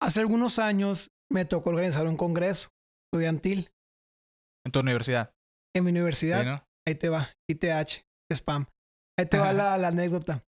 hace 0.00 0.20
algunos 0.20 0.58
años 0.58 1.10
me 1.30 1.44
tocó 1.44 1.70
organizar 1.70 2.06
un 2.06 2.16
congreso 2.16 2.68
estudiantil 3.06 3.70
En 4.64 4.72
tu 4.72 4.80
universidad. 4.80 5.32
en 5.76 5.84
mi 5.84 5.90
universidad. 5.90 6.40
¿sí, 6.40 6.46
no? 6.46 6.64
Ahí 6.86 6.94
te 6.94 7.08
va, 7.08 7.30
ITH, 7.48 8.04
spam. 8.32 8.66
Ahí 9.18 9.26
te 9.26 9.38
va 9.38 9.52
la, 9.52 9.76
la 9.78 9.88
anécdota. 9.88 10.44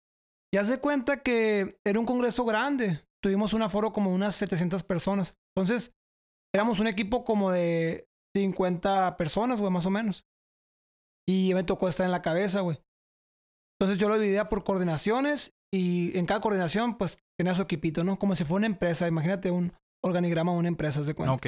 Ya 0.54 0.64
se 0.64 0.78
cuenta 0.78 1.22
que 1.22 1.78
era 1.84 1.98
un 1.98 2.06
congreso 2.06 2.44
grande. 2.44 3.02
Tuvimos 3.22 3.52
un 3.52 3.62
aforo 3.62 3.92
como 3.92 4.12
unas 4.12 4.34
700 4.36 4.84
personas. 4.84 5.34
Entonces, 5.56 5.92
éramos 6.54 6.78
un 6.80 6.86
equipo 6.86 7.24
como 7.24 7.50
de 7.50 8.08
50 8.36 9.16
personas, 9.16 9.60
güey, 9.60 9.72
más 9.72 9.86
o 9.86 9.90
menos. 9.90 10.24
Y 11.26 11.52
me 11.54 11.64
tocó 11.64 11.88
estar 11.88 12.06
en 12.06 12.12
la 12.12 12.22
cabeza, 12.22 12.60
güey. 12.60 12.78
Entonces 13.80 13.98
yo 13.98 14.08
lo 14.08 14.18
dividía 14.18 14.48
por 14.48 14.64
coordinaciones 14.64 15.54
y 15.72 16.16
en 16.18 16.26
cada 16.26 16.40
coordinación, 16.40 16.96
pues, 16.98 17.18
tenía 17.38 17.54
su 17.54 17.62
equipito, 17.62 18.04
¿no? 18.04 18.18
Como 18.18 18.34
si 18.34 18.44
fuera 18.44 18.58
una 18.58 18.74
empresa. 18.74 19.06
Imagínate 19.06 19.50
un 19.50 19.72
organigrama 20.04 20.52
de 20.52 20.58
una 20.58 20.68
empresa, 20.68 21.00
haz 21.00 21.06
de 21.06 21.14
cuenta. 21.14 21.34
Ok. 21.34 21.46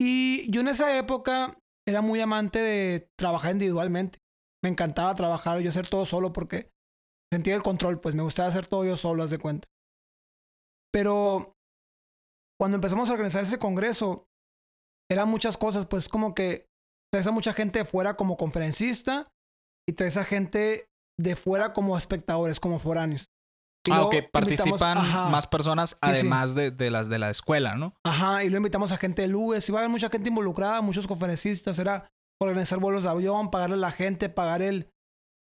Y 0.00 0.50
yo 0.50 0.62
en 0.62 0.68
esa 0.68 0.96
época 0.96 1.58
era 1.86 2.00
muy 2.00 2.20
amante 2.20 2.58
de 2.58 3.08
trabajar 3.18 3.52
individualmente. 3.52 4.18
Me 4.62 4.70
encantaba 4.70 5.14
trabajar, 5.14 5.60
yo 5.60 5.68
hacer 5.68 5.88
todo 5.88 6.06
solo 6.06 6.32
porque 6.32 6.70
sentía 7.32 7.54
el 7.54 7.62
control, 7.62 8.00
pues 8.00 8.14
me 8.14 8.22
gustaba 8.22 8.48
hacer 8.48 8.66
todo 8.66 8.84
yo 8.84 8.96
solo, 8.96 9.22
haz 9.22 9.30
de 9.30 9.38
cuenta. 9.38 9.68
Pero 10.92 11.54
cuando 12.58 12.76
empezamos 12.76 13.08
a 13.08 13.12
organizar 13.12 13.42
ese 13.42 13.58
congreso, 13.58 14.26
eran 15.10 15.28
muchas 15.28 15.56
cosas, 15.56 15.86
pues 15.86 16.08
como 16.08 16.34
que 16.34 16.66
traes 17.12 17.26
a 17.26 17.32
mucha 17.32 17.52
gente 17.52 17.80
de 17.80 17.84
fuera 17.84 18.16
como 18.16 18.36
conferencista 18.36 19.28
y 19.88 19.94
traes 19.94 20.16
a 20.16 20.24
gente 20.24 20.86
de 21.18 21.36
fuera 21.36 21.72
como 21.72 21.96
espectadores, 21.96 22.60
como 22.60 22.78
foráneos. 22.78 23.28
Y 23.86 23.92
Ah, 23.92 24.02
ok. 24.04 24.14
Participan 24.30 24.98
ajá. 24.98 25.28
más 25.30 25.46
personas 25.46 25.90
sí. 25.90 25.96
además 26.02 26.54
De, 26.54 26.70
de 26.70 26.90
las 26.90 27.08
de 27.08 27.18
la 27.18 27.30
escuela, 27.30 27.76
¿no? 27.76 27.94
Ajá, 28.04 28.44
y 28.44 28.48
luego 28.48 28.58
invitamos 28.58 28.92
a 28.92 28.98
gente 28.98 29.22
del 29.22 29.34
UES. 29.34 29.68
Iba 29.68 29.78
a 29.78 29.80
haber 29.82 29.90
mucha 29.90 30.10
gente 30.10 30.28
involucrada, 30.28 30.80
muchos 30.82 31.06
conferencistas. 31.06 31.78
Era 31.78 32.10
organizar 32.42 32.78
vuelos 32.78 33.04
de 33.04 33.10
avión, 33.10 33.50
pagarle 33.50 33.76
a 33.76 33.78
la 33.78 33.92
gente, 33.92 34.28
pagar 34.28 34.60
el, 34.62 34.90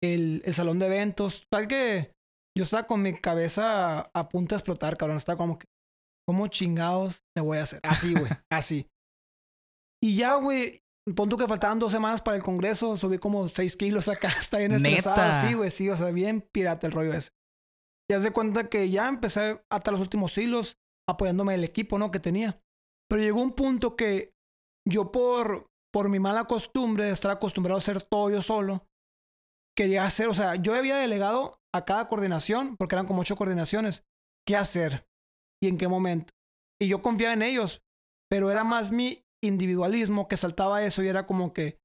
el, 0.04 0.42
el 0.46 0.54
salón 0.54 0.80
de 0.80 0.86
eventos. 0.88 1.44
Tal 1.52 1.68
que 1.68 2.12
yo 2.58 2.64
estaba 2.64 2.86
con 2.88 3.02
mi 3.02 3.14
cabeza 3.14 4.00
a, 4.00 4.12
a 4.14 4.30
punto 4.30 4.54
de 4.56 4.58
explotar, 4.60 4.96
cabrón. 4.98 5.18
Estaba 5.18 5.38
como 5.38 5.58
que, 5.58 5.66
¿cómo 6.28 6.48
chingados 6.48 7.24
te 7.36 7.42
voy 7.42 7.58
a 7.58 7.64
hacer? 7.64 7.80
Así, 7.84 8.14
güey, 8.14 8.32
así. 8.52 8.88
Y 10.04 10.16
ya, 10.16 10.36
güey, 10.36 10.82
pon 11.16 11.30
tú 11.30 11.38
que 11.38 11.48
faltaban 11.48 11.80
dos 11.80 11.92
semanas 11.92 12.22
para 12.22 12.38
el 12.38 12.44
congreso. 12.44 12.96
Subí 12.96 13.18
como 13.18 13.50
seis 13.50 13.76
kilos 13.76 14.08
acá. 14.08 14.28
Está 14.40 14.60
bien 14.60 14.72
estresado. 14.74 15.16
¿Neta? 15.16 15.48
Sí, 15.48 15.54
güey, 15.56 15.72
sí. 15.72 15.90
O 15.90 15.96
sea, 15.96 16.12
bien 16.12 16.42
pirata 16.54 16.86
el 16.88 16.94
rollo 16.94 17.14
ese. 17.14 17.32
Y 18.10 18.14
haz 18.14 18.24
de 18.24 18.32
cuenta 18.32 18.70
que 18.70 18.90
ya 18.90 19.08
empecé 19.08 19.62
hasta 19.72 19.92
los 19.92 20.02
últimos 20.02 20.38
hilos 20.38 20.78
apoyándome 21.08 21.54
del 21.54 21.64
equipo, 21.64 22.00
¿no? 22.00 22.12
Que 22.12 22.20
tenía. 22.20 22.60
Pero 23.08 23.22
llegó 23.22 23.42
un 23.42 23.54
punto 23.54 23.96
que 23.96 24.34
yo 24.88 25.12
por, 25.12 25.68
por 25.94 26.10
mi 26.10 26.20
mala 26.20 26.46
costumbre 26.46 27.06
de 27.06 27.12
estar 27.12 27.32
acostumbrado 27.32 27.78
a 27.78 27.80
hacer 27.80 28.02
todo 28.02 28.30
yo 28.30 28.42
solo, 28.42 28.88
quería 29.78 30.06
hacer, 30.06 30.28
o 30.28 30.34
sea, 30.34 30.56
yo 30.56 30.74
había 30.74 30.98
delegado 30.98 31.60
a 31.74 31.86
cada 31.86 32.08
coordinación, 32.08 32.76
porque 32.78 32.96
eran 32.96 33.08
como 33.08 33.22
ocho 33.22 33.36
coordinaciones, 33.36 34.04
qué 34.46 34.56
hacer 34.56 35.08
y 35.62 35.68
en 35.68 35.78
qué 35.78 35.88
momento. 35.88 36.34
Y 36.82 36.88
yo 36.88 37.02
confiaba 37.02 37.34
en 37.34 37.44
ellos, 37.44 37.82
pero 38.30 38.52
era 38.52 38.64
más 38.64 38.92
mi 38.92 39.24
individualismo 39.44 40.28
que 40.28 40.38
saltaba 40.38 40.84
eso 40.84 41.04
y 41.04 41.08
era 41.08 41.26
como 41.26 41.54
que 41.54 41.78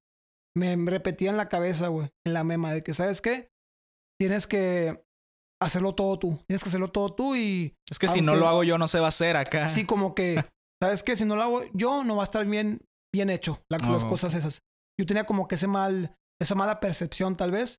me 0.56 0.76
repetía 0.90 1.30
en 1.30 1.36
la 1.36 1.48
cabeza, 1.48 1.88
güey, 1.88 2.10
en 2.26 2.32
la 2.32 2.44
mema 2.44 2.72
de 2.72 2.82
que, 2.82 2.94
¿sabes 2.94 3.20
qué? 3.20 3.48
Tienes 4.18 4.46
que 4.46 5.04
hacerlo 5.62 5.94
todo 5.94 6.18
tú, 6.18 6.38
tienes 6.46 6.62
que 6.62 6.68
hacerlo 6.68 6.90
todo 6.90 7.14
tú 7.14 7.34
y 7.36 7.74
Es 7.90 7.98
que 7.98 8.08
si 8.08 8.20
no 8.20 8.34
lo 8.36 8.48
hago 8.48 8.64
yo, 8.64 8.76
no 8.78 8.86
se 8.88 8.98
va 9.00 9.06
a 9.06 9.08
hacer 9.08 9.36
acá. 9.36 9.68
Sí, 9.68 9.84
como 9.86 10.14
que, 10.14 10.44
¿sabes 10.82 11.02
qué? 11.02 11.16
Si 11.16 11.24
no 11.24 11.36
lo 11.36 11.42
hago 11.42 11.62
yo, 11.72 12.04
no 12.04 12.16
va 12.16 12.22
a 12.22 12.24
estar 12.24 12.44
bien, 12.46 12.80
bien 13.14 13.30
hecho 13.30 13.62
la- 13.70 13.78
Ah, 13.82 13.90
las 13.90 14.04
cosas 14.04 14.34
esas. 14.34 14.60
Yo 14.98 15.06
tenía 15.06 15.24
como 15.24 15.48
que 15.48 15.54
ese 15.56 15.66
mal, 15.66 16.14
esa 16.40 16.54
mala 16.54 16.80
percepción 16.80 17.36
tal 17.36 17.50
vez. 17.50 17.78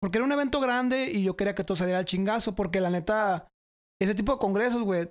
Porque 0.00 0.18
era 0.18 0.24
un 0.26 0.32
evento 0.32 0.60
grande 0.60 1.10
y 1.10 1.22
yo 1.22 1.36
quería 1.36 1.54
que 1.54 1.64
todo 1.64 1.76
saliera 1.76 1.98
al 1.98 2.04
chingazo. 2.04 2.54
Porque 2.54 2.80
la 2.80 2.90
neta, 2.90 3.48
ese 4.00 4.14
tipo 4.14 4.32
de 4.32 4.38
congresos, 4.38 4.82
güey, 4.82 5.10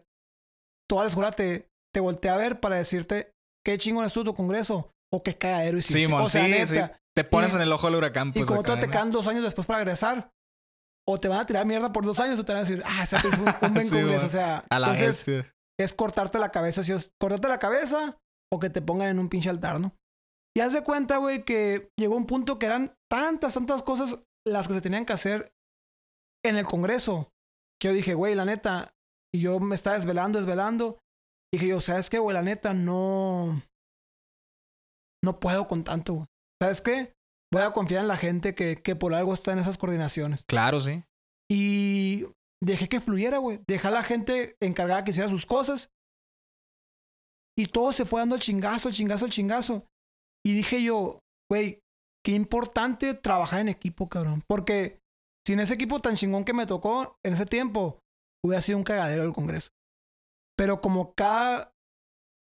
toda 0.89 1.03
la 1.03 1.09
escuela 1.09 1.31
te, 1.31 1.67
te 1.93 1.99
voltea 1.99 2.35
a 2.35 2.37
ver 2.37 2.59
para 2.59 2.75
decirte 2.75 3.31
qué 3.65 3.77
chingón 3.79 4.05
estuvo 4.05 4.25
tu 4.25 4.33
congreso 4.35 4.91
o 5.11 5.23
qué 5.23 5.35
cagadero 5.37 5.77
hiciste. 5.79 6.01
Sí, 6.01 6.07
mon, 6.07 6.21
o 6.21 6.25
sea, 6.27 6.45
sí, 6.45 6.51
neta. 6.51 6.65
sí. 6.87 6.93
Te 7.15 7.23
pones 7.23 7.53
Y- 7.53 7.55
en 7.57 7.61
el 7.63 7.71
ojo 7.71 7.87
del 7.87 7.95
huracán, 7.95 8.29
Y 8.29 8.31
pues. 8.33 8.45
como 8.45 8.59
acá, 8.61 8.67
todo 8.73 8.79
te 8.79 8.85
¿no? 8.87 8.91
quedan 8.91 9.11
dos 9.11 9.27
años 9.27 9.43
después 9.43 9.65
para 9.65 9.79
regresar, 9.79 10.31
o 11.07 11.19
te 11.19 11.27
van 11.27 11.39
a 11.39 11.45
tirar 11.45 11.65
mierda 11.65 11.91
por 11.91 12.05
dos 12.05 12.19
años 12.19 12.39
o 12.39 12.45
te 12.45 12.53
van 12.53 12.61
a 12.61 12.65
decir, 12.65 12.81
ah, 12.85 13.03
ese 13.03 13.19
fue 13.19 13.29
un, 13.31 13.47
un 13.69 13.73
buen 13.73 13.85
Sí. 13.85 14.01
O 14.01 14.29
sea, 14.29 14.63
A 14.69 14.79
la 14.79 14.87
entonces, 14.87 15.25
bestia. 15.25 15.53
es 15.79 15.93
cortarte 15.93 16.39
la 16.39 16.51
cabeza, 16.51 16.83
si 16.83 16.91
es 16.91 17.09
cortarte 17.21 17.47
la 17.47 17.59
cabeza 17.59 18.17
o 18.51 18.59
que 18.59 18.69
te 18.69 18.81
pongan 18.81 19.09
en 19.09 19.19
un 19.19 19.29
pinche 19.29 19.49
altar, 19.49 19.79
¿no? 19.79 19.91
Y 20.57 20.61
haz 20.61 20.73
de 20.73 20.83
cuenta, 20.83 21.17
güey, 21.17 21.43
que 21.43 21.89
llegó 21.99 22.15
un 22.15 22.25
punto 22.25 22.57
que 22.57 22.65
eran 22.65 22.95
tantas, 23.11 23.53
tantas 23.53 23.83
cosas 23.83 24.19
las 24.47 24.67
que 24.67 24.73
se 24.73 24.81
tenían 24.81 25.05
que 25.05 25.13
hacer 25.13 25.51
en 26.45 26.55
el 26.55 26.65
Congreso, 26.65 27.29
que 27.81 27.89
yo 27.89 27.93
dije, 27.93 28.13
güey, 28.13 28.35
la 28.35 28.45
neta, 28.45 28.93
y 29.33 29.41
yo 29.41 29.59
me 29.59 29.75
estaba 29.75 29.97
desvelando, 29.97 30.39
desvelando, 30.39 30.97
y 31.53 31.57
dije 31.57 31.69
yo, 31.69 31.81
¿sabes 31.81 32.09
qué, 32.09 32.19
güey? 32.19 32.33
La 32.33 32.41
neta, 32.41 32.73
no, 32.73 33.61
no 35.23 35.39
puedo 35.39 35.67
con 35.67 35.83
tanto, 35.83 36.13
güey. 36.13 36.27
¿Sabes 36.61 36.81
qué? 36.81 37.13
Voy 37.51 37.61
a 37.61 37.71
confiar 37.71 38.01
en 38.01 38.07
la 38.07 38.17
gente 38.17 38.55
que, 38.55 38.75
que 38.75 38.95
por 38.95 39.13
algo 39.13 39.33
está 39.33 39.53
en 39.53 39.59
esas 39.59 39.77
coordinaciones. 39.77 40.43
Claro, 40.45 40.81
sí. 40.81 41.03
Y 41.49 42.25
dejé 42.61 42.89
que 42.89 42.99
fluyera, 42.99 43.37
güey. 43.37 43.61
Dejé 43.67 43.87
a 43.87 43.91
la 43.91 44.03
gente 44.03 44.57
encargada 44.59 45.03
que 45.03 45.11
hiciera 45.11 45.29
sus 45.29 45.45
cosas. 45.45 45.89
Y 47.57 47.67
todo 47.67 47.93
se 47.93 48.05
fue 48.05 48.19
dando 48.19 48.35
el 48.35 48.41
chingazo, 48.41 48.89
el 48.89 48.95
chingazo, 48.95 49.25
el 49.25 49.31
chingazo. 49.31 49.85
Y 50.45 50.53
dije 50.53 50.83
yo, 50.83 51.19
güey, 51.49 51.79
qué 52.23 52.33
importante 52.33 53.13
trabajar 53.13 53.61
en 53.61 53.69
equipo, 53.69 54.09
cabrón. 54.09 54.43
Porque 54.47 54.99
sin 55.47 55.59
ese 55.59 55.75
equipo 55.75 55.99
tan 55.99 56.15
chingón 56.15 56.43
que 56.43 56.53
me 56.53 56.65
tocó 56.65 57.17
en 57.23 57.33
ese 57.33 57.45
tiempo, 57.45 57.99
hubiera 58.43 58.61
sido 58.61 58.77
un 58.77 58.83
cagadero 58.83 59.23
el 59.23 59.33
Congreso. 59.33 59.69
Pero 60.57 60.81
como 60.81 61.13
cada, 61.13 61.73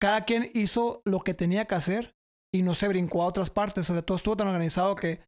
cada 0.01 0.25
quien 0.25 0.49
hizo 0.53 1.01
lo 1.05 1.19
que 1.19 1.33
tenía 1.33 1.65
que 1.65 1.75
hacer 1.75 2.16
y 2.57 2.61
no 2.63 2.75
se 2.75 2.87
brincó 2.87 3.23
a 3.23 3.27
otras 3.27 3.49
partes, 3.49 3.89
o 3.89 3.93
sea, 3.93 4.01
todo 4.01 4.17
estuvo 4.17 4.37
tan 4.37 4.47
organizado 4.47 4.95
que 4.95 5.21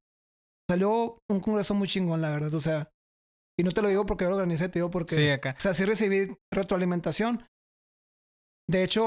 salió 0.69 1.19
un 1.29 1.39
Congreso 1.39 1.73
muy 1.73 1.87
chingón, 1.87 2.21
la 2.21 2.29
verdad. 2.31 2.53
O 2.53 2.61
sea, 2.61 2.91
y 3.59 3.63
no 3.63 3.71
te 3.71 3.81
lo 3.81 3.87
digo 3.89 4.05
porque 4.05 4.23
yo 4.25 4.29
lo 4.29 4.35
organicé, 4.37 4.69
te 4.69 4.79
digo 4.79 4.89
porque... 4.89 5.15
Sí, 5.15 5.29
acá. 5.29 5.53
O 5.57 5.61
sea, 5.61 5.73
sí 5.73 5.83
recibí 5.85 6.35
retroalimentación. 6.53 7.45
De 8.69 8.83
hecho, 8.83 9.05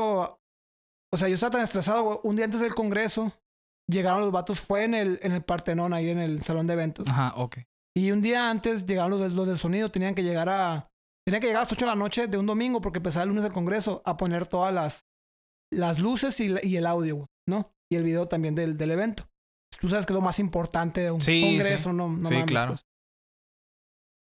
o 1.12 1.16
sea, 1.16 1.28
yo 1.28 1.34
estaba 1.34 1.53
tan 1.53 1.62
estresado, 1.62 2.21
un 2.25 2.37
día 2.37 2.44
antes 2.44 2.61
del 2.61 2.75
congreso, 2.75 3.32
llegaron 3.88 4.21
los 4.22 4.32
vatos, 4.32 4.61
fue 4.61 4.84
en 4.84 4.94
el, 4.94 5.21
en 5.22 5.32
el 5.32 5.43
Partenón, 5.44 5.93
ahí 5.94 6.11
en 6.11 6.19
el 6.19 6.43
salón 6.43 6.66
de 6.66 6.72
eventos. 6.75 7.09
Ajá, 7.09 7.32
ok. 7.37 7.59
Y 7.97 8.11
un 8.11 8.22
día 8.22 8.50
antes 8.50 8.87
llegaron 8.87 9.19
los, 9.19 9.32
los 9.32 9.47
del 9.47 9.59
sonido, 9.59 9.91
tenían 9.91 10.15
que 10.15 10.22
llegar 10.22 10.49
a... 10.49 10.88
Tenían 11.25 11.41
que 11.41 11.47
llegar 11.47 11.61
a 11.61 11.65
las 11.65 11.72
8 11.72 11.84
de 11.84 11.91
la 11.91 11.94
noche 11.94 12.27
de 12.27 12.37
un 12.38 12.47
domingo, 12.47 12.81
porque 12.81 12.99
empezaba 12.99 13.22
el 13.22 13.28
lunes 13.28 13.44
el 13.44 13.53
congreso, 13.53 14.03
a 14.05 14.16
poner 14.16 14.49
todas 14.49 14.75
las, 14.75 15.06
las 15.72 16.00
luces 16.00 16.41
y, 16.41 16.49
la- 16.49 16.65
y 16.65 16.77
el 16.77 16.84
audio, 16.87 17.28
¿no? 17.49 17.71
Y 17.92 17.97
el 17.97 18.04
video 18.04 18.26
también 18.26 18.54
del, 18.54 18.78
del 18.78 18.91
evento. 18.91 19.28
Tú 19.78 19.88
sabes 19.91 20.06
que 20.06 20.12
es 20.12 20.14
lo 20.14 20.22
más 20.22 20.38
importante 20.38 21.03
de 21.03 21.10
un 21.10 21.20
Sí, 21.20 21.42
congreso, 21.42 21.91
sí. 21.91 21.97
no, 21.97 22.08
no 22.08 22.25
Sí, 22.26 22.32
mames, 22.34 22.47
claro. 22.47 22.72
pues. 22.72 22.86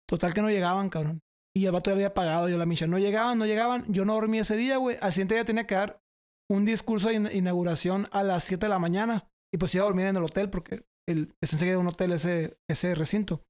Total 0.07 0.33
que 0.33 0.41
no 0.41 0.49
llegaban, 0.49 0.89
cabrón. 0.89 1.21
Y 1.55 1.65
el 1.65 1.71
vato 1.71 1.89
ya 1.89 1.95
había 1.95 2.13
pagado 2.13 2.47
yo 2.47 2.57
la 2.57 2.65
misa. 2.65 2.87
No 2.87 2.97
llegaban, 2.99 3.37
no 3.37 3.45
llegaban. 3.45 3.85
Yo 3.91 4.05
no 4.05 4.13
dormí 4.13 4.39
ese 4.39 4.55
día, 4.55 4.77
güey. 4.77 4.97
Al 5.01 5.11
siguiente 5.11 5.35
día 5.35 5.43
tenía 5.45 5.67
que 5.67 5.75
dar 5.75 6.01
un 6.49 6.63
discurso 6.65 7.09
de 7.09 7.15
in- 7.15 7.29
inauguración 7.33 8.07
a 8.11 8.23
las 8.23 8.43
7 8.45 8.65
de 8.65 8.69
la 8.69 8.79
mañana. 8.79 9.29
Y 9.53 9.57
pues 9.57 9.73
iba 9.75 9.83
a 9.83 9.87
dormir 9.87 10.05
en 10.07 10.15
el 10.15 10.23
hotel 10.23 10.49
porque 10.49 10.85
el, 11.07 11.35
es 11.41 11.51
enseguida 11.53 11.77
un 11.79 11.87
hotel 11.87 12.13
ese, 12.13 12.57
ese 12.69 12.95
recinto. 12.95 13.43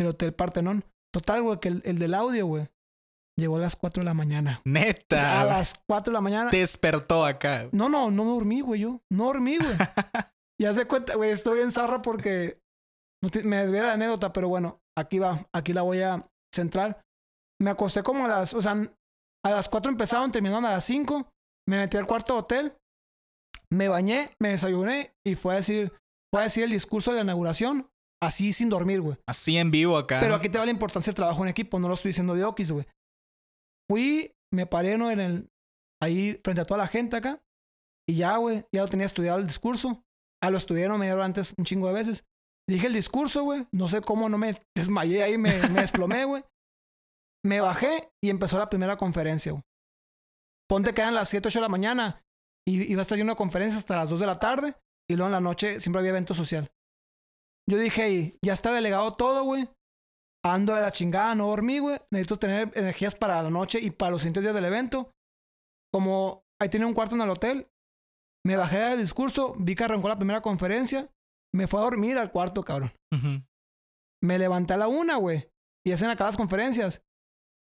El 0.00 0.06
hotel 0.08 0.32
Partenón. 0.34 0.84
Total, 1.12 1.42
güey, 1.42 1.60
que 1.60 1.68
el, 1.68 1.82
el 1.84 1.98
del 1.98 2.14
audio, 2.14 2.46
güey, 2.46 2.68
llegó 3.38 3.56
a 3.56 3.60
las 3.60 3.76
4 3.76 4.00
de 4.00 4.04
la 4.04 4.14
mañana. 4.14 4.60
O 4.60 4.62
sea, 4.70 4.72
Neta. 4.72 5.40
a 5.40 5.44
las 5.44 5.74
4 5.88 6.10
de 6.10 6.14
la 6.14 6.20
mañana. 6.20 6.50
Despertó 6.50 7.24
acá. 7.24 7.68
No, 7.72 7.88
no, 7.88 8.10
no 8.10 8.24
me 8.24 8.30
dormí, 8.30 8.60
güey, 8.60 8.80
yo. 8.80 9.00
No 9.12 9.24
dormí, 9.26 9.58
güey. 9.58 9.76
y 10.60 10.64
haz 10.64 10.76
de 10.76 10.86
cuenta, 10.86 11.14
güey, 11.16 11.30
estoy 11.30 11.60
en 11.60 11.72
zarra 11.72 12.02
porque 12.02 12.54
no 13.22 13.30
te- 13.30 13.42
me 13.44 13.56
desvié 13.58 13.80
de 13.80 13.86
la 13.86 13.92
anécdota, 13.94 14.32
pero 14.32 14.48
bueno, 14.48 14.78
aquí 14.96 15.18
va, 15.18 15.46
aquí 15.54 15.72
la 15.72 15.82
voy 15.82 16.00
a 16.00 16.26
centrar. 16.54 17.00
Me 17.60 17.70
acosté 17.70 18.02
como 18.02 18.24
a 18.24 18.28
las, 18.28 18.54
o 18.54 18.62
sea, 18.62 18.72
a 19.44 19.50
las 19.50 19.68
4 19.68 19.90
empezaron, 19.90 20.30
terminaron 20.32 20.64
a 20.64 20.70
las 20.72 20.84
5. 20.84 21.28
Me 21.68 21.78
metí 21.78 21.96
al 21.96 22.06
cuarto 22.06 22.34
de 22.34 22.38
hotel, 22.38 22.72
me 23.72 23.88
bañé, 23.88 24.30
me 24.40 24.50
desayuné 24.50 25.12
y 25.26 25.34
fue 25.34 25.54
a 25.54 25.56
decir, 25.56 25.92
fue 26.32 26.42
a 26.42 26.44
decir 26.44 26.62
el 26.64 26.70
discurso 26.70 27.10
de 27.10 27.16
la 27.18 27.22
inauguración, 27.24 27.88
así 28.22 28.52
sin 28.52 28.68
dormir, 28.68 29.00
güey. 29.00 29.16
Así 29.28 29.56
en 29.58 29.70
vivo 29.70 29.96
acá. 29.98 30.20
Pero 30.20 30.34
aquí 30.36 30.48
te 30.48 30.58
va 30.58 30.64
la 30.64 30.70
importancia 30.70 31.10
del 31.10 31.16
trabajo 31.16 31.42
en 31.42 31.48
equipo, 31.48 31.78
no 31.80 31.88
lo 31.88 31.94
estoy 31.94 32.10
diciendo 32.10 32.34
de 32.34 32.44
Okis, 32.44 32.70
güey. 32.72 32.86
Fui, 33.90 34.32
me 34.52 34.66
paré 34.66 34.92
en 34.92 35.20
el, 35.20 35.48
ahí 36.02 36.40
frente 36.42 36.62
a 36.62 36.64
toda 36.64 36.78
la 36.78 36.88
gente 36.88 37.16
acá. 37.16 37.42
Y 38.08 38.16
ya, 38.16 38.36
güey, 38.36 38.64
ya 38.72 38.82
lo 38.82 38.88
tenía 38.88 39.06
estudiado 39.06 39.38
el 39.38 39.46
discurso. 39.46 40.04
Ah, 40.42 40.50
lo 40.50 40.58
estudié 40.58 40.88
no 40.88 40.98
media 40.98 41.14
hora 41.14 41.24
antes 41.24 41.54
un 41.58 41.64
chingo 41.64 41.88
de 41.88 41.94
veces. 41.94 42.24
Dije 42.68 42.86
el 42.86 42.92
discurso, 42.92 43.42
güey. 43.42 43.66
No 43.72 43.88
sé 43.88 44.00
cómo 44.00 44.28
no 44.28 44.38
me 44.38 44.58
desmayé 44.76 45.22
ahí, 45.22 45.38
me, 45.38 45.50
me 45.70 45.80
desplomé, 45.80 46.24
güey. 46.24 46.44
Me 47.44 47.60
bajé 47.60 48.10
y 48.22 48.30
empezó 48.30 48.58
la 48.58 48.68
primera 48.68 48.96
conferencia, 48.96 49.52
güey. 49.52 49.62
ponte 50.68 50.92
que 50.94 51.00
eran 51.00 51.14
las 51.14 51.28
7, 51.28 51.46
8 51.48 51.58
de 51.58 51.62
la 51.62 51.68
mañana 51.68 52.22
y 52.68 52.90
iba 52.90 53.00
a 53.00 53.02
estar 53.02 53.16
yendo 53.16 53.32
a 53.32 53.36
conferencias 53.36 53.78
hasta 53.80 53.96
las 53.96 54.10
2 54.10 54.18
de 54.20 54.26
la 54.26 54.38
tarde 54.40 54.74
y 55.08 55.14
luego 55.14 55.28
en 55.28 55.32
la 55.32 55.40
noche 55.40 55.78
siempre 55.80 56.00
había 56.00 56.10
evento 56.10 56.34
social. 56.34 56.68
Yo 57.68 57.78
dije, 57.78 58.06
"Ey, 58.06 58.36
ya 58.44 58.52
está 58.52 58.72
delegado 58.72 59.12
todo, 59.14 59.44
güey. 59.44 59.68
Ando 60.46 60.74
de 60.74 60.80
la 60.80 60.92
chingada, 60.92 61.34
no 61.34 61.48
dormí, 61.48 61.80
güey. 61.80 61.98
Necesito 62.12 62.38
tener 62.38 62.70
energías 62.74 63.16
para 63.16 63.42
la 63.42 63.50
noche 63.50 63.80
y 63.80 63.90
para 63.90 64.12
los 64.12 64.22
siguientes 64.22 64.44
días 64.44 64.54
del 64.54 64.64
evento. 64.64 65.10
Como 65.92 66.44
ahí 66.60 66.68
tenía 66.68 66.86
un 66.86 66.94
cuarto 66.94 67.16
en 67.16 67.22
el 67.22 67.30
hotel, 67.30 67.68
me 68.46 68.56
bajé 68.56 68.78
del 68.78 69.00
discurso, 69.00 69.54
vi 69.58 69.74
que 69.74 69.82
arrancó 69.82 70.08
la 70.08 70.18
primera 70.18 70.40
conferencia, 70.40 71.10
me 71.52 71.66
fue 71.66 71.80
a 71.80 71.84
dormir 71.84 72.16
al 72.16 72.30
cuarto, 72.30 72.62
cabrón. 72.62 72.92
Me 74.22 74.38
levanté 74.38 74.74
a 74.74 74.76
la 74.76 74.88
una, 74.88 75.16
güey. 75.16 75.50
Y 75.84 75.92
hacen 75.92 76.10
acá 76.10 76.24
las 76.24 76.36
conferencias. 76.36 77.02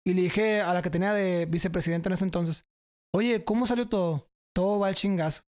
Y 0.06 0.16
le 0.16 0.24
dije 0.24 0.62
a 0.62 0.74
la 0.74 0.82
que 0.82 0.90
tenía 0.90 1.14
de 1.14 1.46
vicepresidente 1.46 2.10
en 2.10 2.14
ese 2.14 2.26
entonces, 2.26 2.66
oye, 3.14 3.44
¿cómo 3.46 3.68
salió 3.68 3.88
todo? 3.88 4.30
Todo 4.56 4.80
va 4.80 4.88
al 4.88 4.96
chingazo. 4.96 5.44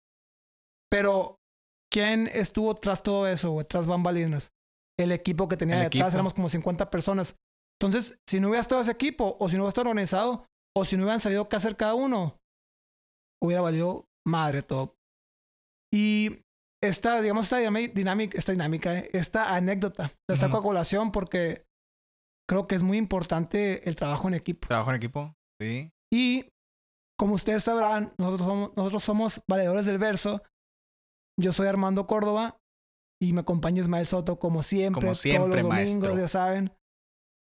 Pero, 0.91 1.39
¿quién 1.91 2.27
estuvo 2.27 2.75
tras 2.75 3.01
todo 3.03 3.27
eso, 3.27 3.51
güey? 3.51 3.65
Tras 3.65 3.87
bambalinas. 3.87 4.53
El 4.97 5.11
equipo 5.11 5.47
que 5.47 5.57
tenía 5.57 5.75
El 5.77 5.83
detrás, 5.83 6.07
equipo. 6.07 6.15
éramos 6.15 6.33
como 6.33 6.49
50 6.49 6.89
personas. 6.89 7.35
Entonces, 7.79 8.17
si 8.27 8.39
no 8.39 8.47
hubiera 8.47 8.61
estado 8.61 8.81
ese 8.81 8.91
equipo, 8.91 9.35
o 9.39 9.49
si 9.49 9.55
no 9.55 9.63
hubiera 9.63 9.69
estado 9.69 9.89
organizado, 9.89 10.45
o 10.75 10.85
si 10.85 10.95
no 10.95 11.03
hubieran 11.03 11.19
sabido 11.19 11.49
qué 11.49 11.55
hacer 11.57 11.75
cada 11.75 11.93
uno, 11.93 12.37
hubiera 13.41 13.61
valido 13.61 14.07
madre 14.25 14.61
todo. 14.61 14.95
Y 15.93 16.41
esta, 16.83 17.21
digamos, 17.21 17.45
esta 17.45 17.57
dinámica, 17.57 18.37
esta 18.37 18.51
dinámica, 18.51 18.97
eh, 18.97 19.09
esta 19.13 19.55
anécdota, 19.55 20.13
la 20.29 20.35
saco 20.35 20.57
a 20.57 20.61
colación 20.61 21.11
porque 21.11 21.65
creo 22.49 22.67
que 22.67 22.75
es 22.75 22.83
muy 22.83 22.97
importante 22.97 23.87
el 23.87 23.95
trabajo 23.95 24.27
en 24.27 24.35
equipo. 24.35 24.67
Trabajo 24.67 24.91
en 24.91 24.97
equipo. 24.97 25.33
Sí. 25.61 25.91
Y 26.13 26.49
como 27.17 27.35
ustedes 27.35 27.63
sabrán, 27.63 28.13
nosotros 28.17 28.47
somos, 28.47 28.71
nosotros 28.75 29.03
somos 29.03 29.41
valedores 29.49 29.85
del 29.85 29.97
verso. 29.97 30.41
Yo 31.39 31.53
soy 31.53 31.67
Armando 31.67 32.07
Córdoba 32.07 32.57
y 33.21 33.33
me 33.33 33.41
acompaña 33.41 33.81
Ismael 33.81 34.05
Soto 34.07 34.37
como 34.39 34.63
siempre, 34.63 35.01
Como 35.01 35.15
siempre, 35.15 35.39
todos 35.39 35.55
los 35.55 35.63
domingos, 35.63 35.99
maestro. 36.09 36.17
ya 36.17 36.27
saben. 36.27 36.73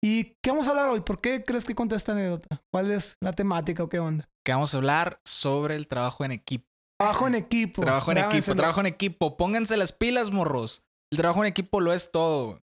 ¿Y 0.04 0.36
qué 0.42 0.50
vamos 0.50 0.68
a 0.68 0.72
hablar 0.72 0.90
hoy? 0.90 1.02
¿Por 1.02 1.22
qué 1.22 1.44
crees 1.44 1.63
que 1.66 1.75
conté 1.75 1.96
esta 1.96 2.13
anécdota? 2.13 2.62
¿Cuál 2.72 2.90
es 2.92 3.18
la 3.22 3.34
temática 3.34 3.84
o 3.84 3.90
qué 3.90 4.00
onda? 4.00 4.28
Que 4.44 4.52
vamos 4.52 4.74
a 4.74 4.78
hablar 4.78 5.22
sobre 5.24 5.75
el 5.75 5.88
trabajo 5.88 6.25
en 6.25 6.31
equipo. 6.31 6.66
Trabajo 7.00 7.28
en 7.28 7.36
equipo. 7.36 7.81
Trabajo 7.84 8.12
en 8.12 8.18
equipo, 8.18 8.56
trabajo 8.56 8.80
en 8.80 8.86
equipo. 8.88 9.38
Pónganse 9.38 9.78
las 9.78 9.92
pilas, 9.94 10.31
morros. 10.31 10.84
El 11.12 11.19
trabajo 11.19 11.44
en 11.44 11.48
equipo 11.50 11.80
lo 11.81 11.94
es 11.94 12.12
todo. 12.12 12.63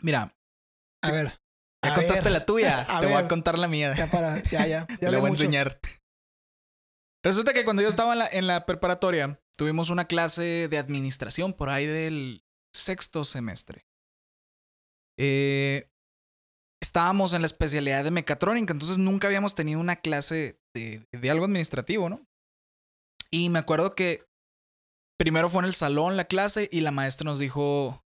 Mira, 0.00 0.34
A 1.02 1.10
ver. 1.10 1.38
ya 1.84 1.92
a 1.92 1.94
contaste 1.94 2.24
ver, 2.24 2.32
la 2.32 2.44
tuya. 2.46 2.86
A 2.96 3.00
Te 3.00 3.06
voy 3.06 3.16
a 3.16 3.28
contar 3.28 3.58
la 3.58 3.68
mía. 3.68 3.94
Ya 3.94 4.06
para, 4.06 4.42
ya, 4.44 4.66
ya. 4.66 4.86
Ya 5.00 5.08
hablé 5.08 5.18
voy 5.20 5.28
a 5.28 5.30
enseñar. 5.30 5.78
Resulta 7.22 7.52
que 7.52 7.64
cuando 7.64 7.82
yo 7.82 7.88
estaba 7.88 8.12
en 8.12 8.18
la, 8.20 8.28
en 8.28 8.46
la 8.46 8.64
preparatoria, 8.66 9.40
tuvimos 9.58 9.90
una 9.90 10.06
clase 10.06 10.68
de 10.68 10.78
administración 10.78 11.52
por 11.52 11.68
ahí 11.70 11.86
del 11.86 12.44
sexto 12.74 13.24
semestre. 13.24 13.86
Eh, 15.18 15.88
estábamos 16.82 17.32
en 17.32 17.42
la 17.42 17.46
especialidad 17.46 18.04
de 18.04 18.10
mecatrónica, 18.10 18.72
entonces 18.72 18.98
nunca 18.98 19.26
habíamos 19.28 19.54
tenido 19.54 19.80
una 19.80 19.96
clase 19.96 20.58
de, 20.74 21.06
de 21.12 21.30
algo 21.30 21.46
administrativo, 21.46 22.08
¿no? 22.08 22.24
Y 23.30 23.48
me 23.48 23.58
acuerdo 23.58 23.94
que 23.94 24.24
primero 25.18 25.48
fue 25.48 25.60
en 25.62 25.66
el 25.66 25.74
salón 25.74 26.16
la 26.16 26.26
clase 26.26 26.68
y 26.70 26.82
la 26.82 26.90
maestra 26.92 27.24
nos 27.24 27.38
dijo, 27.38 28.04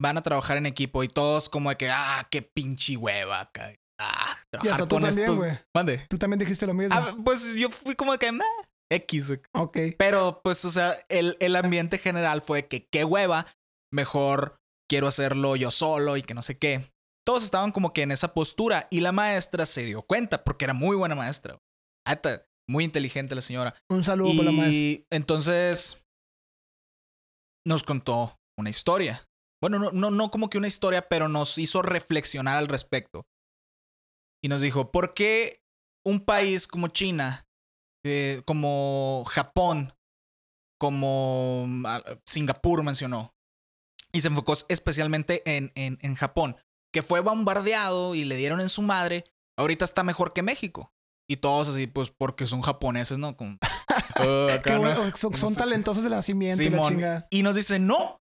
van 0.00 0.16
a 0.16 0.22
trabajar 0.22 0.56
en 0.56 0.66
equipo 0.66 1.04
y 1.04 1.08
todos 1.08 1.48
como 1.48 1.70
de 1.70 1.76
que, 1.76 1.90
ah, 1.90 2.26
qué 2.30 2.42
pinche 2.42 2.96
hueva 2.96 3.40
acá. 3.40 3.72
Ah, 4.00 4.36
Y 4.64 4.68
hasta 4.68 4.86
trabajar 4.86 4.88
tú 4.88 4.94
con 4.96 5.02
también, 5.04 5.30
estos... 5.30 5.46
Mande. 5.74 6.06
Tú 6.08 6.18
también 6.18 6.38
dijiste 6.38 6.66
lo 6.66 6.74
mismo. 6.74 6.94
Ah, 6.94 7.14
pues 7.24 7.54
yo 7.54 7.70
fui 7.70 7.94
como 7.94 8.12
de 8.12 8.18
que, 8.18 8.32
"Meh, 8.32 8.44
X. 8.90 9.38
ok. 9.52 9.78
Pero, 9.98 10.40
pues, 10.42 10.64
o 10.64 10.70
sea, 10.70 10.94
el, 11.08 11.36
el 11.40 11.56
ambiente 11.56 11.98
general 11.98 12.42
fue 12.42 12.66
que 12.68 12.86
qué 12.86 13.04
hueva, 13.04 13.46
mejor 13.92 14.60
quiero 14.88 15.08
hacerlo 15.08 15.56
yo 15.56 15.70
solo 15.70 16.16
y 16.16 16.22
que 16.22 16.34
no 16.34 16.42
sé 16.42 16.58
qué. 16.58 16.92
Todos 17.26 17.42
estaban 17.42 17.72
como 17.72 17.92
que 17.92 18.02
en 18.02 18.12
esa 18.12 18.34
postura 18.34 18.86
y 18.90 19.00
la 19.00 19.12
maestra 19.12 19.66
se 19.66 19.82
dio 19.82 20.02
cuenta 20.02 20.44
porque 20.44 20.64
era 20.64 20.74
muy 20.74 20.96
buena 20.96 21.14
maestra. 21.14 21.58
Muy 22.68 22.84
inteligente 22.84 23.34
la 23.34 23.40
señora. 23.40 23.74
Un 23.88 24.02
saludo 24.02 24.34
por 24.36 24.44
la 24.44 24.52
maestra. 24.52 24.72
Y 24.72 25.06
entonces 25.10 26.04
nos 27.66 27.82
contó 27.82 28.38
una 28.58 28.70
historia. 28.70 29.24
Bueno, 29.60 29.78
no, 29.78 29.92
no, 29.92 30.10
no 30.10 30.30
como 30.30 30.50
que 30.50 30.58
una 30.58 30.66
historia, 30.66 31.08
pero 31.08 31.28
nos 31.28 31.58
hizo 31.58 31.82
reflexionar 31.82 32.58
al 32.58 32.68
respecto. 32.68 33.26
Y 34.42 34.48
nos 34.48 34.60
dijo, 34.60 34.92
¿por 34.92 35.14
qué 35.14 35.60
un 36.04 36.20
país 36.20 36.68
como 36.68 36.88
China, 36.88 37.45
eh, 38.06 38.42
como 38.44 39.24
Japón, 39.26 39.92
como 40.78 41.64
mm, 41.66 41.86
Singapur 42.26 42.82
mencionó, 42.82 43.34
y 44.12 44.20
se 44.20 44.28
enfocó 44.28 44.54
especialmente 44.68 45.42
en, 45.44 45.72
en, 45.74 45.98
en 46.00 46.14
Japón, 46.14 46.56
que 46.92 47.02
fue 47.02 47.20
bombardeado 47.20 48.14
y 48.14 48.24
le 48.24 48.36
dieron 48.36 48.60
en 48.60 48.68
su 48.68 48.82
madre, 48.82 49.24
ahorita 49.58 49.84
está 49.84 50.02
mejor 50.02 50.32
que 50.32 50.42
México? 50.42 50.92
Y 51.28 51.38
todos 51.38 51.68
así, 51.68 51.86
pues 51.88 52.10
porque 52.10 52.46
son 52.46 52.62
japoneses, 52.62 53.18
¿no? 53.18 53.36
Como, 53.36 53.58
"Oh, 54.20 54.48
acá 54.52 54.62
Qué 54.62 54.70
no". 54.74 54.80
bueno, 54.80 55.16
son, 55.16 55.34
son 55.34 55.54
talentosos 55.56 56.04
de 56.04 56.10
nacimiento 56.10 56.62
y 56.62 56.66
la 56.66 56.76
Simón. 56.76 56.92
chingada. 56.92 57.26
Y 57.30 57.42
nos 57.42 57.56
dice, 57.56 57.78
no, 57.78 58.20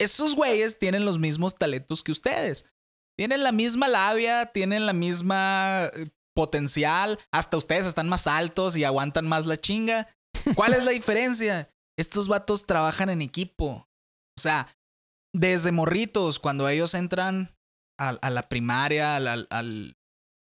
esos 0.00 0.34
güeyes 0.34 0.78
tienen 0.78 1.04
los 1.04 1.18
mismos 1.18 1.54
talentos 1.54 2.02
que 2.02 2.10
ustedes. 2.12 2.66
Tienen 3.16 3.42
la 3.44 3.52
misma 3.52 3.88
labia, 3.88 4.46
tienen 4.46 4.86
la 4.86 4.92
misma 4.92 5.90
eh, 5.94 6.08
potencial. 6.34 7.18
Hasta 7.32 7.56
ustedes 7.56 7.86
están 7.86 8.08
más 8.08 8.26
altos 8.26 8.76
y 8.76 8.84
aguantan 8.84 9.26
más 9.26 9.46
la 9.46 9.56
chinga. 9.56 10.08
¿Cuál 10.54 10.74
es 10.74 10.84
la 10.84 10.90
diferencia? 11.00 11.70
Estos 11.98 12.28
vatos 12.28 12.66
trabajan 12.66 13.10
en 13.10 13.22
equipo. 13.22 13.88
O 14.38 14.40
sea, 14.40 14.68
desde 15.34 15.72
morritos, 15.72 16.38
cuando 16.38 16.68
ellos 16.68 16.94
entran 16.94 17.54
a, 17.98 18.10
a 18.10 18.30
la 18.30 18.48
primaria, 18.48 19.16
al... 19.16 19.28
al- 19.28 19.46
al- 19.50 19.96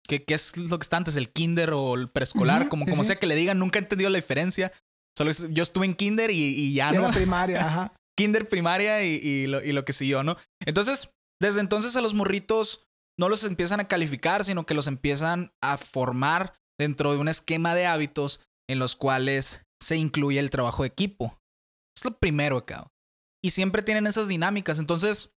¿qué, 0.07 0.23
qué 0.23 0.33
es 0.33 0.57
lo 0.57 0.79
que 0.79 0.83
está 0.83 0.97
antes? 0.97 1.15
¿El 1.15 1.29
kinder 1.31 1.71
o 1.73 1.93
el 1.95 2.09
preescolar? 2.09 2.67
Como 2.69 2.85
como 2.85 3.03
sí. 3.03 3.07
sea 3.09 3.15
que 3.17 3.27
le 3.27 3.35
digan, 3.35 3.59
nunca 3.59 3.77
he 3.77 3.81
entendido 3.83 4.09
la 4.09 4.15
diferencia. 4.17 4.71
Solo 5.17 5.29
es- 5.31 5.47
yo 5.51 5.61
estuve 5.63 5.85
en 5.85 5.93
kinder 5.95 6.31
y, 6.31 6.35
y 6.43 6.73
ya, 6.73 6.91
¿no? 6.91 7.01
la 7.03 7.11
primaria, 7.11 7.59
ajá. 7.67 7.93
kinder, 8.17 8.47
primaria 8.47 9.03
y, 9.03 9.15
y 9.15 9.47
lo, 9.47 9.63
y 9.63 9.71
lo 9.71 9.85
que 9.85 9.93
siguió, 9.93 10.23
¿no? 10.23 10.35
Entonces, 10.65 11.11
desde 11.41 11.59
entonces 11.61 11.95
a 11.95 12.01
los 12.01 12.13
morritos 12.15 12.87
no 13.19 13.27
los 13.27 13.43
empiezan 13.43 13.81
a 13.81 13.87
calificar, 13.87 14.45
sino 14.45 14.65
que 14.65 14.73
los 14.73 14.87
empiezan 14.87 15.51
a 15.61 15.77
formar 15.77 16.53
dentro 16.79 17.11
de 17.11 17.17
un 17.17 17.27
esquema 17.27 17.75
de 17.75 17.85
hábitos 17.85 18.41
en 18.69 18.79
los 18.79 18.95
cuales 18.95 19.65
se 19.81 19.97
incluye 19.97 20.39
el 20.39 20.49
trabajo 20.49 20.83
de 20.83 20.87
equipo. 20.87 21.37
Es 21.95 22.05
lo 22.05 22.17
primero 22.17 22.57
acá. 22.57 22.87
Y 23.43 23.49
siempre 23.49 23.83
tienen 23.83 24.07
esas 24.07 24.29
dinámicas. 24.29 24.79
Entonces, 24.79 25.35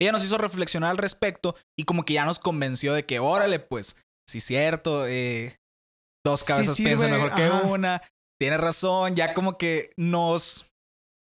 ella 0.00 0.12
nos 0.12 0.24
hizo 0.24 0.38
reflexionar 0.38 0.90
al 0.90 0.98
respecto 0.98 1.54
y 1.78 1.84
como 1.84 2.06
que 2.06 2.14
ya 2.14 2.24
nos 2.24 2.38
convenció 2.38 2.94
de 2.94 3.04
que, 3.04 3.18
órale, 3.18 3.58
pues, 3.58 3.96
sí 4.26 4.38
es 4.38 4.44
cierto, 4.44 5.06
eh, 5.06 5.60
dos 6.24 6.40
Sí 6.40 6.46
cabezas 6.46 6.76
piensan 6.78 7.10
mejor 7.10 7.34
que 7.34 7.50
una. 7.50 8.00
Tiene 8.40 8.56
razón, 8.56 9.14
ya 9.14 9.34
como 9.34 9.58
que 9.58 9.92
nos, 9.96 10.72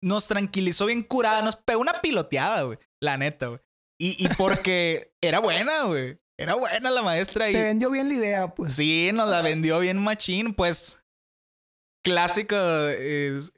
nos 0.03 0.26
tranquilizó 0.26 0.87
bien 0.87 1.05
curada, 1.05 1.41
nos 1.43 1.57
pegó 1.57 1.81
una 1.81 2.03
piloteada, 2.03 2.62
güey. 2.62 2.79
La 3.00 3.17
neta, 3.17 3.47
güey. 3.47 3.61
Y, 3.99 4.23
y 4.25 4.29
porque 4.37 5.12
era 5.23 5.38
buena, 5.41 5.85
güey. 5.85 6.19
Era 6.38 6.55
buena 6.55 6.91
la 6.91 7.03
maestra 7.03 7.49
y 7.49 7.55
Te 7.55 7.65
vendió 7.65 7.91
bien 7.91 8.09
la 8.09 8.15
idea, 8.15 8.55
pues. 8.55 8.75
sí, 8.75 9.11
nos 9.15 9.29
la 9.31 9.41
vendió 9.41 9.79
bien 9.79 10.03
machín, 10.03 10.53
pues. 10.55 11.00
Clásica 12.05 12.93
es, 12.93 13.53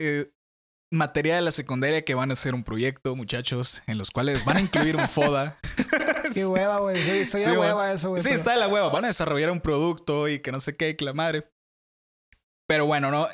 materia 0.90 1.35
de 1.37 1.42
la 1.42 1.50
secundaria 1.50 2.04
que 2.04 2.14
van 2.14 2.30
a 2.30 2.33
hacer 2.33 2.54
un 2.54 2.64
proyecto, 2.64 3.14
muchachos, 3.14 3.83
en 3.87 3.99
los 3.99 4.11
cuales 4.11 4.45
van 4.45 4.57
a 4.57 4.61
incluir 4.61 4.97
un 4.97 5.09
FODA. 5.09 5.59
Qué 6.33 6.47
hueva, 6.47 6.78
güey. 6.78 6.97
Soy, 6.97 7.25
soy 7.25 7.40
Sí, 7.40 7.50
hueva 7.50 7.92
eso, 7.92 8.11
güey. 8.11 8.21
Sí, 8.23 8.28
pero- 8.28 8.38
está 8.38 8.52
de 8.52 8.59
la 8.59 8.68
hueva. 8.68 8.88
Van 8.90 9.04
a 9.04 9.09
desarrollar 9.09 9.50
un 9.50 9.61
producto 9.61 10.28
y 10.28 10.40
que 10.40 10.52
no 10.52 10.61
sé 10.61 10.76
qué, 10.76 10.97
que 10.97 11.04
la 11.04 11.12
madre. 11.12 11.50
Pero 12.66 12.87
bueno, 12.87 13.11
no. 13.11 13.28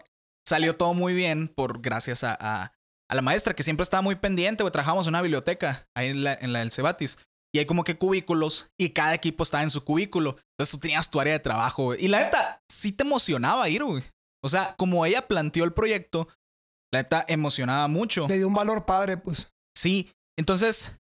Salió 0.47 0.77
todo 0.77 0.95
muy 0.95 1.15
bien 1.15 1.49
por 1.49 1.81
gracias 1.81 2.23
a, 2.25 2.37
a, 2.39 2.73
a 3.11 3.15
la 3.15 3.23
maestra 3.23 3.55
que 3.55 3.63
siempre 3.63 3.83
estaba 3.83 4.03
muy 4.03 4.17
pendiente, 4.17 4.63
güey. 4.63 4.73
Trabajamos 4.73 5.07
en 5.07 5.13
una 5.13 5.23
biblioteca 5.23 5.87
ahí 5.97 6.09
en 6.09 6.25
la, 6.25 6.35
en 6.35 6.53
la 6.53 6.61
del 6.61 6.71
Cebatis. 6.71 7.19
Y 7.55 7.59
hay 7.59 7.67
como 7.67 7.85
que 7.85 7.97
cubículos 7.97 8.71
y 8.81 8.91
cada 8.91 9.15
equipo 9.15 9.43
estaba 9.43 9.63
en 9.63 9.71
su 9.71 9.85
cubículo. 9.85 10.37
Entonces 10.53 10.73
tú 10.73 10.79
tenías 10.79 11.11
tu 11.11 11.21
área 11.21 11.35
de 11.35 11.39
trabajo, 11.39 11.85
güey. 11.85 12.05
Y 12.05 12.09
la 12.09 12.25
neta, 12.25 12.63
sí 12.69 12.91
te 12.91 13.05
emocionaba 13.05 13.69
ir, 13.69 13.85
güey. 13.85 14.03
O 14.43 14.49
sea, 14.49 14.75
como 14.77 15.07
ella 15.07 15.29
planteó 15.29 15.65
el 15.65 15.73
proyecto, 15.73 16.29
la 16.93 17.03
neta 17.03 17.25
emocionaba 17.29 17.87
mucho. 17.87 18.27
Le 18.29 18.39
dio 18.39 18.49
un 18.49 18.55
valor 18.55 18.87
padre, 18.87 19.17
pues. 19.17 19.53
Sí, 19.77 20.11
entonces, 20.37 20.99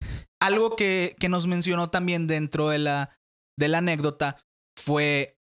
algo 0.41 0.77
que, 0.77 1.17
que 1.19 1.29
nos 1.29 1.47
mencionó 1.47 1.91
también 1.91 2.27
dentro 2.27 2.69
de 2.69 2.79
la, 2.79 3.19
de 3.59 3.69
la 3.69 3.79
anécdota 3.79 4.45
fue 4.79 5.37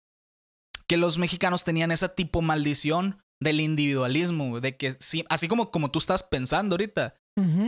que 0.88 0.98
los 0.98 1.18
mexicanos 1.18 1.64
tenían 1.64 1.92
esa 1.92 2.10
tipo 2.16 2.42
maldición 2.42 3.24
del 3.42 3.60
individualismo, 3.60 4.60
de 4.62 4.78
que 4.78 4.96
sí, 5.00 5.26
así 5.30 5.48
como, 5.48 5.72
como 5.72 5.92
tú 5.92 6.00
estás 6.00 6.24
pensando 6.24 6.74
ahorita, 6.74 7.16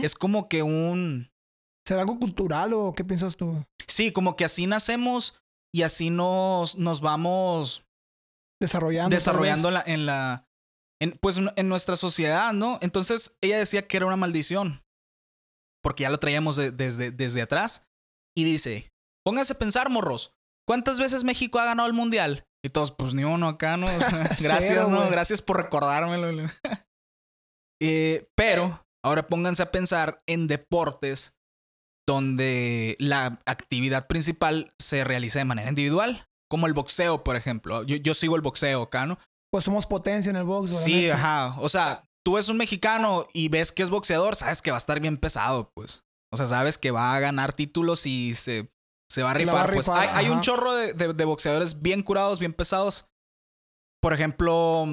es 0.02 0.14
como 0.14 0.48
que 0.48 0.62
un... 0.62 1.30
¿Será 1.86 2.00
algo 2.00 2.18
cultural 2.18 2.72
o 2.72 2.94
qué 2.94 3.04
piensas 3.04 3.36
tú? 3.36 3.64
Sí, 3.86 4.12
como 4.12 4.36
que 4.36 4.44
así 4.44 4.66
nacemos 4.66 5.40
y 5.74 5.82
así 5.82 6.10
nos, 6.10 6.76
nos 6.76 7.00
vamos 7.00 7.84
desarrollando. 8.60 9.14
Desarrollando 9.14 9.70
la, 9.70 9.82
en 9.86 10.06
la. 10.06 10.46
En, 11.00 11.12
pues 11.12 11.38
en 11.38 11.68
nuestra 11.68 11.96
sociedad, 11.96 12.52
¿no? 12.52 12.78
Entonces 12.82 13.36
ella 13.40 13.58
decía 13.58 13.86
que 13.86 13.96
era 13.96 14.06
una 14.06 14.16
maldición. 14.16 14.82
Porque 15.82 16.02
ya 16.02 16.10
lo 16.10 16.18
traíamos 16.18 16.56
desde, 16.56 17.10
desde 17.10 17.42
atrás. 17.42 17.86
Y 18.36 18.44
dice: 18.44 18.90
Pónganse 19.24 19.52
a 19.52 19.58
pensar, 19.58 19.90
morros. 19.90 20.32
¿Cuántas 20.66 20.98
veces 20.98 21.24
México 21.24 21.58
ha 21.58 21.64
ganado 21.64 21.88
el 21.88 21.94
mundial? 21.94 22.46
Y 22.64 22.70
todos, 22.70 22.92
pues 22.92 23.14
ni 23.14 23.24
uno 23.24 23.48
acá, 23.48 23.76
¿no? 23.76 23.86
gracias, 24.40 24.88
¿no? 24.88 25.08
Gracias 25.10 25.42
por 25.42 25.58
recordármelo. 25.58 26.48
eh, 27.82 28.28
pero 28.34 28.84
ahora 29.04 29.26
pónganse 29.28 29.62
a 29.62 29.70
pensar 29.70 30.22
en 30.26 30.46
deportes 30.46 31.34
donde 32.06 32.96
la 32.98 33.38
actividad 33.44 34.06
principal 34.06 34.72
se 34.78 35.04
realiza 35.04 35.38
de 35.38 35.44
manera 35.44 35.68
individual, 35.68 36.26
como 36.48 36.66
el 36.66 36.72
boxeo, 36.72 37.22
por 37.22 37.36
ejemplo. 37.36 37.84
Yo, 37.84 38.14
sigo 38.14 38.34
el 38.34 38.42
boxeo 38.42 38.82
acá, 38.82 39.06
¿no? 39.06 39.18
Pues 39.52 39.64
somos 39.64 39.86
potencia 39.86 40.30
en 40.30 40.36
el 40.36 40.44
box. 40.44 40.74
Sí, 40.74 41.10
ajá. 41.10 41.56
O 41.60 41.68
sea, 41.68 42.02
tú 42.24 42.34
ves 42.34 42.48
un 42.48 42.56
mexicano 42.56 43.28
y 43.34 43.48
ves 43.48 43.72
que 43.72 43.82
es 43.82 43.90
boxeador, 43.90 44.36
sabes 44.36 44.62
que 44.62 44.70
va 44.70 44.78
a 44.78 44.78
estar 44.78 45.00
bien 45.00 45.18
pesado, 45.18 45.70
pues. 45.74 46.02
O 46.32 46.36
sea, 46.36 46.46
sabes 46.46 46.78
que 46.78 46.90
va 46.90 47.14
a 47.14 47.20
ganar 47.20 47.52
títulos 47.52 48.06
y 48.06 48.34
se, 48.34 48.70
se 49.10 49.22
va 49.22 49.30
a 49.32 49.34
rifar. 49.34 49.72
pues 49.72 49.88
hay, 49.88 50.28
un 50.28 50.40
chorro 50.40 50.74
de, 50.74 50.92
de, 50.92 51.24
boxeadores 51.24 51.82
bien 51.82 52.02
curados, 52.02 52.38
bien 52.38 52.52
pesados. 52.52 53.08
Por 54.00 54.12
ejemplo, 54.12 54.86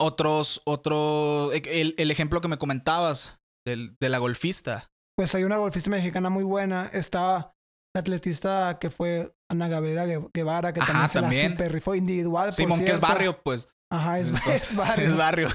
otros, 0.00 0.62
otro, 0.64 1.52
el, 1.52 1.94
el 1.98 2.10
ejemplo 2.10 2.40
que 2.40 2.48
me 2.48 2.58
comentabas 2.58 3.38
del, 3.66 3.96
de 4.00 4.08
la 4.08 4.18
golfista 4.18 4.90
pues 5.20 5.34
hay 5.34 5.44
una 5.44 5.58
golfista 5.58 5.90
mexicana 5.90 6.30
muy 6.30 6.44
buena. 6.44 6.86
Está 6.94 7.54
la 7.94 8.00
atletista 8.00 8.78
que 8.80 8.88
fue 8.88 9.34
Ana 9.50 9.68
Gabriela 9.68 10.06
Guevara, 10.32 10.72
que 10.72 10.80
también, 10.80 11.10
se 11.10 11.20
la 11.20 11.50
super 11.50 11.72
rifó 11.72 11.94
individual. 11.94 12.50
Simón, 12.50 12.82
que 12.82 12.92
es 12.92 13.00
barrio, 13.00 13.38
pues. 13.42 13.68
Ajá, 13.92 14.16
es, 14.16 14.32
barrio. 14.76 15.06
Es 15.06 15.16
barrio. 15.18 15.48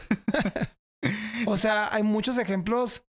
o 1.48 1.58
sea, 1.58 1.92
hay 1.92 2.04
muchos 2.04 2.38
ejemplos, 2.38 3.08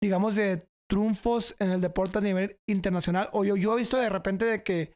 digamos, 0.00 0.36
de 0.36 0.68
triunfos 0.92 1.54
en 1.58 1.70
el 1.70 1.80
deporte 1.80 2.18
a 2.18 2.20
nivel 2.20 2.58
internacional. 2.68 3.30
O 3.32 3.46
yo, 3.46 3.56
yo 3.56 3.72
he 3.72 3.78
visto 3.78 3.96
de 3.96 4.10
repente 4.10 4.44
de 4.44 4.62
que 4.62 4.92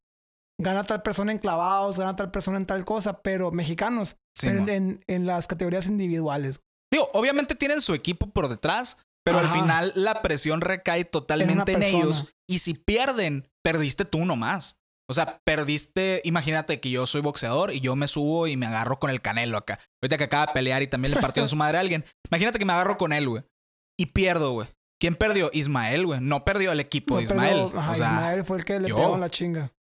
gana 0.61 0.85
tal 0.85 1.01
persona 1.01 1.33
en 1.33 1.39
clavados, 1.39 1.99
gana 1.99 2.15
tal 2.15 2.31
persona 2.31 2.59
en 2.59 2.67
tal 2.67 2.85
cosa, 2.85 3.23
pero 3.23 3.51
mexicanos, 3.51 4.17
en, 4.43 5.01
en, 5.07 5.27
las 5.27 5.47
categorías 5.47 5.87
individuales. 5.87 6.61
Digo, 6.93 7.09
obviamente 7.15 7.55
tienen 7.55 7.81
su 7.81 7.95
equipo 7.95 8.29
por 8.29 8.49
detrás, 8.49 8.99
pero 9.25 9.39
al 9.39 9.49
final 9.49 9.91
la 9.95 10.21
presión 10.21 10.61
recae 10.61 11.07
totalmente 11.07 11.73
en, 11.73 11.83
ellos. 11.83 12.29
Y 12.47 12.59
si 12.59 12.75
pierden, 12.75 13.49
perdiste 13.65 14.05
tú 14.05 14.27
nomás. 14.27 14.77
O 15.09 15.15
sea, 15.15 15.41
perdiste. 15.45 16.21
Imagínate 16.25 16.79
que 16.79 16.91
yo 16.91 17.07
soy 17.07 17.23
boxeador 17.23 17.73
y 17.73 17.81
yo 17.81 17.97
me 17.97 18.07
subo 18.07 18.49
y 18.49 18.59
me 18.59 18.67
agarro 18.67 18.99
con 18.99 19.09
el 19.09 19.23
canelo 19.23 19.57
acá. 19.57 19.79
Ahorita 20.03 20.19
que 20.19 20.25
acaba 20.25 20.47
de 20.47 20.53
pelear 20.53 20.83
y 20.83 20.89
también 20.89 21.15
le 21.15 21.21
partió 21.23 21.43
en 21.43 21.49
su 21.49 21.57
madre 21.57 21.79
a 21.79 21.81
alguien. 21.81 22.05
Imagínate 22.31 22.59
que 22.59 22.67
me 22.67 22.75
agarro 22.75 22.99
con 22.99 23.15
él, 23.15 23.29
güey. 23.31 23.45
Y 23.99 24.07
pierdo, 24.07 24.53
güey. 24.53 24.69
¿Quién 24.99 25.15
perdió? 25.15 25.51
Ismael, 25.53 26.07
güey. 26.07 26.21
No 26.21 26.45
perdió 26.45 26.73
el 26.73 26.81
equipo 26.81 27.19
de 27.19 27.25
Ismael. 27.25 27.71
Ismael 27.93 28.45
fue 28.45 28.59
el 28.59 28.65
que 28.65 28.81
le 28.81 28.89
pegó 28.89 29.17
la 29.17 29.31
chinga. 29.31 29.73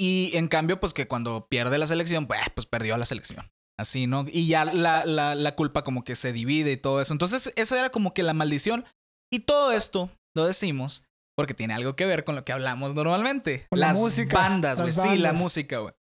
Y 0.00 0.30
en 0.34 0.48
cambio, 0.48 0.78
pues 0.78 0.94
que 0.94 1.08
cuando 1.08 1.48
pierde 1.48 1.78
la 1.78 1.86
selección, 1.86 2.26
pues, 2.26 2.40
pues 2.54 2.66
perdió 2.66 2.96
la 2.96 3.06
selección. 3.06 3.44
Así, 3.78 4.06
¿no? 4.06 4.26
Y 4.28 4.48
ya 4.48 4.64
la, 4.64 5.04
la, 5.04 5.34
la, 5.34 5.54
culpa 5.54 5.84
como 5.84 6.02
que 6.02 6.16
se 6.16 6.32
divide 6.32 6.72
y 6.72 6.76
todo 6.76 7.00
eso. 7.00 7.12
Entonces, 7.12 7.52
esa 7.56 7.78
era 7.78 7.90
como 7.90 8.12
que 8.12 8.22
la 8.22 8.34
maldición. 8.34 8.84
Y 9.32 9.40
todo 9.40 9.72
esto 9.72 10.10
lo 10.36 10.46
decimos 10.46 11.08
porque 11.36 11.54
tiene 11.54 11.74
algo 11.74 11.94
que 11.94 12.04
ver 12.04 12.24
con 12.24 12.34
lo 12.34 12.44
que 12.44 12.52
hablamos 12.52 12.96
normalmente. 12.96 13.68
las 13.70 13.96
bandas, 14.28 14.80
güey. 14.80 14.92
Sí, 14.92 15.18
la 15.18 15.32
música, 15.32 15.78
güey. 15.78 15.94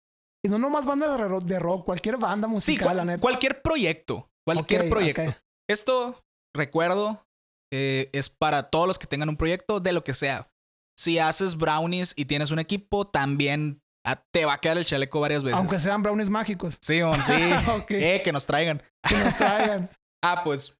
Y 0.44 0.48
no 0.48 0.58
nomás 0.58 0.84
bandas 0.84 1.18
de 1.46 1.58
rock, 1.58 1.84
cualquier 1.84 2.18
banda 2.18 2.46
musical, 2.46 2.90
sí, 2.90 2.94
la 2.94 3.04
neta. 3.04 3.20
Cualquier 3.20 3.62
proyecto. 3.62 4.30
Cualquier 4.46 4.88
proyecto. 4.88 5.34
Esto, 5.68 6.22
recuerdo, 6.54 7.26
eh, 7.74 8.10
es 8.12 8.30
para 8.30 8.70
todos 8.70 8.86
los 8.86 8.98
que 8.98 9.06
tengan 9.06 9.28
un 9.28 9.36
proyecto 9.36 9.80
de 9.80 9.92
lo 9.92 10.04
que 10.04 10.14
sea. 10.14 10.48
Si 10.96 11.18
haces 11.18 11.56
brownies 11.56 12.14
y 12.16 12.26
tienes 12.26 12.50
un 12.52 12.60
equipo, 12.60 13.06
también 13.06 13.82
Ah, 14.06 14.22
te 14.32 14.44
va 14.44 14.54
a 14.54 14.58
quedar 14.58 14.76
el 14.76 14.84
chaleco 14.84 15.18
varias 15.20 15.42
veces. 15.42 15.58
Aunque 15.58 15.80
sean 15.80 16.02
brownies 16.02 16.28
mágicos. 16.28 16.76
Sí, 16.80 17.00
sí. 17.22 17.32
Eh, 17.88 18.20
que 18.22 18.32
nos 18.32 18.46
traigan. 18.46 18.82
Que 19.08 19.16
nos 19.16 19.36
traigan. 19.36 19.90
ah, 20.24 20.42
pues. 20.44 20.78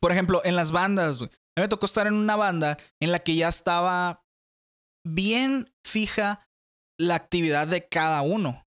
Por 0.00 0.12
ejemplo, 0.12 0.40
en 0.44 0.56
las 0.56 0.70
bandas, 0.70 1.20
A 1.20 1.24
mí 1.24 1.30
me 1.56 1.68
tocó 1.68 1.86
estar 1.86 2.06
en 2.06 2.14
una 2.14 2.36
banda 2.36 2.76
en 3.00 3.12
la 3.12 3.18
que 3.18 3.34
ya 3.34 3.48
estaba 3.48 4.24
bien 5.04 5.72
fija 5.84 6.46
la 6.98 7.16
actividad 7.16 7.66
de 7.66 7.88
cada 7.88 8.22
uno. 8.22 8.64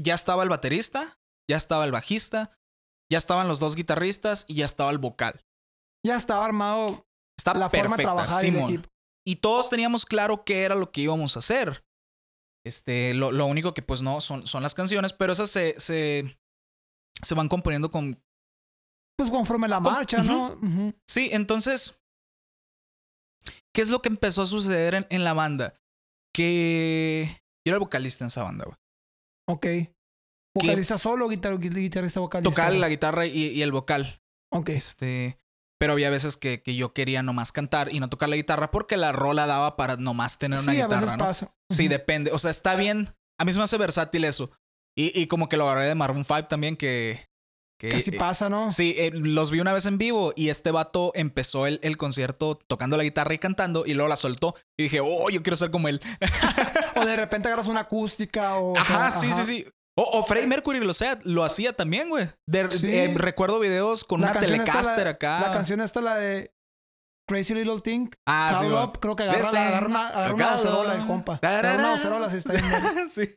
Ya 0.00 0.14
estaba 0.14 0.42
el 0.42 0.48
baterista, 0.48 1.18
ya 1.48 1.56
estaba 1.56 1.84
el 1.84 1.92
bajista, 1.92 2.52
ya 3.10 3.18
estaban 3.18 3.48
los 3.48 3.60
dos 3.60 3.76
guitarristas 3.76 4.44
y 4.48 4.54
ya 4.54 4.64
estaba 4.64 4.90
el 4.90 4.98
vocal. 4.98 5.40
Ya 6.04 6.16
estaba 6.16 6.44
armado 6.44 7.06
estaba 7.36 7.58
la 7.58 7.70
forma 7.70 7.96
de 7.96 8.02
trabajar 8.02 8.40
Simón. 8.40 8.86
Y 9.26 9.36
todos 9.36 9.70
teníamos 9.70 10.06
claro 10.06 10.44
qué 10.44 10.62
era 10.62 10.74
lo 10.74 10.90
que 10.90 11.02
íbamos 11.02 11.36
a 11.36 11.40
hacer. 11.40 11.84
Este, 12.64 13.14
lo, 13.14 13.30
lo, 13.30 13.46
único 13.46 13.74
que 13.74 13.82
pues 13.82 14.02
no 14.02 14.20
son, 14.20 14.46
son 14.46 14.62
las 14.62 14.74
canciones, 14.74 15.12
pero 15.12 15.32
esas 15.32 15.50
se, 15.50 15.78
se, 15.78 16.38
se 17.22 17.34
van 17.34 17.48
componiendo 17.48 17.90
con... 17.90 18.22
Pues 19.16 19.30
conforme 19.30 19.68
la 19.68 19.80
marcha, 19.80 20.22
¿no? 20.22 20.58
Sí, 21.06 21.30
entonces, 21.32 22.00
¿qué 23.74 23.82
es 23.82 23.90
lo 23.90 24.00
que 24.00 24.08
empezó 24.08 24.42
a 24.42 24.46
suceder 24.46 24.94
en, 24.94 25.06
en 25.10 25.24
la 25.24 25.32
banda? 25.32 25.74
Que 26.32 27.28
yo 27.66 27.72
era 27.72 27.76
el 27.76 27.80
vocalista 27.80 28.24
en 28.24 28.28
esa 28.28 28.44
banda, 28.44 28.64
güey. 28.64 28.76
Ok. 29.48 29.66
¿Vocalista 30.54 30.98
solo 30.98 31.26
o 31.26 31.28
guitarrista 31.28 32.20
vocalista? 32.20 32.50
Tocar 32.50 32.72
la 32.74 32.88
guitarra 32.88 33.26
y, 33.26 33.48
y, 33.48 33.62
el 33.62 33.72
vocal. 33.72 34.22
Ok. 34.52 34.70
Este. 34.70 35.38
Pero 35.78 35.92
había 35.92 36.10
veces 36.10 36.36
que, 36.36 36.62
que, 36.62 36.74
yo 36.74 36.92
quería 36.92 37.22
nomás 37.22 37.52
cantar 37.52 37.92
y 37.92 38.00
no 38.00 38.08
tocar 38.08 38.28
la 38.28 38.36
guitarra 38.36 38.70
porque 38.70 38.96
la 38.96 39.12
rola 39.12 39.46
daba 39.46 39.76
para 39.76 39.96
nomás 39.96 40.38
tener 40.38 40.58
una 40.58 40.72
guitarra, 40.72 40.96
a 40.96 41.00
veces 41.00 41.18
¿no? 41.18 41.24
Pasa. 41.24 41.54
Sí, 41.70 41.88
depende. 41.88 42.32
O 42.32 42.38
sea, 42.38 42.50
está 42.50 42.74
bien. 42.74 43.08
A 43.38 43.44
mí 43.44 43.52
se 43.52 43.58
me 43.58 43.64
hace 43.64 43.78
versátil 43.78 44.24
eso. 44.24 44.50
Y, 44.96 45.18
y 45.18 45.26
como 45.26 45.48
que 45.48 45.56
lo 45.56 45.68
agarré 45.68 45.86
de 45.86 45.94
Maroon 45.94 46.24
5 46.24 46.46
también, 46.46 46.76
que. 46.76 47.24
Que, 47.80 47.90
que 47.90 48.00
sí 48.00 48.10
pasa, 48.10 48.50
¿no? 48.50 48.72
Sí, 48.72 48.96
eh, 48.98 49.12
los 49.14 49.52
vi 49.52 49.60
una 49.60 49.72
vez 49.72 49.86
en 49.86 49.98
vivo 49.98 50.32
y 50.34 50.48
este 50.48 50.72
vato 50.72 51.12
empezó 51.14 51.68
el, 51.68 51.78
el, 51.84 51.96
concierto 51.96 52.58
tocando 52.66 52.96
la 52.96 53.04
guitarra 53.04 53.34
y 53.34 53.38
cantando 53.38 53.86
y 53.86 53.94
luego 53.94 54.08
la 54.08 54.16
soltó. 54.16 54.56
Y 54.76 54.82
dije, 54.82 54.98
oh, 55.00 55.30
yo 55.30 55.44
quiero 55.44 55.54
ser 55.54 55.70
como 55.70 55.86
él. 55.86 56.00
o 56.96 57.06
de 57.06 57.14
repente 57.14 57.46
agarras 57.46 57.68
una 57.68 57.82
acústica 57.82 58.56
o. 58.56 58.76
Ajá, 58.76 59.12
sí, 59.12 59.32
sí, 59.32 59.44
sí. 59.44 59.66
O, 60.00 60.22
Freddie 60.22 60.46
Mercury 60.46 60.78
lo, 60.78 60.94
sea, 60.94 61.18
lo 61.24 61.42
hacía 61.42 61.72
también, 61.72 62.08
güey. 62.08 62.28
Eh, 62.52 63.14
recuerdo 63.16 63.58
videos 63.58 64.04
con 64.04 64.22
una 64.22 64.32
Telecaster 64.38 65.08
acá. 65.08 65.40
La 65.40 65.52
canción 65.52 65.80
esta, 65.80 66.00
la 66.00 66.16
de 66.16 66.54
Crazy 67.28 67.52
Little 67.54 67.80
Thing. 67.80 68.08
Ah, 68.24 68.56
sí. 68.60 68.66
creo 69.00 69.16
que 69.16 69.24
agarra, 69.24 69.48
agarra 69.48 69.86
una, 69.88 70.08
agarra 70.08 70.34
una 70.34 70.50
docerola 70.52 70.94
el 70.94 71.06
compa. 71.06 71.40
Agarra 71.42 71.74
una 71.74 71.90
docerola 71.90 72.30
si 72.30 72.36
está 72.38 72.52
sí. 73.08 73.28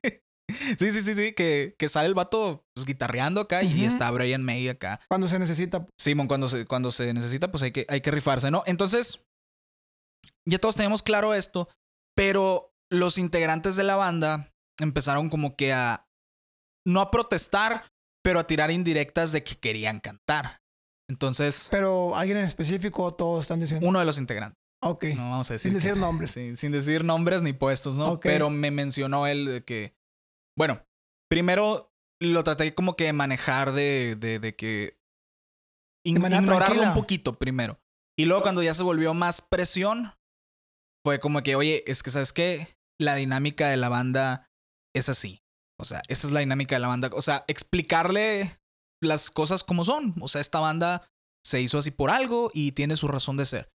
Sí, 0.78 0.92
sí, 0.92 1.02
sí, 1.02 1.16
sí, 1.16 1.34
que, 1.34 1.76
que 1.80 1.90
sale 1.90 2.08
el 2.08 2.14
vato 2.14 2.66
pues, 2.76 2.86
guitarreando 2.86 3.42
acá 3.42 3.64
y 3.64 3.86
está 3.86 4.12
Brian 4.12 4.44
May 4.44 4.70
acá. 4.70 5.00
Cuando 5.08 5.28
se 5.28 5.40
necesita. 5.40 5.88
Simón, 6.00 6.28
cuando 6.28 6.48
se, 6.48 6.66
cuando 6.66 6.92
se 6.92 7.12
necesita, 7.14 7.52
pues 7.52 7.64
hay 7.64 7.72
que, 7.72 7.88
hay 7.90 8.02
que 8.02 8.12
rifarse, 8.12 8.52
¿no? 8.52 8.62
Entonces, 8.68 9.26
ya 10.46 10.60
todos 10.60 10.76
tenemos 10.76 11.02
claro 11.04 11.34
esto, 11.34 11.70
pero 12.16 12.76
los 12.92 13.18
integrantes 13.18 13.76
de 13.78 13.84
la 13.84 13.96
banda 13.96 14.52
empezaron 14.80 15.30
como 15.30 15.56
que 15.56 15.74
a, 15.74 16.06
no 16.86 17.02
a 17.02 17.12
protestar, 17.12 17.86
pero 18.24 18.40
a 18.40 18.48
tirar 18.48 18.72
indirectas 18.72 19.32
de 19.32 19.44
que 19.44 19.56
querían 19.56 20.00
cantar. 20.00 20.62
Entonces. 21.10 21.68
Pero 21.72 22.16
alguien 22.16 22.38
en 22.38 22.46
específico, 22.46 23.14
todos 23.14 23.44
están 23.44 23.60
diciendo. 23.60 23.88
Uno 23.88 24.00
de 24.00 24.06
los 24.06 24.18
integrantes. 24.18 24.58
Ok. 24.84 25.06
No 25.16 25.30
vamos 25.30 25.50
a 25.52 25.54
decir. 25.54 25.72
Sin 25.72 25.80
decir 25.80 25.98
nombres. 25.98 26.32
sin 26.56 26.72
decir 26.72 27.04
nombres 27.04 27.44
ni 27.44 27.54
puestos, 27.54 27.96
¿no? 27.96 28.20
Pero 28.20 28.50
me 28.50 28.72
mencionó 28.72 29.28
él 29.28 29.46
de 29.46 29.64
que. 29.64 29.94
Bueno, 30.58 30.86
primero 31.30 31.94
lo 32.20 32.44
traté 32.44 32.74
como 32.76 32.96
que 32.96 33.12
manejar 33.14 33.74
de, 33.74 34.16
de, 34.16 34.40
de 34.40 34.56
que. 34.56 34.98
ignorarlo 36.06 36.84
un 36.84 36.94
poquito 36.94 37.38
primero. 37.38 37.80
Y 38.18 38.26
luego 38.26 38.44
cuando 38.44 38.62
ya 38.62 38.74
se 38.74 38.84
volvió 38.84 39.14
más 39.14 39.42
presión, 39.42 40.14
fue 41.04 41.20
como 41.20 41.42
que, 41.42 41.56
oye, 41.56 41.84
es 41.88 42.04
que, 42.04 42.12
¿sabes 42.12 42.34
qué? 42.34 42.68
La 43.00 43.16
dinámica 43.16 43.70
de 43.70 43.78
la 43.78 43.90
banda 43.90 44.50
es 44.94 45.10
así. 45.10 45.42
O 45.82 45.84
sea, 45.84 46.02
esa 46.08 46.28
es 46.28 46.34
la 46.34 46.42
dinámica 46.42 46.76
de 46.76 46.80
la 46.80 46.88
banda. 46.88 47.10
O 47.14 47.22
sea, 47.22 47.44
explicarle 47.48 48.60
las 49.02 49.32
cosas 49.32 49.64
como 49.64 49.84
son. 49.84 50.14
O 50.22 50.28
sea, 50.28 50.40
esta 50.40 50.60
banda 50.60 51.10
se 51.44 51.60
hizo 51.60 51.80
así 51.80 51.92
por 51.92 52.12
algo 52.12 52.52
y 52.54 52.74
tiene 52.74 52.96
su 52.96 53.08
razón 53.08 53.36
de 53.36 53.46
ser. 53.46 53.70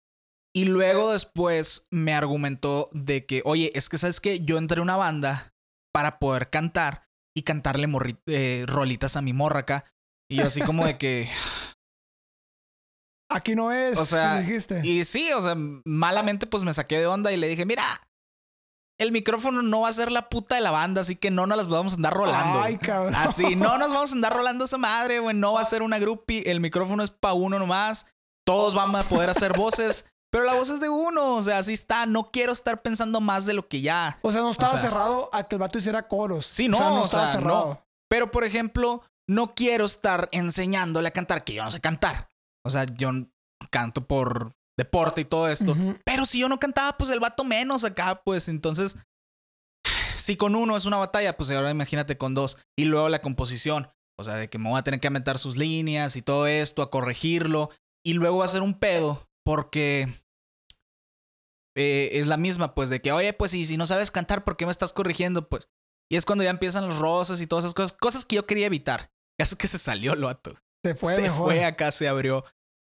Y 0.56 0.66
luego 0.66 1.14
después 1.14 1.88
me 1.90 2.14
argumentó 2.14 2.90
de 2.92 3.26
que, 3.26 3.42
oye, 3.46 3.72
es 3.74 3.90
que 3.90 3.98
sabes 3.98 4.20
que 4.20 4.42
yo 4.42 4.58
entré 4.58 4.80
a 4.80 4.84
una 4.84 4.98
banda 4.98 5.54
para 5.94 6.20
poder 6.20 6.50
cantar 6.50 7.08
y 7.36 7.44
cantarle 7.44 7.88
eh, 8.28 8.66
rolitas 8.68 9.16
a 9.16 9.22
mi 9.22 9.34
morra 9.34 9.62
acá. 9.62 9.86
Y 10.30 10.38
yo 10.38 10.46
así 10.46 10.62
como 10.62 10.86
de 10.86 10.98
que... 10.98 11.30
Aquí 13.32 13.56
no 13.56 13.72
es, 13.72 13.98
o 13.98 14.06
sea, 14.06 14.42
dijiste. 14.42 14.82
Y 14.84 15.06
sí, 15.06 15.32
o 15.32 15.42
sea, 15.42 15.56
malamente 15.86 16.46
pues 16.46 16.64
me 16.64 16.74
saqué 16.74 17.00
de 17.00 17.08
onda 17.08 17.32
y 17.32 17.38
le 17.38 17.48
dije, 17.48 17.66
mira, 17.66 18.08
el 19.04 19.12
micrófono 19.12 19.62
no 19.62 19.82
va 19.82 19.90
a 19.90 19.94
ser 19.94 20.12
la 20.12 20.30
puta 20.30 20.56
de 20.56 20.62
la 20.62 20.72
banda, 20.72 21.02
así 21.02 21.16
que 21.16 21.30
no 21.32 21.46
nos 21.46 21.58
las 21.58 21.68
vamos 21.68 21.94
a 21.94 21.96
andar 21.98 22.14
rolando. 22.14 22.62
Ay, 22.62 22.78
cabrón. 22.78 23.14
Así, 23.16 23.56
no 23.56 23.78
nos 23.78 23.92
vamos 23.94 24.12
a 24.12 24.16
andar 24.16 24.34
rolando 24.34 24.66
esa 24.66 24.78
madre, 24.78 25.20
güey. 25.20 25.36
No 25.36 25.54
va 25.54 25.62
a 25.62 25.66
ser 25.66 25.82
una 25.84 26.00
groupie. 26.00 26.50
El 26.50 26.60
micrófono 26.60 27.04
es 27.04 27.12
para 27.12 27.34
uno 27.36 27.60
nomás. 27.60 28.06
Todos 28.46 28.74
van 28.74 28.96
a 28.96 29.04
poder 29.04 29.30
hacer 29.30 29.54
voces. 29.58 30.08
Pero 30.32 30.46
la 30.46 30.56
voz 30.56 30.70
es 30.70 30.80
de 30.80 30.90
uno, 30.90 31.36
o 31.36 31.42
sea, 31.44 31.60
así 31.60 31.74
está. 31.74 32.08
No 32.08 32.32
quiero 32.32 32.54
estar 32.54 32.82
pensando 32.82 33.22
más 33.22 33.46
de 33.46 33.54
lo 33.54 33.68
que 33.68 33.82
ya. 33.82 34.18
O 34.24 34.32
sea, 34.32 34.42
no 34.42 34.50
estaba 34.52 34.72
sea- 34.72 34.82
cerrado 34.82 35.30
a 35.32 35.44
que 35.44 35.56
el 35.56 35.60
vato 35.60 35.78
hiciera 35.78 36.08
coros. 36.08 36.48
Sí, 36.50 36.68
no, 36.68 36.78
o 36.78 36.80
sea, 36.80 36.90
no 36.90 37.02
o 37.02 37.06
estaba 37.06 37.24
sea, 37.26 37.34
cerrado. 37.34 37.66
no. 37.68 37.86
Pero, 38.10 38.32
por 38.32 38.44
ejemplo, 38.44 39.04
no 39.30 39.48
quiero 39.50 39.86
estar 39.86 40.30
enseñándole 40.32 41.08
a 41.08 41.12
cantar, 41.12 41.44
que 41.44 41.54
yo 41.54 41.64
no 41.64 41.70
sé 41.72 41.80
cantar. 41.82 42.30
O 42.66 42.70
sea, 42.72 42.86
yo 42.86 43.12
canto 43.70 44.06
por 44.08 44.54
deporte 44.78 45.22
y 45.22 45.26
todo 45.26 45.50
esto. 45.50 45.76
Pero 46.04 46.26
si 46.26 46.40
yo 46.40 46.50
no 46.50 46.60
cantaba, 46.60 46.98
pues 46.98 47.10
el 47.10 47.20
vato 47.20 47.44
menos 47.44 47.84
acá, 47.84 48.22
pues 48.24 48.48
entonces, 48.50 48.98
si 50.16 50.36
con 50.38 50.56
uno 50.56 50.76
es 50.76 50.86
una 50.86 50.98
batalla, 50.98 51.38
pues 51.38 51.52
ahora 51.52 51.70
imagínate 51.72 52.18
con 52.18 52.34
dos. 52.34 52.58
Y 52.78 52.86
luego 52.86 53.10
la 53.10 53.22
composición. 53.22 53.90
O 54.20 54.24
sea, 54.24 54.36
de 54.36 54.50
que 54.50 54.60
me 54.60 54.70
voy 54.70 54.80
a 54.80 54.84
tener 54.84 55.00
que 55.00 55.10
meter 55.10 55.40
sus 55.40 55.58
líneas 55.58 56.16
y 56.16 56.22
todo 56.22 56.48
esto, 56.48 56.82
a 56.82 56.92
corregirlo. 56.92 57.72
Y 58.06 58.14
luego 58.14 58.38
va 58.38 58.46
a 58.46 58.50
ser 58.50 58.62
un 58.62 58.78
pedo, 58.78 59.28
porque 59.46 60.08
eh, 61.76 62.10
es 62.14 62.28
la 62.28 62.38
misma, 62.38 62.76
pues, 62.76 62.90
de 62.90 63.02
que, 63.02 63.12
oye, 63.12 63.34
pues, 63.34 63.54
y 63.54 63.66
si 63.66 63.78
no 63.78 63.86
sabes 63.86 64.12
cantar, 64.12 64.44
¿por 64.44 64.58
qué 64.58 64.66
me 64.66 64.72
estás 64.72 64.94
corrigiendo? 64.94 65.50
Pues, 65.50 65.70
y 66.12 66.18
es 66.18 66.26
cuando 66.26 66.44
ya 66.44 66.52
empiezan 66.52 66.88
los 66.88 67.00
roces 67.00 67.42
y 67.42 67.48
todas 67.48 67.66
esas 67.66 67.74
cosas, 67.74 67.98
cosas 68.00 68.26
que 68.26 68.36
yo 68.36 68.46
quería 68.46 68.68
evitar. 68.68 69.12
Caso 69.40 69.58
que 69.58 69.68
se 69.68 69.80
salió 69.80 70.14
el 70.14 70.22
vato 70.22 70.54
Se 70.86 70.94
fue 70.94 71.16
se 71.16 71.24
mejor. 71.24 71.46
fue 71.46 71.66
acá, 71.66 71.92
se 71.92 72.08
abrió. 72.08 72.46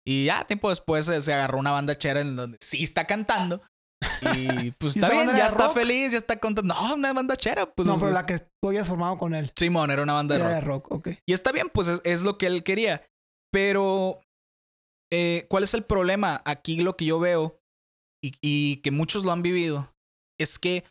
Y 0.08 0.24
ya 0.24 0.48
tiempo 0.48 0.70
después 0.70 1.06
se, 1.06 1.22
se 1.22 1.34
agarró 1.34 1.60
una 1.60 1.72
banda 1.72 1.94
chera 1.94 2.22
en 2.22 2.38
donde 2.38 2.58
sí 2.62 2.82
está 2.82 3.06
cantando. 3.06 3.62
Y 4.22 4.72
pues 4.72 4.96
¿Y 4.96 5.00
está 5.00 5.12
bien, 5.12 5.36
ya 5.36 5.48
está 5.48 5.66
rock? 5.66 5.74
feliz, 5.74 6.12
ya 6.14 6.18
está 6.18 6.40
contando. 6.40 6.74
No, 6.74 6.96
una 6.96 7.12
banda 7.12 7.36
chera. 7.36 7.66
Pues, 7.74 7.86
no, 7.88 8.00
pero 8.00 8.12
la 8.12 8.26
que 8.26 8.40
tú 8.40 8.70
habías 8.70 8.88
formado 8.88 9.18
con 9.18 9.36
él. 9.36 9.52
Simón 9.58 9.92
era 9.92 10.04
una 10.04 10.14
banda 10.14 10.38
de 10.38 10.62
rock. 10.62 10.90
de 10.90 11.02
rock. 11.02 11.20
Y 11.26 11.34
está 11.34 11.52
bien, 11.52 11.70
pues 11.74 11.90
es, 11.90 12.02
es 12.06 12.22
lo 12.22 12.38
que 12.38 12.46
él 12.46 12.64
quería. 12.64 13.02
Pero, 13.52 14.20
eh, 15.12 15.46
¿cuál 15.50 15.64
es 15.64 15.74
el 15.74 15.84
problema? 15.84 16.42
Aquí 16.46 16.78
lo 16.78 16.96
que 16.96 17.04
yo 17.04 17.20
veo, 17.20 17.60
y, 18.24 18.32
y 18.42 18.78
que 18.78 18.92
muchos 18.92 19.26
lo 19.26 19.34
han 19.34 19.42
vivido, 19.42 19.94
es 20.40 20.58
que 20.58 20.86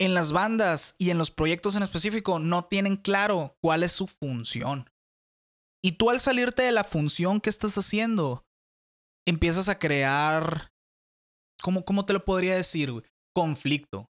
en 0.00 0.14
las 0.14 0.30
bandas 0.30 0.94
y 0.98 1.10
en 1.10 1.18
los 1.18 1.32
proyectos 1.32 1.74
en 1.74 1.82
específico 1.82 2.38
no 2.38 2.66
tienen 2.66 2.96
claro 2.96 3.56
cuál 3.60 3.82
es 3.82 3.90
su 3.90 4.06
función. 4.06 4.88
Y 5.84 5.92
tú 5.92 6.10
al 6.10 6.20
salirte 6.20 6.62
de 6.62 6.72
la 6.72 6.84
función 6.84 7.40
que 7.40 7.50
estás 7.50 7.76
haciendo, 7.78 8.44
empiezas 9.26 9.68
a 9.68 9.78
crear, 9.78 10.68
¿cómo, 11.62 11.84
cómo 11.84 12.04
te 12.04 12.12
lo 12.12 12.24
podría 12.24 12.56
decir? 12.56 12.92
güey? 12.92 13.04
Conflicto. 13.34 14.06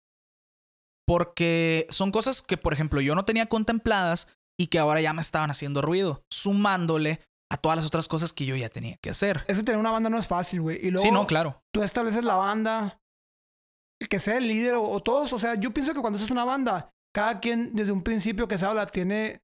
Porque 1.06 1.86
son 1.90 2.10
cosas 2.12 2.42
que, 2.42 2.56
por 2.56 2.72
ejemplo, 2.72 3.00
yo 3.00 3.14
no 3.14 3.24
tenía 3.24 3.46
contempladas 3.46 4.28
y 4.60 4.66
que 4.66 4.78
ahora 4.78 5.00
ya 5.00 5.12
me 5.12 5.22
estaban 5.22 5.50
haciendo 5.50 5.80
ruido, 5.82 6.22
sumándole 6.30 7.20
a 7.50 7.56
todas 7.56 7.76
las 7.76 7.86
otras 7.86 8.08
cosas 8.08 8.32
que 8.32 8.44
yo 8.44 8.56
ya 8.56 8.68
tenía 8.68 8.96
que 9.02 9.10
hacer. 9.10 9.44
Es 9.48 9.56
que 9.56 9.62
tener 9.64 9.80
una 9.80 9.90
banda 9.90 10.10
no 10.10 10.18
es 10.18 10.26
fácil, 10.26 10.60
güey. 10.60 10.78
Y 10.78 10.90
luego 10.90 11.02
Sí, 11.02 11.10
no, 11.10 11.26
claro. 11.26 11.62
tú 11.72 11.82
estableces 11.82 12.24
la 12.24 12.34
banda, 12.34 13.00
que 14.10 14.18
sea 14.18 14.36
el 14.36 14.48
líder 14.48 14.74
o, 14.74 14.82
o 14.82 15.02
todos. 15.02 15.32
O 15.32 15.38
sea, 15.38 15.54
yo 15.54 15.72
pienso 15.72 15.94
que 15.94 16.00
cuando 16.00 16.18
es 16.18 16.30
una 16.30 16.44
banda, 16.44 16.90
cada 17.14 17.40
quien 17.40 17.74
desde 17.74 17.92
un 17.92 18.02
principio 18.02 18.48
que 18.48 18.58
se 18.58 18.66
habla 18.66 18.86
tiene 18.86 19.40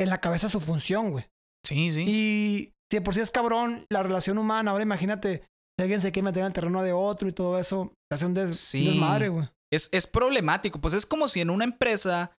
en 0.00 0.08
la 0.08 0.20
cabeza 0.20 0.48
su 0.48 0.60
función, 0.60 1.10
güey. 1.10 1.26
Sí, 1.64 1.90
sí. 1.92 2.02
Y 2.06 2.72
si 2.90 2.98
de 2.98 3.00
por 3.02 3.14
sí 3.14 3.20
es 3.20 3.30
cabrón 3.30 3.86
la 3.90 4.02
relación 4.02 4.38
humana, 4.38 4.70
ahora 4.72 4.82
imagínate 4.82 5.40
si 5.78 5.82
alguien 5.82 6.00
se 6.00 6.12
quiere 6.12 6.24
meter 6.24 6.40
en 6.40 6.46
el 6.48 6.52
terreno 6.52 6.82
de 6.82 6.92
otro 6.92 7.28
y 7.28 7.32
todo 7.32 7.58
eso, 7.58 7.92
se 8.10 8.14
hace 8.14 8.26
un, 8.26 8.34
des- 8.34 8.46
un 8.48 8.52
Sí. 8.54 8.86
desmadre, 8.90 9.28
güey. 9.28 9.48
Es, 9.72 9.88
es 9.92 10.06
problemático. 10.06 10.80
Pues 10.80 10.94
es 10.94 11.06
como 11.06 11.28
si 11.28 11.40
en 11.40 11.50
una 11.50 11.64
empresa 11.64 12.32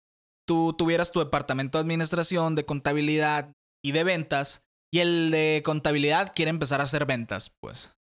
tú 0.48 0.74
tuvieras 0.78 1.12
tu 1.12 1.20
departamento 1.20 1.78
de 1.78 1.82
administración, 1.84 2.56
de 2.56 2.66
contabilidad 2.66 3.52
y 3.84 3.92
de 3.94 4.04
ventas, 4.04 4.62
y 4.94 5.00
el 5.00 5.32
de 5.32 5.64
contabilidad 5.66 6.32
quiere 6.36 6.50
empezar 6.52 6.80
a 6.82 6.84
hacer 6.84 7.06
ventas, 7.08 7.52
pues. 7.62 7.94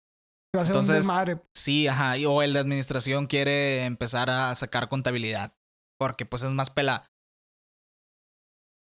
Va 0.56 0.60
a 0.60 0.64
hacer 0.64 0.76
un 0.76 0.82
Entonces- 0.82 0.96
desmadre. 1.06 1.42
Sí, 1.56 1.88
ajá. 1.88 2.14
O 2.28 2.44
el 2.44 2.54
de 2.54 2.60
administración 2.60 3.26
quiere 3.26 3.86
empezar 3.86 4.30
a 4.30 4.54
sacar 4.56 4.88
contabilidad. 4.90 5.56
Porque 5.98 6.26
pues 6.28 6.44
es 6.44 6.52
más 6.52 6.70
pela. 6.70 7.08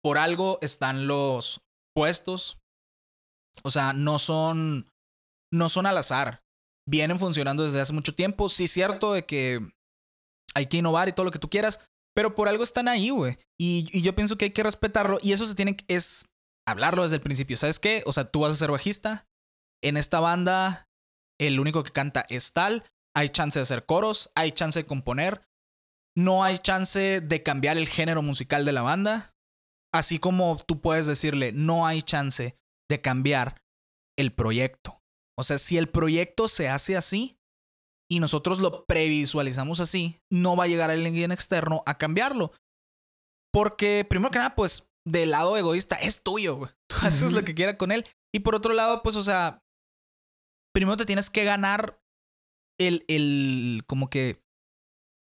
Por 0.03 0.17
algo 0.17 0.57
están 0.61 1.05
los 1.05 1.61
puestos. 2.01 2.57
O 3.61 3.69
sea, 3.69 3.93
no 3.93 4.17
son. 4.17 4.89
No 5.53 5.69
son 5.69 5.85
al 5.85 5.97
azar. 5.97 6.39
Vienen 6.89 7.19
funcionando 7.19 7.61
desde 7.61 7.79
hace 7.79 7.93
mucho 7.93 8.15
tiempo. 8.15 8.49
Sí, 8.49 8.67
cierto 8.67 9.13
de 9.13 9.25
que 9.25 9.59
hay 10.55 10.65
que 10.65 10.77
innovar 10.77 11.09
y 11.09 11.13
todo 11.13 11.25
lo 11.25 11.31
que 11.31 11.37
tú 11.37 11.49
quieras. 11.49 11.79
Pero 12.15 12.33
por 12.33 12.49
algo 12.49 12.63
están 12.63 12.87
ahí, 12.87 13.11
güey. 13.11 13.37
Y, 13.59 13.87
y 13.93 14.01
yo 14.01 14.15
pienso 14.15 14.35
que 14.35 14.45
hay 14.45 14.51
que 14.51 14.63
respetarlo. 14.63 15.19
Y 15.21 15.33
eso 15.33 15.45
se 15.45 15.53
tiene 15.53 15.75
que. 15.75 15.85
Es 15.87 16.25
hablarlo 16.67 17.03
desde 17.03 17.17
el 17.17 17.21
principio. 17.21 17.55
¿Sabes 17.55 17.79
qué? 17.79 18.01
O 18.07 18.13
sea, 18.13 18.25
tú 18.25 18.39
vas 18.39 18.53
a 18.53 18.55
ser 18.55 18.71
bajista. 18.71 19.27
En 19.83 19.97
esta 19.97 20.19
banda 20.19 20.87
el 21.47 21.59
único 21.59 21.83
que 21.83 21.91
canta 21.91 22.25
es 22.29 22.53
tal, 22.53 22.85
hay 23.15 23.29
chance 23.29 23.57
de 23.57 23.63
hacer 23.63 23.85
coros, 23.85 24.31
hay 24.35 24.51
chance 24.51 24.79
de 24.79 24.85
componer, 24.85 25.41
no 26.15 26.43
hay 26.43 26.59
chance 26.59 27.19
de 27.19 27.43
cambiar 27.43 27.77
el 27.77 27.87
género 27.87 28.21
musical 28.21 28.63
de 28.63 28.71
la 28.71 28.83
banda, 28.83 29.30
así 29.93 30.19
como 30.19 30.61
tú 30.65 30.81
puedes 30.81 31.05
decirle, 31.05 31.51
no 31.51 31.85
hay 31.85 32.01
chance 32.01 32.57
de 32.89 33.01
cambiar 33.01 33.61
el 34.17 34.33
proyecto. 34.33 35.01
O 35.37 35.43
sea, 35.43 35.57
si 35.57 35.77
el 35.77 35.89
proyecto 35.89 36.47
se 36.47 36.69
hace 36.69 36.97
así 36.97 37.39
y 38.09 38.19
nosotros 38.19 38.59
lo 38.59 38.85
previsualizamos 38.85 39.79
así, 39.79 40.19
no 40.31 40.55
va 40.55 40.65
a 40.65 40.67
llegar 40.67 40.91
alguien 40.91 41.31
externo 41.31 41.83
a 41.85 41.97
cambiarlo. 41.97 42.51
Porque, 43.53 44.05
primero 44.07 44.31
que 44.31 44.39
nada, 44.39 44.55
pues, 44.55 44.91
del 45.05 45.31
lado 45.31 45.57
egoísta 45.57 45.95
es 45.95 46.23
tuyo, 46.23 46.55
güey. 46.55 46.71
Tú 46.87 46.95
haces 47.01 47.31
lo 47.31 47.43
que 47.43 47.55
quieras 47.55 47.75
con 47.77 47.91
él. 47.91 48.05
Y 48.33 48.41
por 48.41 48.55
otro 48.55 48.73
lado, 48.73 49.01
pues, 49.01 49.15
o 49.15 49.23
sea, 49.23 49.63
primero 50.73 50.97
te 50.97 51.05
tienes 51.05 51.29
que 51.29 51.43
ganar 51.43 52.01
el, 52.79 53.05
el, 53.07 53.83
como 53.87 54.09
que, 54.09 54.43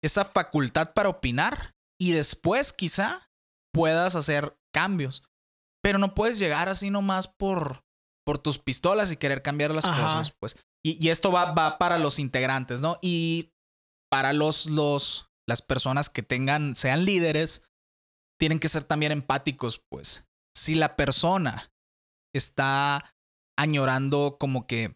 esa 0.04 0.24
facultad 0.24 0.94
para 0.94 1.08
opinar 1.08 1.76
y 2.00 2.10
después 2.10 2.72
quizá 2.72 3.30
puedas 3.72 4.16
hacer 4.16 4.58
cambios. 4.72 5.24
Pero 5.82 5.98
no 5.98 6.14
puedes 6.14 6.38
llegar 6.38 6.68
así 6.68 6.90
nomás 6.90 7.26
por, 7.26 7.84
por 8.24 8.38
tus 8.38 8.58
pistolas 8.58 9.10
y 9.10 9.16
querer 9.16 9.42
cambiar 9.42 9.72
las 9.72 9.84
Ajá. 9.84 10.02
cosas, 10.02 10.32
pues. 10.38 10.56
Y, 10.84 11.04
y 11.04 11.10
esto 11.10 11.32
va, 11.32 11.52
va 11.52 11.78
para 11.78 11.98
los 11.98 12.18
integrantes, 12.18 12.80
¿no? 12.80 12.98
Y 13.02 13.52
para 14.10 14.32
los, 14.32 14.66
los, 14.66 15.30
las 15.48 15.62
personas 15.62 16.10
que 16.10 16.22
tengan, 16.22 16.76
sean 16.76 17.04
líderes, 17.04 17.62
tienen 18.38 18.58
que 18.58 18.68
ser 18.68 18.84
también 18.84 19.12
empáticos, 19.12 19.82
pues. 19.90 20.26
Si 20.56 20.74
la 20.74 20.96
persona 20.96 21.72
está 22.34 23.14
añorando 23.58 24.36
como 24.38 24.66
que, 24.66 24.88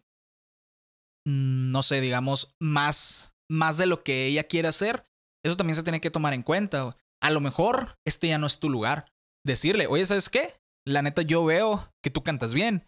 mm, 1.25 1.71
no 1.71 1.83
sé, 1.83 2.01
digamos, 2.01 2.55
más, 2.59 3.35
más 3.49 3.77
de 3.77 3.85
lo 3.87 4.03
que 4.03 4.25
ella 4.25 4.43
quiere 4.43 4.67
hacer, 4.67 5.05
eso 5.43 5.55
también 5.55 5.75
se 5.75 5.83
tiene 5.83 6.01
que 6.01 6.11
tomar 6.11 6.33
en 6.33 6.43
cuenta. 6.43 6.95
A 7.27 7.29
lo 7.29 7.41
mejor 7.41 7.97
este 8.07 8.29
ya 8.29 8.37
no 8.37 8.47
es 8.47 8.57
tu 8.57 8.69
lugar. 8.69 9.11
Decirle, 9.45 9.85
oye, 9.87 10.05
¿sabes 10.05 10.29
qué? 10.29 10.53
La 10.87 11.01
neta, 11.01 11.23
yo 11.23 11.43
veo 11.43 11.91
que 12.01 12.09
tú 12.09 12.23
cantas 12.23 12.53
bien. 12.53 12.87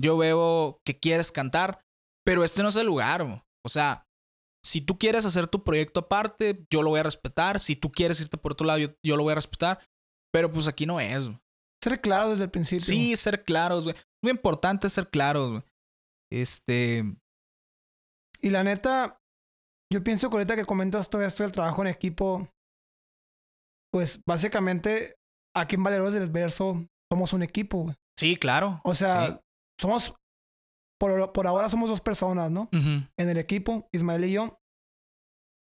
Yo 0.00 0.16
veo 0.16 0.78
que 0.86 1.00
quieres 1.00 1.32
cantar, 1.32 1.80
pero 2.24 2.44
este 2.44 2.62
no 2.62 2.68
es 2.68 2.76
el 2.76 2.86
lugar. 2.86 3.22
O 3.22 3.68
sea, 3.68 4.06
si 4.64 4.80
tú 4.80 4.96
quieres 4.96 5.26
hacer 5.26 5.48
tu 5.48 5.64
proyecto 5.64 6.00
aparte, 6.00 6.64
yo 6.72 6.84
lo 6.84 6.90
voy 6.90 7.00
a 7.00 7.02
respetar. 7.02 7.58
Si 7.58 7.74
tú 7.74 7.90
quieres 7.90 8.20
irte 8.20 8.38
por 8.38 8.52
otro 8.52 8.64
lado, 8.64 8.78
yo, 8.78 8.88
yo 9.04 9.16
lo 9.16 9.24
voy 9.24 9.32
a 9.32 9.34
respetar. 9.34 9.84
Pero 10.32 10.52
pues 10.52 10.68
aquí 10.68 10.86
no 10.86 11.00
es. 11.00 11.28
Ser 11.82 12.00
claro 12.00 12.30
desde 12.30 12.44
el 12.44 12.50
principio. 12.52 12.84
Sí, 12.84 13.16
ser 13.16 13.42
claros, 13.42 13.82
güey. 13.82 13.96
Muy 14.22 14.30
importante 14.30 14.88
ser 14.88 15.10
claros, 15.10 15.50
güey. 15.50 15.62
Este. 16.30 17.16
Y 18.40 18.50
la 18.50 18.62
neta, 18.62 19.18
yo 19.92 20.04
pienso 20.04 20.30
que 20.30 20.36
ahorita 20.36 20.54
que 20.54 20.64
comentas 20.64 21.10
todo 21.10 21.22
esto 21.22 21.42
del 21.42 21.50
trabajo 21.50 21.82
en 21.82 21.88
equipo, 21.88 22.48
pues 23.92 24.20
básicamente 24.26 25.16
aquí 25.56 25.76
en 25.76 25.82
Valeros 25.82 26.12
del 26.12 26.30
Verso 26.30 26.86
somos 27.12 27.32
un 27.32 27.42
equipo, 27.42 27.78
güey. 27.84 27.96
Sí, 28.18 28.36
claro. 28.36 28.80
O 28.84 28.94
sea, 28.94 29.26
Sí. 29.28 29.36
somos, 29.80 30.14
por, 30.98 31.32
por 31.32 31.46
ahora 31.46 31.68
somos 31.70 31.88
dos 31.88 32.00
personas, 32.00 32.50
¿no? 32.50 32.68
En 32.72 33.08
el 33.28 33.38
equipo, 33.38 33.88
Ismael 33.92 34.24
y 34.26 34.32
yo. 34.32 34.58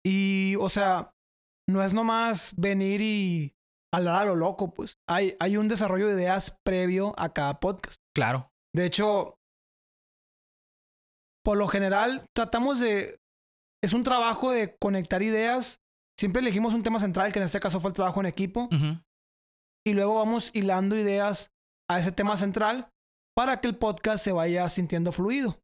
Y, 0.06 0.56
o 0.60 0.68
sea, 0.70 1.12
no 1.70 1.82
es 1.82 1.94
nomás 1.94 2.54
venir 2.58 3.00
y 3.02 3.56
hablar 3.94 4.24
a 4.24 4.26
lo 4.26 4.36
loco, 4.36 4.74
pues. 4.74 4.98
Hay, 5.08 5.36
hay 5.40 5.56
un 5.58 5.68
desarrollo 5.70 6.08
de 6.08 6.14
ideas 6.16 6.58
previo 6.66 7.14
a 7.18 7.32
cada 7.34 7.60
podcast. 7.60 7.96
Claro. 8.14 8.52
De 8.76 8.86
hecho, 8.86 9.36
por 11.44 11.58
lo 11.58 11.68
general 11.68 12.26
tratamos 12.36 12.80
de... 12.80 13.20
Es 13.84 13.94
un 13.94 14.04
trabajo 14.04 14.52
de 14.52 14.76
conectar 14.78 15.22
ideas. 15.24 15.80
Siempre 16.20 16.42
elegimos 16.42 16.74
un 16.74 16.84
tema 16.84 17.00
central, 17.00 17.32
que 17.34 17.40
en 17.40 17.46
este 17.46 17.60
caso 17.60 17.80
fue 17.80 17.90
el 17.90 17.96
trabajo 17.96 18.20
en 18.20 18.28
equipo. 18.28 18.70
Y 19.86 19.94
luego 19.94 20.16
vamos 20.16 20.52
hilando 20.54 20.96
ideas 20.96 21.52
a 21.90 22.00
ese 22.00 22.12
tema 22.12 22.38
central 22.38 22.90
para 23.36 23.60
que 23.60 23.68
el 23.68 23.78
podcast 23.78 24.24
se 24.24 24.32
vaya 24.32 24.70
sintiendo 24.70 25.12
fluido. 25.12 25.60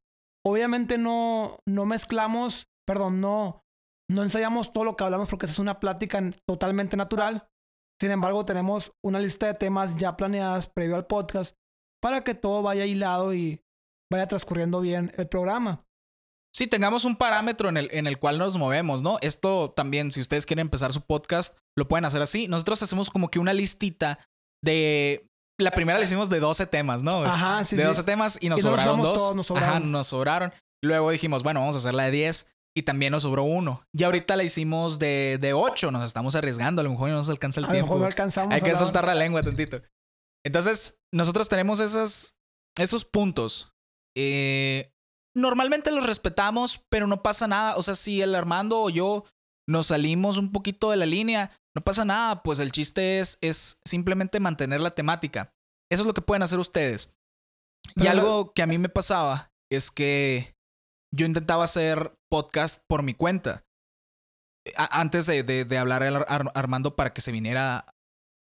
Obviamente 0.45 0.97
no, 0.97 1.59
no 1.65 1.85
mezclamos, 1.85 2.67
perdón, 2.85 3.21
no, 3.21 3.63
no 4.09 4.23
ensayamos 4.23 4.73
todo 4.73 4.83
lo 4.83 4.95
que 4.95 5.03
hablamos 5.03 5.29
porque 5.29 5.45
es 5.45 5.59
una 5.59 5.79
plática 5.79 6.21
totalmente 6.47 6.97
natural. 6.97 7.47
Sin 8.01 8.12
embargo, 8.12 8.45
tenemos 8.45 8.93
una 9.03 9.19
lista 9.19 9.47
de 9.47 9.53
temas 9.53 9.97
ya 9.97 10.17
planeadas 10.17 10.69
previo 10.69 10.95
al 10.95 11.05
podcast 11.05 11.55
para 12.01 12.23
que 12.23 12.33
todo 12.33 12.62
vaya 12.62 12.85
hilado 12.85 13.33
y 13.33 13.62
vaya 14.12 14.27
transcurriendo 14.27 14.81
bien 14.81 15.12
el 15.17 15.27
programa. 15.27 15.85
Sí, 16.59 16.67
tengamos 16.67 17.05
un 17.05 17.15
parámetro 17.15 17.69
en 17.69 17.77
el, 17.77 17.87
en 17.93 18.05
el 18.05 18.19
cual 18.19 18.37
nos 18.37 18.57
movemos, 18.57 19.01
¿no? 19.01 19.17
Esto 19.21 19.71
también, 19.71 20.11
si 20.11 20.19
ustedes 20.19 20.45
quieren 20.45 20.65
empezar 20.65 20.91
su 20.91 20.99
podcast, 20.99 21.57
lo 21.77 21.87
pueden 21.87 22.03
hacer 22.03 22.21
así. 22.21 22.49
Nosotros 22.49 22.83
hacemos 22.83 23.09
como 23.09 23.31
que 23.31 23.39
una 23.39 23.53
listita 23.53 24.19
de... 24.61 25.25
La 25.57 25.71
primera 25.71 25.97
la 25.97 26.03
hicimos 26.03 26.27
de 26.27 26.41
12 26.41 26.67
temas, 26.67 27.01
¿no? 27.01 27.23
Ajá, 27.23 27.63
sí, 27.63 27.77
de 27.77 27.83
sí. 27.83 27.87
12 27.87 28.03
temas 28.03 28.37
y 28.41 28.49
nos 28.49 28.59
Y 28.59 28.63
no 28.63 28.71
nos 28.71 28.77
sobraron 28.77 29.01
dos. 29.01 29.15
todos, 29.15 29.35
nos 29.37 29.47
sobraron. 29.47 29.69
Ajá, 29.69 29.79
nos 29.79 30.07
sobraron. 30.07 30.53
Luego 30.83 31.11
dijimos, 31.11 31.43
bueno, 31.43 31.61
vamos 31.61 31.77
a 31.77 31.79
hacer 31.79 31.93
la 31.93 32.03
de 32.03 32.11
10 32.11 32.47
y 32.75 32.83
también 32.83 33.13
nos 33.13 33.23
sobró 33.23 33.43
uno. 33.43 33.81
Y 33.95 34.03
ahorita 34.03 34.35
la 34.35 34.43
hicimos 34.43 34.99
de, 34.99 35.37
de 35.39 35.53
8, 35.53 35.91
nos 35.91 36.03
estamos 36.03 36.35
arriesgando, 36.35 36.81
a 36.81 36.83
lo 36.83 36.89
mejor 36.89 37.07
no 37.07 37.15
nos 37.15 37.29
alcanza 37.29 37.61
el 37.61 37.67
A 37.67 37.69
lo 37.69 37.73
tiempo. 37.73 37.87
mejor 37.87 38.01
no 38.01 38.05
alcanzamos. 38.07 38.53
Hay 38.53 38.59
que 38.59 38.75
soltar 38.75 39.05
la 39.05 39.15
lengua 39.15 39.41
tantito. 39.43 39.81
Entonces, 40.45 40.97
nosotros 41.13 41.47
tenemos 41.47 41.79
esas, 41.79 42.35
esos 42.77 43.05
puntos. 43.05 43.71
Eh, 44.17 44.91
normalmente 45.35 45.91
los 45.91 46.05
respetamos, 46.05 46.83
pero 46.89 47.07
no 47.07 47.21
pasa 47.23 47.47
nada. 47.47 47.75
O 47.77 47.83
sea, 47.83 47.95
si 47.95 48.21
el 48.21 48.35
Armando 48.35 48.81
o 48.81 48.89
yo 48.89 49.25
nos 49.67 49.87
salimos 49.87 50.37
un 50.37 50.51
poquito 50.51 50.91
de 50.91 50.97
la 50.97 51.05
línea, 51.05 51.51
no 51.75 51.83
pasa 51.83 52.05
nada. 52.05 52.41
Pues 52.43 52.59
el 52.59 52.71
chiste 52.71 53.19
es, 53.19 53.37
es 53.41 53.79
simplemente 53.85 54.39
mantener 54.39 54.81
la 54.81 54.91
temática. 54.95 55.53
Eso 55.91 56.03
es 56.03 56.07
lo 56.07 56.13
que 56.13 56.21
pueden 56.21 56.43
hacer 56.43 56.59
ustedes. 56.59 57.13
Y 57.95 58.03
la- 58.03 58.11
algo 58.11 58.53
que 58.53 58.61
a 58.61 58.67
mí 58.67 58.77
me 58.77 58.89
pasaba 58.89 59.51
es 59.71 59.91
que 59.91 60.55
yo 61.15 61.25
intentaba 61.25 61.63
hacer 61.63 62.15
podcast 62.29 62.83
por 62.87 63.03
mi 63.03 63.13
cuenta. 63.13 63.63
A- 64.77 64.99
antes 65.01 65.25
de, 65.25 65.43
de- 65.43 65.65
de 65.65 65.77
hablar 65.77 66.03
al 66.03 66.15
Ar- 66.27 66.51
Armando 66.53 66.95
para 66.95 67.13
que 67.13 67.21
se 67.21 67.31
viniera 67.31 67.85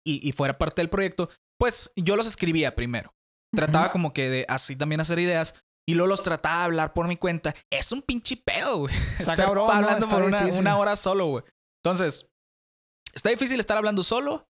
y, 0.06 0.28
y 0.28 0.32
fuera 0.34 0.58
parte 0.58 0.82
del 0.82 0.90
proyecto, 0.90 1.30
pues 1.60 1.92
yo 1.96 2.16
los 2.16 2.28
escribía 2.28 2.76
primero. 2.76 3.14
Trataba 3.54 3.92
como 3.92 4.12
que 4.14 4.30
de 4.30 4.46
así 4.50 4.76
también 4.76 5.00
hacer 5.02 5.18
ideas 5.20 5.56
y 5.88 5.94
luego 5.94 6.08
los 6.08 6.24
trataba 6.24 6.60
de 6.60 6.64
hablar 6.66 6.94
por 6.94 7.08
mi 7.08 7.18
cuenta. 7.18 7.54
Es 7.70 7.92
un 7.92 8.02
pinche 8.02 8.38
pedo, 8.38 8.80
güey. 8.80 8.96
Estar 9.20 9.38
cabrón, 9.38 9.70
hablando 9.72 10.08
por 10.10 10.24
una, 10.24 10.46
una 10.48 10.78
hora 10.78 10.96
solo, 10.96 11.28
güey. 11.28 11.44
Entonces, 11.84 12.30
está 13.14 13.30
difícil 13.30 13.60
estar 13.60 13.78
hablando 13.78 14.04
solo 14.04 14.48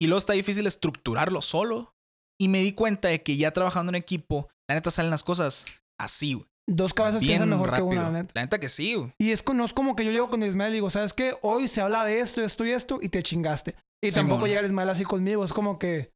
y 0.00 0.06
luego 0.06 0.18
está 0.18 0.32
difícil 0.34 0.66
estructurarlo 0.66 1.42
solo. 1.42 1.92
Y 2.38 2.48
me 2.48 2.58
di 2.58 2.72
cuenta 2.72 3.08
de 3.08 3.22
que 3.22 3.36
ya 3.38 3.50
trabajando 3.52 3.90
en 3.90 3.96
equipo, 3.96 4.48
la 4.68 4.74
neta 4.74 4.90
salen 4.90 5.10
las 5.10 5.24
cosas 5.24 5.64
así, 5.98 6.34
güey. 6.34 6.46
Dos 6.68 6.92
cabezas 6.92 7.20
Bien 7.20 7.38
piensan 7.38 7.48
mejor 7.50 7.70
rápido. 7.70 7.88
que 7.90 7.96
una, 7.96 8.02
la 8.10 8.10
neta. 8.22 8.32
La 8.34 8.42
neta 8.42 8.58
que 8.58 8.68
sí, 8.68 8.94
güey. 8.94 9.14
Y 9.18 9.30
es, 9.30 9.44
no 9.54 9.64
es 9.64 9.72
como 9.72 9.96
que 9.96 10.04
yo 10.04 10.10
llego 10.10 10.28
con 10.28 10.42
el 10.42 10.50
Ismael 10.50 10.72
y 10.72 10.74
digo, 10.74 10.90
¿sabes 10.90 11.12
qué? 11.14 11.36
Hoy 11.42 11.68
se 11.68 11.80
habla 11.80 12.04
de 12.04 12.20
esto, 12.20 12.42
esto 12.42 12.64
y 12.66 12.72
esto 12.72 12.98
y 13.00 13.08
te 13.08 13.22
chingaste. 13.22 13.74
Y 14.02 14.10
tampoco 14.10 14.46
llega 14.46 14.60
el 14.60 14.66
Ismael 14.66 14.90
así 14.90 15.04
conmigo. 15.04 15.44
Es 15.44 15.52
como 15.52 15.78
que 15.78 16.12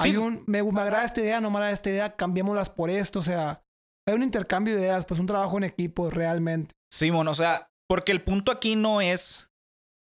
hay 0.00 0.12
Sí. 0.12 0.16
un, 0.16 0.42
me, 0.46 0.62
me 0.62 0.80
agrada 0.80 1.04
esta 1.04 1.20
idea, 1.20 1.40
no 1.40 1.50
me 1.50 1.58
agrada 1.58 1.72
esta 1.74 1.90
idea, 1.90 2.16
cambiémoslas 2.16 2.70
por 2.70 2.90
esto. 2.90 3.18
O 3.20 3.22
sea, 3.22 3.61
hay 4.06 4.14
un 4.14 4.22
intercambio 4.22 4.74
de 4.74 4.82
ideas, 4.82 5.04
pues 5.04 5.20
un 5.20 5.26
trabajo 5.26 5.56
en 5.58 5.64
equipo 5.64 6.10
realmente. 6.10 6.72
Simón, 6.92 7.28
o 7.28 7.34
sea, 7.34 7.68
porque 7.88 8.12
el 8.12 8.22
punto 8.22 8.52
aquí 8.52 8.76
no 8.76 9.00
es 9.00 9.52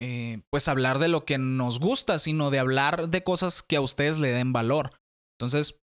eh, 0.01 0.43
pues 0.51 0.69
hablar 0.69 0.99
de 0.99 1.09
lo 1.09 1.25
que 1.25 1.39
nos 1.39 1.79
gusta, 1.79 2.19
sino 2.19 2.51
de 2.51 2.59
hablar 2.59 3.09
de 3.09 3.23
cosas 3.23 3.63
que 3.63 3.77
a 3.77 3.81
ustedes 3.81 4.19
le 4.19 4.33
den 4.33 4.53
valor. 4.53 4.99
Entonces, 5.39 5.81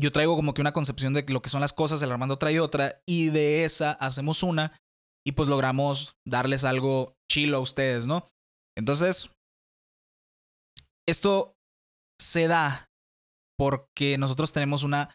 yo 0.00 0.12
traigo 0.12 0.36
como 0.36 0.54
que 0.54 0.62
una 0.62 0.72
concepción 0.72 1.12
de 1.12 1.24
lo 1.28 1.42
que 1.42 1.50
son 1.50 1.60
las 1.60 1.72
cosas, 1.72 2.00
el 2.00 2.10
Armando 2.10 2.38
trae 2.38 2.60
otra, 2.60 3.02
y 3.06 3.28
de 3.28 3.64
esa 3.64 3.92
hacemos 3.92 4.42
una, 4.42 4.78
y 5.26 5.32
pues 5.32 5.48
logramos 5.48 6.16
darles 6.26 6.64
algo 6.64 7.14
chilo 7.30 7.58
a 7.58 7.60
ustedes, 7.60 8.06
¿no? 8.06 8.26
Entonces, 8.76 9.30
esto 11.06 11.54
se 12.18 12.48
da 12.48 12.88
porque 13.58 14.16
nosotros 14.16 14.52
tenemos 14.52 14.82
una 14.82 15.14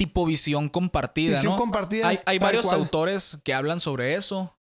tipo 0.00 0.24
visión 0.24 0.70
compartida, 0.70 1.34
Visión 1.34 1.52
¿no? 1.52 1.58
compartida. 1.58 2.10
hay, 2.24 2.38
varios 2.38 2.64
cual. 2.64 2.80
autores 2.80 3.38
que 3.44 3.52
hablan 3.52 3.80
sobre 3.80 4.14
eso. 4.14 4.58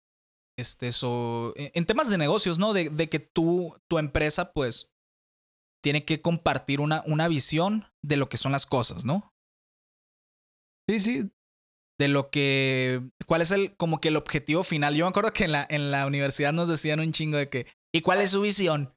Este, 0.57 0.91
so, 0.91 1.53
en, 1.55 1.71
en 1.75 1.85
temas 1.85 2.09
de 2.09 2.17
negocios, 2.17 2.59
¿no? 2.59 2.73
De, 2.73 2.89
de 2.89 3.07
que 3.07 3.19
tú, 3.19 3.73
tu 3.87 3.99
empresa, 3.99 4.51
pues, 4.51 4.93
tiene 5.81 6.03
que 6.03 6.21
compartir 6.21 6.81
una, 6.81 7.03
una 7.05 7.29
visión 7.29 7.85
de 8.03 8.17
lo 8.17 8.27
que 8.27 8.35
son 8.35 8.51
las 8.51 8.65
cosas, 8.65 9.05
¿no? 9.05 9.33
Sí, 10.89 10.99
sí. 10.99 11.31
De 11.97 12.09
lo 12.09 12.29
que. 12.31 13.01
¿Cuál 13.25 13.41
es 13.41 13.51
el, 13.51 13.77
como 13.77 14.01
que 14.01 14.09
el 14.09 14.17
objetivo 14.17 14.63
final? 14.63 14.93
Yo 14.93 15.05
me 15.05 15.09
acuerdo 15.11 15.31
que 15.31 15.45
en 15.45 15.53
la, 15.53 15.65
en 15.69 15.89
la 15.89 16.05
universidad 16.05 16.51
nos 16.51 16.67
decían 16.67 16.99
un 16.99 17.13
chingo 17.13 17.37
de 17.37 17.47
que. 17.47 17.65
¿Y 17.95 18.01
cuál 18.01 18.19
es 18.19 18.31
su 18.31 18.41
visión? 18.41 18.93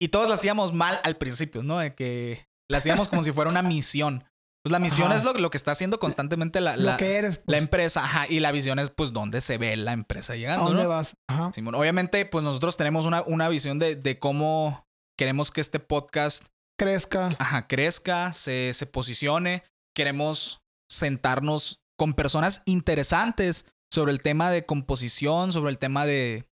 Y 0.00 0.08
todos 0.08 0.28
la 0.28 0.34
hacíamos 0.34 0.72
mal 0.72 1.00
al 1.02 1.16
principio, 1.16 1.64
¿no? 1.64 1.80
De 1.80 1.96
que 1.96 2.46
la 2.70 2.78
hacíamos 2.78 3.08
como 3.08 3.24
si 3.24 3.32
fuera 3.32 3.50
una 3.50 3.62
misión. 3.62 4.24
Pues 4.64 4.70
la 4.72 4.78
misión 4.78 5.08
Ajá. 5.08 5.16
es 5.16 5.24
lo, 5.24 5.32
lo 5.34 5.50
que 5.50 5.56
está 5.56 5.72
haciendo 5.72 5.98
constantemente 5.98 6.60
la, 6.60 6.76
la, 6.76 6.92
lo 6.92 6.96
que 6.98 7.16
eres. 7.16 7.36
la 7.38 7.42
Pues, 7.46 7.58
empresa, 7.62 8.04
ajá, 8.04 8.26
y 8.28 8.38
la 8.40 8.52
visión 8.52 8.78
es 8.78 8.90
pues 8.90 9.12
dónde 9.12 9.40
se 9.40 9.58
ve 9.58 9.76
la 9.76 9.92
empresa 9.92 10.34
¿A 10.34 10.36
llegando, 10.36 10.66
dónde 10.66 10.84
¿no? 10.84 10.88
vas? 10.88 11.16
Ajá. 11.28 11.50
Simón, 11.52 11.74
obviamente 11.74 12.24
pues 12.26 12.44
nosotros 12.44 12.76
tenemos 12.76 13.04
una, 13.06 13.22
una 13.22 13.48
visión 13.48 13.78
de, 13.80 13.96
de 13.96 14.18
cómo 14.20 14.86
queremos 15.18 15.50
que 15.50 15.60
este 15.60 15.80
podcast, 15.80 16.46
Crezca. 16.78 17.30
ajá, 17.38 17.66
crezca, 17.66 18.32
se, 18.32 18.72
se 18.72 18.86
posicione, 18.86 19.64
queremos 19.96 20.62
sentarnos 20.88 21.80
con 21.98 22.14
personas 22.14 22.62
interesantes 22.64 23.66
sobre 23.92 24.12
el 24.12 24.22
tema 24.22 24.50
de 24.50 24.64
composición, 24.64 25.52
sobre 25.52 25.70
el 25.70 25.78
tema 25.78 26.06
de, 26.06 26.46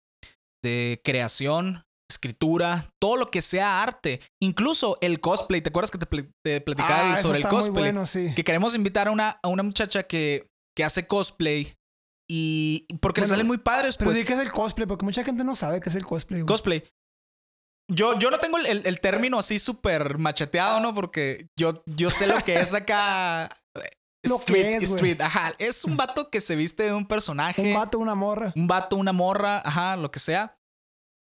de 0.62 1.00
creación, 1.04 1.84
escritura, 2.10 2.86
todo 3.00 3.16
lo 3.16 3.26
que 3.26 3.42
sea 3.42 3.82
arte, 3.82 4.20
incluso 4.42 4.98
el 5.00 5.20
cosplay, 5.20 5.60
¿te 5.60 5.70
acuerdas 5.70 5.90
que 5.90 5.98
te, 5.98 6.06
pl- 6.06 6.30
te 6.44 6.60
platicaba 6.60 7.12
Ah, 7.12 7.16
sobre 7.16 7.38
el 7.38 7.48
cosplay? 7.48 7.84
bueno, 7.84 8.06
sí. 8.06 8.32
que 8.34 8.44
queremos 8.44 8.74
invitar 8.74 9.08
a 9.08 9.10
una, 9.10 9.38
a 9.42 9.48
una 9.48 9.62
muchacha 9.62 10.02
que, 10.04 10.48
que 10.76 10.84
hace 10.84 11.06
cosplay 11.06 11.74
y 12.30 12.86
porque 13.00 13.20
le 13.20 13.26
salen 13.28 13.46
muy 13.46 13.58
padres, 13.58 13.96
Pero 13.96 14.10
pues 14.10 14.24
que 14.24 14.32
es 14.32 14.38
el 14.40 14.50
cosplay, 14.50 14.86
porque 14.86 15.04
mucha 15.04 15.22
gente 15.24 15.44
no 15.44 15.54
sabe 15.54 15.80
qué 15.80 15.88
es 15.90 15.94
el 15.94 16.04
cosplay. 16.04 16.40
güey. 16.42 16.48
cosplay. 16.52 16.84
Yo, 17.88 18.18
yo 18.18 18.30
no 18.32 18.38
tengo 18.38 18.58
el, 18.58 19.00
término 19.00 19.38
así 19.38 19.60
súper 19.60 20.18
macheteado, 20.18 20.80
¿no? 20.80 20.92
Porque 20.92 21.46
yo, 21.56 21.72
yo 21.86 22.10
sé 22.10 22.26
lo 22.26 22.36
que 22.42 22.58
es 22.58 22.74
acá. 22.74 23.48
que 24.24 24.32
street, 24.34 24.82
es, 24.82 24.90
street, 24.90 25.20
ajá. 25.20 25.52
Es 25.58 25.84
un 25.84 25.96
vato 25.96 26.28
que 26.28 26.40
se 26.40 26.56
viste 26.56 26.82
de 26.82 26.94
un 26.94 27.06
personaje. 27.06 27.62
Un 27.62 27.74
vato, 27.74 28.00
una 28.00 28.16
morra. 28.16 28.52
un 28.56 28.66
vato, 28.66 28.96
una 28.96 29.12
morra, 29.12 29.62
ajá, 29.64 29.96
lo 29.96 30.10
que 30.10 30.18
sea. 30.18 30.55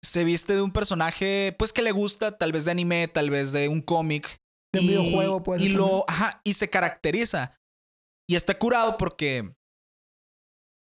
Se 0.04 0.24
viste 0.24 0.54
de 0.54 0.62
un 0.62 0.72
personaje, 0.72 1.54
pues 1.58 1.72
que 1.72 1.82
le 1.82 1.92
gusta, 1.92 2.36
tal 2.36 2.52
vez 2.52 2.64
de 2.64 2.72
anime, 2.72 3.08
tal 3.08 3.30
vez 3.30 3.52
de 3.52 3.68
un 3.68 3.80
cómic. 3.82 4.38
De 4.74 4.80
un 4.80 4.86
videojuego, 4.86 5.42
puede 5.42 5.62
Y 5.64 5.68
lo, 5.68 6.04
ajá, 6.08 6.40
y 6.44 6.54
se 6.54 6.70
caracteriza. 6.70 7.56
Y 8.28 8.34
está 8.36 8.58
curado 8.58 8.96
porque, 8.96 9.54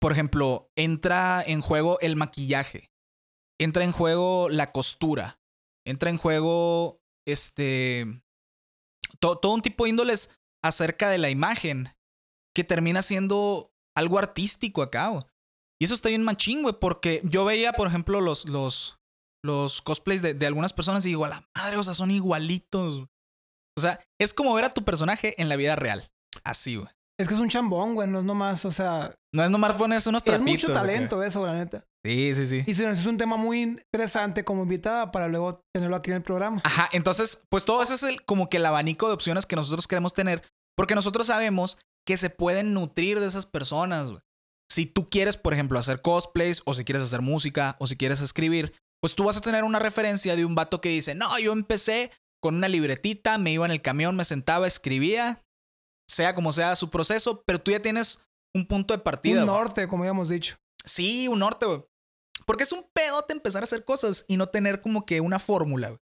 por 0.00 0.12
ejemplo, 0.12 0.70
entra 0.76 1.42
en 1.44 1.60
juego 1.62 1.98
el 2.00 2.16
maquillaje. 2.16 2.90
Entra 3.60 3.84
en 3.84 3.92
juego 3.92 4.48
la 4.48 4.70
costura. 4.72 5.40
Entra 5.86 6.10
en 6.10 6.18
juego, 6.18 7.00
este, 7.26 8.06
to- 9.20 9.38
todo 9.38 9.54
un 9.54 9.62
tipo 9.62 9.84
de 9.84 9.90
índoles 9.90 10.30
acerca 10.62 11.08
de 11.08 11.18
la 11.18 11.30
imagen 11.30 11.88
que 12.54 12.62
termina 12.62 13.02
siendo 13.02 13.72
algo 13.96 14.18
artístico 14.18 14.82
acá. 14.82 15.10
Y 15.80 15.84
eso 15.86 15.94
está 15.94 16.08
bien 16.08 16.22
machín, 16.22 16.62
güey, 16.62 16.74
porque 16.78 17.20
yo 17.24 17.44
veía, 17.44 17.72
por 17.72 17.88
ejemplo, 17.88 18.20
los, 18.20 18.48
los, 18.48 18.97
los 19.44 19.82
cosplays 19.82 20.22
de, 20.22 20.34
de 20.34 20.46
algunas 20.46 20.72
personas 20.72 21.04
y 21.06 21.10
digo, 21.10 21.24
a 21.24 21.28
la 21.28 21.42
madre, 21.56 21.76
o 21.76 21.82
sea, 21.82 21.94
son 21.94 22.10
igualitos. 22.10 22.96
güey". 22.96 23.06
O 23.78 23.80
sea, 23.80 24.00
es 24.20 24.34
como 24.34 24.52
ver 24.54 24.64
a 24.64 24.70
tu 24.74 24.84
personaje 24.84 25.40
en 25.40 25.48
la 25.48 25.56
vida 25.56 25.76
real. 25.76 26.08
Así, 26.44 26.76
güey. 26.76 26.88
Es 27.20 27.26
que 27.26 27.34
es 27.34 27.40
un 27.40 27.48
chambón, 27.48 27.94
güey. 27.94 28.08
No 28.08 28.18
es 28.20 28.24
nomás, 28.24 28.64
o 28.64 28.70
sea, 28.72 29.14
No 29.34 29.42
es 29.44 29.50
nomás 29.50 29.72
ponerse 29.74 30.08
unos 30.08 30.22
es 30.22 30.24
trapitos. 30.24 30.46
mucho 30.52 30.66
acá. 30.68 30.80
talento 30.80 31.22
eso, 31.22 31.44
la 31.44 31.54
neta. 31.54 31.84
Sí, 32.04 32.32
sí, 32.34 32.46
sí. 32.46 32.62
Y 32.66 32.74
se 32.74 32.86
nos 32.86 32.98
hizo 33.00 33.10
un 33.10 33.16
tema 33.18 33.36
muy 33.36 33.60
interesante 33.62 34.44
como 34.44 34.62
invitada 34.62 35.10
para 35.10 35.26
luego 35.28 35.60
tenerlo 35.74 35.96
aquí 35.96 36.10
en 36.10 36.16
el 36.16 36.22
programa. 36.22 36.60
Ajá, 36.64 36.88
entonces, 36.92 37.42
pues 37.50 37.64
todo 37.64 37.82
ese 37.82 37.94
es 37.94 38.04
el, 38.04 38.24
como 38.24 38.48
que 38.48 38.58
el 38.58 38.66
abanico 38.66 39.08
de 39.08 39.14
opciones 39.14 39.46
que 39.46 39.56
nosotros 39.56 39.88
queremos 39.88 40.12
tener, 40.14 40.42
porque 40.76 40.94
nosotros 40.94 41.26
sabemos 41.26 41.76
que 42.06 42.16
se 42.16 42.30
pueden 42.30 42.72
nutrir 42.72 43.18
de 43.20 43.26
esas 43.26 43.46
personas. 43.46 44.10
güey. 44.10 44.22
Si 44.70 44.86
tú 44.86 45.08
quieres, 45.10 45.36
por 45.36 45.52
ejemplo, 45.54 45.78
hacer 45.78 46.02
cosplays, 46.02 46.62
o 46.66 46.74
si 46.74 46.84
quieres 46.84 47.02
hacer 47.02 47.20
música, 47.20 47.76
o 47.80 47.86
si 47.88 47.96
quieres 47.96 48.20
escribir, 48.20 48.74
pues 49.00 49.14
tú 49.14 49.24
vas 49.24 49.36
a 49.36 49.40
tener 49.40 49.64
una 49.64 49.78
referencia 49.78 50.36
de 50.36 50.44
un 50.44 50.54
vato 50.54 50.80
que 50.80 50.88
dice, 50.88 51.14
no, 51.14 51.38
yo 51.38 51.52
empecé 51.52 52.10
con 52.40 52.54
una 52.54 52.68
libretita, 52.68 53.38
me 53.38 53.50
iba 53.50 53.64
en 53.64 53.72
el 53.72 53.82
camión, 53.82 54.16
me 54.16 54.24
sentaba, 54.24 54.66
escribía, 54.66 55.44
sea 56.08 56.34
como 56.34 56.52
sea 56.52 56.76
su 56.76 56.90
proceso, 56.90 57.42
pero 57.44 57.58
tú 57.58 57.70
ya 57.70 57.80
tienes 57.80 58.26
un 58.54 58.66
punto 58.66 58.94
de 58.94 59.02
partida. 59.02 59.40
un 59.40 59.46
norte, 59.46 59.88
como 59.88 60.02
habíamos 60.04 60.28
dicho. 60.28 60.56
Sí, 60.84 61.28
un 61.28 61.40
norte, 61.40 61.66
güey. 61.66 61.84
Porque 62.46 62.64
es 62.64 62.72
un 62.72 62.88
pedote 62.92 63.32
empezar 63.32 63.62
a 63.62 63.64
hacer 63.64 63.84
cosas 63.84 64.24
y 64.26 64.36
no 64.36 64.48
tener 64.48 64.80
como 64.80 65.04
que 65.04 65.20
una 65.20 65.38
fórmula, 65.38 65.88
güey. 65.88 66.00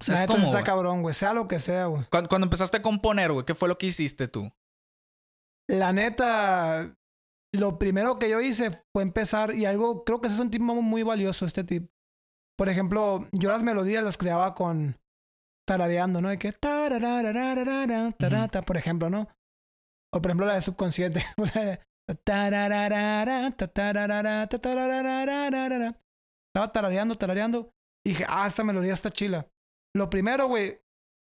O 0.00 0.04
sea, 0.04 0.14
es 0.16 0.24
como, 0.24 0.44
está 0.44 0.64
cabrón, 0.64 1.02
güey. 1.02 1.14
Sea 1.14 1.34
lo 1.34 1.46
que 1.46 1.60
sea, 1.60 1.86
güey. 1.86 2.04
Cuando, 2.10 2.28
cuando 2.28 2.46
empezaste 2.46 2.78
a 2.78 2.82
componer, 2.82 3.32
güey, 3.32 3.44
¿qué 3.44 3.54
fue 3.54 3.68
lo 3.68 3.78
que 3.78 3.86
hiciste 3.86 4.28
tú? 4.28 4.50
La 5.68 5.92
neta, 5.92 6.96
lo 7.54 7.78
primero 7.78 8.18
que 8.18 8.28
yo 8.28 8.40
hice 8.40 8.70
fue 8.92 9.02
empezar, 9.02 9.54
y 9.54 9.64
algo, 9.64 10.04
creo 10.04 10.20
que 10.20 10.28
ese 10.28 10.36
es 10.36 10.40
un 10.40 10.50
tip 10.50 10.60
muy 10.60 11.02
valioso, 11.02 11.46
este 11.46 11.64
tip. 11.64 11.90
Por 12.56 12.68
ejemplo, 12.68 13.26
yo 13.32 13.50
las 13.50 13.62
melodías 13.62 14.04
las 14.04 14.16
creaba 14.16 14.54
con 14.54 14.96
taradeando, 15.66 16.20
¿no? 16.20 16.28
De 16.28 16.38
que 16.38 16.52
tarararararara, 16.52 18.12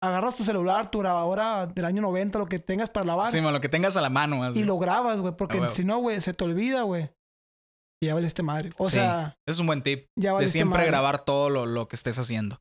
agarras 0.03 0.37
tu 0.37 0.45
celular, 0.45 0.91
tu 0.91 0.99
grabadora 1.01 1.67
del 1.67 1.85
año 1.85 2.03
90, 2.03 2.39
lo 2.39 2.47
que 2.47 2.59
tengas 2.59 2.91
para 2.91 3.07
lavar. 3.07 3.29
Sí, 3.29 3.41
man, 3.41 3.53
lo 3.53 3.61
que 3.61 3.69
tengas 3.69 3.97
a 3.97 4.01
la 4.01 4.11
mano. 4.11 4.43
así. 4.45 4.61
y 4.61 4.65
lo 4.65 4.79
grabas, 4.79 5.21
güey, 5.21 5.35
porque 5.37 5.59
Ah, 5.59 5.71
si 5.73 5.85
no, 5.85 5.99
güey, 5.99 6.21
se 6.21 6.35
te 6.35 6.45
olvida, 6.45 6.83
güey. 6.83 7.11
Y 8.01 8.07
ya 8.07 8.15
valiste 8.15 8.43
madre. 8.45 8.71
O 8.79 8.87
Sí, 8.87 8.93
sea, 8.93 9.37
es 9.47 9.59
un 9.59 9.67
buen 9.67 9.83
tip. 9.83 10.07
ya 10.17 10.35
De 10.37 10.47
siempre 10.47 10.79
madre. 10.79 10.91
grabar 10.91 11.25
todo 11.25 11.51
lo, 11.51 11.67
lo 11.67 11.89
que 11.89 11.97
estés 11.97 12.17
haciendo. 12.19 12.61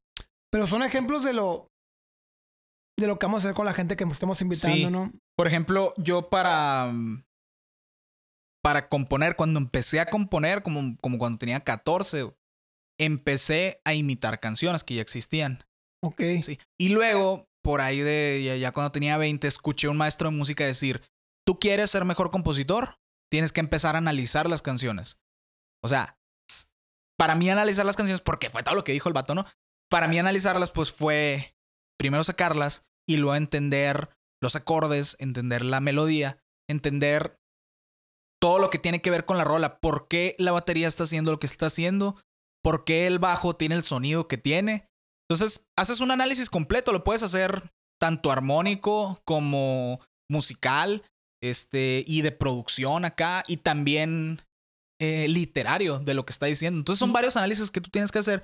Pero 0.51 0.65
son 0.65 0.81
ejemplos 0.81 1.23
de 1.23 1.33
lo 1.33 1.67
de 2.99 3.05
lo 3.05 3.19
que 3.19 3.27
vamos 3.27 3.43
a 3.43 3.49
hacer 3.49 3.55
con 3.55 3.67
la 3.67 3.75
gente 3.75 3.95
que 3.95 4.05
nos 4.05 4.13
estemos 4.13 4.41
invitando, 4.41 4.75
Sí. 4.75 4.89
¿no? 4.89 5.11
Por 5.37 5.45
ejemplo, 5.47 5.93
yo 5.97 6.29
para. 6.29 6.91
Para 8.63 8.89
componer, 8.89 9.35
cuando 9.35 9.59
empecé 9.59 9.99
a 9.99 10.07
componer, 10.07 10.63
como, 10.63 10.97
como 10.99 11.17
cuando 11.19 11.37
tenía 11.37 11.59
14, 11.59 12.35
empecé 12.99 13.79
a 13.85 13.93
imitar 13.93 14.39
canciones 14.39 14.83
que 14.83 14.95
ya 14.95 15.01
existían. 15.01 15.63
Ok. 16.03 16.21
Sí. 16.41 16.59
Y 16.79 16.89
luego, 16.89 17.47
por 17.63 17.81
ahí 17.81 17.99
de 17.99 18.43
ya, 18.45 18.55
ya 18.55 18.71
cuando 18.71 18.91
tenía 18.91 19.17
20, 19.17 19.47
escuché 19.47 19.87
a 19.87 19.91
un 19.91 19.97
maestro 19.97 20.29
de 20.29 20.35
música 20.35 20.65
decir: 20.65 21.01
¿Tú 21.45 21.59
quieres 21.59 21.91
ser 21.91 22.05
mejor 22.05 22.29
compositor? 22.29 22.97
Tienes 23.31 23.51
que 23.51 23.59
empezar 23.59 23.95
a 23.95 23.99
analizar 23.99 24.49
las 24.49 24.61
canciones. 24.61 25.17
O 25.83 25.87
sea, 25.87 26.17
para 27.17 27.35
mí 27.35 27.49
analizar 27.49 27.85
las 27.85 27.95
canciones, 27.95 28.21
porque 28.21 28.49
fue 28.49 28.63
todo 28.63 28.75
lo 28.75 28.83
que 28.83 28.93
dijo 28.93 29.09
el 29.09 29.13
vato, 29.13 29.35
¿no? 29.35 29.45
Para 29.89 30.07
mí 30.07 30.19
analizarlas, 30.19 30.71
pues 30.71 30.91
fue 30.91 31.55
primero 31.97 32.23
sacarlas 32.23 32.83
y 33.07 33.17
luego 33.17 33.35
entender 33.35 34.09
los 34.41 34.55
acordes, 34.55 35.15
entender 35.19 35.65
la 35.65 35.79
melodía, 35.79 36.37
entender 36.69 37.39
todo 38.39 38.59
lo 38.59 38.69
que 38.69 38.77
tiene 38.77 39.01
que 39.01 39.09
ver 39.09 39.25
con 39.25 39.37
la 39.37 39.43
rola, 39.43 39.79
por 39.79 40.07
qué 40.07 40.35
la 40.37 40.51
batería 40.51 40.87
está 40.87 41.03
haciendo 41.03 41.31
lo 41.31 41.39
que 41.39 41.47
está 41.47 41.67
haciendo, 41.67 42.15
por 42.63 42.83
qué 42.83 43.07
el 43.07 43.17
bajo 43.17 43.55
tiene 43.55 43.75
el 43.75 43.83
sonido 43.83 44.27
que 44.27 44.37
tiene. 44.37 44.86
Entonces, 45.29 45.65
haces 45.77 45.99
un 46.01 46.11
análisis 46.11 46.49
completo, 46.49 46.91
lo 46.93 47.03
puedes 47.03 47.23
hacer 47.23 47.71
tanto 47.99 48.31
armónico 48.31 49.21
como 49.25 49.99
musical, 50.31 51.03
este, 51.43 52.03
y 52.07 52.21
de 52.21 52.31
producción 52.31 53.05
acá, 53.05 53.43
y 53.47 53.57
también 53.57 54.41
eh, 55.01 55.27
literario 55.27 55.99
de 55.99 56.13
lo 56.13 56.25
que 56.25 56.31
está 56.31 56.45
diciendo. 56.45 56.79
Entonces, 56.79 56.99
son 56.99 57.13
varios 57.13 57.37
análisis 57.37 57.71
que 57.71 57.81
tú 57.81 57.89
tienes 57.89 58.11
que 58.11 58.19
hacer, 58.19 58.43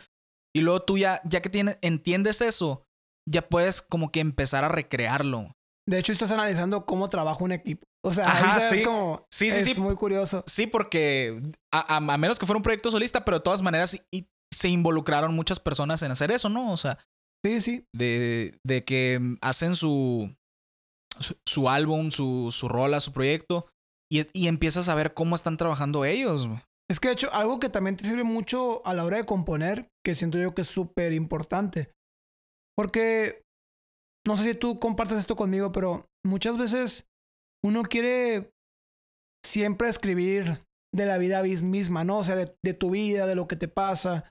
y 0.56 0.62
luego 0.62 0.82
tú 0.84 0.98
ya, 0.98 1.22
ya 1.24 1.42
que 1.42 1.50
tienes, 1.50 1.78
entiendes 1.82 2.42
eso, 2.42 2.84
ya 3.30 3.48
puedes 3.48 3.82
como 3.82 4.12
que 4.12 4.20
empezar 4.20 4.64
a 4.64 4.70
recrearlo. 4.70 5.52
De 5.90 6.00
hecho, 6.00 6.12
estás 6.12 6.32
analizando 6.32 6.86
cómo 6.86 7.10
trabaja 7.10 7.44
un 7.44 7.52
equipo. 7.54 7.84
O 8.06 8.14
sea, 8.14 8.26
Ajá, 8.26 8.56
ahí 8.56 8.62
sabes 8.62 8.80
sí. 8.80 8.84
como 8.86 9.20
Sí, 9.34 9.50
sí, 9.52 9.58
es 9.70 9.76
sí. 9.76 9.80
muy 9.82 9.96
curioso. 9.96 10.44
Sí, 10.48 10.68
porque 10.68 11.42
a, 11.74 11.96
a- 11.96 11.98
a 11.98 12.18
menos 12.18 12.38
que 12.40 12.46
fuera 12.46 12.58
un 12.58 12.64
proyecto 12.64 12.92
solista, 12.92 13.24
pero 13.26 13.38
de 13.40 13.44
todas 13.44 13.62
maneras 13.62 13.98
y- 14.12 14.28
se 14.54 14.70
involucraron 14.70 15.36
muchas 15.36 15.60
personas 15.60 16.02
en 16.04 16.12
hacer 16.12 16.32
eso, 16.32 16.50
¿no? 16.50 16.72
O 16.72 16.78
sea, 16.78 16.98
Sí, 17.46 17.60
sí. 17.62 17.86
de, 17.94 18.58
de 18.66 18.86
que 18.86 19.20
mm, 19.20 19.36
hacen 19.42 19.76
su, 19.76 20.34
su, 21.20 21.36
su 21.46 21.70
álbum, 21.70 22.12
su, 22.12 22.50
su 22.52 22.70
rola, 22.70 23.00
su 23.00 23.12
proyecto, 23.12 23.68
y, 24.12 24.26
y 24.34 24.48
empiezas 24.48 24.88
a 24.90 24.96
ver 24.96 25.14
cómo 25.14 25.36
están 25.36 25.58
trabajando 25.58 26.06
ellos. 26.06 26.48
Es 26.90 27.00
que 27.00 27.10
de 27.10 27.16
hecho, 27.16 27.34
algo 27.34 27.60
que 27.60 27.70
también 27.70 27.98
te 27.98 28.04
sirve 28.06 28.24
mucho 28.24 28.86
a 28.86 28.94
la 28.94 29.04
hora 29.04 29.18
de 29.18 29.26
componer, 29.26 29.88
que 30.06 30.16
siento 30.16 30.38
yo 30.38 30.54
que 30.54 30.62
es 30.62 30.68
súper 30.68 31.12
importante. 31.14 31.92
Porque 32.78 33.42
no 34.26 34.38
sé 34.38 34.44
si 34.44 34.54
tú 34.56 34.80
compartes 34.80 35.18
esto 35.18 35.36
conmigo, 35.36 35.72
pero 35.72 36.06
muchas 36.26 36.58
veces 36.58 37.06
uno 37.64 37.84
quiere 37.84 38.52
siempre 39.46 39.90
escribir 39.90 40.64
de 40.94 41.06
la 41.06 41.18
vida 41.18 41.42
misma, 41.42 42.04
¿no? 42.04 42.20
O 42.20 42.24
sea, 42.24 42.36
de, 42.36 42.56
de 42.64 42.74
tu 42.74 42.92
vida, 42.92 43.26
de 43.26 43.36
lo 43.36 43.48
que 43.48 43.56
te 43.56 43.68
pasa. 43.68 44.30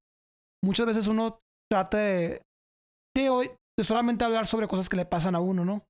Muchas 0.65 0.87
veces 0.87 1.07
uno 1.07 1.41
trata 1.71 1.99
de, 1.99 2.43
de, 3.17 3.31
hoy, 3.31 3.51
de 3.79 3.85
solamente 3.85 4.25
hablar 4.25 4.47
sobre 4.47 4.69
cosas 4.69 4.89
que 4.89 4.97
le 4.97 5.07
pasan 5.07 5.35
a 5.35 5.41
uno, 5.41 5.65
¿no? 5.65 5.85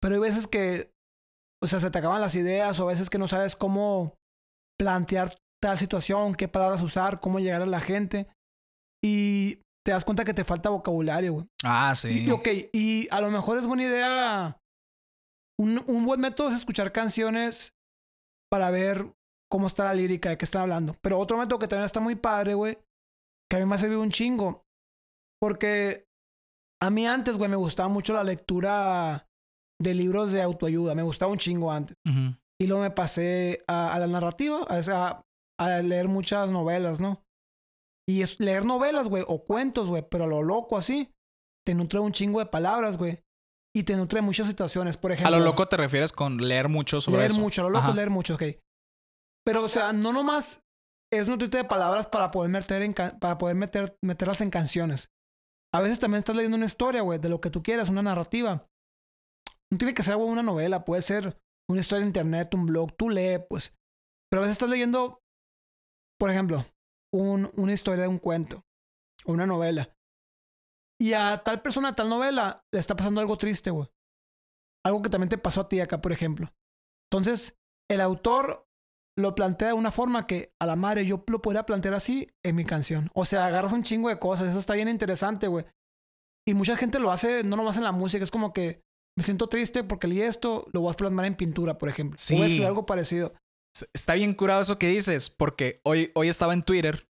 Pero 0.00 0.14
hay 0.14 0.20
veces 0.20 0.46
que, 0.46 0.90
o 1.62 1.68
sea, 1.68 1.80
se 1.80 1.90
te 1.90 1.98
acaban 1.98 2.20
las 2.20 2.34
ideas 2.34 2.78
o 2.78 2.82
a 2.82 2.86
veces 2.86 3.08
que 3.08 3.18
no 3.18 3.28
sabes 3.28 3.56
cómo 3.56 4.14
plantear 4.78 5.36
tal 5.62 5.78
situación, 5.78 6.34
qué 6.34 6.48
palabras 6.48 6.82
usar, 6.82 7.20
cómo 7.20 7.38
llegar 7.38 7.62
a 7.62 7.66
la 7.66 7.80
gente. 7.80 8.26
Y 9.02 9.60
te 9.84 9.92
das 9.92 10.04
cuenta 10.04 10.24
que 10.24 10.34
te 10.34 10.44
falta 10.44 10.70
vocabulario, 10.70 11.32
güey. 11.34 11.46
Ah, 11.64 11.94
sí. 11.94 12.24
Y, 12.26 12.30
ok, 12.30 12.48
y 12.72 13.08
a 13.10 13.20
lo 13.20 13.30
mejor 13.30 13.58
es 13.58 13.66
buena 13.66 13.84
idea. 13.84 14.58
Un, 15.58 15.82
un 15.86 16.04
buen 16.04 16.20
método 16.20 16.48
es 16.48 16.54
escuchar 16.54 16.92
canciones 16.92 17.72
para 18.50 18.70
ver 18.70 19.12
cómo 19.50 19.66
está 19.66 19.84
la 19.84 19.94
lírica, 19.94 20.30
de 20.30 20.38
qué 20.38 20.44
están 20.44 20.62
hablando. 20.62 20.96
Pero 21.00 21.18
otro 21.18 21.38
método 21.38 21.58
que 21.58 21.68
también 21.68 21.86
está 21.86 22.00
muy 22.00 22.16
padre, 22.16 22.54
güey, 22.54 22.78
que 23.52 23.56
a 23.56 23.60
mí 23.60 23.66
me 23.66 23.74
ha 23.74 23.78
servido 23.78 24.00
un 24.00 24.10
chingo. 24.10 24.64
Porque 25.38 26.06
a 26.82 26.88
mí 26.88 27.06
antes, 27.06 27.36
güey, 27.36 27.50
me 27.50 27.56
gustaba 27.56 27.90
mucho 27.90 28.14
la 28.14 28.24
lectura 28.24 29.26
de 29.78 29.92
libros 29.94 30.32
de 30.32 30.40
autoayuda. 30.40 30.94
Me 30.94 31.02
gustaba 31.02 31.30
un 31.32 31.38
chingo 31.38 31.70
antes. 31.70 31.94
Ujú. 32.08 32.34
Y 32.58 32.66
luego 32.66 32.82
me 32.82 32.90
pasé 32.90 33.62
a, 33.68 33.92
a 33.92 33.98
la 33.98 34.06
narrativa, 34.06 34.60
a, 34.68 35.22
a 35.60 35.82
leer 35.82 36.08
muchas 36.08 36.48
novelas, 36.50 36.98
¿no? 36.98 37.22
Y 38.08 38.22
es 38.22 38.40
leer 38.40 38.64
novelas, 38.64 39.08
güey, 39.08 39.22
o 39.26 39.44
cuentos, 39.44 39.88
güey, 39.88 40.02
pero 40.08 40.24
a 40.24 40.28
lo 40.28 40.42
loco 40.42 40.78
así, 40.78 41.12
te 41.66 41.74
nutre 41.74 41.98
un 42.00 42.12
chingo 42.12 42.38
de 42.38 42.46
palabras, 42.46 42.96
güey. 42.96 43.20
Y 43.76 43.82
te 43.84 43.96
nutre 43.96 44.22
muchas 44.22 44.48
situaciones, 44.48 44.96
por 44.96 45.10
A 45.10 45.14
ejemplo. 45.14 45.38
lo 45.38 45.44
loco 45.44 45.68
te 45.68 45.76
refieres 45.76 46.12
con 46.12 46.38
leer 46.38 46.68
mucho 46.68 47.00
sobre 47.02 47.18
leer 47.18 47.30
eso. 47.32 47.40
mucho, 47.40 47.60
a 47.60 47.64
lo 47.64 47.70
loco 47.70 47.84
Ajá. 47.86 47.94
leer 47.94 48.10
mucho, 48.10 48.34
ok. 48.34 48.42
Pero, 49.44 49.64
o 49.64 49.68
sea, 49.68 49.92
no 49.92 50.12
nomás 50.12 50.62
es 51.12 51.28
nutrirte 51.28 51.58
de 51.58 51.64
palabras 51.64 52.06
para 52.06 52.30
poder 52.30 52.50
meter 52.50 53.18
para 53.20 53.38
poder 53.38 53.54
meter, 53.56 53.96
meterlas 54.02 54.40
en 54.40 54.50
canciones. 54.50 55.10
A 55.74 55.80
veces 55.80 55.98
también 55.98 56.18
estás 56.20 56.36
leyendo 56.36 56.56
una 56.56 56.66
historia, 56.66 57.02
güey, 57.02 57.18
de 57.18 57.28
lo 57.28 57.40
que 57.40 57.50
tú 57.50 57.62
quieras, 57.62 57.88
una 57.88 58.02
narrativa. 58.02 58.68
No 59.70 59.78
tiene 59.78 59.94
que 59.94 60.02
ser, 60.02 60.16
güey, 60.16 60.28
una 60.28 60.42
novela, 60.42 60.84
puede 60.84 61.02
ser 61.02 61.38
una 61.70 61.80
historia 61.80 62.02
en 62.02 62.08
internet, 62.08 62.54
un 62.54 62.66
blog, 62.66 62.94
tú 62.96 63.08
lee, 63.08 63.38
pues. 63.48 63.74
Pero 64.30 64.40
a 64.40 64.44
veces 64.44 64.52
estás 64.56 64.68
leyendo, 64.68 65.22
por 66.18 66.30
ejemplo, 66.30 66.64
un- 67.12 67.50
una 67.56 67.72
historia 67.72 68.02
de 68.02 68.08
un 68.08 68.18
cuento 68.18 68.64
o 69.24 69.32
una 69.32 69.46
novela. 69.46 69.94
Y 71.00 71.14
a 71.14 71.42
tal 71.42 71.62
persona, 71.62 71.88
a 71.88 71.94
tal 71.94 72.08
novela, 72.08 72.64
le 72.72 72.78
está 72.78 72.94
pasando 72.94 73.20
algo 73.20 73.36
triste, 73.38 73.70
güey. 73.70 73.88
Algo 74.84 75.02
que 75.02 75.10
también 75.10 75.28
te 75.28 75.38
pasó 75.38 75.62
a 75.62 75.68
ti 75.68 75.80
acá, 75.80 76.00
por 76.00 76.12
ejemplo. 76.12 76.52
Entonces, 77.10 77.56
el 77.90 78.00
autor 78.00 78.66
lo 79.18 79.34
plantea 79.34 79.68
de 79.68 79.74
una 79.74 79.92
forma 79.92 80.26
que 80.26 80.52
a 80.60 80.66
la 80.66 80.76
madre 80.76 81.04
yo 81.06 81.22
lo 81.26 81.42
podría 81.42 81.66
plantear 81.66 81.94
así 81.94 82.26
en 82.42 82.56
mi 82.56 82.64
canción. 82.64 83.10
O 83.14 83.24
sea, 83.26 83.46
agarras 83.46 83.72
un 83.72 83.82
chingo 83.82 84.08
de 84.08 84.18
cosas, 84.18 84.48
eso 84.48 84.58
está 84.58 84.74
bien 84.74 84.88
interesante, 84.88 85.46
güey. 85.48 85.64
Y 86.48 86.54
mucha 86.54 86.76
gente 86.76 86.98
lo 86.98 87.12
hace, 87.12 87.44
no 87.44 87.56
nomás 87.56 87.76
en 87.76 87.84
la 87.84 87.92
música, 87.92 88.24
es 88.24 88.30
como 88.30 88.52
que 88.52 88.80
me 89.16 89.22
siento 89.22 89.48
triste 89.48 89.84
porque 89.84 90.08
leí 90.08 90.22
esto, 90.22 90.66
lo 90.72 90.80
voy 90.80 90.92
a 90.92 90.96
plasmar 90.96 91.26
en 91.26 91.34
pintura, 91.36 91.76
por 91.78 91.88
ejemplo. 91.88 92.16
O 92.16 92.18
Sí. 92.18 92.40
escribir 92.40 92.66
algo 92.66 92.86
parecido. 92.86 93.34
Está 93.94 94.14
bien 94.14 94.34
curado 94.34 94.62
eso 94.62 94.78
que 94.78 94.88
dices, 94.88 95.30
porque 95.30 95.80
hoy, 95.84 96.10
hoy 96.14 96.28
estaba 96.28 96.52
en 96.54 96.62
Twitter. 96.62 97.06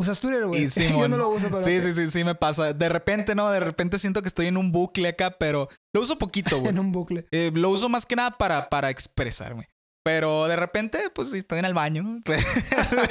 ¿Usas 0.00 0.20
Twitter, 0.20 0.46
güey? 0.46 0.60
Y 0.60 0.62
yo 0.64 0.70
Simón. 0.70 1.10
no 1.10 1.16
lo 1.16 1.28
uso, 1.30 1.48
pero... 1.48 1.60
Sí, 1.60 1.80
sí, 1.80 1.92
sí, 1.92 2.08
sí 2.10 2.22
me 2.24 2.36
pasa. 2.36 2.72
De 2.72 2.88
repente, 2.88 3.34
¿no? 3.34 3.50
De 3.50 3.58
repente 3.60 3.98
siento 3.98 4.22
que 4.22 4.28
estoy 4.28 4.46
en 4.46 4.56
un 4.56 4.70
bucle 4.70 5.08
acá, 5.08 5.36
pero 5.38 5.68
lo 5.92 6.00
uso 6.02 6.16
poquito, 6.18 6.58
güey. 6.60 6.70
En 6.70 6.78
un 6.78 6.92
bucle. 6.92 7.26
Eh, 7.32 7.50
lo 7.52 7.70
uso 7.70 7.88
más 7.88 8.06
que 8.06 8.14
nada 8.16 8.38
para, 8.38 8.68
para 8.70 8.90
expresarme. 8.90 9.68
Pero 10.08 10.48
de 10.48 10.56
repente, 10.56 11.10
pues 11.10 11.32
si 11.32 11.36
estoy 11.36 11.58
en 11.58 11.66
el 11.66 11.74
baño. 11.74 12.20
Pues, 12.24 12.42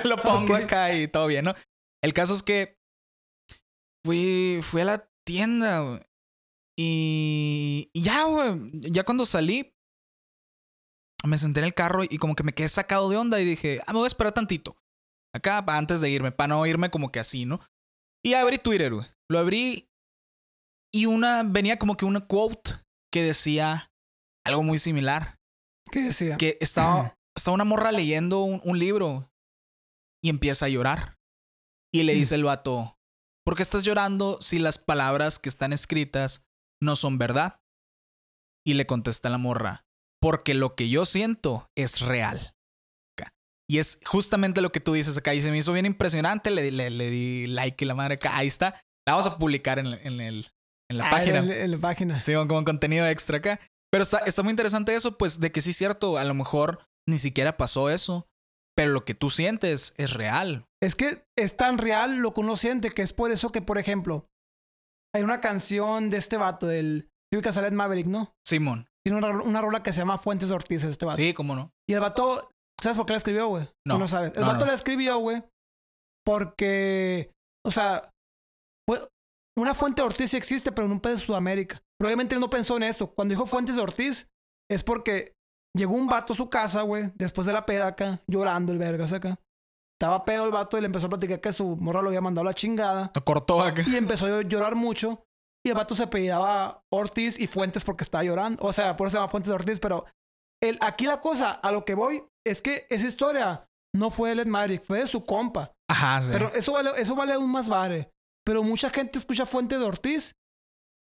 lo 0.04 0.18
pongo 0.18 0.56
Ok. 0.56 0.62
acá 0.62 0.96
y 0.96 1.08
todo 1.08 1.28
bien, 1.28 1.46
¿no? 1.46 1.54
El 2.04 2.12
caso 2.12 2.34
es 2.34 2.42
que 2.42 2.80
fui, 4.04 4.62
fui 4.64 4.82
a 4.82 4.86
la 4.86 5.12
tienda, 5.24 5.82
güey. 5.82 6.02
Y, 6.76 7.92
y 7.94 8.02
ya, 8.02 8.24
güey. 8.24 8.72
Ya 8.92 9.04
cuando 9.04 9.28
salí, 9.28 9.76
me 11.24 11.38
senté 11.38 11.60
en 11.60 11.66
el 11.68 11.76
carro 11.76 12.04
y 12.04 12.18
como 12.18 12.34
que 12.34 12.42
me 12.42 12.54
quedé 12.54 12.68
sacado 12.68 13.12
de 13.12 13.18
onda 13.18 13.40
y 13.40 13.46
dije, 13.46 13.80
ah, 13.86 13.94
me 13.94 14.00
voy 14.00 14.06
a 14.06 14.08
esperar 14.08 14.34
tantito. 14.34 14.76
Acá 15.36 15.64
antes 15.68 16.02
de 16.02 16.10
irme, 16.10 16.32
para 16.32 16.48
no 16.48 16.66
irme 16.66 16.90
como 16.90 17.12
que 17.12 17.20
así, 17.20 17.46
¿no? 17.46 17.60
Y 18.26 18.34
abrí 18.34 18.58
Twitter, 18.58 18.92
güey. 18.92 19.06
Lo 19.30 19.38
abrí 19.38 19.88
y 20.92 21.06
una, 21.06 21.44
venía 21.44 21.78
como 21.78 21.96
que 21.96 22.06
una 22.06 22.26
quote 22.26 22.72
que 23.14 23.22
decía 23.22 23.92
algo 24.44 24.64
muy 24.64 24.80
similar. 24.80 25.37
¿Qué 25.92 26.02
decía? 26.04 26.38
Que 26.38 26.58
estaba, 26.62 27.16
estaba 27.36 27.56
una 27.56 27.64
morra 27.64 27.92
leyendo 27.92 28.42
un, 28.42 28.62
un 28.64 28.80
libro 28.80 29.30
y 30.24 30.30
empieza 30.30 30.66
a 30.66 30.70
llorar. 30.70 31.16
Y 31.94 32.04
le 32.04 32.14
dice 32.14 32.36
el 32.36 32.44
vato, 32.44 32.98
¿por 33.46 33.56
qué 33.56 33.64
estás 33.64 33.84
llorando 33.84 34.38
si 34.42 34.60
las 34.60 34.78
palabras 34.78 35.40
que 35.40 35.50
están 35.50 35.74
escritas 35.74 36.44
no 36.82 36.96
son 36.96 37.18
verdad? 37.18 37.60
Y 38.66 38.74
le 38.74 38.86
contesta 38.86 39.30
la 39.30 39.38
morra, 39.38 39.86
porque 40.22 40.54
lo 40.54 40.76
que 40.76 40.90
yo 40.90 41.06
siento 41.06 41.70
es 41.78 42.02
real. 42.02 42.54
Y 43.70 43.80
es 43.80 44.00
justamente 44.06 44.62
lo 44.62 44.72
que 44.72 44.80
tú 44.80 44.94
dices 44.94 45.18
acá. 45.18 45.34
Y 45.34 45.42
se 45.42 45.52
me 45.52 45.58
hizo 45.58 45.74
bien 45.74 45.86
impresionante. 45.86 46.52
Le, 46.52 46.72
le, 46.72 46.90
le 46.90 47.10
di 47.10 47.48
like 47.48 47.84
y 47.84 47.88
la 47.88 47.96
madre 47.96 48.14
acá. 48.14 48.38
Ahí 48.38 48.48
está. 48.48 48.80
La 49.06 49.14
vamos 49.14 49.28
a 49.28 49.38
publicar 49.38 49.78
en, 49.78 49.88
en, 49.88 50.22
el, 50.22 50.48
en 50.90 50.98
la 50.98 51.08
Ah, 51.08 51.12
página. 51.12 51.40
En, 51.40 51.52
en 51.52 51.72
la 51.72 51.78
página. 51.78 52.24
Sí, 52.24 52.32
como 52.34 52.64
contenido 52.64 53.06
extra 53.06 53.40
acá. 53.40 53.60
Pero 53.98 54.04
está, 54.04 54.18
está 54.20 54.44
muy 54.44 54.52
interesante 54.52 54.94
eso, 54.96 55.18
pues, 55.18 55.40
de 55.40 55.52
que 55.52 55.62
sí 55.62 55.72
es 55.72 55.78
cierto. 55.78 56.18
A 56.18 56.24
lo 56.24 56.34
mejor 56.34 56.86
ni 57.10 57.18
siquiera 57.18 57.58
pasó 57.58 57.90
eso. 57.90 58.28
Pero 58.76 58.92
lo 58.92 59.06
que 59.06 59.16
tú 59.16 59.32
sientes 59.32 59.96
es 59.98 60.14
real. 60.14 60.66
Es 60.84 60.94
que 60.96 61.26
es 61.36 61.58
tan 61.58 61.80
real 61.80 62.18
lo 62.18 62.34
que 62.34 62.42
uno 62.42 62.56
siente 62.58 62.92
que 62.92 63.02
es 63.02 63.12
por 63.12 63.32
eso 63.32 63.52
que, 63.52 63.64
por 63.64 63.80
ejemplo, 63.80 64.28
hay 65.16 65.24
una 65.24 65.42
canción 65.42 66.12
de 66.12 66.18
este 66.18 66.38
vato, 66.38 66.68
del 66.68 67.10
Steve 67.34 67.42
Casalet 67.42 67.74
Maverick, 67.74 68.06
¿no? 68.06 68.36
Simón. 68.48 68.88
Tiene 69.04 69.18
una, 69.18 69.30
una 69.42 69.62
rola 69.62 69.82
que 69.82 69.94
se 69.94 70.00
llama 70.02 70.20
Fuentes 70.20 70.50
de 70.50 70.54
Ortiz, 70.56 70.84
este 70.84 71.06
vato. 71.06 71.20
Sí, 71.20 71.34
cómo 71.34 71.56
no. 71.56 71.72
Y 71.90 71.94
el 71.94 72.02
vato, 72.02 72.52
¿sabes 72.80 72.98
por 72.98 73.08
qué 73.08 73.14
la 73.14 73.18
escribió, 73.18 73.48
güey? 73.48 73.68
No. 73.88 73.96
Tú 73.96 74.00
no 74.02 74.08
sabes. 74.08 74.34
El 74.36 74.42
No, 74.42 74.48
vato 74.48 74.60
no. 74.60 74.66
la 74.68 74.74
escribió, 74.74 75.18
güey, 75.18 75.44
porque, 76.24 77.32
o 77.66 77.72
sea, 77.72 78.12
una 79.58 79.74
fuente 79.74 80.02
de 80.02 80.06
Ortiz 80.06 80.30
sí 80.32 80.38
existe, 80.38 80.72
pero 80.72 80.86
en 80.86 80.92
un 80.92 81.00
país 81.00 81.20
de 81.20 81.26
Sudamérica. 81.26 81.82
Probablemente 82.00 82.36
él 82.36 82.42
no 82.42 82.50
pensó 82.50 82.78
en 82.78 82.84
eso. 82.84 83.14
Cuando 83.14 83.34
dijo 83.34 83.46
Fuentes 83.46 83.76
de 83.76 83.82
Ortiz, 83.82 84.28
es 84.70 84.84
porque 84.84 85.36
llegó 85.76 85.94
un 85.94 86.08
vato 86.08 86.34
a 86.34 86.36
su 86.36 86.50
casa, 86.50 86.82
güey, 86.84 87.12
después 87.16 87.48
de 87.48 87.54
la 87.54 87.66
peda 87.66 87.88
acá, 87.88 88.22
llorando 88.28 88.72
el 88.72 88.78
vergas 88.78 89.14
acá. 89.14 89.40
Estaba 90.00 90.26
pedo 90.26 90.46
el 90.46 90.52
vato 90.52 90.78
y 90.78 90.82
le 90.82 90.86
empezó 90.86 91.08
a 91.08 91.10
platicar 91.10 91.42
que 91.42 91.52
su 91.52 91.76
morra 91.76 92.04
lo 92.04 92.10
había 92.10 92.22
mandado 92.22 92.48
a 92.48 92.52
la 92.52 92.54
chingada. 92.54 93.12
Te 93.12 93.22
cortó 93.22 93.62
acá. 93.62 93.84
Y 93.88 93.96
empezó 93.96 94.28
a 94.28 94.44
llorar 94.44 94.76
mucho. 94.76 95.26
Y 95.66 95.70
el 95.70 95.76
vato 95.76 95.96
se 95.96 96.04
apellidaba 96.04 96.84
Ortiz 96.92 97.40
y 97.40 97.48
Fuentes 97.48 97.84
porque 97.84 98.04
estaba 98.04 98.24
llorando. 98.24 98.64
O 98.64 98.72
sea, 98.74 98.96
por 98.96 99.08
eso 99.08 99.14
se 99.14 99.18
llama 99.18 99.30
Fuentes 99.30 99.50
de 99.50 99.56
Ortiz. 99.56 99.80
Pero 99.80 100.06
el, 100.62 100.78
aquí 100.82 101.08
la 101.08 101.20
cosa, 101.20 101.52
a 101.52 101.72
lo 101.72 101.84
que 101.84 101.96
voy, 101.96 102.24
es 102.46 102.62
que 102.62 102.86
esa 102.92 103.08
historia 103.08 103.68
no 103.96 104.12
fue 104.12 104.36
de 104.36 104.44
Ed 104.44 104.48
Maverick, 104.48 104.84
fue 104.84 105.00
de 105.00 105.08
su 105.08 105.26
compa. 105.26 105.74
Ajá, 105.90 106.22
sí. 106.22 106.30
Pero 106.32 106.54
eso 106.54 106.74
vale, 106.74 106.92
eso 106.98 107.16
vale 107.16 107.34
aún 107.34 107.52
más 107.52 107.68
vale. 107.68 108.12
Pero 108.46 108.62
mucha 108.62 108.92
gente 108.92 109.18
escucha 109.18 109.48
Fuentes 109.48 109.80
de 109.80 109.86
Ortiz 109.86 110.36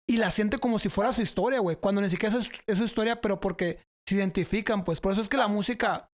y 0.08 0.16
la 0.16 0.30
siente 0.30 0.58
como 0.58 0.78
si 0.78 0.88
fuera 0.88 1.12
su 1.12 1.22
historia, 1.22 1.60
güey. 1.60 1.76
Cuando 1.76 2.00
ni 2.00 2.08
siquiera 2.08 2.36
es, 2.36 2.50
es 2.66 2.78
su 2.78 2.84
historia, 2.84 3.20
pero 3.20 3.40
porque 3.40 3.82
se 4.08 4.14
identifican, 4.16 4.82
pues. 4.84 5.00
Por 5.00 5.12
eso 5.12 5.20
es 5.20 5.28
que 5.28 5.36
la 5.36 5.48
música 5.48 6.08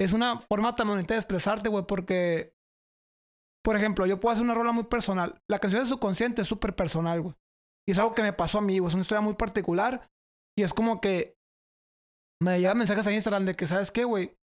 es 0.00 0.12
una 0.12 0.38
forma 0.38 0.74
tan 0.74 0.88
bonita 0.88 1.14
de 1.14 1.20
expresarte, 1.20 1.68
güey. 1.68 1.84
Porque, 1.86 2.54
por 3.62 3.76
ejemplo, 3.76 4.06
yo 4.06 4.18
puedo 4.18 4.32
hacer 4.32 4.44
una 4.44 4.54
rola 4.54 4.72
muy 4.72 4.84
personal. 4.84 5.38
La 5.50 5.58
canción 5.58 5.82
de 5.82 5.88
subconsciente 5.88 6.42
es 6.42 6.48
súper 6.48 6.74
personal, 6.74 7.20
güey. 7.20 7.34
Y 7.86 7.92
es 7.92 7.98
algo 7.98 8.14
que 8.14 8.22
me 8.22 8.32
pasó 8.32 8.58
a 8.58 8.62
mí, 8.62 8.78
güey. 8.78 8.88
Es 8.88 8.94
una 8.94 9.02
historia 9.02 9.20
muy 9.20 9.34
particular. 9.34 10.08
Y 10.56 10.62
es 10.62 10.72
como 10.72 11.00
que 11.00 11.36
me 12.42 12.58
llegan 12.58 12.78
mensajes 12.78 13.06
a 13.06 13.12
Instagram 13.12 13.44
de 13.44 13.54
que, 13.54 13.66
¿sabes 13.66 13.90
qué, 13.90 14.04
güey? 14.04 14.36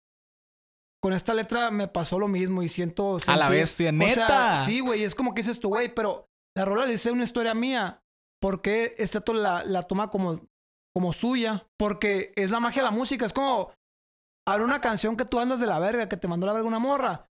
Con 1.02 1.14
esta 1.14 1.34
letra 1.34 1.72
me 1.72 1.88
pasó 1.88 2.20
lo 2.20 2.28
mismo 2.28 2.62
y 2.62 2.70
siento... 2.70 3.18
A 3.28 3.36
la 3.36 3.50
bestia, 3.50 3.90
o 3.90 3.94
sea, 3.94 4.08
neta. 4.08 4.66
sí, 4.66 4.80
güey, 4.80 5.04
es 5.04 5.14
como 5.14 5.34
que 5.34 5.42
dices 5.42 5.60
tú, 5.60 5.70
güey, 5.70 5.94
pero 5.94 6.28
la 6.56 6.66
rola 6.66 6.86
le 6.86 6.94
hice 6.94 7.12
una 7.12 7.24
historia 7.24 7.54
mía. 7.54 8.02
¿Por 8.46 8.62
qué 8.62 8.94
este 9.00 9.18
vato 9.18 9.34
la, 9.34 9.66
la 9.66 9.82
toma 9.82 10.12
como, 10.12 10.40
como 10.94 11.14
suya? 11.14 11.68
Porque 11.80 12.32
es 12.36 12.52
la 12.52 12.60
magia 12.60 12.84
de 12.84 12.90
la 12.90 12.96
música. 12.96 13.26
Es 13.26 13.34
como 13.34 13.72
habrá 14.48 14.64
una 14.64 14.80
canción 14.82 15.18
que 15.18 15.26
tú 15.26 15.40
andas 15.40 15.60
de 15.60 15.66
la 15.66 15.80
verga, 15.80 16.08
que 16.08 16.16
te 16.16 16.28
mandó 16.28 16.46
la 16.46 16.54
verga 16.54 16.68
una 16.68 16.78
morra. 16.78 17.28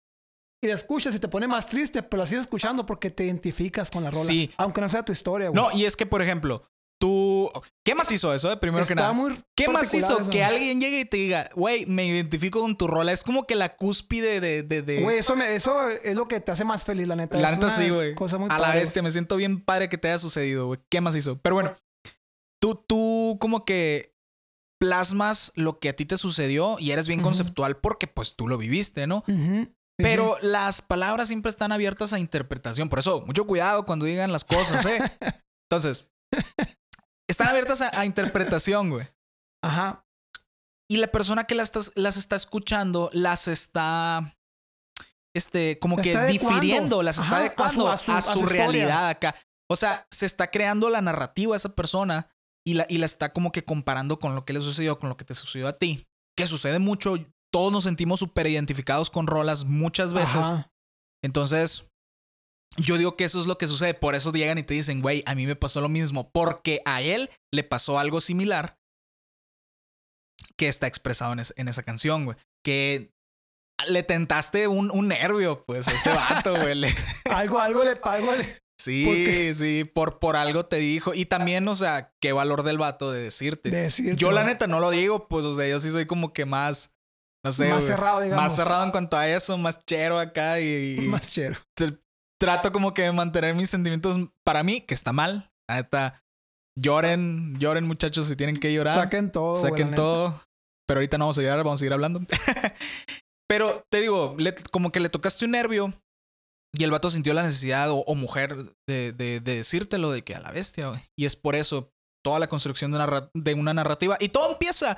Y 0.63 0.69
la 0.69 0.75
escuchas 0.75 1.13
y 1.17 1.19
te 1.19 1.27
pone 1.27 1.49
más 1.49 1.67
triste, 1.67 2.05
pero 2.05 2.23
la 2.23 2.29
sigues 2.29 2.43
escuchando 2.43 2.87
porque 2.87 3.11
te 3.11 3.25
identificas 3.25 3.91
con 3.91 4.05
la 4.05 4.13
rola. 4.13 4.23
Sí. 4.23 4.53
Aunque 4.57 4.81
no 4.81 4.89
sea 4.89 5.05
tu 5.05 5.11
historia, 5.11 5.49
güey. 5.49 5.61
No, 5.61 5.77
y 5.77 5.85
es 5.85 5.97
que, 5.97 6.07
por 6.07 6.23
ejemplo, 6.23 6.63
tú. 7.01 7.51
¿Qué 7.85 7.97
más 7.97 8.13
hizo 8.13 8.33
eso, 8.33 8.53
eh? 8.53 8.57
Primero 8.57 8.87
que 8.87 8.95
nada. 8.95 9.13
muy 9.13 9.43
¿Qué 9.57 9.67
más 9.69 9.93
hizo? 9.95 10.21
eso. 10.21 10.31
Que 10.31 10.45
alguien 10.45 10.81
llegue 10.81 11.01
y 11.01 11.05
te 11.05 11.17
diga, 11.17 11.51
güey, 11.57 11.87
me 11.87 12.05
identifico 12.07 12.61
con 12.61 12.77
tu 12.77 12.87
rola. 12.87 13.11
Es 13.13 13.25
como 13.25 13.45
que 13.47 13.57
la 13.57 13.75
cúspide 13.75 14.41
de. 14.41 14.63
de, 14.63 14.83
de- 14.83 15.03
Güey, 15.03 15.19
eso, 15.19 15.35
me- 15.35 15.55
eso 15.57 15.89
es 15.89 16.15
lo 16.15 16.29
que 16.29 16.39
te 16.41 16.53
hace 16.53 16.65
más 16.65 16.85
feliz, 16.85 17.09
la 17.09 17.17
neta. 17.17 17.37
la 17.39 17.49
Es 17.51 17.55
neta 17.57 17.71
sí, 17.71 17.89
güey. 17.91 18.15
Cosa 18.15 18.39
muy 18.39 18.49
A 18.51 18.59
la 18.59 18.67
padre, 18.69 18.81
bestia, 18.81 19.03
me 19.03 19.11
siento 19.11 19.37
bien 19.37 19.61
padre 19.65 19.89
que 19.89 19.99
te 19.99 20.09
haya 20.09 20.19
sucedido, 20.21 20.67
güey. 20.67 20.79
¿Qué 20.89 21.01
más 21.01 21.17
hizo? 21.17 21.39
Pero 21.41 21.57
bueno, 21.57 21.75
tú, 22.61 22.77
tú 22.87 23.39
como 23.41 23.65
que 23.65 24.15
plasmas 24.79 25.53
lo 25.57 25.79
que 25.79 25.89
a 25.91 25.97
ti 25.97 26.07
te 26.07 26.17
sucedió 26.17 26.77
y 26.79 26.93
eres 26.93 27.07
bien 27.09 27.21
conceptual 27.23 27.77
porque 27.79 28.07
pues 28.07 28.35
tú 28.37 28.49
lo 28.49 28.57
viviste, 28.59 29.07
¿no? 29.07 29.25
Sí, 29.27 29.67
Pero 29.99 30.39
las 30.41 30.81
palabras 30.81 31.29
siempre 31.29 31.51
están 31.51 31.73
abiertas 31.73 32.15
a 32.15 32.19
interpretación. 32.19 32.89
Por 32.89 32.99
eso, 33.01 33.21
mucho 33.27 33.47
cuidado 33.47 33.85
cuando 33.85 34.07
digan 34.07 34.33
las 34.33 34.45
cosas, 34.45 34.87
¿eh? 34.87 34.99
Entonces, 35.71 36.11
están 37.31 37.49
abiertas 37.49 37.81
a, 37.81 37.91
a 37.99 38.05
interpretación, 38.07 38.91
güey. 38.91 39.07
Ajá. 39.63 40.05
Y 40.91 40.97
la 40.97 41.07
persona 41.11 41.45
que 41.45 41.55
las, 41.55 41.71
está 41.97 42.37
escuchando 42.37 43.11
las 43.13 43.47
está, 43.49 44.37
este, 45.35 45.79
como 45.79 45.97
que 45.97 46.11
está 46.13 46.25
difiriendo, 46.27 47.03
las 47.03 47.17
está 47.19 47.29
Ajá, 47.29 47.37
a 47.37 47.41
adecuando 47.41 47.97
su- 47.97 48.11
a 48.13 48.23
su, 48.23 48.41
a 48.45 48.47
realidad 48.47 49.09
acá. 49.09 49.35
O 49.71 49.77
sea, 49.77 50.07
se 50.11 50.27
está 50.27 50.51
creando 50.51 50.91
la 50.91 51.01
narrativa 51.01 51.55
a 51.55 51.57
esa 51.57 51.75
persona 51.77 52.29
y 52.67 52.75
la, 52.75 52.87
y 52.89 52.99
la 52.99 53.07
está 53.07 53.33
como 53.33 53.53
que 53.53 53.65
comparando 53.65 54.19
con 54.19 54.35
lo 54.35 54.45
que 54.45 54.53
le 54.53 54.61
sucedió, 54.61 54.99
con 54.99 55.09
lo 55.09 55.17
que 55.17 55.25
te 55.25 55.35
sucedió 55.35 55.69
a 55.69 55.79
ti. 55.79 56.09
Que 56.37 56.47
sucede 56.47 56.79
mucho. 56.81 57.15
Todos 57.53 57.73
nos 57.73 57.85
sentimos 57.85 58.19
súper 58.21 58.47
identificados 58.49 59.11
con 59.11 59.27
rolas 59.29 59.65
muchas 59.65 60.13
veces. 60.13 60.37
Ajá. 60.49 60.73
Entonces, 61.23 61.87
yo 62.77 62.97
digo 62.99 63.17
que 63.17 63.25
eso 63.25 63.41
es 63.41 63.47
lo 63.47 63.59
que 63.59 63.67
sucede. 63.67 63.95
Por 63.95 64.15
eso 64.15 64.33
llegan 64.33 64.59
y 64.59 64.63
te 64.63 64.75
dicen, 64.75 65.01
güey, 65.03 65.23
a 65.27 65.35
mí 65.35 65.47
me 65.47 65.57
pasó 65.57 65.81
lo 65.81 65.89
mismo. 65.89 66.31
Porque 66.31 66.81
a 66.85 67.03
él 67.03 67.31
le 67.53 67.65
pasó 67.65 67.99
algo 67.99 68.21
similar 68.21 68.79
que 70.57 70.69
está 70.69 70.87
expresado 70.87 71.33
en, 71.33 71.41
es- 71.41 71.55
en 71.57 71.69
esa 71.69 71.83
canción, 71.83 72.25
güey. 72.25 72.37
Que 72.65 73.11
le 73.89 74.03
tentaste 74.03 74.69
un, 74.69 74.91
un 74.91 75.09
nervio, 75.09 75.65
pues, 75.65 75.89
a 75.89 75.93
ese 75.93 76.11
vato, 76.11 76.55
güey. 76.61 76.85
Algo, 77.31 77.59
algo 77.61 77.83
le 77.85 77.99
algo 78.03 78.35
le- 78.37 78.59
Sí, 78.79 79.05
¿Por 79.05 79.55
sí, 79.55 79.85
por, 79.85 80.19
por 80.19 80.37
algo 80.37 80.65
te 80.65 80.77
dijo. 80.77 81.13
Y 81.13 81.27
también, 81.27 81.69
o 81.69 81.75
sea, 81.75 82.15
qué 82.19 82.33
valor 82.33 82.63
del 82.63 82.79
vato 82.79 83.13
de 83.13 83.21
decirte. 83.23 83.69
de 83.71 83.83
decirte, 83.83 84.17
yo, 84.17 84.33
la 84.33 84.43
neta, 84.43 84.67
no 84.67 84.81
lo 84.81 84.89
digo, 84.91 85.29
pues, 85.29 85.45
o 85.45 85.55
sea, 85.55 85.69
yo 85.69 85.79
sí 85.81 85.91
soy 85.91 86.07
como 86.07 86.33
que 86.33 86.47
más, 86.47 86.91
no 87.45 87.53
sé, 87.53 87.69
más 87.69 87.81
güey, 87.85 87.87
cerrado, 87.89 88.21
digamos. 88.23 88.43
más 88.43 88.57
cerrado 88.57 88.85
en 88.85 88.91
cuanto 88.91 89.19
a 89.19 89.29
eso, 89.29 89.59
más 89.59 89.85
chero 89.85 90.19
acá 90.19 90.61
y, 90.61 90.97
Más 91.09 91.31
chero. 91.31 91.59
Trato 92.41 92.73
como 92.73 92.95
que 92.95 93.03
de 93.03 93.13
mantener 93.13 93.55
mis 93.55 93.71
sentimientos 93.71 94.17
para 94.45 94.63
mí, 94.63 94.81
que 94.81 94.95
está 94.95 95.13
mal. 95.13 95.51
La 95.69 95.77
neta, 95.77 96.23
lloren, 96.79 97.59
lloren 97.59 97.85
muchachos 97.87 98.27
si 98.27 98.37
tienen 98.37 98.57
que 98.57 98.73
llorar. 98.73 98.95
Saquen 98.95 99.31
todo. 99.31 99.55
Saquen 99.55 99.91
neta. 99.91 99.97
todo. 99.97 100.43
Pero 100.89 100.99
ahorita 100.99 101.19
no 101.19 101.25
vamos 101.27 101.39
a 101.39 101.43
llorar, 101.43 101.59
vamos 101.59 101.79
a 101.79 101.81
seguir 101.81 101.93
hablando. 101.93 102.21
Pero 103.49 103.85
te 103.91 104.01
digo, 104.01 104.35
le- 104.39 104.55
como 104.71 104.91
que 104.93 105.01
le 105.01 105.09
tocaste 105.09 105.45
un 105.45 105.53
nervio 105.53 105.93
y 106.73 106.85
el 106.85 106.91
vato 106.91 107.11
sintió 107.11 107.35
la 107.35 107.43
necesidad, 107.43 107.91
o, 107.91 107.97
o 108.07 108.15
mujer, 108.15 108.57
de, 108.89 109.13
de- 109.13 109.41
de 109.41 109.57
decírtelo 109.57 110.11
de 110.11 110.23
que 110.23 110.35
a 110.35 110.41
la 110.41 110.53
bestia, 110.53 110.89
güey. 110.89 111.01
Y 111.19 111.25
es 111.27 111.37
por 111.37 111.57
eso 111.57 111.93
toda 112.25 112.39
la 112.39 112.49
construcción 112.49 112.91
de 112.93 112.97
una, 112.99 113.31
de 113.35 113.55
una 113.55 113.75
narrativa. 113.75 114.17
Y 114.21 114.29
todo 114.29 114.53
empieza 114.53 114.97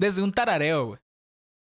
desde 0.00 0.22
un 0.22 0.32
tarareo, 0.32 0.86
güey. 0.86 1.00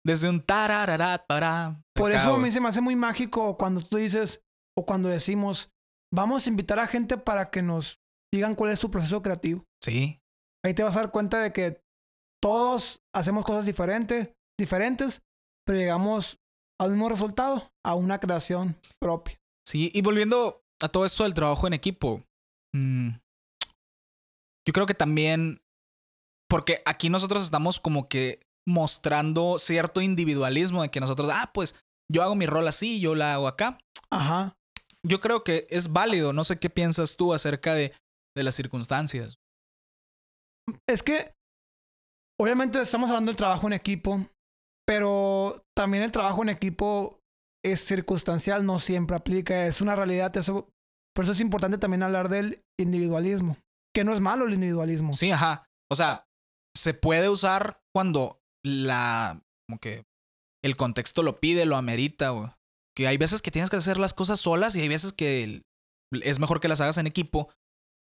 Desde 0.06 0.28
un 0.28 0.40
tarararat 0.40 1.26
para. 1.26 1.82
Por 1.94 2.10
acá, 2.12 2.20
eso 2.22 2.34
a 2.34 2.38
mí 2.38 2.50
se 2.50 2.60
me 2.60 2.68
hace 2.68 2.80
muy 2.80 2.94
mágico 2.96 3.56
cuando 3.56 3.80
tú 3.82 3.96
dices 3.96 4.40
o 4.78 4.86
cuando 4.86 5.08
decimos, 5.08 5.70
vamos 6.14 6.46
a 6.46 6.50
invitar 6.50 6.78
a 6.78 6.86
gente 6.86 7.18
para 7.18 7.50
que 7.50 7.62
nos 7.62 7.98
digan 8.32 8.54
cuál 8.54 8.70
es 8.70 8.78
su 8.78 8.90
proceso 8.90 9.22
creativo. 9.22 9.64
Sí, 9.82 10.20
Ahí 10.64 10.74
te 10.74 10.82
vas 10.82 10.96
a 10.96 11.00
dar 11.00 11.10
cuenta 11.10 11.40
de 11.40 11.52
que 11.52 11.80
todos 12.42 13.02
hacemos 13.14 13.44
cosas 13.44 13.66
diferentes, 13.66 14.30
diferentes, 14.58 15.22
pero 15.64 15.78
llegamos 15.78 16.38
al 16.80 16.90
mismo 16.90 17.08
resultado, 17.08 17.72
a 17.84 17.94
una 17.94 18.18
creación 18.18 18.76
propia. 19.00 19.40
Sí, 19.66 19.90
y 19.94 20.02
volviendo 20.02 20.62
a 20.82 20.88
todo 20.88 21.04
esto 21.04 21.24
del 21.24 21.34
trabajo 21.34 21.66
en 21.66 21.72
equipo, 21.72 22.24
mm, 22.74 23.10
yo 24.66 24.72
creo 24.72 24.86
que 24.86 24.94
también, 24.94 25.60
porque 26.48 26.82
aquí 26.86 27.08
nosotros 27.08 27.44
estamos 27.44 27.80
como 27.80 28.08
que 28.08 28.40
mostrando 28.66 29.58
cierto 29.58 30.02
individualismo 30.02 30.82
de 30.82 30.90
que 30.90 31.00
nosotros, 31.00 31.30
ah, 31.32 31.50
pues 31.54 31.82
yo 32.10 32.22
hago 32.22 32.34
mi 32.34 32.46
rol 32.46 32.68
así, 32.68 33.00
yo 33.00 33.14
la 33.14 33.34
hago 33.34 33.48
acá. 33.48 33.78
Ajá. 34.10 34.57
Yo 35.08 35.20
creo 35.20 35.44
que 35.44 35.66
es 35.70 35.92
válido, 35.92 36.32
no 36.32 36.44
sé 36.44 36.58
qué 36.58 36.70
piensas 36.70 37.16
tú 37.16 37.32
acerca 37.32 37.74
de, 37.74 37.92
de 38.36 38.42
las 38.42 38.54
circunstancias. 38.54 39.38
Es 40.86 41.02
que, 41.02 41.34
obviamente 42.38 42.80
estamos 42.80 43.08
hablando 43.08 43.30
del 43.30 43.36
trabajo 43.36 43.66
en 43.66 43.72
equipo, 43.72 44.28
pero 44.86 45.64
también 45.76 46.02
el 46.02 46.12
trabajo 46.12 46.42
en 46.42 46.50
equipo 46.50 47.20
es 47.64 47.84
circunstancial, 47.84 48.64
no 48.64 48.78
siempre 48.78 49.16
aplica, 49.16 49.66
es 49.66 49.80
una 49.80 49.96
realidad. 49.96 50.36
Eso, 50.36 50.68
por 51.14 51.24
eso 51.24 51.32
es 51.32 51.40
importante 51.40 51.78
también 51.78 52.02
hablar 52.02 52.28
del 52.28 52.64
individualismo, 52.78 53.56
que 53.94 54.04
no 54.04 54.12
es 54.12 54.20
malo 54.20 54.46
el 54.46 54.54
individualismo. 54.54 55.12
Sí, 55.12 55.30
ajá. 55.30 55.64
O 55.90 55.94
sea, 55.94 56.26
se 56.76 56.94
puede 56.94 57.28
usar 57.28 57.82
cuando 57.94 58.40
la, 58.64 59.42
como 59.68 59.78
que 59.80 60.04
el 60.62 60.76
contexto 60.76 61.22
lo 61.22 61.40
pide, 61.40 61.66
lo 61.66 61.76
amerita, 61.76 62.30
güey. 62.30 62.50
Que 62.98 63.06
hay 63.06 63.16
veces 63.16 63.42
que 63.42 63.52
tienes 63.52 63.70
que 63.70 63.76
hacer 63.76 63.96
las 63.96 64.12
cosas 64.12 64.40
solas 64.40 64.74
y 64.74 64.80
hay 64.80 64.88
veces 64.88 65.12
que 65.12 65.62
es 66.10 66.40
mejor 66.40 66.60
que 66.60 66.66
las 66.66 66.80
hagas 66.80 66.98
en 66.98 67.06
equipo. 67.06 67.48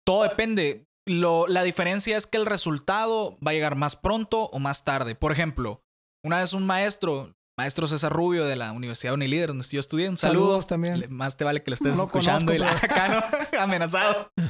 Todo 0.06 0.22
depende. 0.22 0.86
Lo, 1.06 1.46
la 1.46 1.62
diferencia 1.62 2.16
es 2.16 2.26
que 2.26 2.38
el 2.38 2.46
resultado 2.46 3.36
va 3.46 3.50
a 3.50 3.54
llegar 3.54 3.76
más 3.76 3.96
pronto 3.96 4.44
o 4.44 4.58
más 4.58 4.84
tarde. 4.84 5.14
Por 5.14 5.30
ejemplo, 5.30 5.82
una 6.24 6.38
vez 6.38 6.54
un 6.54 6.64
maestro 6.64 7.34
maestro 7.58 7.86
César 7.86 8.12
Rubio 8.12 8.46
de 8.46 8.56
la 8.56 8.72
Universidad 8.72 9.12
Unilíder, 9.12 9.48
donde 9.48 9.66
yo 9.68 9.78
estudié. 9.78 10.08
Un 10.08 10.16
saludo. 10.16 10.46
Saludos 10.46 10.66
también. 10.68 11.04
Más 11.10 11.36
te 11.36 11.44
vale 11.44 11.62
que 11.62 11.70
lo 11.70 11.74
estés 11.74 11.94
No 11.98 12.04
escuchando 12.04 12.54
y 12.54 12.58
la 12.58 12.70
acá, 12.70 13.08
¿no? 13.08 13.58
amenazado. 13.60 14.32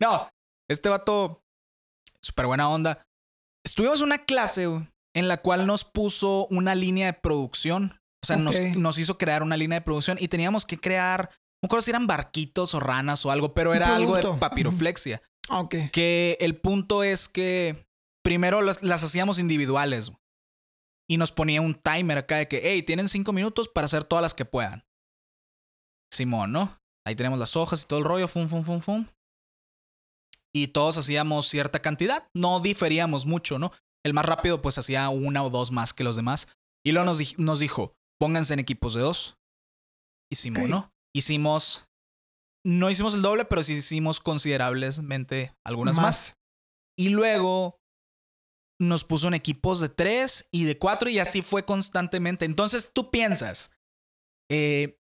No, 0.00 0.28
este 0.68 0.88
vato, 0.88 1.44
súper 2.20 2.46
buena 2.46 2.70
onda. 2.70 3.06
Estuvimos 3.64 4.00
en 4.00 4.06
una 4.06 4.24
clase 4.24 4.66
en 5.14 5.28
la 5.28 5.36
cual 5.36 5.68
nos 5.68 5.84
puso 5.84 6.48
una 6.50 6.74
línea 6.74 7.06
de 7.06 7.12
producción. 7.12 8.00
O 8.24 8.26
sea, 8.26 8.36
nos, 8.36 8.58
nos 8.76 8.98
hizo 8.98 9.18
crear 9.18 9.42
una 9.42 9.56
línea 9.56 9.78
de 9.78 9.84
producción 9.84 10.16
y 10.20 10.28
teníamos 10.28 10.66
que 10.66 10.78
crear, 10.78 11.28
no 11.62 11.66
recuerdo 11.66 11.82
si 11.82 11.90
eran 11.90 12.06
barquitos 12.06 12.74
o 12.74 12.80
ranas 12.80 13.24
o 13.26 13.30
algo, 13.30 13.54
pero 13.54 13.74
era 13.74 13.94
algo 13.94 14.16
de 14.16 14.22
papiroflexia. 14.38 15.22
Ah, 15.48 15.60
ok. 15.60 15.74
Que 15.92 16.36
el 16.40 16.56
punto 16.56 17.02
es 17.02 17.28
que 17.28 17.86
primero 18.24 18.62
las, 18.62 18.82
las 18.82 19.02
hacíamos 19.04 19.38
individuales. 19.38 20.12
Y 21.06 21.18
nos 21.18 21.32
ponía 21.32 21.60
un 21.60 21.74
timer 21.74 22.16
acá 22.16 22.38
de 22.38 22.48
que, 22.48 22.62
hey, 22.64 22.82
tienen 22.82 23.08
cinco 23.08 23.34
minutos 23.34 23.68
para 23.68 23.84
hacer 23.84 24.04
todas 24.04 24.22
las 24.22 24.32
que 24.32 24.46
puedan. 24.46 24.86
Simón, 26.10 26.50
¿no? 26.52 26.80
Ahí 27.06 27.14
tenemos 27.14 27.38
las 27.38 27.56
hojas 27.56 27.82
y 27.82 27.86
todo 27.86 27.98
el 27.98 28.06
rollo, 28.06 28.26
fum, 28.26 28.48
fum, 28.48 28.62
fum, 28.64 28.80
fum. 28.80 29.06
Y 30.54 30.68
todos 30.68 30.96
hacíamos 30.96 31.46
cierta 31.48 31.82
cantidad. 31.82 32.28
No 32.34 32.60
diferíamos 32.60 33.26
mucho, 33.26 33.58
¿no? 33.58 33.72
El 34.02 34.14
más 34.14 34.24
rápido, 34.24 34.62
pues 34.62 34.78
hacía 34.78 35.08
una 35.10 35.42
o 35.42 35.50
dos 35.50 35.70
más 35.72 35.92
que 35.92 36.04
los 36.04 36.16
demás. 36.16 36.48
Y 36.86 36.92
luego 36.92 37.04
nos, 37.06 37.18
di- 37.18 37.34
nos 37.38 37.58
dijo, 37.58 37.92
pónganse 38.24 38.54
en 38.54 38.60
equipos 38.60 38.94
de 38.94 39.02
dos. 39.02 39.36
Hicimos, 40.32 40.62
Ok. 40.62 40.68
¿no? 40.70 40.94
Hicimos. 41.14 41.90
No 42.66 42.88
hicimos 42.88 43.12
el 43.12 43.20
doble, 43.20 43.44
pero 43.44 43.62
sí 43.62 43.74
hicimos 43.74 44.18
considerablemente 44.18 45.54
algunas 45.62 45.98
más. 45.98 46.34
Y 46.98 47.10
luego 47.10 47.78
nos 48.80 49.04
puso 49.04 49.28
en 49.28 49.34
equipos 49.34 49.78
de 49.80 49.90
tres 49.90 50.48
y 50.50 50.64
de 50.64 50.78
cuatro 50.78 51.10
y 51.10 51.18
así 51.18 51.42
fue 51.42 51.66
constantemente. 51.66 52.46
Entonces 52.46 52.92
tú 52.94 53.10
piensas 53.10 53.72
eh, 54.50 54.98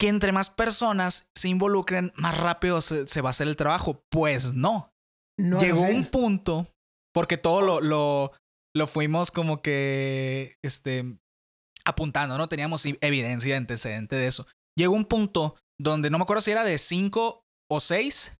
que 0.00 0.08
entre 0.08 0.32
más 0.32 0.50
personas 0.50 1.28
se 1.36 1.50
involucren, 1.50 2.10
más 2.16 2.36
rápido 2.36 2.80
se, 2.80 3.06
se 3.06 3.20
va 3.20 3.28
a 3.28 3.30
hacer 3.30 3.46
el 3.46 3.54
trabajo. 3.54 4.04
Pues 4.10 4.54
no. 4.54 4.92
No 5.38 5.60
Llegó 5.60 5.82
un 5.82 6.06
punto, 6.06 6.66
porque 7.14 7.38
todo 7.38 7.60
lo, 7.62 7.80
lo, 7.80 8.32
lo 8.74 8.86
fuimos 8.88 9.30
como 9.30 9.62
que 9.62 10.58
este, 10.64 11.16
apuntando, 11.88 12.36
¿no? 12.36 12.48
Teníamos 12.48 12.84
evidencia, 13.00 13.56
antecedente 13.56 14.14
de 14.14 14.26
eso. 14.26 14.46
Llegó 14.76 14.94
un 14.94 15.06
punto 15.06 15.56
donde 15.80 16.10
no 16.10 16.18
me 16.18 16.22
acuerdo 16.22 16.42
si 16.42 16.50
era 16.50 16.64
de 16.64 16.76
cinco 16.76 17.42
o 17.70 17.80
seis 17.80 18.32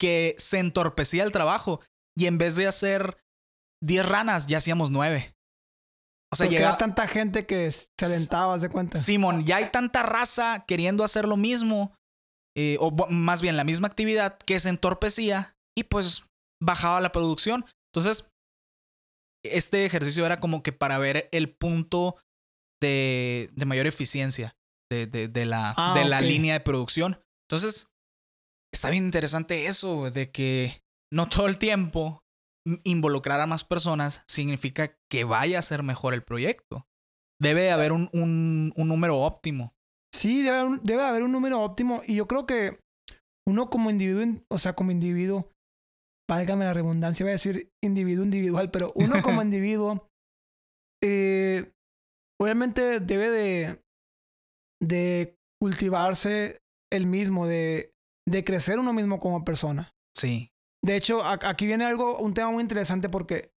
que 0.00 0.34
se 0.38 0.58
entorpecía 0.58 1.24
el 1.24 1.30
trabajo 1.30 1.80
y 2.16 2.26
en 2.26 2.38
vez 2.38 2.56
de 2.56 2.66
hacer 2.66 3.18
10 3.82 4.08
ranas, 4.08 4.46
ya 4.46 4.58
hacíamos 4.58 4.90
nueve. 4.90 5.34
O 6.32 6.36
sea, 6.36 6.46
Porque 6.46 6.64
tanta 6.78 7.06
gente 7.06 7.44
que 7.44 7.70
se 7.70 7.88
aventaba, 8.00 8.54
haz 8.54 8.62
de 8.62 8.68
cuenta. 8.70 8.98
Simón, 8.98 9.44
ya 9.44 9.56
hay 9.56 9.70
tanta 9.70 10.02
raza 10.02 10.64
queriendo 10.66 11.02
hacer 11.02 11.26
lo 11.26 11.36
mismo, 11.36 11.92
eh, 12.56 12.76
o 12.80 12.92
más 13.08 13.42
bien 13.42 13.56
la 13.56 13.64
misma 13.64 13.88
actividad, 13.88 14.38
que 14.38 14.60
se 14.60 14.68
entorpecía 14.68 15.56
y 15.76 15.84
pues 15.84 16.24
bajaba 16.62 17.00
la 17.00 17.12
producción. 17.12 17.64
Entonces, 17.92 18.28
este 19.44 19.84
ejercicio 19.84 20.24
era 20.24 20.38
como 20.38 20.62
que 20.62 20.72
para 20.72 20.98
ver 20.98 21.28
el 21.32 21.52
punto 21.52 22.16
de, 22.80 23.50
de 23.52 23.64
mayor 23.66 23.86
eficiencia 23.86 24.54
de, 24.90 25.06
de- 25.06 25.28
de 25.28 25.44
la, 25.46 25.74
Ah, 25.76 25.94
de 25.96 26.04
la 26.04 26.20
línea 26.20 26.54
de 26.54 26.60
producción. 26.60 27.20
Entonces, 27.48 27.88
está 28.72 28.90
bien 28.90 29.04
interesante 29.04 29.66
eso, 29.66 30.10
de 30.10 30.30
que 30.30 30.82
no 31.12 31.28
todo 31.28 31.46
el 31.46 31.58
tiempo 31.58 32.20
involucrar 32.84 33.40
a 33.40 33.46
más 33.46 33.64
personas 33.64 34.22
significa 34.28 34.94
que 35.10 35.24
vaya 35.24 35.58
a 35.58 35.62
ser 35.62 35.82
mejor 35.82 36.14
el 36.14 36.22
proyecto. 36.22 36.86
Debe 37.40 37.62
de 37.62 37.70
haber 37.70 37.92
un, 37.92 38.08
un, 38.12 38.72
un 38.76 38.88
número 38.88 39.18
óptimo. 39.18 39.72
Sí, 40.14 40.42
debe 40.42 40.58
haber, 40.58 40.70
un, 40.72 40.80
debe 40.84 41.02
haber 41.04 41.22
un 41.22 41.32
número 41.32 41.60
óptimo. 41.62 42.02
Y 42.06 42.16
yo 42.16 42.26
creo 42.28 42.44
que 42.46 42.78
uno 43.48 43.70
como 43.70 43.90
individuo, 43.90 44.42
o 44.50 44.58
sea, 44.58 44.74
como 44.74 44.90
individuo, 44.90 45.50
válgame 46.28 46.64
la 46.66 46.74
redundancia, 46.74 47.24
voy 47.24 47.30
a 47.30 47.34
decir 47.40 47.70
individuo 47.82 48.24
individual, 48.24 48.70
pero 48.70 48.92
uno 48.94 49.22
como 49.22 49.40
individuo, 49.42 50.06
eh, 51.02 51.72
obviamente 52.40 53.00
debe 53.00 53.30
de, 53.30 53.82
de 54.82 55.38
cultivarse 55.60 56.62
el 56.92 57.06
mismo, 57.06 57.46
de, 57.46 57.92
de 58.28 58.44
crecer 58.44 58.78
uno 58.78 58.92
mismo 58.92 59.18
como 59.18 59.44
persona. 59.44 59.92
Sí. 60.16 60.50
De 60.84 60.96
hecho, 60.96 61.22
aquí 61.24 61.66
viene 61.66 61.84
algo, 61.84 62.18
un 62.18 62.32
tema 62.34 62.50
muy 62.50 62.62
interesante 62.62 63.08
porque, 63.08 63.52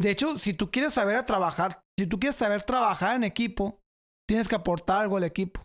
de 0.00 0.10
hecho, 0.10 0.38
si 0.38 0.54
tú 0.54 0.70
quieres 0.70 0.94
saber 0.94 1.16
a 1.16 1.26
trabajar, 1.26 1.82
si 1.98 2.06
tú 2.06 2.18
quieres 2.18 2.36
saber 2.36 2.62
trabajar 2.62 3.16
en 3.16 3.24
equipo, 3.24 3.80
tienes 4.26 4.48
que 4.48 4.54
aportar 4.54 5.02
algo 5.02 5.16
al 5.18 5.24
equipo. 5.24 5.64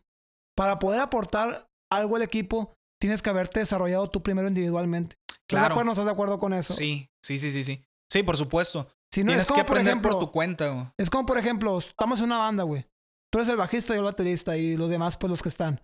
Para 0.56 0.80
poder 0.80 1.00
aportar 1.00 1.68
algo 1.92 2.18
al 2.18 2.22
equipo, 2.22 2.74
tienes 3.00 3.22
que 3.22 3.30
haberte 3.30 3.60
desarrollado 3.60 4.10
tú 4.10 4.22
primero 4.22 4.48
individualmente. 4.48 5.16
¿Estás 5.28 5.38
de 5.40 5.48
Claro. 5.48 5.66
acuerdo? 5.74 5.86
¿No 5.86 5.92
estás 5.94 6.06
de 6.06 6.12
acuerdo 6.12 6.40
con 6.40 6.54
eso? 6.54 6.74
Sí, 6.74 7.10
sí, 7.24 7.38
sí, 7.38 7.52
sí, 7.52 7.64
sí. 7.64 7.84
Sí, 8.12 8.24
por 8.24 8.38
supuesto. 8.38 8.88
Si 9.14 9.24
no, 9.24 9.28
Tienes 9.28 9.44
es 9.46 9.48
como, 9.50 9.58
que 9.58 9.62
aprender 9.62 9.84
por 9.94 10.00
ejemplo, 10.00 10.12
por 10.12 10.20
tu 10.20 10.32
cuenta. 10.32 10.70
güey. 10.70 10.86
es 10.98 11.10
como, 11.10 11.26
por 11.26 11.38
ejemplo, 11.38 11.78
estamos 11.78 12.20
en 12.20 12.26
una 12.26 12.38
banda, 12.40 12.64
güey. 12.64 12.86
Tú 13.32 13.40
eres 13.40 13.50
el 13.50 13.58
bajista 13.58 13.94
y 13.94 13.96
yo 13.98 14.00
el 14.00 14.06
baterista 14.06 14.58
y 14.58 14.76
los 14.78 14.90
demás, 14.90 15.18
pues 15.18 15.30
los 15.30 15.42
que 15.44 15.50
están. 15.50 15.82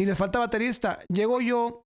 Y 0.00 0.06
les 0.06 0.16
falta 0.18 0.38
baterista. 0.38 0.98
Llego 1.08 1.40
yo 1.40 1.84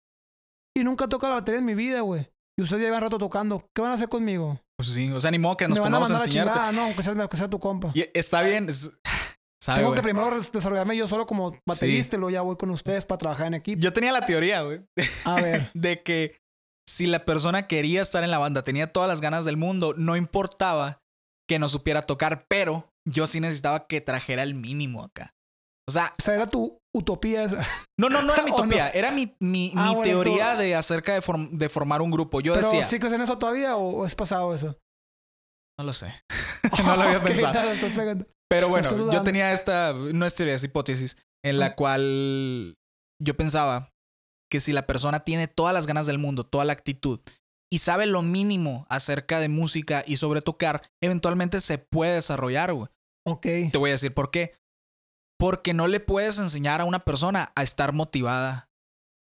y 0.76 0.84
nunca 0.84 1.08
toco 1.08 1.28
la 1.28 1.34
batería 1.34 1.58
en 1.60 1.64
mi 1.66 1.74
vida, 1.74 2.00
güey. 2.00 2.28
Y 2.58 2.62
ustedes 2.62 2.82
llevan 2.82 3.00
rato 3.02 3.18
tocando. 3.18 3.68
¿Qué 3.74 3.82
van 3.82 3.90
a 3.90 3.94
hacer 3.94 4.08
conmigo? 4.08 4.60
Pues 4.78 4.90
sí, 4.92 5.10
o 5.12 5.20
sea, 5.20 5.30
ni 5.30 5.38
modo 5.38 5.56
que 5.56 5.68
nos 5.68 5.78
pongamos 5.78 6.10
a, 6.10 6.14
a 6.14 6.24
enseñarte. 6.24 6.52
chingada, 6.52 6.72
no, 6.72 6.82
aunque 6.84 7.02
sea, 7.02 7.12
aunque 7.12 7.36
sea 7.36 7.48
tu 7.50 7.58
compa. 7.60 7.90
Y 7.94 8.04
está 8.14 8.42
bien. 8.42 8.68
es- 8.68 8.90
Sabe, 9.62 9.78
Tengo 9.78 9.90
güey. 9.90 9.98
que 9.98 10.02
primero 10.02 10.36
des- 10.36 10.52
desarrollarme 10.52 10.96
yo 10.96 11.08
solo 11.08 11.26
como 11.26 11.58
baterista 11.66 12.16
y 12.16 12.18
luego 12.18 12.30
ya 12.30 12.42
voy 12.42 12.56
con 12.56 12.70
ustedes 12.70 13.04
para 13.06 13.18
trabajar 13.18 13.46
en 13.48 13.54
equipo. 13.54 13.80
Yo 13.80 13.92
tenía 13.92 14.12
la 14.12 14.20
teoría, 14.24 14.60
güey, 14.62 14.80
A 15.24 15.40
ver. 15.40 15.70
de 15.74 16.02
que 16.02 16.38
si 16.88 17.06
la 17.06 17.24
persona 17.24 17.66
quería 17.66 18.02
estar 18.02 18.22
en 18.24 18.30
la 18.30 18.38
banda, 18.38 18.62
tenía 18.62 18.92
todas 18.92 19.08
las 19.08 19.20
ganas 19.20 19.44
del 19.44 19.56
mundo, 19.56 19.94
no 19.96 20.16
importaba 20.16 20.98
que 21.48 21.58
no 21.58 21.68
supiera 21.68 22.02
tocar, 22.02 22.46
pero 22.48 22.88
yo 23.08 23.26
sí 23.26 23.40
necesitaba 23.40 23.86
que 23.86 24.00
trajera 24.00 24.42
el 24.42 24.54
mínimo 24.54 25.02
acá. 25.04 25.32
O 25.88 25.92
sea, 25.92 26.12
O 26.18 26.22
sea, 26.22 26.34
era 26.34 26.46
tu 26.46 26.78
utopía 26.94 27.44
esa. 27.44 27.64
no, 27.98 28.08
no, 28.08 28.22
no 28.22 28.32
era 28.34 28.42
mi 28.44 28.50
utopía, 28.50 28.88
era 28.90 29.10
mi, 29.12 29.34
mi, 29.40 29.72
Ah, 29.76 29.88
mi 29.88 29.94
bueno, 29.96 30.02
teoría 30.02 30.56
de 30.56 30.74
acerca 30.74 31.12
de, 31.14 31.20
form- 31.20 31.50
de 31.50 31.68
formar 31.68 32.02
un 32.02 32.10
grupo. 32.10 32.40
Yo 32.40 32.54
Pero 32.54 32.66
decía, 32.66 32.84
¿sí 32.84 32.98
crees 32.98 33.12
en 33.14 33.20
eso 33.20 33.38
todavía 33.38 33.76
o, 33.76 34.04
es 34.06 34.14
pasado 34.14 34.54
eso? 34.54 34.76
no 35.78 35.84
lo 35.84 35.92
sé, 35.92 36.12
no 36.84 36.96
lo 36.96 37.02
había 37.02 37.22
pensado. 37.22 37.58
Pero 38.48 38.68
bueno, 38.68 39.12
yo 39.12 39.22
tenía 39.22 39.52
esta, 39.52 39.92
no 39.92 40.24
es 40.26 40.34
teoría, 40.34 40.54
es 40.54 40.64
hipótesis, 40.64 41.16
en 41.44 41.58
la 41.58 41.66
Ah. 41.66 41.74
cual 41.76 42.74
yo 43.22 43.36
pensaba 43.36 43.90
que 44.50 44.60
si 44.60 44.72
la 44.72 44.86
persona 44.86 45.20
tiene 45.20 45.48
todas 45.48 45.74
las 45.74 45.86
ganas 45.86 46.06
del 46.06 46.18
mundo, 46.18 46.44
toda 46.44 46.64
la 46.64 46.72
actitud, 46.72 47.20
y 47.70 47.78
sabe 47.78 48.06
lo 48.06 48.22
mínimo 48.22 48.86
acerca 48.88 49.40
de 49.40 49.48
música 49.48 50.04
y 50.06 50.16
sobre 50.16 50.40
tocar, 50.40 50.82
eventualmente 51.02 51.60
se 51.60 51.78
puede 51.78 52.14
desarrollar, 52.14 52.72
güey. 52.72 52.88
Ok. 53.26 53.46
Te 53.72 53.78
voy 53.78 53.90
a 53.90 53.94
decir 53.94 54.14
por 54.14 54.30
qué. 54.30 54.56
Porque 55.38 55.74
no 55.74 55.88
le 55.88 56.00
puedes 56.00 56.38
enseñar 56.38 56.80
a 56.80 56.84
una 56.84 57.00
persona 57.00 57.52
a 57.56 57.62
estar 57.62 57.92
motivada 57.92 58.70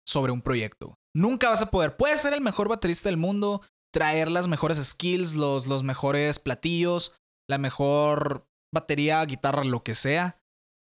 sobre 0.06 0.32
un 0.32 0.40
proyecto. 0.40 0.86
güey. 0.86 0.96
Nunca 1.14 1.50
vas 1.50 1.62
a 1.62 1.70
poder. 1.70 1.96
Puedes 1.96 2.22
ser 2.22 2.32
el 2.32 2.40
mejor 2.40 2.68
baterista 2.68 3.08
del 3.08 3.18
mundo, 3.18 3.60
traer 3.92 4.30
las 4.30 4.48
mejores 4.48 4.78
skills, 4.78 5.34
los, 5.34 5.66
los 5.66 5.82
mejores 5.82 6.38
platillos, 6.38 7.12
la 7.48 7.58
mejor 7.58 8.48
batería, 8.72 9.24
guitarra, 9.24 9.64
lo 9.64 9.82
que 9.84 9.94
sea. 9.94 10.40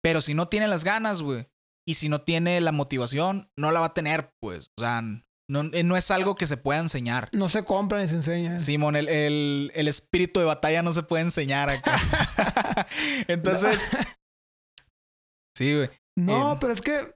Pero 0.04 0.22
si 0.22 0.34
no 0.34 0.50
tiene 0.50 0.68
las 0.68 0.84
ganas, 0.84 1.22
güey, 1.22 1.48
y 1.88 1.94
si 1.96 2.10
no 2.10 2.22
tiene 2.22 2.60
la 2.62 2.72
motivación, 2.72 3.50
no 3.58 3.72
la 3.72 3.80
va 3.80 3.88
a 3.88 3.94
tener, 3.94 4.34
pues. 4.42 4.72
O 4.78 4.82
sea, 4.82 5.02
no, 5.50 5.64
no 5.64 5.96
es 5.96 6.12
algo 6.12 6.36
que 6.36 6.46
se 6.46 6.58
pueda 6.58 6.80
enseñar. 6.80 7.30
No 7.32 7.48
se 7.48 7.64
compra 7.64 8.02
ni 8.02 8.08
se 8.10 8.16
enseña. 8.16 8.60
Simón, 8.60 8.96
el, 8.98 9.08
el- 9.08 9.72
el 9.74 9.88
espíritu 9.88 10.40
de 10.42 10.46
batalla 10.46 10.82
no 10.84 10.92
se 10.92 11.04
puede 11.04 11.24
enseñar 11.24 11.70
acá. 11.70 11.98
Entonces, 13.28 13.92
sí, 15.58 15.76
güey. 15.76 15.90
No, 16.18 16.54
Eh, 16.54 16.58
pero 16.60 16.74
es 16.74 16.82
que 16.82 17.16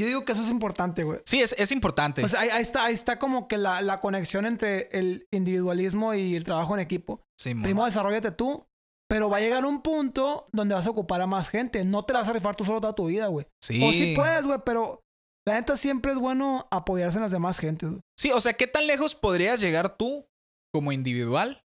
yo 0.00 0.06
digo 0.06 0.24
que 0.24 0.32
eso 0.32 0.42
es 0.42 0.50
importante, 0.50 1.04
güey. 1.04 1.20
Sí, 1.24 1.40
es, 1.40 1.54
es 1.58 1.72
importante. 1.72 2.20
Pues 2.22 2.34
ahí, 2.34 2.48
ahí 2.50 2.62
está, 2.62 2.84
ahí 2.84 2.94
está 2.94 3.18
como 3.18 3.48
que 3.48 3.56
la, 3.58 3.80
la 3.80 4.00
conexión 4.00 4.44
entre 4.44 4.88
el 4.92 5.26
individualismo 5.30 6.12
y 6.14 6.36
el 6.36 6.44
trabajo 6.44 6.74
en 6.74 6.80
equipo. 6.80 7.22
Simón. 7.38 7.62
Primero 7.62 7.86
desarrollate 7.86 8.30
tú, 8.32 8.66
pero 9.08 9.30
va 9.30 9.38
a 9.38 9.40
llegar 9.40 9.64
un 9.64 9.82
punto 9.82 10.46
donde 10.52 10.74
vas 10.74 10.86
a 10.86 10.90
ocupar 10.90 11.20
a 11.20 11.26
más 11.26 11.48
gente. 11.48 11.84
No 11.84 12.04
te 12.04 12.12
la 12.12 12.20
vas 12.20 12.28
a 12.28 12.32
rifar 12.32 12.56
tú 12.56 12.64
solo 12.64 12.80
toda 12.80 12.94
tu 12.94 13.06
vida, 13.06 13.26
güey. 13.28 13.46
sí. 13.62 13.82
O 13.84 13.92
sí 13.92 14.14
puedes, 14.16 14.44
güey, 14.44 14.60
pero 14.64 15.02
la 15.46 15.54
neta 15.54 15.76
siempre 15.76 16.12
es 16.12 16.18
bueno 16.18 16.66
apoyarse 16.70 17.18
en 17.18 17.22
las 17.22 17.32
demás 17.32 17.58
gentes. 17.58 17.90
güey. 17.90 18.02
Sí, 18.18 18.32
o 18.32 18.40
sea, 18.40 18.54
¿qué 18.54 18.66
tan 18.66 18.86
lejos 18.86 19.14
podrías 19.14 19.60
llegar 19.60 19.96
tú 19.96 20.28
como 20.74 20.92
individual? 20.92 21.64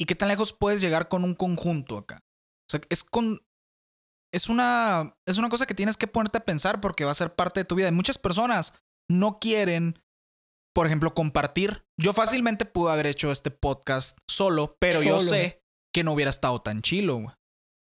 ¿Y 0.00 0.04
qué 0.04 0.14
tan 0.14 0.28
lejos 0.28 0.52
puedes 0.52 0.80
llegar 0.80 1.08
con 1.08 1.24
un 1.24 1.34
conjunto 1.34 1.98
acá? 1.98 2.20
O 2.22 2.70
sea, 2.70 2.80
es 2.88 3.04
con. 3.04 3.40
Es 4.32 4.48
una. 4.48 5.16
Es 5.26 5.38
una 5.38 5.48
cosa 5.48 5.66
que 5.66 5.74
tienes 5.74 5.96
que 5.96 6.06
ponerte 6.06 6.38
a 6.38 6.44
pensar 6.44 6.80
porque 6.80 7.04
va 7.04 7.10
a 7.10 7.14
ser 7.14 7.34
parte 7.34 7.60
de 7.60 7.64
tu 7.64 7.74
vida. 7.74 7.88
Y 7.88 7.92
muchas 7.92 8.18
personas 8.18 8.72
no 9.10 9.38
quieren, 9.40 10.00
por 10.74 10.86
ejemplo, 10.86 11.12
compartir. 11.14 11.84
Yo 12.00 12.12
fácilmente 12.12 12.64
pude 12.64 12.92
haber 12.92 13.06
hecho 13.06 13.30
este 13.30 13.50
podcast 13.50 14.18
solo, 14.28 14.76
pero 14.78 15.02
yo 15.02 15.20
sé 15.20 15.61
que 15.94 16.04
no 16.04 16.12
hubiera 16.12 16.30
estado 16.30 16.60
tan 16.62 16.82
chilo, 16.82 17.16
güey. 17.16 17.34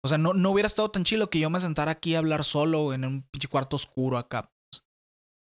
O 0.05 0.09
sea, 0.09 0.18
no, 0.18 0.32
no 0.34 0.51
hubiera 0.51 0.66
estado 0.66 0.90
tan 0.90 1.05
chilo 1.05 1.30
que 1.30 1.38
yo 1.38 1.49
me 1.51 1.61
sentara 1.61 1.93
aquí 1.93 2.14
a 2.14 2.18
hablar 2.18 2.43
solo 2.45 2.93
en 2.93 3.05
un 3.05 3.22
pinche 3.30 3.49
cuarto 3.49 3.76
oscuro 3.76 4.18
acá. 4.18 4.51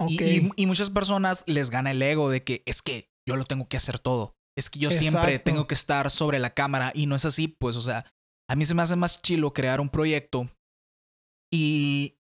Y- 0.07 0.15
Ok. 0.15 0.21
Y, 0.57 0.63
y 0.63 0.65
muchas 0.65 0.89
personas 0.89 1.43
les 1.47 1.69
gana 1.69 1.91
el 1.91 2.01
ego 2.01 2.29
de 2.29 2.43
que 2.43 2.63
es 2.65 2.81
que 2.81 3.09
yo 3.27 3.35
lo 3.35 3.45
tengo 3.45 3.67
que 3.67 3.77
hacer 3.77 3.99
todo. 3.99 4.35
Es 4.57 4.69
que 4.69 4.79
yo 4.79 4.89
siempre 4.99 5.21
tengo 5.39 5.67
que 5.67 5.73
estar 5.75 6.09
sobre 6.11 6.39
la 6.39 6.53
cámara 6.53 6.91
y 6.93 7.05
no 7.05 7.15
es 7.15 7.23
así, 7.25 7.47
pues, 7.47 7.75
o 7.75 7.81
sea, 7.81 8.05
a 8.49 8.55
mí 8.55 8.65
se 8.65 8.73
me 8.75 8.81
hace 8.81 8.95
más 8.95 9.21
chilo 9.21 9.53
crear 9.53 9.79
un 9.79 9.89
proyecto 9.89 10.49
y 11.53 12.17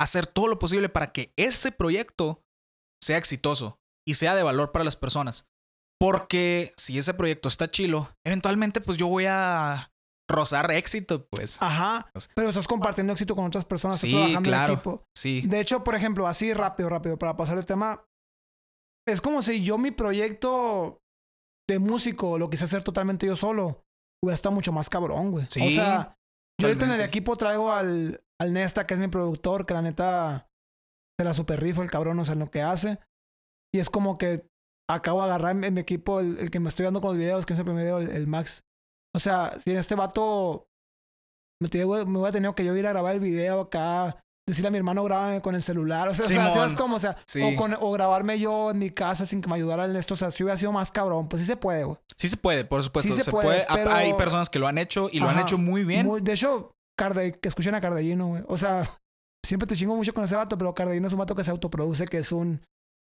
hacer 0.00 0.26
todo 0.26 0.48
lo 0.48 0.58
posible 0.58 0.88
para 0.88 1.12
que 1.12 1.32
ese 1.36 1.72
proyecto 1.72 2.42
sea 3.02 3.16
exitoso 3.18 3.78
y 4.06 4.14
sea 4.14 4.34
de 4.34 4.42
valor 4.42 4.72
para 4.72 4.84
las 4.84 4.96
personas. 4.96 5.46
Porque 6.00 6.72
si 6.78 6.98
ese 6.98 7.12
proyecto 7.12 7.48
está 7.48 7.68
chilo, 7.68 8.08
eventualmente 8.24 8.80
pues 8.80 8.96
yo 8.96 9.06
voy 9.06 9.26
a 9.28 9.92
rozar 10.30 10.70
éxito, 10.70 11.26
pues. 11.30 11.60
Ajá. 11.60 12.10
Pero 12.34 12.48
estás 12.48 12.66
compartiendo 12.66 13.12
éxito 13.12 13.36
con 13.36 13.44
otras 13.44 13.66
personas. 13.66 13.98
Sí, 13.98 14.08
estás 14.08 14.20
trabajando 14.20 14.48
claro. 14.48 14.72
en 14.72 14.78
equipo. 14.78 15.04
Sí, 15.14 15.42
De 15.42 15.60
hecho, 15.60 15.84
por 15.84 15.94
ejemplo, 15.94 16.26
así 16.26 16.54
rápido, 16.54 16.88
rápido, 16.88 17.18
para 17.18 17.36
pasar 17.36 17.58
el 17.58 17.66
tema. 17.66 18.02
Es 19.06 19.20
como 19.20 19.42
si 19.42 19.62
yo 19.62 19.76
mi 19.76 19.90
proyecto 19.90 21.02
de 21.68 21.78
músico 21.78 22.38
lo 22.38 22.48
quise 22.48 22.64
hacer 22.64 22.82
totalmente 22.82 23.26
yo 23.26 23.36
solo. 23.36 23.82
Hubiera 24.22 24.34
estado 24.34 24.54
mucho 24.54 24.72
más 24.72 24.88
cabrón, 24.88 25.32
güey. 25.32 25.46
Sí, 25.50 25.60
O 25.60 25.70
sea, 25.70 26.16
yo 26.60 26.68
ahorita 26.68 26.86
en 26.86 26.92
el 26.92 27.00
equipo 27.00 27.36
traigo 27.36 27.72
al, 27.72 28.20
al 28.40 28.52
Nesta, 28.52 28.86
que 28.86 28.94
es 28.94 29.00
mi 29.00 29.08
productor, 29.08 29.66
que 29.66 29.74
la 29.74 29.82
neta 29.82 30.48
se 31.18 31.24
la 31.24 31.34
super 31.34 31.60
rifa 31.60 31.82
el 31.82 31.90
cabrón, 31.90 32.18
o 32.18 32.24
sea, 32.24 32.34
en 32.34 32.40
lo 32.40 32.50
que 32.50 32.62
hace. 32.62 32.98
Y 33.74 33.78
es 33.78 33.90
como 33.90 34.18
que 34.18 34.49
acabo 34.94 35.20
de 35.20 35.26
agarrar 35.26 35.56
en, 35.56 35.64
en 35.64 35.74
mi 35.74 35.80
equipo 35.80 36.20
el, 36.20 36.38
el 36.38 36.50
que 36.50 36.60
me 36.60 36.68
estoy 36.68 36.84
dando 36.84 37.00
con 37.00 37.10
los 37.10 37.18
videos, 37.18 37.46
que 37.46 37.52
es 37.54 37.58
el 37.58 37.64
primer 37.64 37.82
video, 37.84 37.98
el, 37.98 38.10
el 38.10 38.26
Max. 38.26 38.62
O 39.14 39.20
sea, 39.20 39.58
si 39.58 39.70
en 39.72 39.76
este 39.78 39.94
vato 39.94 40.68
me, 41.62 41.68
tuve- 41.68 42.06
me 42.06 42.18
hubiera 42.18 42.32
tenido 42.32 42.54
que 42.54 42.64
yo 42.64 42.76
ir 42.76 42.86
a 42.86 42.90
grabar 42.90 43.14
el 43.14 43.20
video 43.20 43.60
acá, 43.62 44.16
decirle 44.48 44.68
a 44.68 44.70
mi 44.70 44.78
hermano 44.78 45.04
grábame 45.04 45.40
con 45.42 45.54
el 45.54 45.62
celular, 45.62 46.08
o 46.08 46.14
sea, 46.14 46.24
o 46.24 46.28
sea, 46.28 46.36
Simón. 46.38 46.52
¿sabes 46.54 46.74
cómo? 46.76 46.96
O 46.96 46.98
sea, 47.00 47.16
Sí. 47.26 47.40
o, 47.42 47.56
con- 47.56 47.76
o 47.78 47.90
grabarme 47.92 48.38
yo 48.38 48.70
en 48.70 48.78
mi 48.78 48.90
casa 48.90 49.26
sin 49.26 49.40
que 49.42 49.48
me 49.48 49.56
ayudara 49.56 49.84
el 49.84 49.94
esto, 49.96 50.14
o 50.14 50.16
sea, 50.16 50.30
si 50.30 50.42
hubiera 50.42 50.56
sido 50.56 50.72
más 50.72 50.90
cabrón, 50.90 51.28
pues 51.28 51.40
sí 51.42 51.46
se 51.46 51.56
puede, 51.56 51.84
güey. 51.84 51.98
sí 52.16 52.28
se 52.28 52.36
puede, 52.36 52.64
por 52.64 52.82
supuesto. 52.82 53.12
Sí 53.12 53.18
se 53.18 53.24
se, 53.24 53.30
puede, 53.30 53.46
puede. 53.46 53.62
Ha- 53.68 53.74
pero- 53.74 53.92
Hay 53.92 54.14
personas 54.14 54.48
que 54.50 54.58
lo 54.58 54.66
han 54.68 54.78
hecho 54.78 55.08
y 55.12 55.20
lo 55.20 55.26
han 55.28 55.36
Ajá. 55.36 55.42
hecho 55.42 55.58
muy 55.58 55.84
bien. 55.84 56.06
Muy- 56.06 56.20
de 56.20 56.32
hecho, 56.32 56.72
Carde, 56.98 57.38
que 57.38 57.48
escuchen 57.48 57.74
a 57.74 57.80
Cardellino, 57.80 58.26
güey. 58.28 58.42
O 58.46 58.58
sea, 58.58 58.90
siempre 59.46 59.66
te 59.66 59.74
chingo 59.74 59.96
mucho 59.96 60.12
con 60.12 60.24
ese 60.24 60.36
vato, 60.36 60.58
pero 60.58 60.74
Cardellino 60.74 61.06
es 61.06 61.12
un 61.14 61.18
vato 61.18 61.34
que 61.34 61.44
se 61.44 61.50
autoproduce, 61.50 62.06
que 62.06 62.18
es 62.18 62.30
un 62.32 62.60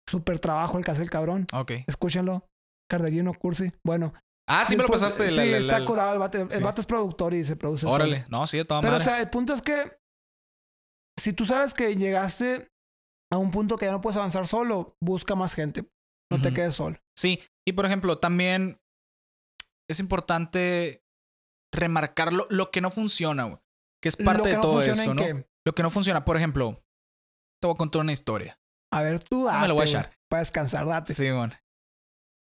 súper 0.08 0.38
trabajo 0.38 0.78
el 0.78 0.84
que 0.84 0.90
hace 0.90 1.02
el 1.02 1.10
cabrón. 1.10 1.46
Ok. 1.52 1.72
Escúchenlo. 1.86 2.46
Cardellino, 2.90 3.32
Cursi. 3.34 3.70
Bueno. 3.84 4.12
Ah, 4.48 4.64
sí 4.64 4.76
me 4.76 4.82
lo 4.82 4.88
pasaste. 4.88 5.28
Sí, 5.28 5.36
la- 5.36 5.44
la- 5.44 5.58
está 5.58 5.78
la- 5.78 5.86
curado. 5.86 6.12
El 6.14 6.18
vato, 6.18 6.38
el 6.38 6.64
vato 6.64 6.80
es 6.80 6.86
productor 6.86 7.34
y 7.34 7.44
se 7.44 7.54
produce. 7.56 7.82
solo. 7.82 7.92
Órale. 7.94 8.24
No, 8.30 8.46
sí, 8.46 8.56
de 8.56 8.64
toda 8.64 8.80
Pero, 8.80 8.96
o 8.96 9.00
sea, 9.00 9.20
el 9.20 9.28
punto 9.28 9.52
es 9.52 9.60
que 9.62 9.98
si 11.18 11.32
tú 11.32 11.44
sabes 11.44 11.74
que 11.74 11.96
llegaste 11.96 12.68
a 13.30 13.36
un 13.36 13.50
punto 13.50 13.76
que 13.76 13.84
ya 13.86 13.92
no 13.92 14.00
puedes 14.00 14.16
avanzar 14.16 14.46
solo, 14.46 14.96
busca 15.02 15.34
más 15.34 15.54
gente. 15.54 15.84
No 16.32 16.40
te 16.40 16.52
quedes 16.54 16.74
solo. 16.74 16.96
Sí, 17.18 17.40
y 17.66 17.72
por 17.72 17.84
ejemplo, 17.86 18.18
también 18.18 18.78
es 19.90 19.98
importante 20.00 21.02
remarcar 21.74 22.32
lo, 22.32 22.46
lo 22.50 22.70
que 22.70 22.80
no 22.80 22.90
funciona, 22.90 23.44
güey. 23.44 23.58
Que 24.02 24.08
es 24.10 24.16
parte 24.16 24.42
que 24.44 24.48
de 24.50 24.54
no 24.56 24.60
todo 24.60 24.82
eso, 24.82 25.14
¿no? 25.14 25.22
qué. 25.22 25.46
Lo 25.66 25.74
que 25.74 25.82
no 25.82 25.90
funciona, 25.90 26.24
por 26.24 26.36
ejemplo, 26.36 26.82
te 27.60 27.66
voy 27.66 27.74
a 27.74 27.78
contar 27.78 28.00
una 28.02 28.12
historia. 28.12 28.58
A 28.92 29.02
ver, 29.02 29.22
tú 29.22 29.44
me 29.44 29.46
date, 29.46 29.68
lo 29.68 29.74
voy 29.74 29.82
a 29.82 29.86
echar. 29.86 30.14
Para 30.30 30.40
descansar, 30.40 30.86
date. 30.86 31.14
Sí, 31.14 31.30
bueno. 31.30 31.54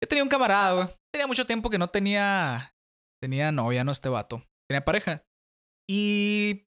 Yo 0.02 0.08
tenía 0.08 0.24
un 0.24 0.30
camarada, 0.30 0.74
güey. 0.74 0.88
Tenía 1.14 1.28
mucho 1.28 1.46
tiempo 1.46 1.70
que 1.70 1.78
no 1.78 1.90
tenía. 1.90 2.74
Tenía 3.22 3.52
novia, 3.52 3.84
no 3.84 3.92
este 3.92 4.10
vato. 4.10 4.44
Tenía 4.70 4.86
pareja. 4.86 5.24
Y. 5.90 6.66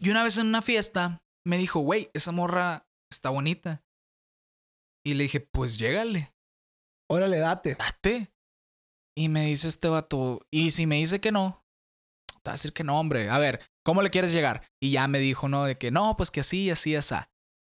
Y 0.00 0.10
una 0.10 0.24
vez 0.24 0.36
en 0.38 0.46
una 0.46 0.62
fiesta 0.62 1.22
me 1.46 1.58
dijo, 1.58 1.80
güey, 1.80 2.10
esa 2.14 2.32
morra 2.32 2.86
está 3.10 3.30
bonita. 3.30 3.82
Y 5.04 5.14
le 5.14 5.24
dije, 5.24 5.40
pues 5.40 5.78
llégale, 5.78 6.32
Órale, 7.10 7.38
date. 7.38 7.74
date. 7.74 8.32
Y 9.16 9.28
me 9.28 9.44
dice 9.44 9.68
este 9.68 9.88
vato, 9.88 10.40
y 10.50 10.70
si 10.70 10.86
me 10.86 10.96
dice 10.96 11.20
que 11.20 11.32
no, 11.32 11.62
te 12.42 12.48
va 12.48 12.52
a 12.52 12.54
decir 12.54 12.72
que 12.72 12.84
no, 12.84 12.98
hombre. 12.98 13.28
A 13.28 13.38
ver, 13.38 13.60
¿cómo 13.84 14.00
le 14.00 14.10
quieres 14.10 14.32
llegar? 14.32 14.66
Y 14.82 14.92
ya 14.92 15.06
me 15.08 15.18
dijo, 15.18 15.48
no, 15.48 15.64
de 15.64 15.76
que 15.76 15.90
no, 15.90 16.16
pues 16.16 16.30
que 16.30 16.40
así, 16.40 16.70
así, 16.70 16.96
así. 16.96 17.14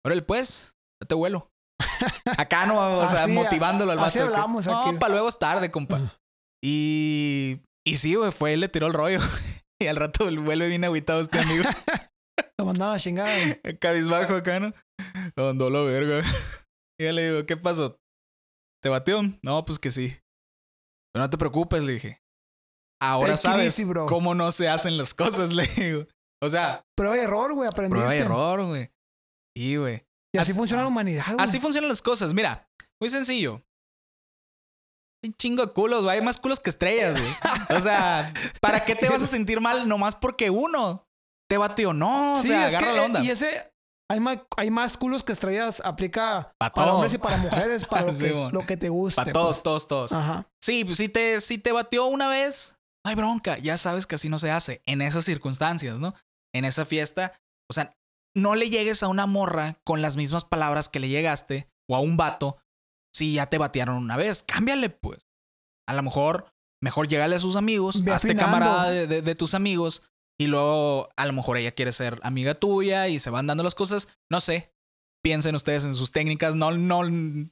Órale, 0.04 0.22
pues, 0.22 0.74
te 1.06 1.14
vuelo. 1.14 1.50
Acá 2.38 2.66
no, 2.66 2.98
o 2.98 3.08
sea, 3.08 3.24
Así, 3.24 3.32
motivándolo 3.32 3.92
al 3.92 3.98
vato. 3.98 4.08
así 4.08 4.18
de 4.18 4.24
que, 4.26 4.30
hablamos 4.34 4.66
no, 4.66 4.82
aquí". 4.86 4.96
para 4.98 5.12
luego 5.14 5.28
es 5.28 5.38
tarde, 5.38 5.70
compa. 5.70 6.16
Y, 6.62 7.60
y 7.86 7.96
sí, 7.96 8.14
güey, 8.14 8.30
fue, 8.32 8.52
él 8.52 8.60
le 8.60 8.68
tiró 8.68 8.86
el 8.86 8.94
rollo. 8.94 9.18
y 9.80 9.86
al 9.86 9.96
rato 9.96 10.28
el 10.28 10.38
vuelo 10.38 10.66
bien 10.66 10.84
agüitado 10.84 11.20
este 11.20 11.38
amigo. 11.40 11.64
Lo 12.58 12.66
mandaba 12.66 12.94
a 12.94 12.98
chingar. 12.98 13.26
güey. 13.62 13.78
Cabizbajo 13.78 14.34
acá, 14.36 14.60
¿no? 14.60 14.72
Andó 15.36 15.70
la 15.70 15.80
verga. 15.82 16.22
Y 17.00 17.04
yo 17.04 17.12
le 17.12 17.30
digo, 17.30 17.46
¿qué 17.46 17.56
pasó? 17.56 17.98
¿Te 18.82 18.88
batió? 18.88 19.20
No, 19.42 19.64
pues 19.64 19.78
que 19.78 19.90
sí. 19.90 20.16
Pero 21.12 21.24
no 21.24 21.30
te 21.30 21.38
preocupes, 21.38 21.82
le 21.82 21.92
dije. 21.94 22.22
Ahora 23.02 23.30
Take 23.32 23.42
sabes 23.42 23.66
easy, 23.66 23.84
bro. 23.84 24.06
cómo 24.06 24.34
no 24.36 24.52
se 24.52 24.68
hacen 24.68 24.96
las 24.96 25.12
cosas, 25.14 25.52
le 25.52 25.66
digo. 25.66 26.06
O 26.40 26.48
sea, 26.48 26.84
Prueba 26.96 27.16
y 27.16 27.20
error, 27.20 27.52
güey. 27.54 27.68
Aprendiste. 27.68 28.04
prueba 28.04 28.16
y 28.16 28.18
error, 28.20 28.64
güey. 28.66 28.90
Y, 29.56 29.76
güey. 29.76 30.04
Y 30.34 30.38
así 30.38 30.50
Así- 30.52 30.58
funciona 30.58 30.82
la 30.82 30.88
humanidad, 30.88 31.24
güey. 31.26 31.36
Así 31.38 31.60
funcionan 31.60 31.88
las 31.88 32.02
cosas. 32.02 32.32
Mira, 32.34 32.66
muy 33.00 33.08
sencillo. 33.10 33.62
Un 35.24 35.32
chingo 35.34 35.64
de 35.66 35.72
culos, 35.72 36.02
güey. 36.02 36.18
Hay 36.18 36.24
más 36.24 36.38
culos 36.38 36.58
que 36.58 36.70
estrellas, 36.70 37.16
güey. 37.16 37.32
O 37.76 37.80
sea, 37.80 38.32
¿para 38.60 38.84
qué 38.84 38.94
te 38.96 39.08
vas 39.08 39.22
a 39.22 39.26
sentir 39.26 39.60
mal 39.60 39.86
nomás 39.88 40.16
porque 40.16 40.50
uno 40.50 41.06
te 41.48 41.58
batió? 41.58 41.92
No, 41.92 42.32
o 42.32 42.36
Sí, 42.42 42.48
sea, 42.48 42.66
agarra 42.66 42.86
que, 42.88 42.92
la 42.92 43.02
eh, 43.02 43.04
onda. 43.06 43.20
Y 43.22 43.30
ese... 43.30 43.68
Hay 44.10 44.20
más, 44.20 44.38
hay 44.58 44.70
más 44.70 44.96
culos 44.98 45.22
que 45.24 45.32
estrellas. 45.32 45.80
Aplica 45.84 46.52
Pa' 46.58 46.70
para 46.72 46.92
hombres 46.92 47.14
y 47.14 47.18
para 47.18 47.36
mujeres. 47.38 47.86
Para 47.86 48.02
lo, 48.06 48.12
Sí, 48.12 48.26
que, 48.26 48.32
mon. 48.34 48.52
lo 48.52 48.66
que 48.66 48.76
te 48.76 48.88
guste. 48.90 49.16
Para 49.16 49.32
todos, 49.32 49.56
pues. 49.58 49.62
todos, 49.62 49.88
todos. 49.88 50.12
Ajá. 50.12 50.46
Sí, 50.60 50.84
pues 50.84 50.98
si 50.98 51.08
te, 51.08 51.40
si 51.40 51.56
te 51.56 51.72
batió 51.72 52.06
una 52.06 52.28
vez, 52.28 52.74
no 53.06 53.10
hay 53.10 53.14
bronca. 53.14 53.56
Ya 53.58 53.78
sabes 53.78 54.06
que 54.06 54.16
así 54.16 54.28
no 54.28 54.38
se 54.38 54.50
hace. 54.50 54.82
En 54.86 55.00
esas 55.02 55.24
circunstancias, 55.24 55.98
¿no? 56.00 56.14
En 56.54 56.64
esa 56.66 56.84
fiesta. 56.84 57.32
O 57.70 57.72
sea, 57.72 57.94
no 58.34 58.54
le 58.54 58.70
llegues 58.70 59.02
a 59.02 59.08
una 59.08 59.26
morra 59.26 59.78
con 59.84 60.02
las 60.02 60.16
mismas 60.16 60.44
palabras 60.44 60.88
que 60.88 61.00
le 61.00 61.08
llegaste 61.08 61.68
o 61.88 61.96
a 61.96 62.00
un 62.00 62.16
vato 62.16 62.58
si 63.14 63.34
ya 63.34 63.46
te 63.46 63.58
batearon 63.58 63.96
una 63.96 64.16
vez. 64.16 64.42
Cámbiale, 64.42 64.90
pues. 64.90 65.26
A 65.88 65.94
lo 65.94 66.02
mejor, 66.02 66.46
mejor 66.82 67.08
llégale 67.08 67.36
a 67.36 67.40
sus 67.40 67.56
amigos, 67.56 68.04
Ve 68.04 68.12
hazte 68.12 68.28
afinando. 68.28 68.46
camarada 68.52 68.90
de, 68.90 69.06
de- 69.06 69.22
de 69.22 69.34
tus 69.34 69.54
amigos 69.54 70.02
y 70.40 70.46
luego 70.46 71.08
a 71.16 71.26
lo 71.26 71.32
mejor 71.34 71.58
ella 71.58 71.72
quiere 71.74 71.92
ser 71.92 72.18
amiga 72.22 72.54
tuya 72.54 73.08
y 73.08 73.18
se 73.18 73.30
van 73.30 73.46
dando 73.46 73.62
las 73.64 73.74
cosas. 73.74 74.08
No 74.30 74.40
sé. 74.40 74.72
Piensen 75.24 75.54
ustedes 75.54 75.84
en 75.84 75.94
sus 75.94 76.10
técnicas. 76.10 76.54
No, 76.56 76.72
no, 76.72 77.02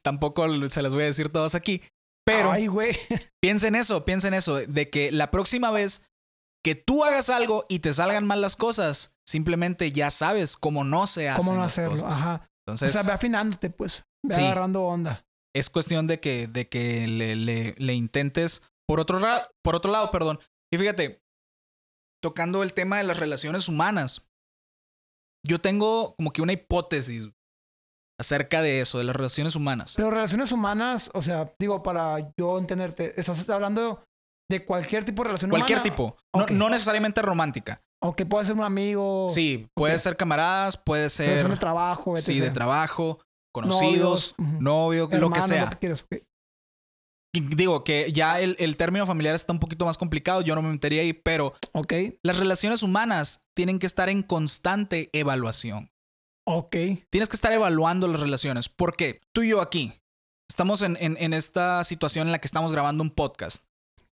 tampoco 0.03 0.47
se 0.71 0.83
las 0.83 0.95
voy 0.95 1.05
a 1.05 1.07
decir 1.07 1.29
todas 1.29 1.55
aquí. 1.55 1.83
Pero 2.27 2.51
Ay, 2.51 2.67
güey. 2.67 2.97
piensen 3.41 3.75
eso, 3.75 4.05
piensen 4.05 4.35
eso, 4.35 4.57
de 4.57 4.91
que 4.91 5.13
la 5.13 5.31
próxima 5.31 5.71
vez 5.71 6.03
que 6.65 6.75
tú 6.75 7.05
hagas 7.05 7.31
algo 7.31 7.65
y 7.69 7.79
te 7.81 7.93
salgan 7.93 8.27
mal 8.27 8.41
las 8.41 8.57
cosas, 8.57 9.13
simplemente 9.27 9.93
ya 9.93 10.11
sabes 10.11 10.57
cómo 10.57 10.85
no 10.85 11.07
se 11.07 11.29
hacen 11.29 11.45
¿Cómo 11.45 11.57
no 11.57 11.63
las 11.63 11.73
hacerlo? 11.73 11.91
cosas. 11.93 12.13
Ajá. 12.21 12.51
Entonces, 12.67 12.91
o 12.91 12.93
sea, 12.93 13.03
ve 13.03 13.13
afinándote, 13.13 13.71
pues. 13.71 14.05
Ve 14.23 14.35
Sí. 14.35 14.43
agarrando 14.43 14.83
onda. 14.85 15.25
es 15.57 15.69
cuestión 15.71 16.07
de 16.07 16.21
que, 16.21 16.47
de 16.47 16.69
que 16.69 17.09
le, 17.09 17.35
le- 17.35 17.75
le 17.77 17.95
intentes 17.95 18.63
por 18.87 19.01
otro, 19.01 19.21
por 19.65 19.75
otro 19.75 19.91
lado, 19.91 20.11
perdón. 20.13 20.39
Y 20.73 20.79
fíjate, 20.79 21.21
tocando 22.23 22.63
el 22.63 22.73
tema 22.73 22.99
de 22.99 23.05
las 23.05 23.19
relaciones 23.19 23.69
humanas, 23.69 24.29
yo 25.45 25.61
tengo 25.61 26.15
como 26.17 26.33
que 26.33 26.43
una 26.43 26.53
hipótesis 26.53 27.31
acerca 28.21 28.61
de 28.63 28.81
eso, 28.81 28.99
de 28.99 29.05
las 29.05 29.17
relaciones 29.17 29.57
humanas. 29.57 29.95
Pero 29.97 30.11
relaciones 30.11 30.53
humanas, 30.53 31.11
o 31.15 31.23
sea, 31.23 31.53
digo, 31.59 31.83
para 31.83 32.33
yo 32.39 32.59
entenderte, 32.59 33.19
estás 33.19 33.49
hablando 33.49 34.05
de 34.51 34.65
cualquier 34.65 35.05
tipo 35.05 35.23
de 35.23 35.29
relación 35.29 35.51
Cualquier 35.51 35.79
humana. 35.79 35.91
tipo, 35.91 36.17
no, 36.51 36.69
necesariamente 36.69 37.23
romántica. 37.23 37.81
O 38.03 38.15
que 38.15 38.27
puede 38.27 38.45
ser 38.45 38.55
un 38.57 38.63
amigo. 38.65 39.27
Sí, 39.29 39.69
puede 39.75 39.99
ser 39.99 40.17
camaradas, 40.17 40.77
puede 40.77 41.09
ser... 41.09 41.29
Relación 41.29 41.53
de 41.53 41.57
trabajo, 41.59 42.13
etc. 42.15 42.23
Sí, 42.25 42.41
de 42.41 42.51
trabajo, 42.51 43.19
conocidos, 43.55 44.35
Novios, 44.39 44.61
novio, 44.61 45.09
lo 45.13 45.31
que 45.31 45.41
sea. 45.43 45.65
Lo 45.65 45.71
que 45.71 45.79
quieras, 45.79 46.03
ok. 46.03 46.17
Y 47.33 47.41
digo 47.55 47.85
que 47.85 48.11
ya 48.13 48.41
el, 48.41 48.57
el 48.59 48.77
término 48.77 49.07
familiar 49.07 49.37
está 49.37 49.53
un 49.53 49.61
poquito 49.61 49.85
más 49.85 49.97
complicado, 49.97 50.41
yo 50.41 50.55
no 50.57 50.63
me 50.63 50.71
metería 50.71 51.03
ahí, 51.03 51.13
pero 51.13 51.55
Ok. 51.73 51.93
las 52.25 52.39
relaciones 52.39 52.83
humanas 52.83 53.41
tienen 53.55 53.79
que 53.79 53.87
estar 53.87 54.09
en 54.09 54.23
constante 54.25 55.11
evaluación. 55.13 55.91
Ok. 56.45 56.75
Tienes 57.11 57.29
que 57.29 57.37
estar 57.37 57.53
evaluando 57.53 58.09
las 58.09 58.21
relaciones. 58.21 58.69
porque 58.69 59.21
Tú 59.33 59.43
y 59.43 59.51
yo 59.51 59.61
aquí 59.61 59.93
estamos 60.51 60.83
en, 60.83 60.97
en- 61.01 61.17
en 61.21 61.33
esta 61.33 61.85
situación 61.85 62.27
en 62.27 62.33
la 62.33 62.41
que 62.41 62.49
estamos 62.49 62.73
grabando 62.73 63.05
un 63.05 63.11
podcast. 63.11 63.65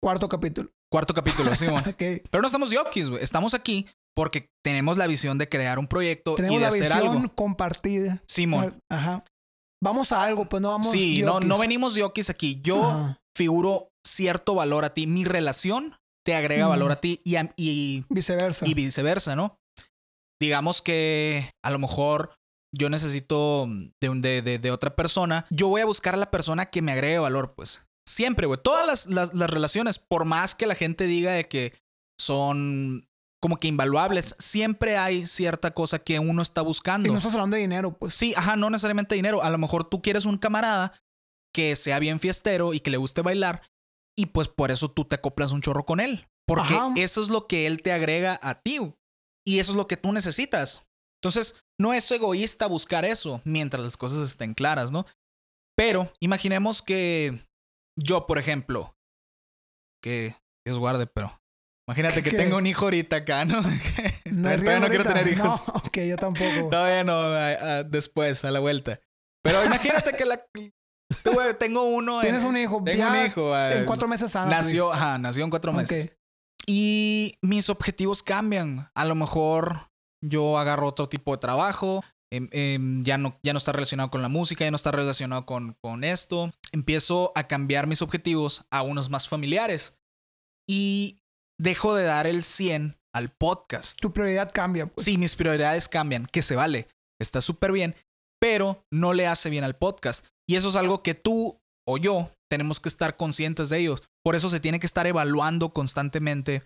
Cuarto 0.02 0.28
capítulo. 0.28 0.70
Cuarto 0.90 1.14
capítulo, 1.14 1.54
Simón. 1.54 1.84
Ok. 1.86 1.96
Pero 2.30 2.40
no 2.40 2.46
estamos 2.46 2.70
yokis, 2.70 3.10
güey. 3.10 3.22
Estamos 3.22 3.54
aquí 3.54 3.86
porque 4.14 4.48
tenemos 4.64 4.96
la 4.96 5.06
visión 5.06 5.38
de 5.38 5.48
crear 5.48 5.78
un 5.78 5.86
proyecto 5.86 6.34
Tenemos 6.34 6.56
y 6.56 6.58
de 6.58 6.62
la 6.62 6.68
hacer 6.68 6.82
visión 6.82 7.16
algo. 7.16 7.34
compartida. 7.34 8.22
Simón. 8.26 8.78
Ajá. 8.90 9.24
Vamos 9.82 10.12
a 10.12 10.22
algo, 10.22 10.48
pues 10.48 10.60
no 10.60 10.68
vamos. 10.70 10.90
Sí, 10.90 11.22
no, 11.22 11.34
yokis. 11.34 11.48
no 11.48 11.58
venimos 11.58 11.94
yokis 11.94 12.30
aquí. 12.30 12.60
Yo 12.62 12.84
Ajá. 12.84 13.18
figuro 13.36 13.88
cierto 14.06 14.54
valor 14.54 14.84
a 14.84 14.92
ti. 14.94 15.06
Mi 15.06 15.24
relación 15.24 15.96
te 16.24 16.34
agrega 16.34 16.66
valor 16.66 16.92
a 16.92 17.00
ti 17.00 17.20
y, 17.24 17.36
a- 17.36 17.52
y, 17.56 18.04
Viceversa. 18.08 18.66
y 18.68 18.74
viceversa, 18.74 19.34
¿no? 19.34 19.56
Digamos 20.40 20.82
que 20.82 21.50
a 21.64 21.70
lo 21.70 21.78
mejor 21.78 22.34
yo 22.74 22.90
necesito 22.90 23.66
de, 24.00 24.08
un- 24.08 24.22
de, 24.22 24.42
de- 24.42 24.58
de 24.58 24.70
otra 24.70 24.94
persona. 24.94 25.46
Yo 25.50 25.68
voy 25.68 25.80
a 25.80 25.86
buscar 25.86 26.14
a 26.14 26.18
la 26.18 26.30
persona 26.30 26.66
que 26.66 26.82
me 26.82 26.92
agregue 26.92 27.18
valor, 27.18 27.54
pues. 27.54 27.84
Siempre, 28.06 28.46
güey. 28.46 28.60
Todas 28.62 28.86
las, 28.86 29.06
las, 29.06 29.34
las 29.34 29.50
relaciones, 29.50 29.98
por 29.98 30.24
más 30.24 30.54
que 30.54 30.66
la 30.66 30.74
gente 30.74 31.04
diga 31.04 31.32
de 31.32 31.48
que 31.48 31.72
son 32.18 33.06
como 33.40 33.56
que 33.56 33.68
invaluables, 33.68 34.36
siempre 34.38 34.96
hay 34.96 35.26
cierta 35.26 35.72
cosa 35.72 35.98
que 35.98 36.18
uno 36.20 36.42
está 36.42 36.60
y 36.60 36.64
buscando. 36.64 37.10
no 37.10 37.18
estás 37.18 37.34
hablando 37.34 37.56
de 37.56 37.62
dinero, 37.62 37.92
pues. 37.98 38.14
Sí, 38.14 38.34
ajá, 38.36 38.54
no 38.56 38.70
necesariamente 38.70 39.16
dinero. 39.16 39.42
A 39.42 39.50
lo 39.50 39.58
mejor 39.58 39.84
tú 39.84 40.00
quieres 40.00 40.26
un 40.26 40.38
camarada 40.38 40.92
que 41.52 41.74
sea 41.76 41.98
bien 41.98 42.20
fiestero 42.20 42.72
y 42.72 42.80
que 42.80 42.90
le 42.90 42.96
guste 42.96 43.20
bailar 43.20 43.62
y 44.16 44.26
pues 44.26 44.48
por 44.48 44.70
eso 44.70 44.90
tú 44.90 45.04
te 45.04 45.16
acoplas 45.16 45.52
un 45.52 45.60
chorro 45.60 45.84
con 45.84 46.00
él. 46.00 46.28
Porque 46.46 46.74
Ajá. 46.74 46.92
eso 46.96 47.20
es 47.20 47.28
lo 47.28 47.46
que 47.46 47.66
él 47.66 47.82
te 47.82 47.92
agrega 47.92 48.38
a 48.42 48.60
ti 48.60 48.78
y 49.44 49.58
eso 49.58 49.72
es 49.72 49.76
lo 49.76 49.86
que 49.86 49.96
tú 49.96 50.12
necesitas. 50.12 50.86
Entonces, 51.20 51.56
no 51.80 51.94
es 51.94 52.10
egoísta 52.10 52.66
buscar 52.66 53.04
eso 53.04 53.40
mientras 53.44 53.82
las 53.82 53.96
cosas 53.96 54.20
estén 54.20 54.54
claras, 54.54 54.90
¿no? 54.92 55.06
Pero 55.76 56.12
imaginemos 56.20 56.82
que 56.82 57.44
yo, 57.96 58.26
por 58.26 58.38
ejemplo, 58.38 58.96
que 60.02 60.36
Dios 60.66 60.78
guarde, 60.78 61.06
pero 61.06 61.40
imagínate 61.88 62.22
que 62.22 62.30
¿Qué? 62.30 62.36
tengo 62.36 62.56
un 62.56 62.66
hijo 62.66 62.84
ahorita 62.86 63.16
acá, 63.16 63.44
¿no? 63.44 63.60
No 64.24 64.42
Todavía 64.48 64.80
no 64.80 64.88
quiero 64.88 65.04
tener 65.04 65.28
hijos. 65.28 65.62
No, 65.66 65.74
ok, 65.74 65.98
yo 66.08 66.16
tampoco. 66.16 66.68
Todavía 66.70 67.04
no, 67.04 67.12
a- 67.12 67.48
a- 67.78 67.82
después, 67.84 68.44
a 68.46 68.50
la 68.50 68.60
vuelta. 68.60 68.98
Pero 69.44 69.62
imagínate 69.64 70.12
que 70.12 70.24
la, 70.24 70.42
tuve- 71.22 71.54
tengo 71.58 71.82
uno. 71.82 72.20
en- 72.20 72.28
Tienes 72.28 72.44
un 72.44 72.56
hijo. 72.56 72.80
Tengo 72.82 72.98
ya 72.98 73.10
un 73.12 73.26
hijo. 73.26 73.58
En 73.58 73.84
cuatro 73.84 74.08
meses 74.08 74.30
sana. 74.30 74.50
Nació, 74.50 74.90
ajá, 74.92 75.18
nació 75.18 75.44
en 75.44 75.50
cuatro 75.50 75.72
meses. 75.74 76.16
Y 76.66 77.36
mis 77.42 77.68
objetivos 77.68 78.22
cambian. 78.22 78.90
A 78.94 79.04
lo 79.04 79.14
mejor 79.14 79.90
yo 80.24 80.56
agarro 80.58 80.86
otro 80.86 81.08
tipo 81.10 81.32
de 81.32 81.38
trabajo. 81.38 82.02
Em, 82.32 82.48
em, 82.50 83.02
ya, 83.02 83.18
no, 83.18 83.36
ya 83.42 83.52
no 83.52 83.58
está 83.58 83.72
relacionado 83.72 84.10
con 84.10 84.22
la 84.22 84.28
música, 84.28 84.64
ya 84.64 84.70
no 84.70 84.76
está 84.76 84.90
relacionado 84.90 85.44
con, 85.44 85.76
con 85.82 86.02
esto. 86.02 86.50
Empiezo 86.72 87.30
a 87.34 87.46
cambiar 87.46 87.86
mis 87.86 88.00
objetivos 88.00 88.64
a 88.70 88.80
unos 88.82 89.10
más 89.10 89.28
familiares. 89.28 89.98
Y 90.66 91.20
dejo 91.60 91.94
de 91.94 92.04
dar 92.04 92.26
el 92.26 92.42
100 92.42 92.96
al 93.14 93.30
podcast. 93.30 94.00
Tu 94.00 94.12
prioridad 94.12 94.50
cambia. 94.50 94.86
Pues. 94.86 95.04
Sí, 95.04 95.18
mis 95.18 95.36
prioridades 95.36 95.88
cambian, 95.88 96.24
que 96.24 96.40
se 96.40 96.56
vale, 96.56 96.88
está 97.20 97.42
súper 97.42 97.72
bien, 97.72 97.94
pero 98.40 98.82
no 98.90 99.12
le 99.12 99.26
hace 99.26 99.50
bien 99.50 99.64
al 99.64 99.76
podcast. 99.76 100.26
Y 100.48 100.56
eso 100.56 100.70
es 100.70 100.76
algo 100.76 101.02
que 101.02 101.14
tú 101.14 101.60
o 101.86 101.98
yo 101.98 102.30
tenemos 102.50 102.80
que 102.80 102.88
estar 102.88 103.16
conscientes 103.16 103.68
de 103.68 103.78
ellos. 103.78 104.02
Por 104.24 104.36
eso 104.36 104.48
se 104.48 104.60
tiene 104.60 104.80
que 104.80 104.86
estar 104.86 105.06
evaluando 105.06 105.72
constantemente 105.74 106.62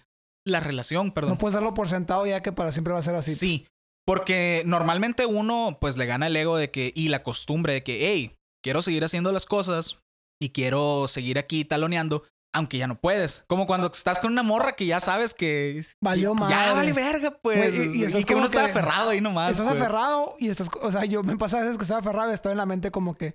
la 0.46 0.60
relación, 0.60 1.10
perdón. 1.10 1.32
No 1.32 1.38
puedes 1.38 1.54
darlo 1.54 1.74
por 1.74 1.88
sentado 1.88 2.24
ya 2.26 2.42
que 2.42 2.52
para 2.52 2.70
siempre 2.70 2.92
va 2.92 3.00
a 3.00 3.02
ser 3.02 3.16
así. 3.16 3.34
Sí, 3.34 3.66
porque 4.06 4.62
normalmente 4.66 5.26
uno 5.26 5.78
pues 5.80 5.96
le 5.96 6.06
gana 6.06 6.28
el 6.28 6.36
ego 6.36 6.56
de 6.56 6.70
que 6.70 6.92
y 6.94 7.08
la 7.08 7.22
costumbre 7.22 7.72
de 7.74 7.82
que, 7.82 8.08
hey, 8.12 8.36
quiero 8.64 8.82
seguir 8.82 9.04
haciendo 9.04 9.32
las 9.32 9.46
cosas 9.46 9.98
y 10.40 10.50
quiero 10.50 11.08
seguir 11.08 11.38
aquí 11.38 11.64
taloneando, 11.64 12.24
aunque 12.54 12.78
ya 12.78 12.86
no 12.86 12.98
puedes. 13.00 13.44
Como 13.48 13.66
cuando 13.66 13.90
estás 13.92 14.18
con 14.18 14.32
una 14.32 14.42
morra 14.42 14.76
que 14.76 14.86
ya 14.86 15.00
sabes 15.00 15.34
que 15.34 15.84
Valió 16.02 16.34
que 16.34 16.40
madre. 16.40 16.54
Ya 16.54 16.72
vale 16.74 16.92
verga, 16.92 17.38
pues. 17.42 17.74
Y- 17.74 17.80
y 17.80 18.00
y, 18.02 18.04
estás 18.04 18.24
que 18.24 18.34
uno 18.34 18.42
como 18.42 18.46
está 18.46 18.64
que- 18.64 18.70
aferrado 18.70 19.10
ahí 19.10 19.20
nomás. 19.20 19.52
Estás 19.52 19.66
pues. 19.68 19.80
aferrado 19.80 20.36
y 20.38 20.48
estás, 20.50 20.68
o 20.80 20.92
sea, 20.92 21.04
yo 21.04 21.22
me 21.22 21.36
pasa 21.36 21.58
a 21.58 21.60
veces 21.62 21.76
que 21.76 21.84
estoy 21.84 21.98
aferrado 21.98 22.30
y 22.30 22.34
estoy 22.34 22.52
en 22.52 22.58
la 22.58 22.66
mente 22.66 22.90
como 22.90 23.14
que 23.14 23.34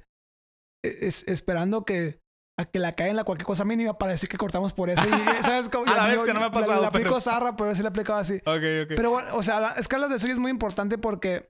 es, 0.84 1.24
esperando 1.28 1.86
que 1.86 2.19
a 2.60 2.66
que 2.66 2.80
la 2.80 2.91
caigan 2.93 3.16
la 3.16 3.24
cualquier 3.24 3.45
cosa 3.47 3.66
mínima 3.66 3.97
para 3.97 4.12
decir 4.12 4.30
que 4.30 4.38
cortamos 4.38 4.74
por 4.74 4.89
eso. 4.89 5.02
Y, 5.08 5.12
¿sabes? 5.43 5.70
Como, 5.70 5.91
A 5.91 5.95
la 5.95 6.08
vez 6.08 6.22
que 6.22 6.34
no 6.34 6.39
me 6.39 6.45
ha 6.45 6.49
la- 6.49 6.54
pasado, 6.54 6.82
La, 6.82 6.88
aplico 6.89 7.10
pero- 7.10 7.22
zarra, 7.22 7.56
pero 7.56 7.76
sí 7.76 7.82
la 7.82 7.89
aplicaba 7.89 8.20
así. 8.20 8.36
Ok, 8.45 8.64
ok. 8.84 8.93
Pero 8.95 9.12
bueno, 9.12 9.36
o 9.36 9.43
sea, 9.43 9.60
la 9.60 9.70
escala 9.74 10.08
de 10.08 10.20
suyo 10.20 10.34
es 10.34 10.39
muy 10.39 10.52
importante 10.52 10.97
porque 10.97 11.49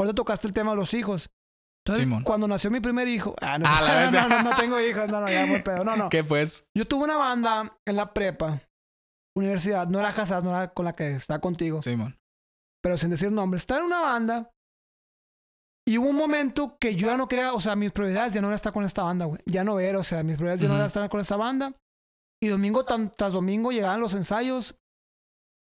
ahorita 0.00 0.14
tocaste 0.14 0.46
el 0.46 0.52
tema 0.52 0.70
de 0.70 0.76
los 0.76 0.94
hijos. 0.94 1.30
Entonces, 1.84 2.04
Simón. 2.04 2.22
cuando 2.22 2.46
nació 2.46 2.70
mi 2.70 2.78
primer 2.78 3.08
hijo, 3.08 3.34
ah, 3.40 3.58
no, 3.58 3.66
A 3.66 3.80
la 3.82 3.94
vez. 4.02 4.12
no, 4.12 4.28
no, 4.28 4.42
no 4.42 4.56
tengo 4.56 4.78
hijos, 4.80 5.08
no, 5.10 5.20
no, 5.20 5.26
ya 5.28 5.46
muy 5.46 5.62
pedo, 5.62 5.82
no, 5.84 5.96
no. 5.96 6.08
¿Qué 6.10 6.22
pues? 6.22 6.64
Yo 6.76 6.86
tuve 6.86 7.04
una 7.04 7.16
banda 7.16 7.76
en 7.84 7.96
la 7.96 8.14
prepa, 8.14 8.60
universidad, 9.36 9.88
no 9.88 9.98
era 9.98 10.12
casada, 10.12 10.42
no 10.42 10.50
era 10.50 10.68
con 10.72 10.84
la 10.84 10.94
que 10.94 11.10
estaba 11.12 11.40
contigo, 11.40 11.82
Simón. 11.82 12.16
pero 12.84 12.98
sin 12.98 13.10
decir 13.10 13.32
nombres. 13.32 13.62
Estaba 13.62 13.80
en 13.80 13.86
una 13.86 14.00
banda 14.00 14.51
y 15.86 15.98
hubo 15.98 16.08
un 16.08 16.16
momento 16.16 16.76
que 16.80 16.94
yo 16.94 17.08
ya 17.08 17.16
no 17.16 17.26
quería, 17.28 17.52
o 17.52 17.60
sea, 17.60 17.74
mis 17.76 17.92
prioridades 17.92 18.32
ya 18.34 18.40
no 18.40 18.48
eran 18.48 18.54
estar 18.56 18.72
con 18.72 18.84
esta 18.84 19.02
banda, 19.02 19.24
güey. 19.24 19.40
Ya 19.46 19.64
no 19.64 19.80
era, 19.80 19.98
o 19.98 20.04
sea, 20.04 20.22
mis 20.22 20.36
prioridades 20.36 20.60
ya 20.60 20.68
no 20.68 20.74
eran 20.74 20.86
estar 20.86 21.08
con 21.08 21.20
esta 21.20 21.36
banda. 21.36 21.74
Y 22.42 22.48
domingo 22.48 22.84
tan- 22.84 23.10
tras 23.10 23.32
domingo 23.32 23.70
llegaban 23.72 24.00
los 24.00 24.14
ensayos 24.14 24.76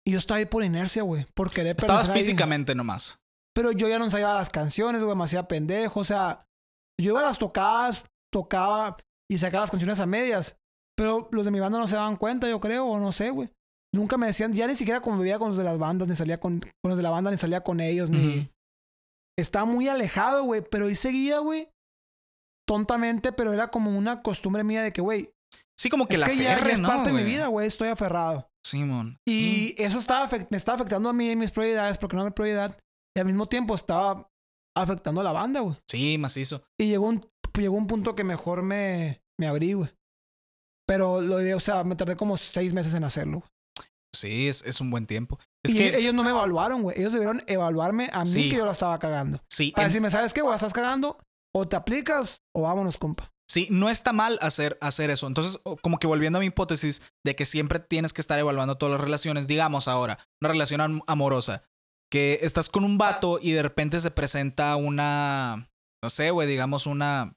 y 0.07 0.11
yo 0.11 0.19
estaba 0.19 0.37
ahí 0.39 0.45
por 0.45 0.63
inercia, 0.63 1.03
güey, 1.03 1.25
por 1.33 1.51
querer 1.51 1.75
Estabas 1.77 2.03
permanecer 2.03 2.13
ahí. 2.15 2.21
físicamente 2.23 2.75
nomás. 2.75 3.19
Pero 3.55 3.71
yo 3.71 3.87
ya 3.87 3.97
no 3.99 4.05
ensayaba 4.05 4.35
las 4.35 4.49
canciones, 4.49 5.01
güey, 5.01 5.15
me 5.15 5.23
hacía 5.23 5.47
pendejo. 5.47 5.99
O 6.01 6.03
sea, 6.05 6.45
yo 7.01 7.11
iba 7.11 7.21
a 7.21 7.23
las 7.23 7.39
tocadas, 7.39 8.05
tocaba 8.31 8.97
y 9.31 9.37
sacaba 9.37 9.61
las 9.63 9.71
canciones 9.71 9.99
a 9.99 10.05
medias. 10.05 10.57
Pero 10.97 11.29
los 11.31 11.45
de 11.45 11.51
mi 11.51 11.59
banda 11.59 11.79
no 11.79 11.87
se 11.87 11.95
daban 11.95 12.15
cuenta, 12.17 12.47
yo 12.49 12.59
creo, 12.59 12.85
o 12.85 12.99
no 12.99 13.11
sé, 13.11 13.29
güey. 13.31 13.49
Nunca 13.93 14.17
me 14.17 14.27
decían, 14.27 14.51
ya 14.53 14.67
ni 14.67 14.75
siquiera 14.75 15.01
convivía 15.01 15.39
con 15.39 15.49
los 15.49 15.57
de 15.57 15.63
las 15.63 15.77
bandas, 15.77 16.07
ni 16.07 16.15
salía 16.15 16.39
con, 16.39 16.59
con 16.59 16.89
los 16.89 16.97
de 16.97 17.03
la 17.03 17.09
banda, 17.11 17.31
ni 17.31 17.37
salía 17.37 17.61
con 17.61 17.79
ellos, 17.79 18.09
ni. 18.09 18.49
Estaba 19.37 19.65
muy 19.65 19.87
alejado, 19.87 20.43
güey, 20.43 20.61
pero 20.69 20.87
ahí 20.87 20.95
seguía, 20.95 21.39
güey. 21.39 21.69
Tontamente, 22.67 23.31
pero 23.31 23.53
era 23.53 23.69
como 23.69 23.95
una 23.95 24.21
costumbre 24.23 24.63
mía 24.63 24.81
de 24.81 24.91
que, 24.91 25.01
güey, 25.01 25.35
Sí, 25.77 25.89
como 25.89 26.07
que 26.07 26.15
es 26.15 26.21
la 26.21 26.27
que 26.27 26.37
ya 26.37 26.53
aferre, 26.53 26.73
es 26.73 26.79
¿no? 26.79 26.87
parte 26.87 27.11
de 27.11 27.17
mi 27.17 27.23
vida, 27.23 27.47
güey, 27.47 27.67
estoy 27.67 27.89
aferrado. 27.89 28.49
Simón. 28.65 29.19
Y 29.27 29.75
eso 29.77 29.99
estaba 29.99 30.27
me 30.49 30.57
estaba 30.57 30.77
afectando 30.77 31.09
a 31.09 31.13
mí 31.13 31.29
en 31.29 31.39
mis 31.39 31.51
prioridades, 31.51 31.97
porque 31.97 32.15
no 32.15 32.21
era 32.23 32.29
mi 32.29 32.33
prioridad. 32.33 32.79
Y 33.15 33.19
al 33.19 33.25
mismo 33.25 33.45
tiempo 33.45 33.75
estaba 33.75 34.27
afectando 34.75 35.21
a 35.21 35.23
la 35.23 35.31
banda, 35.31 35.59
güey. 35.59 35.75
Sí, 35.87 36.17
macizo. 36.17 36.63
Y 36.79 36.87
llegó 36.87 37.07
un, 37.07 37.29
llegó 37.53 37.75
un 37.75 37.87
punto 37.87 38.15
que 38.15 38.23
mejor 38.23 38.63
me, 38.63 39.21
me 39.39 39.47
abrí, 39.47 39.73
güey. 39.73 39.91
Pero 40.87 41.21
lo 41.21 41.35
o 41.55 41.59
sea, 41.59 41.83
me 41.83 41.95
tardé 41.95 42.15
como 42.15 42.37
seis 42.37 42.73
meses 42.73 42.93
en 42.93 43.03
hacerlo. 43.03 43.43
Sí, 44.13 44.47
es, 44.47 44.63
es 44.63 44.81
un 44.81 44.89
buen 44.91 45.05
tiempo. 45.05 45.39
Es 45.65 45.73
y 45.73 45.77
que, 45.77 45.97
ellos 45.97 46.13
no 46.13 46.23
me 46.23 46.29
evaluaron, 46.31 46.81
güey. 46.83 46.99
Ellos 46.99 47.13
debieron 47.13 47.43
evaluarme 47.47 48.09
a 48.13 48.21
mí 48.21 48.25
Sí. 48.29 48.49
que 48.49 48.55
yo 48.57 48.65
la 48.65 48.71
estaba 48.71 48.97
cagando. 48.99 49.41
sí, 49.51 49.71
Para 49.71 49.83
en- 49.83 49.89
decirme, 49.89 50.11
¿sabes 50.11 50.33
qué, 50.33 50.41
güey? 50.41 50.51
La 50.51 50.55
estás 50.57 50.73
cagando. 50.73 51.17
O 51.53 51.67
te 51.67 51.75
aplicas 51.75 52.41
o 52.53 52.63
vámonos, 52.63 52.97
compa. 52.97 53.31
sí, 53.49 53.67
no 53.71 53.89
está 53.89 54.11
mal 54.11 54.37
hacer, 54.41 54.77
hacer 54.81 55.09
eso. 55.09 55.27
Entonces, 55.27 55.59
como 55.81 55.99
que 55.99 56.07
volviendo 56.07 56.37
a 56.37 56.41
mi 56.41 56.47
hipótesis 56.47 57.01
de 57.25 57.35
que 57.35 57.45
siempre 57.45 57.79
tienes 57.79 58.11
que 58.11 58.19
estar 58.21 58.37
evaluando 58.39 58.77
todas 58.77 58.93
las 58.93 59.01
relaciones, 59.01 59.47
digamos 59.47 59.87
ahora, 59.87 60.17
una 60.41 60.49
relación 60.51 60.81
am- 60.81 61.01
amorosa, 61.07 61.63
que 62.11 62.39
estás 62.41 62.67
con 62.69 62.83
un 62.83 62.97
vato 62.97 63.39
y 63.41 63.51
de 63.51 63.63
repente 63.63 63.99
se 64.01 64.11
presenta 64.11 64.75
una, 64.75 65.69
no 66.03 66.09
sé, 66.09 66.31
güey, 66.31 66.47
digamos 66.47 66.85
una, 66.87 67.33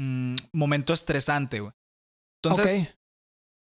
un 0.00 0.36
momento 0.52 0.92
estresante, 0.92 1.60
güey. 1.60 1.72
Entonces, 2.42 2.82
Ok. 2.82 2.96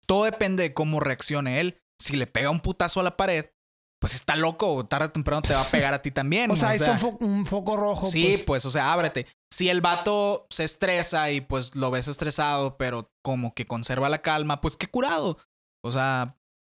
todo 0.06 0.24
depende 0.24 0.62
de 0.62 0.72
cómo 0.74 0.98
reaccione 1.00 1.60
él. 1.60 1.81
Si 2.02 2.16
le 2.16 2.26
pega 2.26 2.50
un 2.50 2.60
putazo 2.60 3.00
a 3.00 3.02
la 3.02 3.16
pared, 3.16 3.46
pues 4.00 4.14
está 4.14 4.34
loco, 4.36 4.84
tarde 4.86 5.06
o 5.06 5.10
temprano 5.12 5.42
te 5.42 5.54
va 5.54 5.60
a 5.62 5.70
pegar 5.70 5.94
a 5.94 6.02
ti 6.02 6.10
también. 6.10 6.50
O 6.52 6.56
sea, 6.56 6.70
ahí 6.70 6.78
sea, 6.78 6.94
está 6.94 7.06
un, 7.06 7.18
fo- 7.18 7.24
un 7.24 7.46
foco 7.46 7.76
rojo. 7.76 8.04
Sí, 8.04 8.32
pues. 8.38 8.44
pues. 8.46 8.66
o 8.66 8.70
sea, 8.70 8.92
ábrete. 8.92 9.26
Si 9.52 9.68
el 9.68 9.80
vato 9.80 10.46
se 10.50 10.64
estresa 10.64 11.30
y 11.30 11.40
pues 11.40 11.76
lo 11.76 11.90
ves 11.90 12.08
estresado, 12.08 12.76
pero 12.76 13.10
como 13.24 13.54
que 13.54 13.66
conserva 13.66 14.08
la 14.08 14.20
calma, 14.22 14.60
pues 14.60 14.76
qué 14.76 14.88
curado. 14.88 15.38
O 15.84 15.92
sea, 15.92 16.36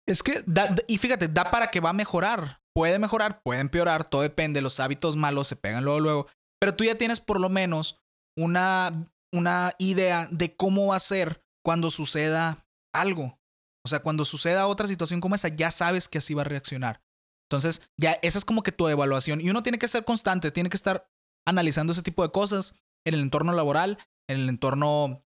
Es 0.09 0.23
que 0.23 0.43
da- 0.47 0.75
y 0.89 0.99
fíjate, 0.99 1.29
da 1.29 1.51
para 1.51 1.71
que 1.71 1.79
va 1.81 1.91
a 1.91 1.95
mejorar. 1.95 2.61
Puede 2.75 2.99
mejorar, 2.99 3.43
puede 3.43 3.61
empeorar, 3.61 4.05
todo 4.05 4.23
depende. 4.23 4.61
Los 4.63 4.81
hábitos 4.81 5.15
malos 5.15 5.47
se 5.47 5.57
pegan 5.57 5.85
luego, 5.85 6.01
luego. 6.01 6.27
Pero 6.61 6.75
tú 6.75 6.85
ya 6.85 6.97
tienes 6.97 7.21
por 7.21 7.39
lo 7.39 7.49
menos 7.51 8.01
una, 8.37 9.07
una 9.33 9.75
idea 9.79 10.27
de 10.31 10.57
cómo 10.57 10.89
va 10.89 10.97
a 10.97 11.01
ser 11.01 11.45
cuando 11.65 11.91
suceda 11.91 12.67
algo. 12.95 13.39
O 13.85 13.89
sea, 13.89 14.01
cuando 14.01 14.25
suceda 14.25 14.67
otra 14.67 14.87
situación 14.87 15.21
como 15.21 15.35
esa, 15.35 15.49
ya 15.49 15.71
sabes 15.71 16.09
que 16.09 16.19
así 16.19 16.35
va 16.35 16.43
a 16.43 16.47
reaccionar. 16.47 17.03
Entonces, 17.51 17.83
ya 18.01 18.19
esa 18.23 18.39
es 18.39 18.45
como 18.45 18.63
que 18.63 18.73
tu 18.73 18.89
evaluación. 18.89 19.41
Y 19.41 19.51
uno 19.51 19.63
tiene 19.63 19.79
que 19.79 19.89
ser 19.89 20.05
constante, 20.05 20.51
tiene 20.51 20.71
que 20.71 20.77
estar 20.77 21.09
analizando 21.47 21.93
ese 21.93 22.03
tipo 22.03 22.23
de 22.23 22.31
cosas 22.31 22.75
en 23.05 23.15
el 23.15 23.21
entorno 23.21 23.53
laboral, 23.53 23.99
en 24.29 24.41
el 24.41 24.49
entorno 24.49 25.25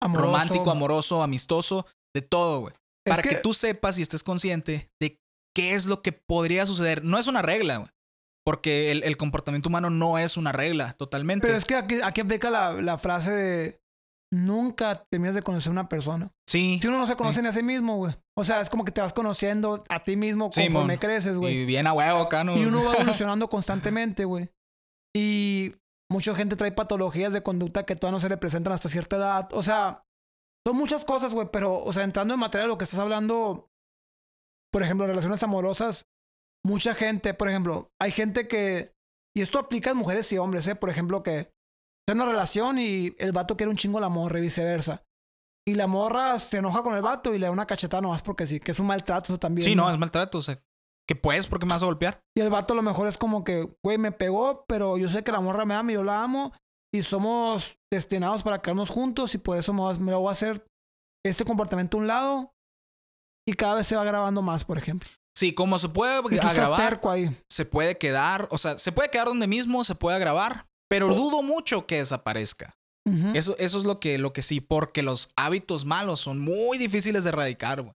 amoroso. 0.00 0.26
romántico, 0.26 0.70
amoroso, 0.70 1.22
amistoso, 1.22 1.86
de 2.14 2.22
todo, 2.22 2.60
güey. 2.60 2.74
Para 3.04 3.22
que... 3.22 3.36
tú 3.36 3.52
sepas 3.52 3.98
y 3.98 4.02
estés 4.02 4.22
consciente 4.22 4.90
de 5.00 5.20
qué 5.54 5.74
es 5.74 5.86
lo 5.86 6.02
que 6.02 6.12
podría 6.12 6.66
suceder. 6.66 7.04
No 7.04 7.18
es 7.18 7.26
una 7.26 7.42
regla, 7.42 7.78
güey. 7.78 7.90
Porque 8.44 8.92
el, 8.92 9.02
el 9.02 9.18
comportamiento 9.18 9.68
humano 9.68 9.90
no 9.90 10.18
es 10.18 10.38
una 10.38 10.52
regla, 10.52 10.94
totalmente. 10.94 11.46
Pero 11.46 11.58
es 11.58 11.66
que 11.66 11.74
aquí, 11.74 11.96
aquí 12.02 12.22
aplica 12.22 12.48
la, 12.48 12.72
la 12.72 12.96
frase 12.96 13.30
de 13.30 13.80
nunca 14.32 15.04
terminas 15.10 15.34
de 15.34 15.42
conocer 15.42 15.70
a 15.70 15.72
una 15.72 15.88
persona. 15.88 16.30
Sí. 16.48 16.78
Si 16.82 16.88
uno 16.88 16.98
no 16.98 17.06
se 17.06 17.16
conoce 17.16 17.36
Sí. 17.36 17.42
ni 17.42 17.48
a 17.48 17.52
sí 17.52 17.62
mismo, 17.62 17.96
güey. 17.96 18.14
O 18.36 18.44
sea, 18.44 18.60
es 18.60 18.68
como 18.70 18.84
que 18.84 18.92
te 18.92 19.00
vas 19.00 19.12
conociendo 19.12 19.84
a 19.88 20.02
ti 20.02 20.16
mismo 20.16 20.50
Sí, 20.52 20.64
conforme 20.64 20.94
mon. 20.94 21.00
creces, 21.00 21.36
güey. 21.36 21.54
Y 21.62 21.64
bien 21.64 21.86
a 21.86 21.92
huevo 21.92 22.20
acá, 22.20 22.44
¿no? 22.44 22.56
Y 22.56 22.64
uno 22.66 22.84
va 22.84 22.94
evolucionando 23.22 23.48
constantemente, 23.48 24.24
güey. 24.24 24.50
Y 25.16 25.74
mucha 26.10 26.34
gente 26.34 26.56
trae 26.56 26.72
patologías 26.72 27.32
de 27.32 27.42
conducta 27.42 27.84
que 27.84 27.96
todavía 27.96 28.16
no 28.16 28.20
se 28.20 28.28
le 28.28 28.36
presentan 28.36 28.72
hasta 28.72 28.88
cierta 28.88 29.16
edad. 29.16 29.48
O 29.52 29.62
sea, 29.62 30.04
Son 30.66 30.76
muchas 30.76 31.04
cosas, 31.06 31.32
güey, 31.32 31.48
pero, 31.50 31.74
o 31.78 31.92
sea, 31.94 32.02
entrando 32.04 32.34
en 32.34 32.40
materia 32.40 32.64
de 32.64 32.68
lo 32.68 32.76
que 32.76 32.84
estás 32.84 33.00
hablando, 33.00 33.70
por 34.70 34.82
ejemplo, 34.82 35.06
relaciones 35.06 35.42
amorosas, 35.42 36.04
mucha 36.62 36.94
gente, 36.94 37.32
por 37.32 37.48
ejemplo, 37.48 37.90
hay 37.98 38.10
gente 38.12 38.48
que, 38.48 38.92
y 39.34 39.40
esto 39.40 39.58
aplica 39.58 39.92
a 39.92 39.94
mujeres 39.94 40.30
y 40.32 40.36
hombres, 40.36 40.66
¿eh? 40.66 40.74
Por 40.74 40.90
ejemplo, 40.90 41.22
que 41.22 41.52
en 42.12 42.20
una 42.20 42.30
relación 42.30 42.78
y 42.78 43.14
el 43.18 43.32
vato 43.32 43.56
quiere 43.56 43.70
un 43.70 43.76
chingo 43.76 44.00
la 44.00 44.08
morra 44.08 44.38
y 44.38 44.42
viceversa. 44.42 45.02
Y 45.66 45.74
la 45.74 45.86
morra 45.86 46.38
se 46.38 46.58
enoja 46.58 46.82
con 46.82 46.96
el 46.96 47.02
vato 47.02 47.34
y 47.34 47.38
le 47.38 47.46
da 47.46 47.52
una 47.52 47.66
cachetada 47.66 48.00
nomás 48.00 48.22
porque 48.22 48.46
sí, 48.46 48.58
que 48.58 48.70
es 48.70 48.78
un 48.78 48.86
maltrato 48.86 49.32
eso 49.32 49.38
también. 49.38 49.64
Sí, 49.64 49.74
no, 49.74 49.90
es 49.90 49.98
maltrato. 49.98 50.38
O 50.38 50.42
sea, 50.42 50.58
que 51.06 51.14
puedes 51.14 51.46
porque 51.46 51.66
me 51.66 51.72
vas 51.72 51.82
a 51.82 51.86
golpear. 51.86 52.22
Y 52.36 52.40
el 52.40 52.50
vato 52.50 52.72
a 52.72 52.76
lo 52.76 52.82
mejor 52.82 53.08
es 53.08 53.18
como 53.18 53.44
que, 53.44 53.68
güey, 53.82 53.98
me 53.98 54.12
pegó, 54.12 54.64
pero 54.66 54.96
yo 54.96 55.10
sé 55.10 55.24
que 55.24 55.32
la 55.32 55.40
morra 55.40 55.66
me 55.66 55.74
ama 55.74 55.90
y 55.90 55.94
yo 55.94 56.04
la 56.04 56.22
amo. 56.22 56.52
Y 56.94 57.02
somos 57.02 57.76
destinados 57.92 58.42
para 58.42 58.62
quedarnos 58.62 58.88
juntos 58.88 59.34
y 59.34 59.38
por 59.38 59.58
eso 59.58 59.74
me, 59.74 60.10
lo 60.10 60.20
voy 60.20 60.28
a 60.30 60.32
hacer 60.32 60.66
este 61.24 61.44
comportamiento 61.44 61.98
a 61.98 62.00
un 62.00 62.06
lado. 62.06 62.54
Y 63.46 63.52
cada 63.52 63.74
vez 63.74 63.86
se 63.86 63.96
va 63.96 64.04
grabando 64.04 64.40
más, 64.40 64.64
por 64.64 64.78
ejemplo. 64.78 65.10
Sí, 65.36 65.54
como 65.54 65.78
se 65.78 65.88
puede 65.88 66.20
ahí. 67.10 67.36
se 67.48 67.64
puede 67.64 67.96
quedar, 67.96 68.48
o 68.50 68.58
sea, 68.58 68.76
se 68.76 68.90
puede 68.90 69.10
quedar 69.10 69.28
donde 69.28 69.46
mismo, 69.46 69.84
se 69.84 69.94
puede 69.94 70.18
grabar, 70.18 70.66
pero 70.88 71.14
dudo 71.14 71.42
mucho 71.42 71.86
que 71.86 71.96
desaparezca. 71.98 72.74
Eso, 73.34 73.56
eso 73.58 73.78
es 73.78 73.84
lo 73.84 74.00
que, 74.00 74.18
lo 74.18 74.34
que 74.34 74.42
sí, 74.42 74.60
porque 74.60 75.02
los 75.02 75.30
hábitos 75.34 75.86
malos 75.86 76.20
son 76.20 76.38
muy 76.40 76.76
difíciles 76.76 77.24
de 77.24 77.30
erradicar, 77.30 77.80
güey. 77.80 77.94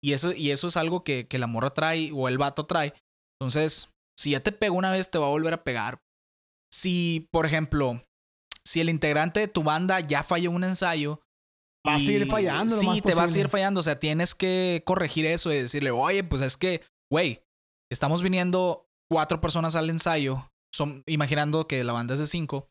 Y 0.00 0.12
eso, 0.12 0.32
y 0.32 0.52
eso 0.52 0.68
es 0.68 0.76
algo 0.76 1.02
que, 1.02 1.26
que 1.26 1.40
la 1.40 1.48
morra 1.48 1.70
trae 1.70 2.12
o 2.14 2.28
el 2.28 2.38
vato 2.38 2.64
trae. 2.66 2.94
Entonces, 3.40 3.88
si 4.16 4.30
ya 4.30 4.40
te 4.40 4.52
pegó 4.52 4.76
una 4.76 4.92
vez, 4.92 5.10
te 5.10 5.18
va 5.18 5.26
a 5.26 5.30
volver 5.30 5.52
a 5.54 5.64
pegar. 5.64 5.98
Si, 6.72 7.26
por 7.32 7.44
ejemplo, 7.44 8.04
si 8.64 8.80
el 8.80 8.88
integrante 8.88 9.40
de 9.40 9.48
tu 9.48 9.64
banda 9.64 9.98
ya 9.98 10.22
falló 10.22 10.52
un 10.52 10.62
ensayo. 10.64 11.20
Va 11.86 11.96
a 11.96 11.98
seguir 11.98 12.28
fallando 12.28 12.76
lo 12.76 12.80
Sí, 12.80 12.86
más 12.86 12.96
te 13.02 13.08
va 13.08 13.10
a 13.10 13.14
posible. 13.14 13.28
seguir 13.32 13.48
fallando. 13.48 13.80
O 13.80 13.82
sea, 13.82 13.98
tienes 13.98 14.36
que 14.36 14.84
corregir 14.86 15.26
eso 15.26 15.52
y 15.52 15.56
decirle, 15.56 15.90
oye, 15.90 16.22
pues 16.22 16.40
es 16.42 16.56
que, 16.56 16.82
güey, 17.10 17.42
estamos 17.90 18.22
viniendo 18.22 18.86
cuatro 19.10 19.40
personas 19.40 19.74
al 19.74 19.90
ensayo. 19.90 20.48
Son, 20.72 21.02
imaginando 21.06 21.66
que 21.68 21.84
la 21.84 21.92
banda 21.92 22.14
es 22.14 22.20
de 22.20 22.26
cinco. 22.26 22.68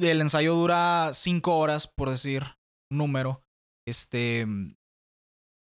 El 0.00 0.20
ensayo 0.20 0.54
dura 0.54 1.10
cinco 1.14 1.58
horas, 1.58 1.86
por 1.86 2.10
decir 2.10 2.44
un 2.90 2.98
número. 2.98 3.42
Este. 3.86 4.46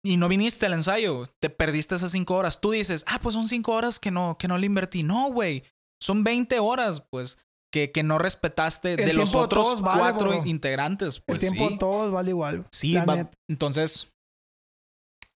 Y 0.05 0.17
no 0.17 0.27
viniste 0.29 0.65
al 0.65 0.73
ensayo. 0.73 1.25
Te 1.41 1.49
perdiste 1.49 1.95
esas 1.95 2.11
cinco 2.11 2.35
horas. 2.35 2.61
Tú 2.61 2.71
dices, 2.71 3.03
ah, 3.07 3.19
pues 3.21 3.35
son 3.35 3.47
cinco 3.47 3.73
horas 3.73 3.99
que 3.99 4.11
no, 4.11 4.37
que 4.37 4.47
no 4.47 4.57
le 4.57 4.65
invertí. 4.65 5.03
No, 5.03 5.29
güey. 5.31 5.63
Son 6.01 6.23
20 6.23 6.59
horas, 6.59 7.01
pues, 7.09 7.39
que, 7.73 7.91
que 7.91 8.03
no 8.03 8.19
respetaste 8.19 8.93
El 8.93 8.97
de 9.07 9.13
los 9.13 9.31
de 9.31 9.39
otros 9.39 9.81
vale, 9.81 9.99
cuatro 9.99 10.29
bro. 10.29 10.45
integrantes. 10.45 11.17
el 11.17 11.23
Pues 11.25 11.39
tiempo 11.39 11.67
sí. 11.67 11.73
de 11.73 11.79
todos 11.79 12.11
vale 12.11 12.29
igual. 12.29 12.67
Sí, 12.71 12.93
va- 12.95 13.31
entonces, 13.49 14.13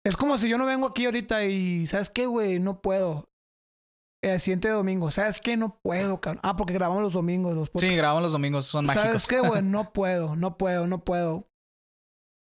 Es 0.03 0.15
como 0.17 0.37
si 0.37 0.49
yo 0.49 0.57
no 0.57 0.65
vengo 0.65 0.87
aquí 0.87 1.05
ahorita 1.05 1.45
y, 1.45 1.85
¿sabes 1.85 2.09
qué, 2.09 2.25
güey? 2.25 2.59
No 2.59 2.81
puedo. 2.81 3.29
El 4.23 4.39
siguiente 4.39 4.69
domingo, 4.69 5.11
¿sabes 5.11 5.39
qué? 5.39 5.57
No 5.57 5.79
puedo, 5.79 6.19
cabrón. 6.19 6.41
Ah, 6.43 6.55
porque 6.55 6.73
grabamos 6.73 7.03
los 7.03 7.13
domingos. 7.13 7.55
Los 7.55 7.69
sí, 7.75 7.95
grabamos 7.95 8.23
los 8.23 8.31
domingos, 8.31 8.65
son 8.65 8.85
mágicos. 8.85 9.05
¿Sabes 9.05 9.27
qué, 9.27 9.39
güey? 9.39 9.61
No 9.63 9.93
puedo, 9.93 10.35
no 10.35 10.57
puedo, 10.57 10.87
no 10.87 11.03
puedo. 11.03 11.47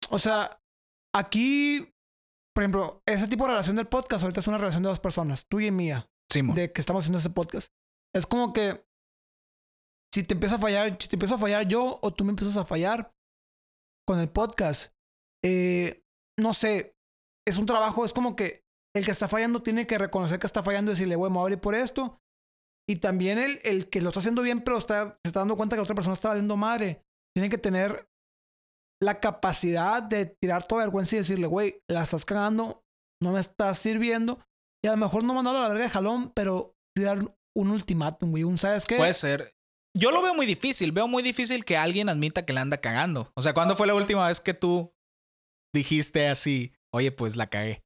O 0.09 0.19
sea, 0.19 0.61
aquí, 1.13 1.95
por 2.53 2.63
ejemplo, 2.63 3.01
ese 3.07 3.27
tipo 3.27 3.45
de 3.45 3.51
relación 3.51 3.75
del 3.75 3.87
podcast 3.87 4.23
ahorita 4.23 4.41
es 4.41 4.47
una 4.47 4.59
relación 4.59 4.83
de 4.83 4.89
dos 4.89 4.99
personas, 4.99 5.47
tuya 5.47 5.67
y 5.67 5.71
mía, 5.71 6.09
Simón. 6.31 6.55
de 6.55 6.71
que 6.71 6.81
estamos 6.81 7.01
haciendo 7.01 7.17
este 7.17 7.31
podcast. 7.31 7.71
Es 8.13 8.27
como 8.27 8.53
que 8.53 8.85
si 10.13 10.23
te 10.23 10.35
empieza 10.35 10.55
a 10.55 10.59
fallar, 10.59 10.97
si 10.99 11.09
te 11.09 11.15
empiezo 11.15 11.35
a 11.35 11.39
fallar 11.39 11.67
yo 11.67 11.99
o 12.01 12.13
tú 12.13 12.23
me 12.23 12.29
empiezas 12.29 12.57
a 12.57 12.65
fallar 12.65 13.13
con 14.07 14.19
el 14.19 14.29
podcast, 14.29 14.93
eh, 15.43 16.05
no 16.39 16.53
sé, 16.53 16.95
es 17.47 17.57
un 17.57 17.65
trabajo, 17.65 18.05
es 18.05 18.13
como 18.13 18.35
que 18.35 18.64
el 18.95 19.05
que 19.05 19.11
está 19.11 19.27
fallando 19.27 19.61
tiene 19.61 19.85
que 19.85 19.97
reconocer 19.97 20.39
que 20.39 20.47
está 20.47 20.63
fallando 20.63 20.91
y 20.91 20.93
decirle, 20.93 21.15
güey, 21.15 21.29
me 21.29 21.35
voy 21.35 21.41
a 21.41 21.45
abrir 21.45 21.59
por 21.59 21.75
esto. 21.75 22.19
Y 22.89 22.97
también 22.97 23.39
el, 23.39 23.59
el 23.63 23.89
que 23.89 24.01
lo 24.01 24.09
está 24.09 24.19
haciendo 24.19 24.41
bien, 24.41 24.61
pero 24.61 24.77
está, 24.77 25.19
se 25.23 25.29
está 25.29 25.39
dando 25.39 25.57
cuenta 25.57 25.75
que 25.75 25.79
la 25.79 25.83
otra 25.83 25.95
persona 25.95 26.13
está 26.13 26.29
valiendo 26.29 26.55
madre, 26.55 27.03
tiene 27.35 27.49
que 27.49 27.57
tener 27.57 28.07
la 29.03 29.19
capacidad 29.19 30.01
de 30.01 30.25
tirar 30.25 30.65
toda 30.65 30.83
vergüenza 30.83 31.15
y 31.15 31.19
decirle, 31.19 31.47
güey, 31.47 31.81
la 31.89 32.03
estás 32.03 32.25
cagando, 32.25 32.83
no 33.21 33.31
me 33.31 33.39
estás 33.39 33.79
sirviendo. 33.79 34.39
Y 34.83 34.87
a 34.87 34.91
lo 34.91 34.97
mejor 34.97 35.23
no 35.23 35.33
mandarlo 35.33 35.59
a 35.59 35.63
la 35.63 35.69
verga 35.69 35.83
de 35.85 35.89
jalón, 35.89 36.31
pero 36.33 36.75
tirar 36.95 37.35
un 37.55 37.69
ultimátum, 37.71 38.31
güey. 38.31 38.43
Un, 38.43 38.57
¿sabes 38.57 38.85
qué? 38.85 38.97
Puede 38.97 39.13
ser. 39.13 39.55
Yo 39.97 40.11
lo 40.11 40.21
veo 40.21 40.35
muy 40.35 40.45
difícil. 40.45 40.91
Veo 40.91 41.07
muy 41.07 41.23
difícil 41.23 41.65
que 41.65 41.77
alguien 41.77 42.09
admita 42.09 42.45
que 42.45 42.53
le 42.53 42.59
anda 42.59 42.77
cagando. 42.77 43.31
O 43.35 43.41
sea, 43.41 43.53
¿cuándo 43.53 43.75
fue 43.75 43.87
la 43.87 43.95
última 43.95 44.27
vez 44.27 44.41
que 44.41 44.53
tú 44.53 44.93
dijiste 45.73 46.27
así? 46.27 46.73
Oye, 46.93 47.11
pues 47.11 47.35
la 47.35 47.47
cagué. 47.47 47.84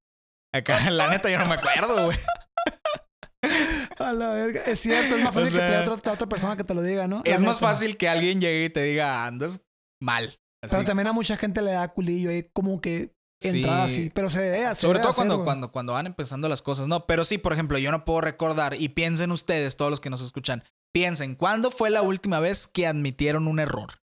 Acá, 0.53 0.77
la 0.91 1.09
neta, 1.09 1.29
yo 1.29 1.39
no 1.39 1.45
me 1.45 1.55
acuerdo, 1.55 2.05
güey. 2.05 2.17
A 3.99 4.13
la 4.13 4.29
verga. 4.29 4.63
Es 4.65 4.79
cierto, 4.79 5.15
es 5.15 5.23
más 5.23 5.35
O 5.35 5.39
fácil 5.39 5.59
sea, 5.59 5.79
que 5.81 5.85
te 5.85 5.89
otra, 5.91 6.13
otra 6.13 6.27
persona 6.27 6.55
que 6.57 6.63
te 6.63 6.73
lo 6.73 6.81
diga, 6.81 7.07
¿no? 7.07 7.21
La 7.25 7.35
Es 7.35 7.41
más 7.41 7.59
fácil 7.59 7.97
que 7.97 8.07
alguien 8.09 8.39
llegue 8.41 8.65
y 8.65 8.69
te 8.69 8.83
diga, 8.83 9.25
andas 9.25 9.61
mal. 10.01 10.25
Así. 10.63 10.75
Pero 10.75 10.85
también 10.85 11.07
a 11.07 11.13
mucha 11.13 11.37
gente 11.37 11.61
le 11.61 11.71
da 11.71 11.87
culillo 11.89 12.29
ahí, 12.29 12.49
como 12.53 12.81
que 12.81 13.13
entrar 13.41 13.89
Sí. 13.89 13.95
así. 13.95 14.11
Pero 14.13 14.29
se 14.29 14.41
debe 14.41 14.65
hacer. 14.65 14.77
Sobre 14.87 14.99
todo 14.99 15.11
hacer, 15.11 15.27
cuando, 15.27 15.43
cuando, 15.43 15.71
cuando 15.71 15.93
van 15.93 16.05
empezando 16.07 16.47
las 16.49 16.61
cosas, 16.61 16.87
¿no? 16.87 17.05
Pero 17.05 17.23
sí, 17.25 17.37
por 17.37 17.53
ejemplo, 17.53 17.77
yo 17.77 17.91
no 17.91 18.05
puedo 18.05 18.21
recordar, 18.21 18.75
y 18.79 18.89
piensen 18.89 19.31
ustedes, 19.31 19.77
todos 19.77 19.91
los 19.91 19.99
que 19.99 20.09
nos 20.09 20.21
escuchan, 20.21 20.63
piensen, 20.93 21.35
¿cuándo 21.35 21.71
fue 21.71 21.89
la 21.89 22.01
última 22.01 22.39
vez 22.39 22.67
que 22.67 22.87
admitieron 22.87 23.47
un 23.47 23.59
error? 23.59 24.01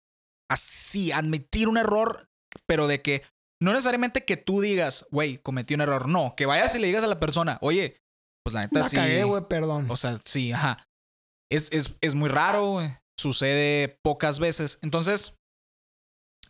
Así, 0.50 1.12
admitir 1.12 1.68
un 1.68 1.78
error, 1.78 2.28
pero 2.66 2.86
de 2.86 3.00
que 3.00 3.22
no 3.62 3.72
necesariamente 3.72 4.24
que 4.24 4.36
tú 4.36 4.60
digas, 4.60 5.06
güey, 5.10 5.38
cometí 5.38 5.74
un 5.74 5.82
error, 5.82 6.08
no, 6.08 6.34
que 6.36 6.46
vayas 6.46 6.74
y 6.74 6.80
le 6.80 6.88
digas 6.88 7.04
a 7.04 7.06
la 7.06 7.20
persona, 7.20 7.58
oye, 7.60 7.96
pues 8.44 8.54
la 8.54 8.62
neta 8.62 8.80
La 8.80 8.88
sí. 8.88 8.96
cagué, 8.96 9.22
güey, 9.22 9.46
perdón. 9.48 9.88
O 9.90 9.96
sea, 9.96 10.18
sí, 10.24 10.52
ajá. 10.52 10.84
Es, 11.50 11.70
es, 11.72 11.96
es 12.00 12.14
muy 12.14 12.28
raro. 12.28 12.80
Sucede 13.16 14.00
pocas 14.02 14.40
veces. 14.40 14.80
Entonces, 14.82 15.36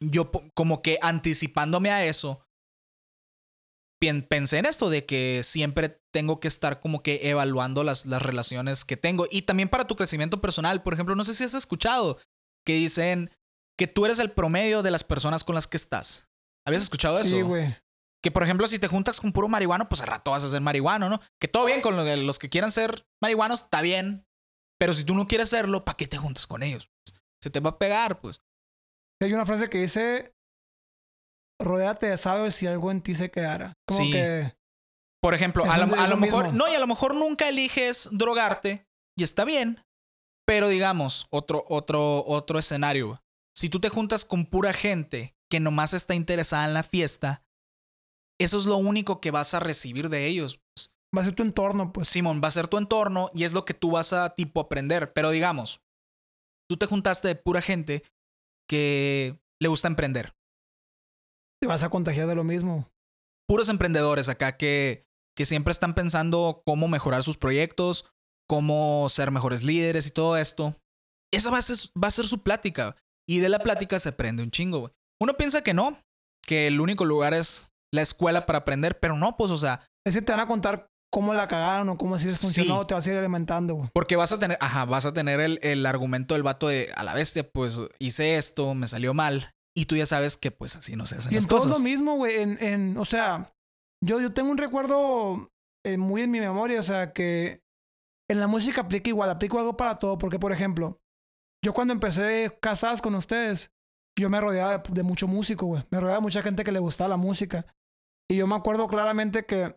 yo 0.00 0.30
como 0.54 0.80
que 0.80 0.98
anticipándome 1.02 1.90
a 1.90 2.06
eso, 2.06 2.40
pensé 4.28 4.58
en 4.58 4.66
esto 4.66 4.88
de 4.88 5.04
que 5.04 5.42
siempre 5.44 6.00
tengo 6.12 6.40
que 6.40 6.48
estar 6.48 6.80
como 6.80 7.02
que 7.02 7.28
evaluando 7.28 7.84
las, 7.84 8.06
las 8.06 8.22
relaciones 8.22 8.86
que 8.86 8.96
tengo. 8.96 9.26
Y 9.30 9.42
también 9.42 9.68
para 9.68 9.86
tu 9.86 9.96
crecimiento 9.96 10.40
personal. 10.40 10.82
Por 10.82 10.94
ejemplo, 10.94 11.14
no 11.14 11.24
sé 11.24 11.34
si 11.34 11.44
has 11.44 11.54
escuchado 11.54 12.18
que 12.64 12.74
dicen 12.74 13.30
que 13.78 13.86
tú 13.86 14.06
eres 14.06 14.18
el 14.18 14.30
promedio 14.30 14.82
de 14.82 14.90
las 14.90 15.04
personas 15.04 15.44
con 15.44 15.54
las 15.54 15.66
que 15.66 15.76
estás. 15.76 16.26
¿Habías 16.66 16.82
escuchado 16.82 17.18
eso? 17.18 17.28
sí, 17.28 17.42
güey. 17.42 17.76
Que 18.24 18.30
por 18.30 18.44
ejemplo, 18.44 18.68
si 18.68 18.78
te 18.78 18.86
juntas 18.86 19.20
con 19.20 19.32
puro 19.32 19.48
marihuano, 19.48 19.88
pues 19.88 20.00
al 20.00 20.06
rato 20.06 20.30
vas 20.30 20.44
a 20.44 20.50
ser 20.50 20.60
marihuano, 20.60 21.08
¿no? 21.08 21.20
Que 21.40 21.48
todo 21.48 21.64
bien 21.64 21.80
con 21.80 21.96
los 22.26 22.38
que 22.38 22.48
quieran 22.48 22.70
ser 22.70 23.04
marihuanos, 23.20 23.64
está 23.64 23.80
bien. 23.80 24.24
Pero 24.78 24.94
si 24.94 25.02
tú 25.04 25.14
no 25.14 25.26
quieres 25.26 25.48
serlo, 25.48 25.84
¿para 25.84 25.96
qué 25.96 26.06
te 26.06 26.18
juntas 26.18 26.46
con 26.46 26.62
ellos? 26.62 26.88
Se 27.42 27.50
te 27.50 27.58
va 27.60 27.70
a 27.70 27.78
pegar, 27.78 28.20
pues. 28.20 28.40
Hay 29.20 29.32
una 29.32 29.44
frase 29.46 29.68
que 29.68 29.78
dice: 29.80 30.34
Rodéate 31.60 32.06
de 32.06 32.16
sabios 32.16 32.54
si 32.54 32.66
algo 32.66 32.90
en 32.90 33.00
ti 33.02 33.14
se 33.14 33.30
quedara. 33.30 33.74
Como 33.86 34.00
Sí. 34.00 34.12
que. 34.12 34.54
Por 35.20 35.34
ejemplo, 35.34 35.64
a, 35.70 35.78
lo, 35.78 35.84
a 35.84 36.16
mejor, 36.16 36.44
mismo. 36.46 36.58
no, 36.58 36.68
y 36.70 36.74
a 36.74 36.80
lo 36.80 36.86
mejor 36.88 37.14
nunca 37.14 37.48
eliges 37.48 38.08
drogarte 38.10 38.86
y 39.16 39.22
está 39.22 39.44
bien. 39.44 39.84
Pero 40.44 40.68
digamos, 40.68 41.28
otro, 41.30 41.64
otro, 41.68 42.24
otro 42.26 42.58
escenario. 42.58 43.22
Si 43.56 43.68
tú 43.68 43.78
te 43.80 43.88
juntas 43.88 44.24
con 44.24 44.46
pura 44.46 44.72
gente 44.72 45.36
que 45.53 45.61
nomás 45.61 45.92
está 45.92 46.14
interesada 46.14 46.64
en 46.64 46.72
la 46.72 46.82
fiesta, 46.82 47.44
eso 48.40 48.57
es 48.57 48.64
lo 48.64 48.78
único 48.78 49.20
que 49.20 49.30
vas 49.30 49.53
a 49.53 49.61
recibir 49.61 50.09
de 50.09 50.26
ellos. 50.26 50.57
pues. 50.57 50.94
Va 51.14 51.20
a 51.20 51.24
ser 51.26 51.34
tu 51.34 51.42
entorno, 51.42 51.92
pues. 51.92 52.09
Simón, 52.09 52.40
va 52.42 52.48
a 52.48 52.53
ser 52.53 52.68
tu 52.68 52.78
entorno 52.78 53.28
y 53.34 53.44
es 53.44 53.53
lo 53.53 53.66
que 53.66 53.74
tú 53.74 53.90
vas 53.90 54.14
a 54.14 54.34
tipo 54.34 54.61
aprender. 54.61 55.12
Pero 55.12 55.28
digamos, 55.28 55.82
tú 56.70 56.78
te 56.78 56.86
juntaste 56.86 57.28
de 57.28 57.34
pura 57.34 57.61
gente 57.61 58.03
que 58.66 59.38
le 59.61 59.68
gusta 59.68 59.88
emprender. 59.88 60.34
Te 61.61 61.68
vas 61.68 61.82
a 61.82 61.90
contagiar 61.90 62.28
de 62.28 62.34
lo 62.34 62.44
mismo. 62.44 62.90
Puros 63.46 63.68
emprendedores 63.68 64.30
acá 64.30 64.57
que, 64.57 65.05
que 65.36 65.44
siempre 65.44 65.72
están 65.72 65.94
pensando 65.94 66.62
cómo 66.64 66.88
mejorar 66.88 67.22
sus 67.22 67.36
proyectos, 67.36 68.07
cómo 68.48 69.07
ser 69.11 69.30
mejores 69.30 69.64
líderes 69.64 70.07
y 70.07 70.12
todo 70.12 70.38
esto. 70.38 70.74
Esa 71.30 71.50
va 71.50 71.59
a 71.59 71.62
ser, 71.62 71.76
va 72.03 72.09
a 72.09 72.11
ser 72.11 72.24
su 72.24 72.42
plática. 72.42 72.96
Y 73.28 73.40
de 73.40 73.50
la 73.50 73.59
plática 73.59 74.00
se 74.00 74.09
aprende 74.09 74.42
un 74.42 74.50
chingo, 74.50 74.80
güey. 74.80 74.92
Uno 75.23 75.35
piensa 75.35 75.62
que 75.62 75.73
no, 75.75 75.99
que 76.45 76.66
el 76.66 76.81
único 76.81 77.05
lugar 77.05 77.33
es 77.35 77.70
la 77.95 78.03
escuela 78.03 78.45
para 78.47 78.59
aprender, 78.61 78.99
pero 78.99 79.16
no, 79.16 79.37
pues, 79.37 79.51
o 79.51 79.57
sea, 79.57 79.87
Es 80.07 80.14
que 80.14 80.23
te 80.23 80.33
van 80.33 80.41
a 80.41 80.47
contar 80.49 80.89
cómo 81.12 81.33
la 81.35 81.47
cagaron 81.47 81.89
o 81.91 81.97
cómo 81.99 82.14
así 82.16 82.25
les 82.27 82.37
Sí. 82.39 82.43
funcionó. 82.47 82.87
Te 82.87 82.95
vas 82.95 83.07
a 83.07 83.12
ir 83.12 83.18
alimentando, 83.18 83.75
güey. 83.75 83.91
Porque 83.95 84.16
vas 84.16 84.33
a 84.33 84.39
tener, 84.39 84.59
ajá, 84.61 84.85
vas 84.87 85.05
a 85.07 85.12
tener 85.12 85.39
el, 85.41 85.61
el 85.62 85.87
argumento 85.87 86.35
del 86.35 86.43
vato 86.43 86.68
de 86.68 86.91
a 86.97 87.05
la 87.05 87.14
bestia, 87.14 87.49
pues 87.49 87.79
hice 88.01 88.37
esto, 88.37 88.75
me 88.75 88.87
salió 88.89 89.14
mal. 89.14 89.53
Y 89.77 89.87
tú 89.87 89.97
ya 89.97 90.07
sabes 90.07 90.37
que 90.37 90.51
pues 90.51 90.75
así 90.77 90.97
no 90.97 91.07
se 91.07 91.16
hacen 91.16 91.33
Y 91.33 91.37
las 91.37 91.45
es 91.45 91.51
cosas. 91.51 91.70
lo 91.70 91.79
mismo, 91.81 92.16
güey. 92.16 92.37
En, 92.43 92.62
en, 92.62 92.97
o 92.99 93.05
sea, 93.05 93.53
yo, 94.05 94.20
yo 94.20 94.33
tengo 94.33 94.51
un 94.51 94.59
recuerdo 94.59 95.51
eh, 95.87 95.97
muy 95.99 96.23
en 96.23 96.31
mi 96.31 96.41
memoria. 96.41 96.81
O 96.81 96.83
sea, 96.83 97.12
que 97.12 97.61
en 98.31 98.41
la 98.41 98.47
música 98.49 98.81
aplica 98.83 99.09
igual. 99.09 99.31
Aplico 99.31 99.59
algo 99.59 99.77
para 99.77 99.99
todo. 99.99 100.18
Porque, 100.18 100.39
por 100.39 100.53
ejemplo, 100.53 100.99
yo 101.64 101.73
cuando 101.73 101.93
empecé 101.93 102.59
casadas 102.61 103.01
con 103.01 103.14
ustedes, 103.14 103.70
yo 104.18 104.28
me 104.30 104.40
rodeaba 104.40 104.78
de, 104.78 104.82
de 104.92 105.02
mucho 105.02 105.26
músico, 105.28 105.66
güey. 105.66 105.84
Me 105.90 105.98
rodeaba 106.00 106.18
de 106.18 106.22
mucha 106.22 106.42
gente 106.42 106.64
que 106.64 106.72
le 106.72 106.78
gustaba 106.78 107.08
la 107.08 107.16
música. 107.16 107.66
Y 108.30 108.36
yo 108.36 108.46
me 108.46 108.54
acuerdo 108.54 108.88
claramente 108.88 109.44
que 109.44 109.76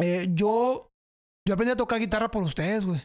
eh, 0.00 0.28
yo, 0.32 0.88
yo 1.46 1.54
aprendí 1.54 1.72
a 1.72 1.76
tocar 1.76 1.98
guitarra 1.98 2.30
por 2.30 2.42
ustedes, 2.42 2.84
güey. 2.86 3.02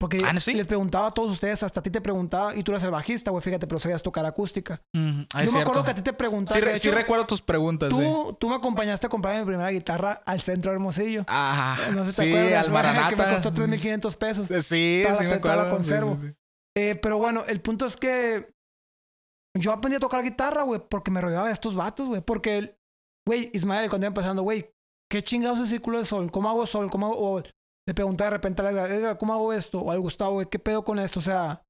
Porque 0.00 0.20
Ah, 0.24 0.38
¿sí? 0.38 0.52
les 0.54 0.66
preguntaba 0.66 1.06
a 1.06 1.10
todos 1.12 1.30
ustedes, 1.30 1.62
hasta 1.62 1.80
a 1.80 1.82
ti 1.82 1.88
te 1.88 2.00
preguntaba, 2.00 2.54
y 2.54 2.62
tú 2.62 2.72
eres 2.72 2.82
el 2.84 2.90
bajista, 2.90 3.30
güey, 3.30 3.42
fíjate, 3.42 3.66
pero 3.66 3.78
sabías 3.78 4.02
tocar 4.02 4.26
acústica. 4.26 4.82
Ujú, 4.94 5.24
ah, 5.32 5.38
yo 5.38 5.38
me 5.38 5.46
cierto. 5.46 5.60
acuerdo 5.70 5.84
que 5.84 5.90
a 5.92 5.94
ti 5.94 6.02
te 6.02 6.12
preguntaba. 6.12 6.54
Sí, 6.58 6.64
re- 6.64 6.76
sí 6.76 6.88
hecho, 6.88 6.96
recuerdo 6.98 7.26
tus 7.26 7.40
preguntas, 7.40 7.90
sí. 7.96 8.02
tú, 8.02 8.36
tú 8.38 8.48
me 8.48 8.56
acompañaste 8.56 9.06
a 9.06 9.08
comprar 9.10 9.38
mi 9.38 9.46
primera 9.46 9.70
guitarra 9.70 10.20
al 10.26 10.40
centro 10.42 10.72
de 10.72 10.76
Hermosillo. 10.76 11.24
Ah, 11.28 11.76
No 11.94 12.06
sé 12.06 12.12
si 12.12 12.22
sí, 12.26 12.32
te 12.32 12.38
acuerdas, 12.38 12.64
al 12.66 12.72
Maranata. 12.72 13.08
que 13.10 13.16
me 13.16 13.32
costó 13.32 13.52
3.500 13.52 14.16
pesos. 14.18 14.46
Sí, 14.64 15.04
sí 15.14 15.22
me 15.24 15.28
la 15.30 15.36
acuerdo. 15.36 15.64
sí, 15.64 15.70
conservo. 15.70 16.16
sí, 16.20 16.28
sí. 16.28 16.34
Eh, 16.76 16.96
pero 16.96 17.18
bueno, 17.18 17.44
el 17.46 17.60
punto 17.62 17.86
es 17.86 17.96
que 17.96 18.52
yo 19.58 19.72
aprendí 19.72 19.96
a 19.96 20.00
tocar 20.00 20.22
guitarra, 20.22 20.62
güey, 20.62 20.80
porque 20.88 21.10
me 21.10 21.20
rodeaba 21.20 21.46
de 21.46 21.52
estos 21.52 21.74
vatos, 21.74 22.08
güey. 22.08 22.20
Porque, 22.20 22.76
güey, 23.26 23.50
Ismael, 23.52 23.88
cuando 23.88 24.06
iba 24.06 24.08
empezando, 24.08 24.42
güey, 24.42 24.70
¿qué 25.10 25.22
chingados 25.22 25.58
es 25.58 25.64
el 25.64 25.70
círculo 25.70 25.98
de 25.98 26.04
sol? 26.04 26.30
¿Cómo 26.30 26.48
hago 26.48 26.66
sol? 26.66 26.90
¿Cómo 26.90 27.06
hago? 27.06 27.18
O 27.18 27.42
le 27.86 27.94
preguntaba 27.94 28.30
de 28.30 28.36
repente 28.36 28.62
a 28.62 28.72
la 28.72 28.86
Edgar, 28.86 29.18
¿cómo 29.18 29.34
hago 29.34 29.52
esto? 29.52 29.80
O 29.80 29.90
al 29.90 30.00
Gustavo, 30.00 30.34
güey, 30.34 30.48
¿qué 30.48 30.58
pedo 30.58 30.84
con 30.84 30.98
esto? 30.98 31.20
O 31.20 31.22
sea, 31.22 31.62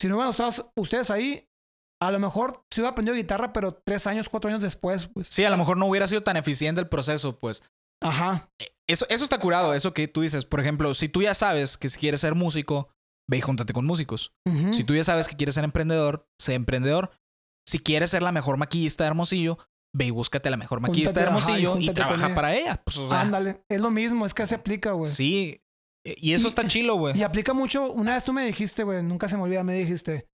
si 0.00 0.08
no 0.08 0.16
hubieran 0.16 0.30
estado 0.30 0.72
ustedes 0.76 1.10
ahí, 1.10 1.48
a 2.02 2.10
lo 2.10 2.18
mejor 2.18 2.64
sí 2.70 2.80
hubiera 2.80 2.90
aprendido 2.90 3.16
guitarra, 3.16 3.52
pero 3.52 3.80
tres 3.86 4.06
años, 4.06 4.28
cuatro 4.28 4.50
años 4.50 4.62
después, 4.62 5.06
pues. 5.06 5.28
Sí, 5.30 5.44
a 5.44 5.50
lo 5.50 5.56
mejor 5.56 5.78
no 5.78 5.86
hubiera 5.86 6.08
sido 6.08 6.22
tan 6.22 6.36
eficiente 6.36 6.80
el 6.80 6.88
proceso, 6.88 7.38
pues. 7.38 7.62
Ajá. 8.02 8.50
Eso, 8.88 9.06
eso 9.08 9.24
está 9.24 9.38
curado, 9.38 9.72
eso 9.74 9.94
que 9.94 10.06
tú 10.06 10.20
dices. 10.20 10.44
Por 10.44 10.60
ejemplo, 10.60 10.92
si 10.94 11.08
tú 11.08 11.22
ya 11.22 11.34
sabes 11.34 11.78
que 11.78 11.88
si 11.88 11.98
quieres 11.98 12.20
ser 12.20 12.34
músico, 12.34 12.90
ve 13.28 13.38
y 13.38 13.40
júntate 13.40 13.72
con 13.72 13.86
músicos. 13.86 14.32
Si 14.72 14.84
tú 14.84 14.94
ya 14.94 15.04
sabes 15.04 15.28
que 15.28 15.36
quieres 15.36 15.54
ser 15.54 15.64
emprendedor, 15.64 16.28
sé 16.40 16.54
emprendedor. 16.54 17.10
Si 17.68 17.78
quieres 17.80 18.10
ser 18.10 18.22
la 18.22 18.32
mejor 18.32 18.56
maquillista 18.58 19.04
de 19.04 19.08
Hermosillo, 19.08 19.58
ve 19.94 20.06
y 20.06 20.10
búscate 20.10 20.50
la 20.50 20.56
mejor 20.56 20.80
maquillista 20.80 21.20
de 21.20 21.26
Júntate, 21.26 21.42
ajá, 21.52 21.58
y 21.58 21.64
Hermosillo 21.64 21.90
y, 21.92 21.94
trabaja 21.94 22.34
para 22.34 22.54
ella. 22.54 22.82
Pues, 22.84 22.98
o 22.98 23.08
sea, 23.08 23.22
Ándale. 23.22 23.64
Es 23.68 23.80
lo 23.80 23.90
mismo, 23.90 24.24
es 24.26 24.34
que 24.34 24.46
se 24.46 24.54
aplica, 24.54 24.92
güey. 24.92 25.10
sí. 25.10 25.60
Y 26.04 26.34
eso 26.34 26.46
Y- 26.46 26.48
está 26.50 26.64
chilo, 26.68 26.94
güey. 26.94 27.18
Y 27.18 27.24
aplica 27.24 27.52
mucho. 27.52 27.90
Una 27.90 28.14
vez 28.14 28.22
tú 28.22 28.32
me 28.32 28.44
dijiste, 28.46 28.84
güey, 28.84 29.02
nunca 29.02 29.28
se 29.28 29.36
me 29.36 29.42
olvida, 29.42 29.64
me 29.64 29.74
dijiste. 29.74 30.28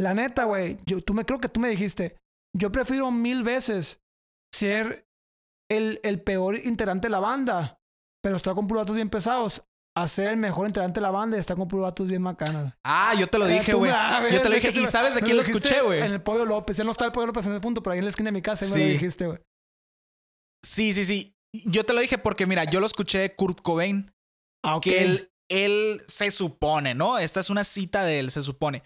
La 0.00 0.14
neta, 0.14 0.44
güey, 0.44 0.78
yo 0.86 1.02
tú 1.02 1.12
me 1.12 1.26
creo 1.26 1.38
que 1.38 1.50
tú 1.50 1.60
me 1.60 1.68
dijiste. 1.68 2.16
Yo 2.56 2.72
prefiero 2.72 3.10
mil 3.10 3.42
veces 3.42 4.00
ser 4.54 5.06
el, 5.70 6.00
el 6.04 6.22
peor 6.22 6.56
integrante 6.56 7.08
de 7.08 7.10
la 7.12 7.20
banda, 7.20 7.78
pero 8.22 8.36
estar 8.36 8.54
con 8.54 8.66
vatos 8.66 8.96
bien 8.96 9.10
pesados, 9.10 9.62
a 9.96 10.06
ser 10.08 10.28
el 10.28 10.36
mejor 10.36 10.66
integrante 10.66 11.00
de 11.00 11.02
la 11.02 11.10
banda 11.10 11.36
y 11.36 11.40
estar 11.40 11.56
con 11.56 11.66
puros 11.68 11.84
vatos 11.84 12.06
bien 12.08 12.22
macanas. 12.22 12.74
Ah, 12.84 13.14
yo 13.18 13.26
te 13.26 13.38
lo 13.38 13.46
Eh, 13.46 13.54
dije, 13.54 13.72
tú 13.72 13.78
güey. 13.78 13.90
me- 13.90 13.96
ah, 13.96 14.28
Yo 14.30 14.40
te 14.40 14.48
lo 14.48 14.54
dije. 14.54 14.70
¿Y 14.70 14.86
sabes 14.86 15.14
de 15.14 15.20
me 15.20 15.24
quién 15.24 15.36
lo 15.36 15.42
escuché, 15.42 15.80
güey? 15.82 16.00
En 16.00 16.12
el 16.12 16.22
Pollo 16.22 16.44
López. 16.46 16.76
Ya 16.76 16.84
no 16.84 16.92
está 16.92 17.04
el 17.06 17.12
Pollo 17.12 17.26
López 17.26 17.44
en 17.46 17.52
ese 17.52 17.60
punto, 17.60 17.82
pero 17.82 17.92
ahí 17.92 17.98
en 17.98 18.04
la 18.04 18.10
esquina 18.10 18.28
de 18.28 18.32
mi 18.32 18.42
casa 18.42 18.64
me 18.66 18.70
Sí. 18.72 18.78
lo 18.80 18.86
dijiste, 18.86 19.26
güey. 19.26 19.38
Sí, 20.64 20.92
sí, 20.92 21.04
sí. 21.04 21.34
Yo 21.64 21.84
te 21.84 21.92
lo 21.92 22.00
dije 22.00 22.18
porque, 22.18 22.46
mira, 22.46 22.64
yo 22.64 22.80
lo 22.80 22.86
escuché 22.86 23.18
de 23.18 23.34
Kurt 23.34 23.60
Cobain. 23.62 24.12
Ah, 24.64 24.76
ok. 24.76 24.82
que 24.84 25.02
él, 25.02 25.32
él 25.50 26.02
se 26.06 26.30
supone, 26.30 26.94
¿no? 26.94 27.18
Esta 27.18 27.40
es 27.40 27.48
una 27.48 27.64
cita 27.64 28.04
de 28.04 28.18
él, 28.18 28.30
se 28.30 28.42
supone, 28.42 28.82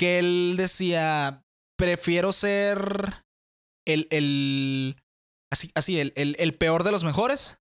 que 0.00 0.18
él 0.18 0.54
decía, 0.56 1.44
prefiero 1.78 2.32
ser 2.32 3.24
el, 3.86 4.08
el, 4.10 4.96
así, 5.52 5.70
así, 5.74 6.00
el, 6.00 6.14
el, 6.16 6.34
el 6.38 6.54
peor 6.56 6.82
de 6.82 6.92
los 6.92 7.04
mejores 7.04 7.60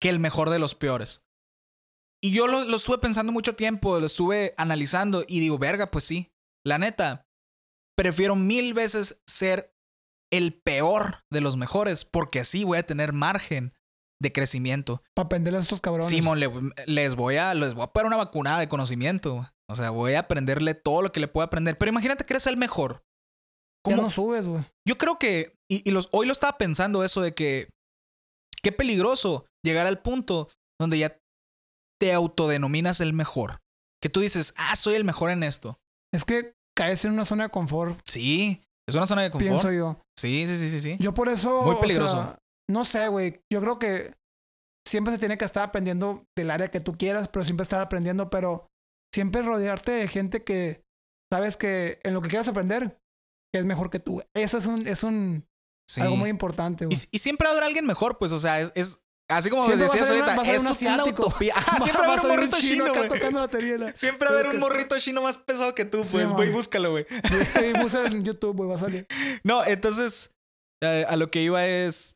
que 0.00 0.08
el 0.08 0.18
mejor 0.18 0.48
de 0.48 0.58
los 0.58 0.74
peores. 0.74 1.25
Y 2.26 2.32
yo 2.32 2.46
lo, 2.46 2.64
lo 2.64 2.76
estuve 2.76 2.98
pensando 2.98 3.32
mucho 3.32 3.54
tiempo, 3.54 3.98
lo 4.00 4.06
estuve 4.06 4.54
analizando 4.56 5.24
y 5.28 5.40
digo, 5.40 5.58
verga, 5.58 5.90
pues 5.90 6.04
sí, 6.04 6.32
la 6.64 6.78
neta, 6.78 7.26
prefiero 7.96 8.34
mil 8.36 8.74
veces 8.74 9.22
ser 9.28 9.72
el 10.32 10.54
peor 10.64 11.20
de 11.32 11.40
los 11.40 11.56
mejores 11.56 12.04
porque 12.04 12.40
así 12.40 12.64
voy 12.64 12.78
a 12.78 12.86
tener 12.86 13.12
margen 13.12 13.72
de 14.20 14.32
crecimiento. 14.32 15.02
Para 15.14 15.26
aprenderle 15.26 15.58
a 15.58 15.62
estos 15.62 15.80
cabrones. 15.80 16.08
Simón, 16.08 16.40
le- 16.40 16.50
les 16.86 17.14
voy 17.16 17.36
a 17.36 17.54
les 17.54 17.74
voy 17.74 17.84
a 17.84 17.92
poner 17.92 18.06
una 18.06 18.16
vacunada 18.16 18.58
de 18.60 18.68
conocimiento. 18.68 19.46
O 19.68 19.76
sea, 19.76 19.90
voy 19.90 20.14
a 20.14 20.20
aprenderle 20.20 20.74
todo 20.74 21.02
lo 21.02 21.12
que 21.12 21.20
le 21.20 21.28
puedo 21.28 21.44
aprender. 21.44 21.76
Pero 21.76 21.90
imagínate 21.90 22.24
que 22.24 22.32
eres 22.32 22.46
el 22.46 22.56
mejor. 22.56 23.04
Ya 23.86 23.94
¿Cómo? 23.94 24.02
no 24.02 24.10
subes, 24.10 24.48
güey. 24.48 24.64
Yo 24.88 24.96
creo 24.98 25.18
que, 25.18 25.54
y, 25.70 25.88
y 25.88 25.92
los, 25.92 26.08
hoy 26.12 26.26
lo 26.26 26.32
estaba 26.32 26.56
pensando 26.58 27.04
eso 27.04 27.20
de 27.20 27.34
que, 27.34 27.68
qué 28.62 28.72
peligroso 28.72 29.46
llegar 29.64 29.86
al 29.86 30.00
punto 30.02 30.48
donde 30.80 30.98
ya 30.98 31.18
te 32.00 32.12
autodenominas 32.12 33.00
el 33.00 33.12
mejor. 33.12 33.60
Que 34.02 34.08
tú 34.08 34.20
dices, 34.20 34.54
ah, 34.56 34.76
soy 34.76 34.94
el 34.94 35.04
mejor 35.04 35.30
en 35.30 35.42
esto. 35.42 35.78
Es 36.12 36.24
que 36.24 36.54
caes 36.76 37.04
en 37.04 37.12
una 37.12 37.24
zona 37.24 37.44
de 37.44 37.50
confort, 37.50 37.98
Sí, 38.04 38.62
es 38.88 38.94
una 38.94 39.06
zona 39.06 39.22
de 39.22 39.30
confort. 39.30 39.48
pienso 39.50 39.72
yo. 39.72 39.98
Sí, 40.18 40.46
sí, 40.46 40.56
sí, 40.58 40.70
sí, 40.70 40.80
sí. 40.80 40.96
Yo 41.00 41.14
por 41.14 41.28
eso. 41.28 41.62
Muy 41.62 41.74
o 41.76 41.80
peligroso. 41.80 42.14
sea, 42.16 42.38
no 42.70 42.84
sé, 42.84 43.08
güey. 43.08 43.40
Yo 43.52 43.60
creo 43.60 43.78
que 43.78 44.14
siempre 44.86 45.12
se 45.14 45.18
tiene 45.18 45.38
que 45.38 45.44
estar 45.44 45.62
aprendiendo 45.64 46.24
del 46.36 46.50
área 46.50 46.68
que 46.70 46.80
tú 46.80 46.96
quieras, 46.96 47.28
pero 47.28 47.44
siempre 47.44 47.64
estar 47.64 47.80
aprendiendo, 47.80 48.30
pero 48.30 48.66
siempre 49.14 49.42
rodearte 49.42 49.92
de 49.92 50.08
gente 50.08 50.44
que 50.44 50.82
sabes 51.32 51.56
que 51.56 51.98
en 52.04 52.14
lo 52.14 52.22
que 52.22 52.28
quieras 52.28 52.48
aprender 52.48 52.98
es 53.54 53.64
mejor 53.64 53.90
que 53.90 53.98
tú. 53.98 54.22
Eso 54.34 54.58
es 54.58 54.66
un, 54.66 54.86
es 54.86 55.02
un 55.02 55.44
Sí. 55.88 56.00
algo 56.00 56.16
muy 56.16 56.30
importante, 56.30 56.82
Y, 56.84 56.86
güey. 56.88 56.98
y 57.12 57.18
siempre 57.18 57.48
habrá 57.48 57.66
alguien 57.66 57.86
mejor, 57.86 58.18
pues, 58.18 58.32
o 58.32 58.38
sea, 58.38 58.60
es, 58.60 58.72
es 58.74 58.98
así 59.28 59.50
como 59.50 59.62
Siempre 59.64 59.84
decías 59.86 60.10
una- 60.10 60.20
ahorita, 60.20 60.36
salir 60.36 60.54
es 60.54 60.80
un 60.80 60.86
una 60.86 61.04
utopía. 61.04 61.54
Siempre 61.82 62.06
va 62.06 62.08
a 62.08 62.12
haber 62.12 62.20
un 62.24 62.28
morrito 62.28 62.56
chino, 62.58 62.84
güey. 62.86 63.08
Siempre 63.94 64.28
va 64.28 64.34
a 64.34 64.38
haber 64.38 64.46
un 64.46 64.52
sí. 64.52 64.58
morrito 64.58 64.98
chino 64.98 65.22
más 65.22 65.36
pesado 65.36 65.74
que 65.74 65.84
tú, 65.84 66.04
Sí, 66.04 66.12
pues, 66.12 66.32
güey, 66.32 66.48
man. 66.48 66.56
búscalo, 66.56 66.90
güey. 66.92 67.06
Sí, 67.58 67.72
puse 67.80 68.04
en 68.06 68.24
YouTube, 68.24 68.56
güey, 68.56 68.68
va 68.70 68.76
a 68.76 68.80
salir. 68.80 69.06
No, 69.44 69.64
entonces, 69.64 70.32
eh, 70.82 71.04
a 71.08 71.16
lo 71.16 71.30
que 71.30 71.42
iba 71.42 71.64
es 71.66 72.14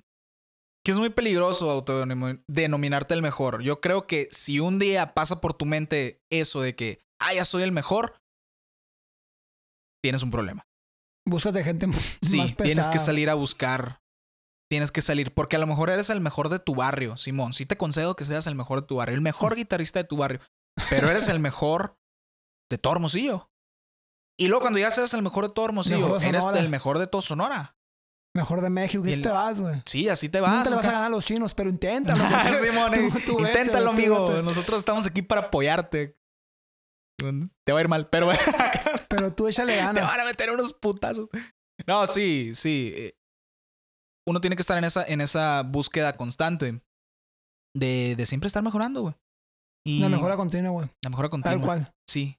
que 0.85 0.93
es 0.93 0.99
muy 0.99 1.11
peligroso 1.11 1.71
autodenominarte 1.71 3.13
el 3.15 3.23
mejor. 3.23 3.63
Yo 3.63 3.81
creo 3.81 4.07
que 4.07 4.29
si 4.31 4.61
un 4.61 4.79
día 4.79 5.13
pasa 5.15 5.41
por 5.41 5.53
tu 5.53 5.67
mente 5.67 6.21
eso 6.31 6.63
de 6.63 6.75
que, 6.75 7.01
ah, 7.21 7.35
ya 7.35 7.45
soy 7.45 7.63
el 7.65 7.73
mejor, 7.73 8.17
tienes 10.03 10.23
un 10.23 10.31
problema. 10.31 10.65
Búscate 11.29 11.63
gente 11.63 11.87
Sí, 12.23 12.39
más 12.39 12.53
pesada. 12.53 12.65
tienes 12.65 12.87
que 12.87 12.99
salir 12.99 13.29
a 13.29 13.35
buscar. 13.35 14.01
Tienes 14.71 14.93
que 14.93 15.03
salir, 15.03 15.35
porque 15.35 15.57
a 15.57 15.59
lo 15.59 15.67
mejor 15.67 15.91
eres 15.91 16.11
el 16.11 16.21
mejor 16.21 16.49
de 16.49 16.61
tu 16.61 16.75
barrio, 16.77 17.17
Simón. 17.17 17.53
Sí 17.53 17.67
te 17.67 17.77
concedo 17.77 18.15
que 18.15 18.25
seas 18.25 18.47
el 18.47 18.55
mejor 18.55 18.83
de 18.83 18.87
tu 18.87 18.97
barrio, 18.97 19.17
el 19.17 19.21
mejor 19.21 19.57
guitarrista 19.57 19.99
de 19.99 20.05
tu 20.05 20.17
barrio, 20.17 20.39
pero 20.89 21.11
eres 21.11 21.29
el 21.29 21.41
mejor 21.41 21.99
de 22.71 22.79
todo 22.79 22.93
Hermosillo. 22.95 23.51
Y 24.39 24.47
luego 24.49 24.61
cuando 24.63 24.79
ya 24.79 24.91
seas 24.93 25.13
el 25.15 25.23
mejor 25.23 25.49
de 25.49 25.53
todo 25.55 25.65
Hermosillo, 25.67 25.99
Mejor 26.07 26.21
de 26.21 26.29
eres 26.29 26.47
el 26.55 26.69
mejor 26.69 26.99
de 26.99 27.07
todo 27.09 27.21
Sonora. 27.21 27.77
Mejor 28.35 28.61
de 28.61 28.71
México. 28.71 29.05
Y 29.05 29.13
el- 29.15 29.23
te 29.23 29.29
vas, 29.29 29.61
güey. 29.61 29.83
Sí, 29.87 30.09
así 30.09 30.29
te 30.29 30.39
Nunca 30.39 30.53
vas. 30.53 30.71
le 30.71 30.77
vas 30.77 30.87
a 30.87 30.91
ganar 30.93 31.07
a 31.07 31.09
los 31.11 31.27
chinos, 31.27 31.53
pero 31.53 31.69
inténtalo. 31.69 32.17
Simón, 32.63 32.93
tú- 32.93 33.21
tú 33.27 33.37
vete, 33.43 33.59
inténtalo, 33.59 33.91
amigo. 33.91 34.29
vete. 34.29 34.43
Nosotros 34.45 34.79
estamos 34.79 35.05
aquí 35.05 35.23
para 35.23 35.43
apoyarte. 35.49 36.17
Te 37.67 37.73
va 37.73 37.79
a 37.81 37.83
ir 37.83 37.89
mal, 37.89 38.09
pero 38.09 38.29
Pero 39.09 39.35
tú 39.35 39.49
échale 39.49 39.73
te 39.75 39.79
ganas. 39.81 40.07
van 40.07 40.21
a 40.21 40.25
meter 40.25 40.51
unos 40.53 40.73
putazos. 40.73 41.29
No, 41.89 42.07
sí, 42.07 42.53
sí. 42.55 43.13
Uno 44.29 44.41
tiene 44.41 44.57
que 44.57 44.63
estar 44.63 44.79
en 44.79 44.85
esa, 44.85 45.05
en 45.05 45.21
esa 45.21 45.63
búsqueda 45.63 46.17
constante 46.17 46.81
de, 47.77 48.15
de 48.17 48.27
siempre 48.27 48.47
estar 48.47 48.63
mejorando, 48.63 49.03
güey. 49.03 49.15
Y 49.87 50.01
La 50.01 50.09
mejora 50.09 50.37
continua, 50.37 50.71
güey. 50.71 50.89
la 51.03 51.11
mejora 51.11 51.29
continua. 51.31 51.57
Tal 51.59 51.65
cual. 51.67 51.93
Sí. 52.09 52.39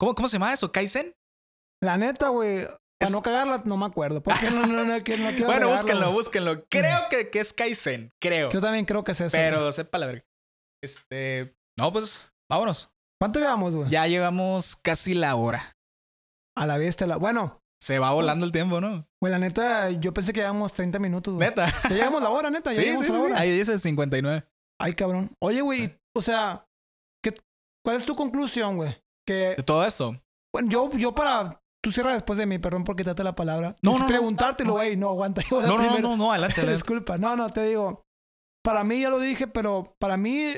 ¿Cómo, 0.00 0.14
¿Cómo 0.14 0.28
se 0.28 0.34
llama 0.34 0.52
eso? 0.52 0.72
¿Kaizen? 0.72 1.14
La 1.82 1.96
neta, 1.96 2.28
güey. 2.28 2.58
Es- 2.60 2.68
Para 2.98 3.10
no 3.12 3.22
cagarla, 3.22 3.62
no 3.64 3.76
me 3.76 3.86
acuerdo. 3.86 4.22
Porque 4.22 4.50
no, 4.50 4.66
no, 4.66 4.84
no, 4.84 5.04
que 5.04 5.16
no 5.16 5.28
quiero 5.30 5.46
Bueno, 5.46 5.68
búsquenlo, 5.68 6.10
búsquenlo. 6.12 6.64
Creo 6.68 7.08
que, 7.10 7.30
que 7.30 7.38
es 7.40 7.52
Kaizen. 7.52 8.10
Creo. 8.20 8.50
Yo 8.50 8.60
también 8.60 8.84
creo 8.84 9.04
que 9.04 9.12
es 9.12 9.20
eso. 9.20 9.36
Pero 9.36 9.70
sepa 9.72 9.98
la 9.98 10.06
verga. 10.06 10.24
Este. 10.82 11.54
No, 11.78 11.92
pues 11.92 12.32
vámonos. 12.50 12.90
¿Cuánto 13.20 13.38
llevamos, 13.38 13.74
güey? 13.74 13.88
Ya 13.90 14.06
llegamos 14.06 14.76
casi 14.76 15.14
la 15.14 15.34
hora. 15.36 15.72
A 16.56 16.66
la 16.66 16.78
vista. 16.78 17.06
La... 17.06 17.16
Bueno, 17.16 17.60
Se 17.80 17.98
va 17.98 18.10
volando 18.12 18.46
el 18.46 18.52
tiempo, 18.52 18.80
¿no? 18.80 19.06
güey, 19.20 19.30
la 19.32 19.38
neta, 19.38 19.90
yo 19.90 20.12
pensé 20.14 20.32
que 20.32 20.40
llevamos 20.40 20.72
30 20.72 20.98
minutos, 20.98 21.34
güey. 21.34 21.48
Neta. 21.48 21.66
Ya 21.84 21.90
llegamos 21.90 22.22
la 22.22 22.30
hora, 22.30 22.48
neta. 22.50 22.72
Ya 22.72 22.82
Sí, 22.82 22.98
sí, 22.98 23.04
sí. 23.04 23.10
hora. 23.12 23.38
Ahí 23.38 23.50
dice 23.50 23.78
59. 23.78 24.44
Ay, 24.80 24.92
cabrón. 24.94 25.30
Oye, 25.42 25.60
güey, 25.60 25.98
o 26.14 26.22
sea, 26.22 26.66
¿qué, 27.22 27.34
¿cuál 27.84 27.96
es 27.96 28.06
tu 28.06 28.14
conclusión, 28.14 28.76
güey? 28.76 28.94
Que, 29.26 29.54
De 29.56 29.62
todo 29.62 29.84
eso. 29.84 30.16
bueno, 30.54 30.68
yo, 30.70 30.90
yo 30.92 31.14
para... 31.14 31.60
Tú 31.82 31.92
cierras 31.92 32.14
después 32.14 32.36
de 32.38 32.46
mí, 32.46 32.58
perdón 32.58 32.82
por 32.82 32.96
quitarte 32.96 33.22
la 33.22 33.36
palabra. 33.36 33.76
No, 33.82 33.92
Es 33.92 33.96
no, 33.98 34.02
no. 34.02 34.06
preguntártelo, 34.08 34.72
güey. 34.72 34.96
No, 34.96 35.10
aguanta. 35.10 35.42
yo 35.48 35.62
No, 35.62 35.78
no, 35.78 35.98
no, 36.00 36.16
no, 36.16 36.30
adelante, 36.32 36.54
adelante. 36.60 36.72
Disculpa. 36.72 37.16
No, 37.18 37.36
no, 37.36 37.50
te 37.50 37.62
digo. 37.64 38.04
Para 38.64 38.82
mí, 38.82 39.00
ya 39.00 39.10
lo 39.10 39.20
dije, 39.20 39.46
pero 39.46 39.94
para 40.00 40.16
mí... 40.16 40.52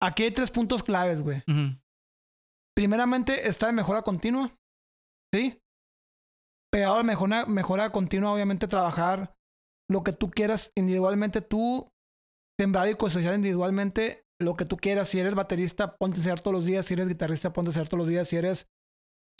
Aquí 0.00 0.24
hay 0.24 0.30
tres 0.30 0.50
puntos 0.50 0.82
claves, 0.84 1.22
güey. 1.22 1.38
Ujú. 1.48 1.76
Primeramente, 2.76 3.48
está 3.48 3.66
de 3.66 3.72
mejora 3.72 4.02
continua. 4.02 4.50
¿Sí? 5.34 5.58
Pegado 6.72 6.96
a 6.96 7.02
mejora, 7.02 7.44
mejora 7.46 7.90
continua, 7.92 8.32
obviamente, 8.32 8.66
trabajar 8.66 9.34
lo 9.90 10.02
que 10.02 10.12
tú 10.12 10.30
quieras 10.30 10.72
individualmente, 10.74 11.42
tú 11.42 11.88
sembrar 12.58 12.88
y 12.88 12.94
cosechar 12.94 13.34
individualmente 13.34 14.24
lo 14.40 14.54
que 14.56 14.64
tú 14.64 14.76
quieras. 14.78 15.08
Si 15.08 15.20
eres 15.20 15.34
baterista, 15.34 15.96
ponte 15.96 16.18
a 16.18 16.20
hacer 16.20 16.40
todos 16.40 16.56
los 16.56 16.64
días. 16.66 16.86
Si 16.86 16.94
eres 16.94 17.08
guitarrista, 17.08 17.52
ponte 17.52 17.68
a 17.70 17.72
hacer 17.72 17.88
todos 17.88 17.98
los 17.98 18.08
días. 18.08 18.28
Si 18.28 18.36
eres, 18.36 18.66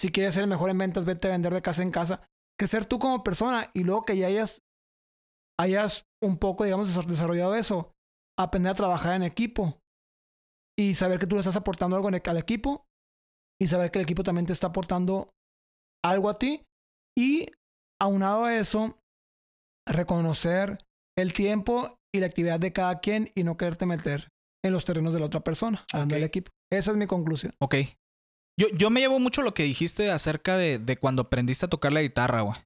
Si 0.00 0.10
quieres 0.10 0.34
ser 0.34 0.42
el 0.42 0.50
mejor 0.50 0.68
en 0.70 0.78
ventas, 0.78 1.04
vete 1.04 1.28
a 1.28 1.30
vender 1.30 1.54
de 1.54 1.62
casa 1.62 1.82
en 1.82 1.90
casa. 1.90 2.26
Que 2.58 2.66
ser 2.66 2.84
tú 2.86 2.98
como 2.98 3.22
persona 3.22 3.70
y 3.72 3.84
luego 3.84 4.02
que 4.02 4.16
ya 4.16 4.26
hayas, 4.26 4.62
hayas 5.58 6.06
un 6.22 6.38
poco, 6.38 6.64
digamos, 6.64 6.88
desa- 6.88 7.06
desarrollado 7.06 7.54
eso, 7.54 7.92
aprender 8.38 8.72
a 8.72 8.74
trabajar 8.76 9.14
en 9.14 9.22
equipo 9.22 9.78
y 10.78 10.94
saber 10.94 11.18
que 11.18 11.26
tú 11.26 11.36
le 11.36 11.40
estás 11.40 11.56
aportando 11.56 11.96
algo 11.96 12.08
al 12.08 12.36
equipo 12.36 12.84
y 13.60 13.68
saber 13.68 13.90
que 13.90 13.98
el 14.00 14.04
equipo 14.04 14.22
también 14.22 14.46
te 14.46 14.52
está 14.52 14.68
aportando 14.68 15.30
algo 16.04 16.28
a 16.28 16.38
ti 16.38 16.64
y 17.16 17.46
aunado 18.00 18.44
a 18.44 18.56
eso, 18.56 18.98
reconocer 19.86 20.78
el 21.16 21.32
tiempo 21.32 21.98
y 22.14 22.20
la 22.20 22.26
actividad 22.26 22.60
de 22.60 22.72
cada 22.72 23.00
quien 23.00 23.30
y 23.34 23.44
no 23.44 23.56
quererte 23.56 23.86
meter 23.86 24.28
en 24.64 24.72
los 24.72 24.84
terrenos 24.84 25.12
de 25.12 25.20
la 25.20 25.26
otra 25.26 25.40
persona, 25.40 25.84
hablando 25.92 26.14
del 26.14 26.24
equipo. 26.24 26.50
Esa 26.72 26.92
es 26.92 26.96
mi 26.96 27.06
conclusión. 27.06 27.54
Ok. 27.60 27.76
Yo, 28.58 28.68
yo 28.68 28.90
me 28.90 29.00
llevo 29.00 29.18
mucho 29.18 29.42
lo 29.42 29.54
que 29.54 29.64
dijiste 29.64 30.10
acerca 30.10 30.56
de, 30.56 30.78
de 30.78 30.96
cuando 30.96 31.22
aprendiste 31.22 31.66
a 31.66 31.70
tocar 31.70 31.92
la 31.92 32.02
guitarra, 32.02 32.42
güey. 32.42 32.56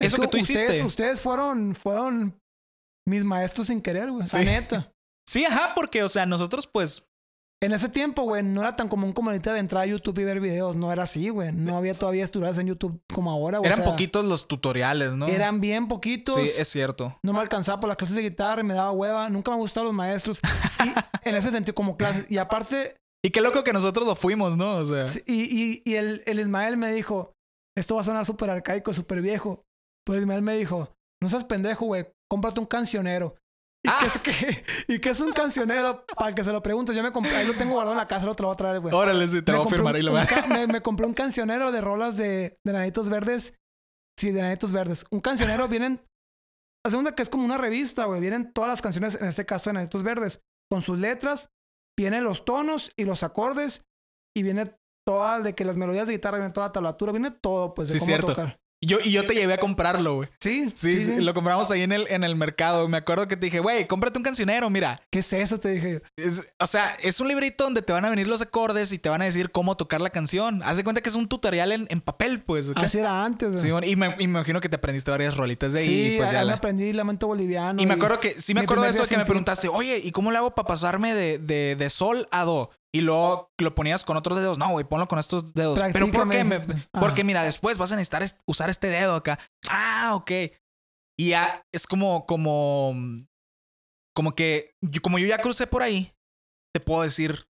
Es 0.00 0.12
Eso 0.12 0.22
que, 0.22 0.28
tú 0.28 0.38
ustedes, 0.38 0.64
hiciste. 0.64 0.84
Ustedes 0.84 1.20
fueron, 1.20 1.74
fueron 1.74 2.38
mis 3.06 3.24
maestros 3.24 3.68
sin 3.68 3.80
querer, 3.80 4.10
güey. 4.10 4.26
Sí. 4.26 4.38
La 4.38 4.44
neta. 4.44 4.92
Sí, 5.28 5.44
ajá, 5.44 5.74
porque, 5.74 6.02
o 6.02 6.08
sea, 6.08 6.24
nosotros, 6.24 6.66
pues, 6.66 7.04
En 7.60 7.72
ese 7.72 7.88
tiempo, 7.88 8.22
güey, 8.22 8.44
no 8.44 8.60
era 8.60 8.76
tan 8.76 8.86
común 8.86 9.12
como 9.12 9.30
ahorita 9.30 9.52
de 9.52 9.58
entrar 9.58 9.82
a 9.82 9.86
YouTube 9.86 10.18
y 10.20 10.24
ver 10.24 10.38
videos. 10.38 10.76
No 10.76 10.92
era 10.92 11.02
así, 11.02 11.28
güey. 11.28 11.52
No 11.52 11.76
había 11.76 11.92
todavía 11.92 12.24
tutoriales 12.26 12.58
en 12.58 12.68
YouTube 12.68 13.00
como 13.12 13.32
ahora, 13.32 13.58
güey. 13.58 13.66
eran 13.68 13.80
O 13.80 13.82
sea, 13.82 13.92
poquitos 13.92 14.24
los 14.24 14.46
tutoriales, 14.46 15.14
¿no? 15.14 15.26
Eran 15.26 15.60
bien 15.60 15.88
poquitos. 15.88 16.36
Sí, 16.36 16.50
es 16.56 16.68
cierto. 16.68 17.18
No 17.24 17.32
me 17.32 17.40
alcanzaba 17.40 17.80
por 17.80 17.88
las 17.88 17.96
clases 17.96 18.14
de 18.14 18.22
guitarra 18.22 18.60
y 18.60 18.64
me 18.64 18.74
daba 18.74 18.92
hueva. 18.92 19.28
Nunca 19.28 19.50
me 19.50 19.56
gustaron 19.56 19.86
los 19.88 19.94
maestros. 19.94 20.40
Y 20.84 20.88
en 21.28 21.34
ese 21.34 21.50
sentido, 21.50 21.74
como 21.74 21.96
clases. 21.96 22.30
Y 22.30 22.38
aparte, 22.38 22.94
Y 23.24 23.30
qué 23.30 23.40
loco 23.40 23.64
que 23.64 23.72
nosotros 23.72 24.06
lo 24.06 24.14
fuimos, 24.14 24.56
¿no? 24.56 24.76
O 24.76 24.84
sea. 24.84 25.06
y, 25.26 25.42
y, 25.42 25.82
y 25.84 25.94
el, 25.96 26.22
el 26.26 26.38
Ismael 26.38 26.76
me 26.76 26.92
dijo, 26.92 27.32
esto 27.76 27.96
va 27.96 28.02
a 28.02 28.04
sonar 28.04 28.24
súper 28.24 28.50
arcaico, 28.50 28.94
súper 28.94 29.20
viejo. 29.20 29.64
Pero 30.06 30.20
Ismael 30.20 30.42
me 30.42 30.56
dijo, 30.56 30.94
no 31.20 31.28
seas 31.28 31.44
pendejo, 31.44 31.86
güey, 31.86 32.06
cómprate 32.30 32.60
un 32.60 32.66
cancionero. 32.66 33.34
¿Y, 33.84 33.88
Ah. 33.88 33.98
qué 34.24 34.30
es, 35.08 35.20
¿Y 35.20 35.22
un 35.22 35.32
cancionero? 35.32 36.04
Para 36.16 36.32
que 36.32 36.42
se 36.44 36.52
lo 36.52 36.60
preguntes. 36.62 36.94
Yo 36.96 37.02
me 37.02 37.12
compré, 37.12 37.34
ahí 37.36 37.46
lo 37.46 37.54
tengo 37.54 37.72
guardado 37.74 37.92
en 37.92 37.98
la 37.98 38.08
casa, 38.08 38.26
lo 38.26 38.34
te 38.34 38.42
lo 38.42 38.48
voy 38.48 38.54
a 38.54 38.56
traer, 38.56 38.80
güey. 38.80 38.94
Órale, 38.94 39.26
sí, 39.28 39.42
te 39.42 39.52
Me 39.52 39.58
lo 39.58 39.64
voy 39.64 39.72
a 39.72 39.76
firmar 39.76 39.92
un- 39.92 39.96
ahí 39.96 40.02
lo 40.02 40.12
voy 40.12 40.20
a- 40.20 40.46
me, 40.48 40.66
me 40.66 40.82
compré 40.82 41.06
un 41.06 41.14
cancionero 41.14 41.70
de 41.72 41.80
rolas 41.80 42.16
de, 42.16 42.58
de 42.64 42.72
Nanitos 42.72 43.08
Verdes. 43.08 43.54
Sí, 44.18 44.32
de 44.32 44.42
Nanitos 44.42 44.72
Verdes. 44.72 45.04
Un 45.10 45.20
cancionero 45.20 45.68
vienen. 45.68 46.02
La 46.84 46.90
segunda 46.90 47.14
que 47.14 47.22
es 47.22 47.30
como 47.30 47.44
una 47.44 47.58
revista, 47.58 48.04
güey. 48.06 48.20
Vienen 48.20 48.52
todas 48.52 48.68
las 48.70 48.82
canciones, 48.82 49.14
en 49.14 49.26
este 49.26 49.46
caso 49.46 49.70
de 49.70 49.74
Nanitos 49.74 50.02
Verdes, 50.02 50.40
con 50.70 50.82
sus 50.82 50.98
letras. 50.98 51.48
Vienen 51.96 52.24
los 52.24 52.44
tonos 52.44 52.92
y 52.96 53.04
los 53.04 53.22
acordes. 53.22 53.82
Y 54.36 54.42
viene 54.42 54.74
toda 55.06 55.40
de 55.40 55.54
que 55.54 55.64
las 55.64 55.76
melodías 55.76 56.06
de 56.06 56.14
guitarra, 56.14 56.38
viene 56.38 56.52
toda 56.52 56.66
la 56.68 56.72
tablatura, 56.72 57.12
viene 57.12 57.30
todo, 57.30 57.74
pues, 57.74 57.88
de 57.88 57.94
Sí, 57.94 57.98
cómo 58.00 58.06
cierto. 58.06 58.26
tocar. 58.28 58.58
Y 58.80 58.86
yo, 58.86 58.98
y 59.02 59.10
yo 59.10 59.26
te 59.26 59.34
llevé 59.34 59.54
a 59.54 59.58
comprarlo, 59.58 60.14
güey. 60.14 60.28
Sí, 60.40 60.70
Sí, 60.74 60.92
sí, 60.92 61.06
sí. 61.06 61.16
lo 61.20 61.34
compramos 61.34 61.68
ahí 61.72 61.82
en 61.82 61.90
el, 61.90 62.06
en 62.10 62.22
el 62.22 62.36
mercado. 62.36 62.86
Me 62.86 62.96
acuerdo 62.98 63.26
que 63.26 63.36
te 63.36 63.46
dije, 63.46 63.58
güey, 63.58 63.86
cómprate 63.86 64.18
un 64.18 64.22
cancionero, 64.22 64.70
mira. 64.70 65.02
¿Qué 65.10 65.18
es 65.18 65.32
eso? 65.32 65.58
Te 65.58 65.70
dije 65.70 65.94
yo. 65.94 65.98
Es- 66.24 66.52
o 66.60 66.66
sea, 66.68 66.92
es 67.02 67.18
un 67.18 67.26
librito 67.26 67.64
donde 67.64 67.82
te 67.82 67.92
van 67.92 68.04
a 68.04 68.08
venir 68.08 68.28
los 68.28 68.40
acordes 68.40 68.92
y 68.92 68.98
te 68.98 69.08
van 69.08 69.20
a 69.20 69.24
decir 69.24 69.50
cómo 69.50 69.76
tocar 69.76 70.00
la 70.00 70.10
canción. 70.10 70.62
Haz 70.62 70.76
de 70.76 70.84
cuenta 70.84 71.00
que 71.00 71.08
es 71.08 71.16
un 71.16 71.26
tutorial 71.26 71.72
en, 71.72 71.86
en 71.90 72.00
papel, 72.00 72.40
pues. 72.40 72.70
Así 72.76 72.98
era 72.98 73.24
antes, 73.24 73.48
güey. 73.50 73.60
Sí, 73.62 73.70
bueno, 73.72 73.84
y, 73.84 73.96
me, 73.96 74.06
y 74.20 74.28
me 74.28 74.38
imagino 74.38 74.60
que 74.60 74.68
te 74.68 74.76
aprendiste 74.76 75.10
varias 75.10 75.36
rolitas 75.36 75.72
de 75.72 75.80
ahí. 75.80 75.86
Sí, 76.10 76.14
pues 76.18 76.30
ya 76.30 76.44
la- 76.44 76.54
aprendí 76.54 76.92
Lamento 76.92 77.26
Boliviano. 77.26 77.82
Y 77.82 77.86
me 77.86 77.94
acuerdo 77.94 78.20
que, 78.20 78.40
sí 78.40 78.54
me 78.54 78.60
acuerdo 78.60 78.84
de 78.84 78.90
eso 78.90 79.04
que 79.06 79.16
me 79.16 79.24
preguntaste, 79.24 79.66
oye, 79.66 79.98
¿y 80.04 80.12
cómo 80.12 80.30
le 80.30 80.38
hago 80.38 80.54
para 80.54 80.68
pasarme 80.68 81.14
de, 81.14 81.38
de, 81.38 81.74
de 81.76 81.90
sol 81.90 82.28
a 82.30 82.44
do? 82.44 82.70
Y 82.94 83.02
luego 83.02 83.50
lo 83.58 83.74
ponías 83.74 84.02
con 84.02 84.16
otros 84.16 84.38
dedos. 84.38 84.56
No, 84.58 84.70
güey, 84.70 84.84
ponlo 84.86 85.08
con 85.08 85.18
estos 85.18 85.52
dedos. 85.52 85.78
¿Pero 85.92 86.10
por 86.10 86.28
qué? 86.30 86.42
Me- 86.44 86.58
porque 86.92 87.22
mira, 87.24 87.42
después 87.42 87.76
vas 87.76 87.92
a 87.92 87.96
necesitar 87.96 88.22
est- 88.22 88.40
usar 88.46 88.70
este 88.70 88.86
dedo 88.88 89.14
acá. 89.14 89.38
Ah, 89.68 90.12
ok. 90.14 90.30
Y 91.18 91.30
ya 91.30 91.62
es 91.74 91.86
como, 91.86 92.24
como, 92.26 92.94
como 94.14 94.34
que, 94.34 94.74
yo- 94.80 95.02
como 95.02 95.18
yo 95.18 95.26
ya 95.26 95.38
crucé 95.38 95.66
por 95.66 95.82
ahí, 95.82 96.14
te 96.74 96.80
puedo 96.80 97.02
decir. 97.02 97.46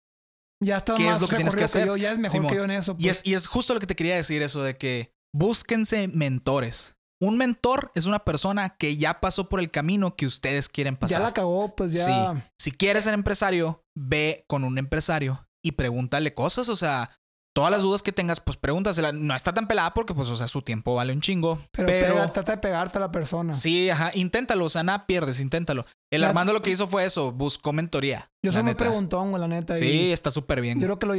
Ya 0.62 0.76
estás 0.76 0.97
¿Qué 0.97 1.05
es 1.05 1.11
más 1.11 1.20
lo 1.20 1.28
que 1.28 1.37
tienes 1.37 1.57
que 1.57 1.64
hacer? 1.64 1.87
yo, 1.87 1.97
ya 1.97 2.12
es 2.12 2.18
mejor 2.18 2.32
Simón. 2.32 2.51
que 2.51 2.57
yo 2.57 2.64
en 2.64 2.70
eso. 2.70 2.93
Y 2.99 3.05
pues. 3.07 3.18
es, 3.20 3.26
y 3.26 3.35
es 3.35 3.47
justo 3.47 3.74
lo 3.74 3.80
que 3.80 3.87
te 3.87 3.97
quería 3.97 4.14
decir, 4.16 4.41
eso 4.43 4.62
de 4.62 4.76
que 4.78 5.12
búsquense 5.35 6.09
mentores. 6.09 6.95
Un 7.23 7.37
mentor 7.39 7.91
es 7.95 8.07
una 8.07 8.19
persona 8.25 8.71
que 8.77 8.97
ya 8.97 9.21
pasó 9.21 9.49
por 9.49 9.61
el 9.61 9.71
camino 9.71 10.17
que 10.17 10.27
ustedes 10.27 10.69
quieren 10.69 10.97
pasar. 10.97 11.19
Ya 11.21 11.25
la 11.25 11.33
cagó, 11.33 11.75
pues 11.75 11.93
ya. 11.93 12.05
Sí. 12.05 12.41
Si 12.59 12.71
quieres 12.73 13.05
ser 13.05 13.15
empresario, 13.15 13.83
ve 13.97 14.45
con 14.49 14.65
un 14.65 14.79
empresario 14.79 15.47
y 15.65 15.73
pregúntale 15.73 16.35
cosas. 16.35 16.69
O 16.69 16.77
sea, 16.77 17.11
todas 17.55 17.71
las 17.71 17.83
dudas 17.83 18.03
que 18.03 18.12
tengas, 18.12 18.41
pues 18.41 18.57
pregúntasela. 18.57 19.12
No 19.12 19.35
está 19.35 19.55
tan 19.55 19.69
pelada 19.69 19.95
porque, 19.95 20.12
pues, 20.12 20.29
o 20.29 20.37
sea, 20.37 20.49
su 20.49 20.61
tiempo 20.62 20.97
vale 20.97 21.12
un 21.12 21.21
chingo. 21.21 21.59
Pero, 21.71 21.87
Pero, 21.87 22.15
pega- 22.17 22.33
trata 22.33 22.53
de 22.53 22.59
pegarte 22.59 22.99
a 22.99 23.01
la 23.01 23.12
persona. 23.12 23.53
sí, 23.53 23.89
ajá, 23.91 24.11
inténtalo. 24.15 24.65
O 24.65 24.69
sea, 24.69 24.83
nada 24.83 25.07
pierdes, 25.07 25.41
inténtalo. 25.41 25.87
El 26.12 26.21
La- 26.21 26.29
Armando 26.29 26.53
lo 26.53 26.62
que 26.62 26.71
hizo 26.71 26.87
fue 26.89 27.05
eso, 27.05 27.33
buscó 27.33 27.73
mentoría. 27.73 28.29
Yo 28.45 28.53
soy 28.53 28.62
muy 28.65 28.75
preguntón, 28.75 29.31
güey, 29.31 29.41
la 29.41 29.49
neta. 29.49 29.77
Sí, 29.77 29.87
y 29.87 30.12
está 30.12 30.31
súper 30.31 30.61
bien. 30.61 30.79
Yo 30.81 30.87
creo 30.87 30.99
que 30.99 31.07
lo, 31.07 31.12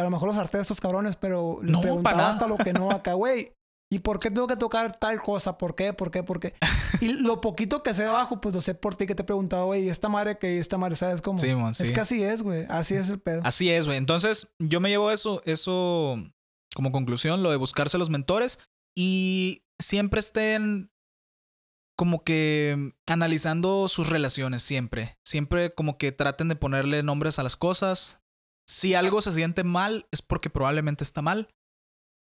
a 0.00 0.04
lo 0.04 0.10
mejor 0.10 0.28
los 0.28 0.36
harté 0.36 0.58
a 0.58 0.60
estos 0.60 0.80
cabrones, 0.80 1.16
pero 1.16 1.58
les 1.62 1.72
No, 1.72 1.80
preguntaba 1.80 2.28
hasta 2.30 2.46
lo 2.46 2.56
que 2.56 2.72
no 2.72 2.90
acá, 2.92 3.14
güey. 3.14 3.52
¿Y 3.90 4.00
por 4.00 4.20
qué 4.20 4.30
tengo 4.30 4.46
que 4.46 4.56
tocar 4.56 4.98
tal 4.98 5.20
cosa? 5.20 5.56
¿Por 5.56 5.74
qué? 5.74 5.94
¿Por 5.94 6.10
qué? 6.10 6.22
¿Por 6.22 6.40
qué? 6.40 6.54
Y 7.00 7.08
lo 7.22 7.40
poquito 7.40 7.82
que 7.82 7.94
sé 7.94 8.02
de 8.02 8.08
abajo, 8.08 8.40
pues 8.40 8.54
lo 8.54 8.60
sé 8.60 8.74
por 8.74 8.96
ti 8.96 9.06
que 9.06 9.14
te 9.14 9.22
he 9.22 9.24
preguntado, 9.24 9.66
güey, 9.66 9.84
¿y 9.84 9.88
esta 9.88 10.08
madre 10.08 10.38
que 10.38 10.58
esta 10.58 10.76
madre, 10.76 10.96
¿sabes 10.96 11.22
cómo? 11.22 11.38
Sí, 11.38 11.54
mon, 11.54 11.70
Es 11.70 11.78
sí. 11.78 11.92
que 11.92 12.00
así 12.00 12.22
es, 12.22 12.42
güey. 12.42 12.66
Así 12.68 12.94
es 12.94 13.08
el 13.08 13.18
pedo. 13.18 13.40
Así 13.44 13.70
es, 13.70 13.86
güey. 13.86 13.96
Entonces, 13.96 14.52
yo 14.58 14.80
me 14.80 14.90
llevo 14.90 15.10
eso, 15.10 15.42
eso 15.46 16.22
como 16.74 16.92
conclusión, 16.92 17.42
lo 17.42 17.50
de 17.50 17.56
buscarse 17.56 17.96
los 17.98 18.10
mentores 18.10 18.58
y 18.96 19.64
siempre 19.80 20.20
estén 20.20 20.90
como 21.96 22.22
que 22.22 22.92
analizando 23.06 23.88
sus 23.88 24.08
relaciones, 24.08 24.62
siempre. 24.62 25.18
Siempre 25.26 25.74
como 25.74 25.98
que 25.98 26.12
traten 26.12 26.48
de 26.48 26.56
ponerle 26.56 27.02
nombres 27.02 27.38
a 27.38 27.42
las 27.42 27.56
cosas. 27.56 28.20
Si 28.68 28.94
algo 28.94 29.20
se 29.22 29.32
siente 29.32 29.64
mal, 29.64 30.06
es 30.12 30.22
porque 30.22 30.50
probablemente 30.50 31.02
está 31.02 31.22
mal. 31.22 31.48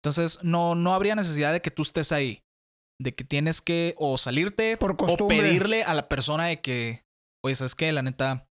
Entonces, 0.04 0.40
no, 0.44 0.76
no 0.76 0.94
habría 0.94 1.16
necesidad 1.16 1.52
de 1.52 1.62
que 1.62 1.72
tú 1.72 1.82
estés 1.82 2.12
ahí. 2.12 2.44
De 3.02 3.16
que 3.16 3.24
tienes 3.24 3.62
que 3.62 3.96
o 3.98 4.18
salirte 4.18 4.76
Por 4.76 4.96
o 5.00 5.28
pedirle 5.28 5.84
a 5.84 5.94
la 5.94 6.10
persona 6.10 6.46
de 6.46 6.60
que, 6.60 7.06
pues 7.42 7.62
es 7.62 7.76
que 7.76 7.92
la 7.92 8.02
neta, 8.02 8.50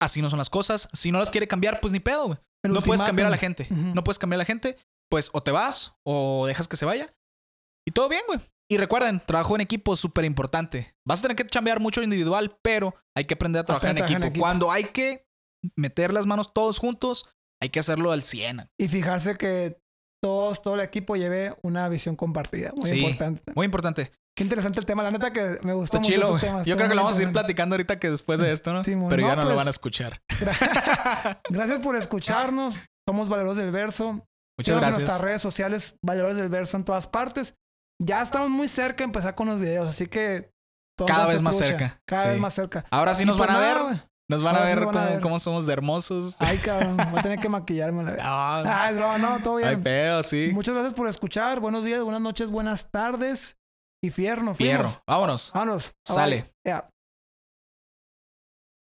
así 0.00 0.22
no 0.22 0.30
son 0.30 0.38
las 0.38 0.50
cosas. 0.50 0.88
Si 0.92 1.10
no 1.12 1.18
las 1.18 1.30
quiere 1.30 1.48
cambiar, 1.48 1.80
pues 1.80 1.92
ni 1.92 2.00
pedo, 2.00 2.26
güey. 2.26 2.38
No 2.68 2.82
puedes 2.82 3.02
cambiar 3.02 3.26
a 3.26 3.30
la 3.30 3.38
gente. 3.38 3.66
No 3.70 4.04
puedes 4.04 4.18
cambiar 4.18 4.38
a 4.38 4.42
la 4.42 4.44
gente. 4.44 4.76
Pues 5.10 5.30
o 5.32 5.42
te 5.42 5.50
vas 5.50 5.94
o 6.06 6.46
dejas 6.46 6.68
que 6.68 6.76
se 6.76 6.84
vaya. 6.84 7.12
Y 7.86 7.92
todo 7.92 8.08
bien, 8.08 8.22
güey. 8.28 8.38
Y 8.70 8.76
recuerden, 8.76 9.20
trabajo 9.26 9.56
en 9.56 9.62
equipo 9.62 9.94
es 9.94 9.98
súper 9.98 10.24
importante. 10.24 10.94
Vas 11.04 11.18
a 11.18 11.22
tener 11.22 11.36
que 11.36 11.44
chambear 11.44 11.80
mucho 11.80 12.02
individual, 12.02 12.56
pero 12.62 12.94
hay 13.16 13.24
que 13.24 13.34
aprender 13.34 13.60
a 13.60 13.66
trabajar 13.66 13.90
en 13.90 14.02
Aprender 14.02 14.04
a 14.04 14.06
equipo. 14.06 14.20
trabajar 14.20 14.26
en 14.26 14.30
equipo. 14.30 14.42
Cuando 14.44 14.70
hay 14.70 14.84
que 14.84 15.26
meter 15.76 16.12
las 16.12 16.26
manos 16.26 16.52
todos 16.54 16.78
juntos, 16.78 17.28
hay 17.60 17.70
que 17.70 17.80
hacerlo 17.80 18.12
al 18.12 18.22
100. 18.22 18.70
Y 18.78 18.86
fijarse 18.86 19.36
que 19.36 19.82
todos, 20.22 20.62
todo 20.62 20.74
el 20.74 20.80
equipo 20.80 21.16
lleve 21.16 21.54
una 21.62 21.88
visión 21.88 22.16
compartida. 22.16 22.72
Muy 22.76 22.88
Sí. 22.88 22.98
importante. 23.00 23.52
Muy 23.54 23.64
importante. 23.64 24.12
Qué 24.36 24.44
interesante 24.44 24.78
el 24.80 24.86
tema. 24.86 25.02
La 25.02 25.10
neta 25.10 25.32
que 25.32 25.58
me 25.62 25.72
gustó 25.72 25.96
Está 25.96 25.98
mucho 25.98 26.10
chilo, 26.12 26.38
temas. 26.38 26.66
Yo 26.66 26.76
creo 26.76 26.88
que 26.88 26.94
lo 26.94 27.02
vamos 27.02 27.18
a 27.18 27.22
ir 27.22 27.32
platicando 27.32 27.74
ahorita 27.74 27.98
que 27.98 28.10
después 28.10 28.38
de 28.40 28.52
esto, 28.52 28.72
¿no? 28.72 28.84
Sí. 28.84 28.96
Pero 29.08 29.22
ya 29.22 29.36
No, 29.36 29.42
lo 29.42 29.48
pues- 29.48 29.56
van 29.56 29.66
a 29.66 29.70
escuchar. 29.70 30.20
Gracias 31.50 31.80
por 31.80 31.96
escucharnos. 31.96 32.82
Somos 33.08 33.28
Valeros 33.28 33.56
del 33.56 33.70
Verso. 33.70 34.12
Muchas 34.12 34.26
Síganos 34.66 34.68
En 34.68 34.80
gracias. 34.80 34.98
nuestras 35.00 35.20
redes 35.20 35.42
sociales, 35.42 35.94
Valeros 36.04 36.36
del 36.36 36.48
Verso 36.48 36.76
en 36.76 36.84
todas 36.84 37.06
partes. 37.06 37.54
Ya 38.02 38.22
estamos 38.22 38.50
muy 38.50 38.68
cerca 38.68 38.98
de 38.98 39.04
empezar 39.04 39.34
con 39.34 39.48
los 39.48 39.58
videos, 39.58 39.88
así 39.88 40.06
que... 40.06 40.50
Cada 41.06 41.26
vez 41.26 41.40
más 41.40 41.56
trucha. 41.56 41.78
cerca, 41.78 42.00
Cada 42.06 42.22
sí. 42.24 42.28
vez 42.28 42.38
más 42.38 42.52
cerca. 42.54 42.84
Ahora 42.90 43.14
sí 43.14 43.24
nos 43.24 43.38
pues 43.38 43.48
van 43.48 43.56
a 43.56 43.60
nada, 43.60 43.82
ver. 43.90 44.08
Nos 44.30 44.42
van 44.42 44.56
a 44.56 44.60
ver 44.60 44.76
nos 44.80 44.86
van 44.86 44.94
a 44.94 44.98
cómo, 45.00 45.10
ver. 45.12 45.20
cómo 45.20 45.38
somos 45.40 45.66
de 45.66 45.72
hermosos. 45.72 46.36
Ay, 46.38 46.56
cabrón. 46.64 46.96
Voy 47.10 47.18
a 47.18 47.22
tener 47.22 47.38
que 47.40 47.48
maquillarme. 47.48 48.04
La 48.04 48.10
verdad. 48.12 48.24
Ah, 48.26 48.84
Ay, 48.86 48.94
no, 48.94 49.18
no, 49.18 49.42
todo 49.42 49.56
Ay, 49.56 49.64
bien. 49.64 49.82
pedo, 49.82 50.22
sí. 50.22 50.50
Muchas 50.54 50.74
gracias 50.74 50.94
por 50.94 51.08
escuchar. 51.08 51.60
Buenos 51.60 51.84
días, 51.84 52.02
buenas 52.02 52.20
noches, 52.22 52.48
buenas 52.48 52.90
tardes. 52.90 53.56
Y 54.02 54.10
fierno. 54.10 54.54
Fierro. 54.54 54.88
Vámonos. 55.06 55.50
Vámonos. 55.52 55.92
Sale. 56.06 56.50
Ya. 56.64 56.88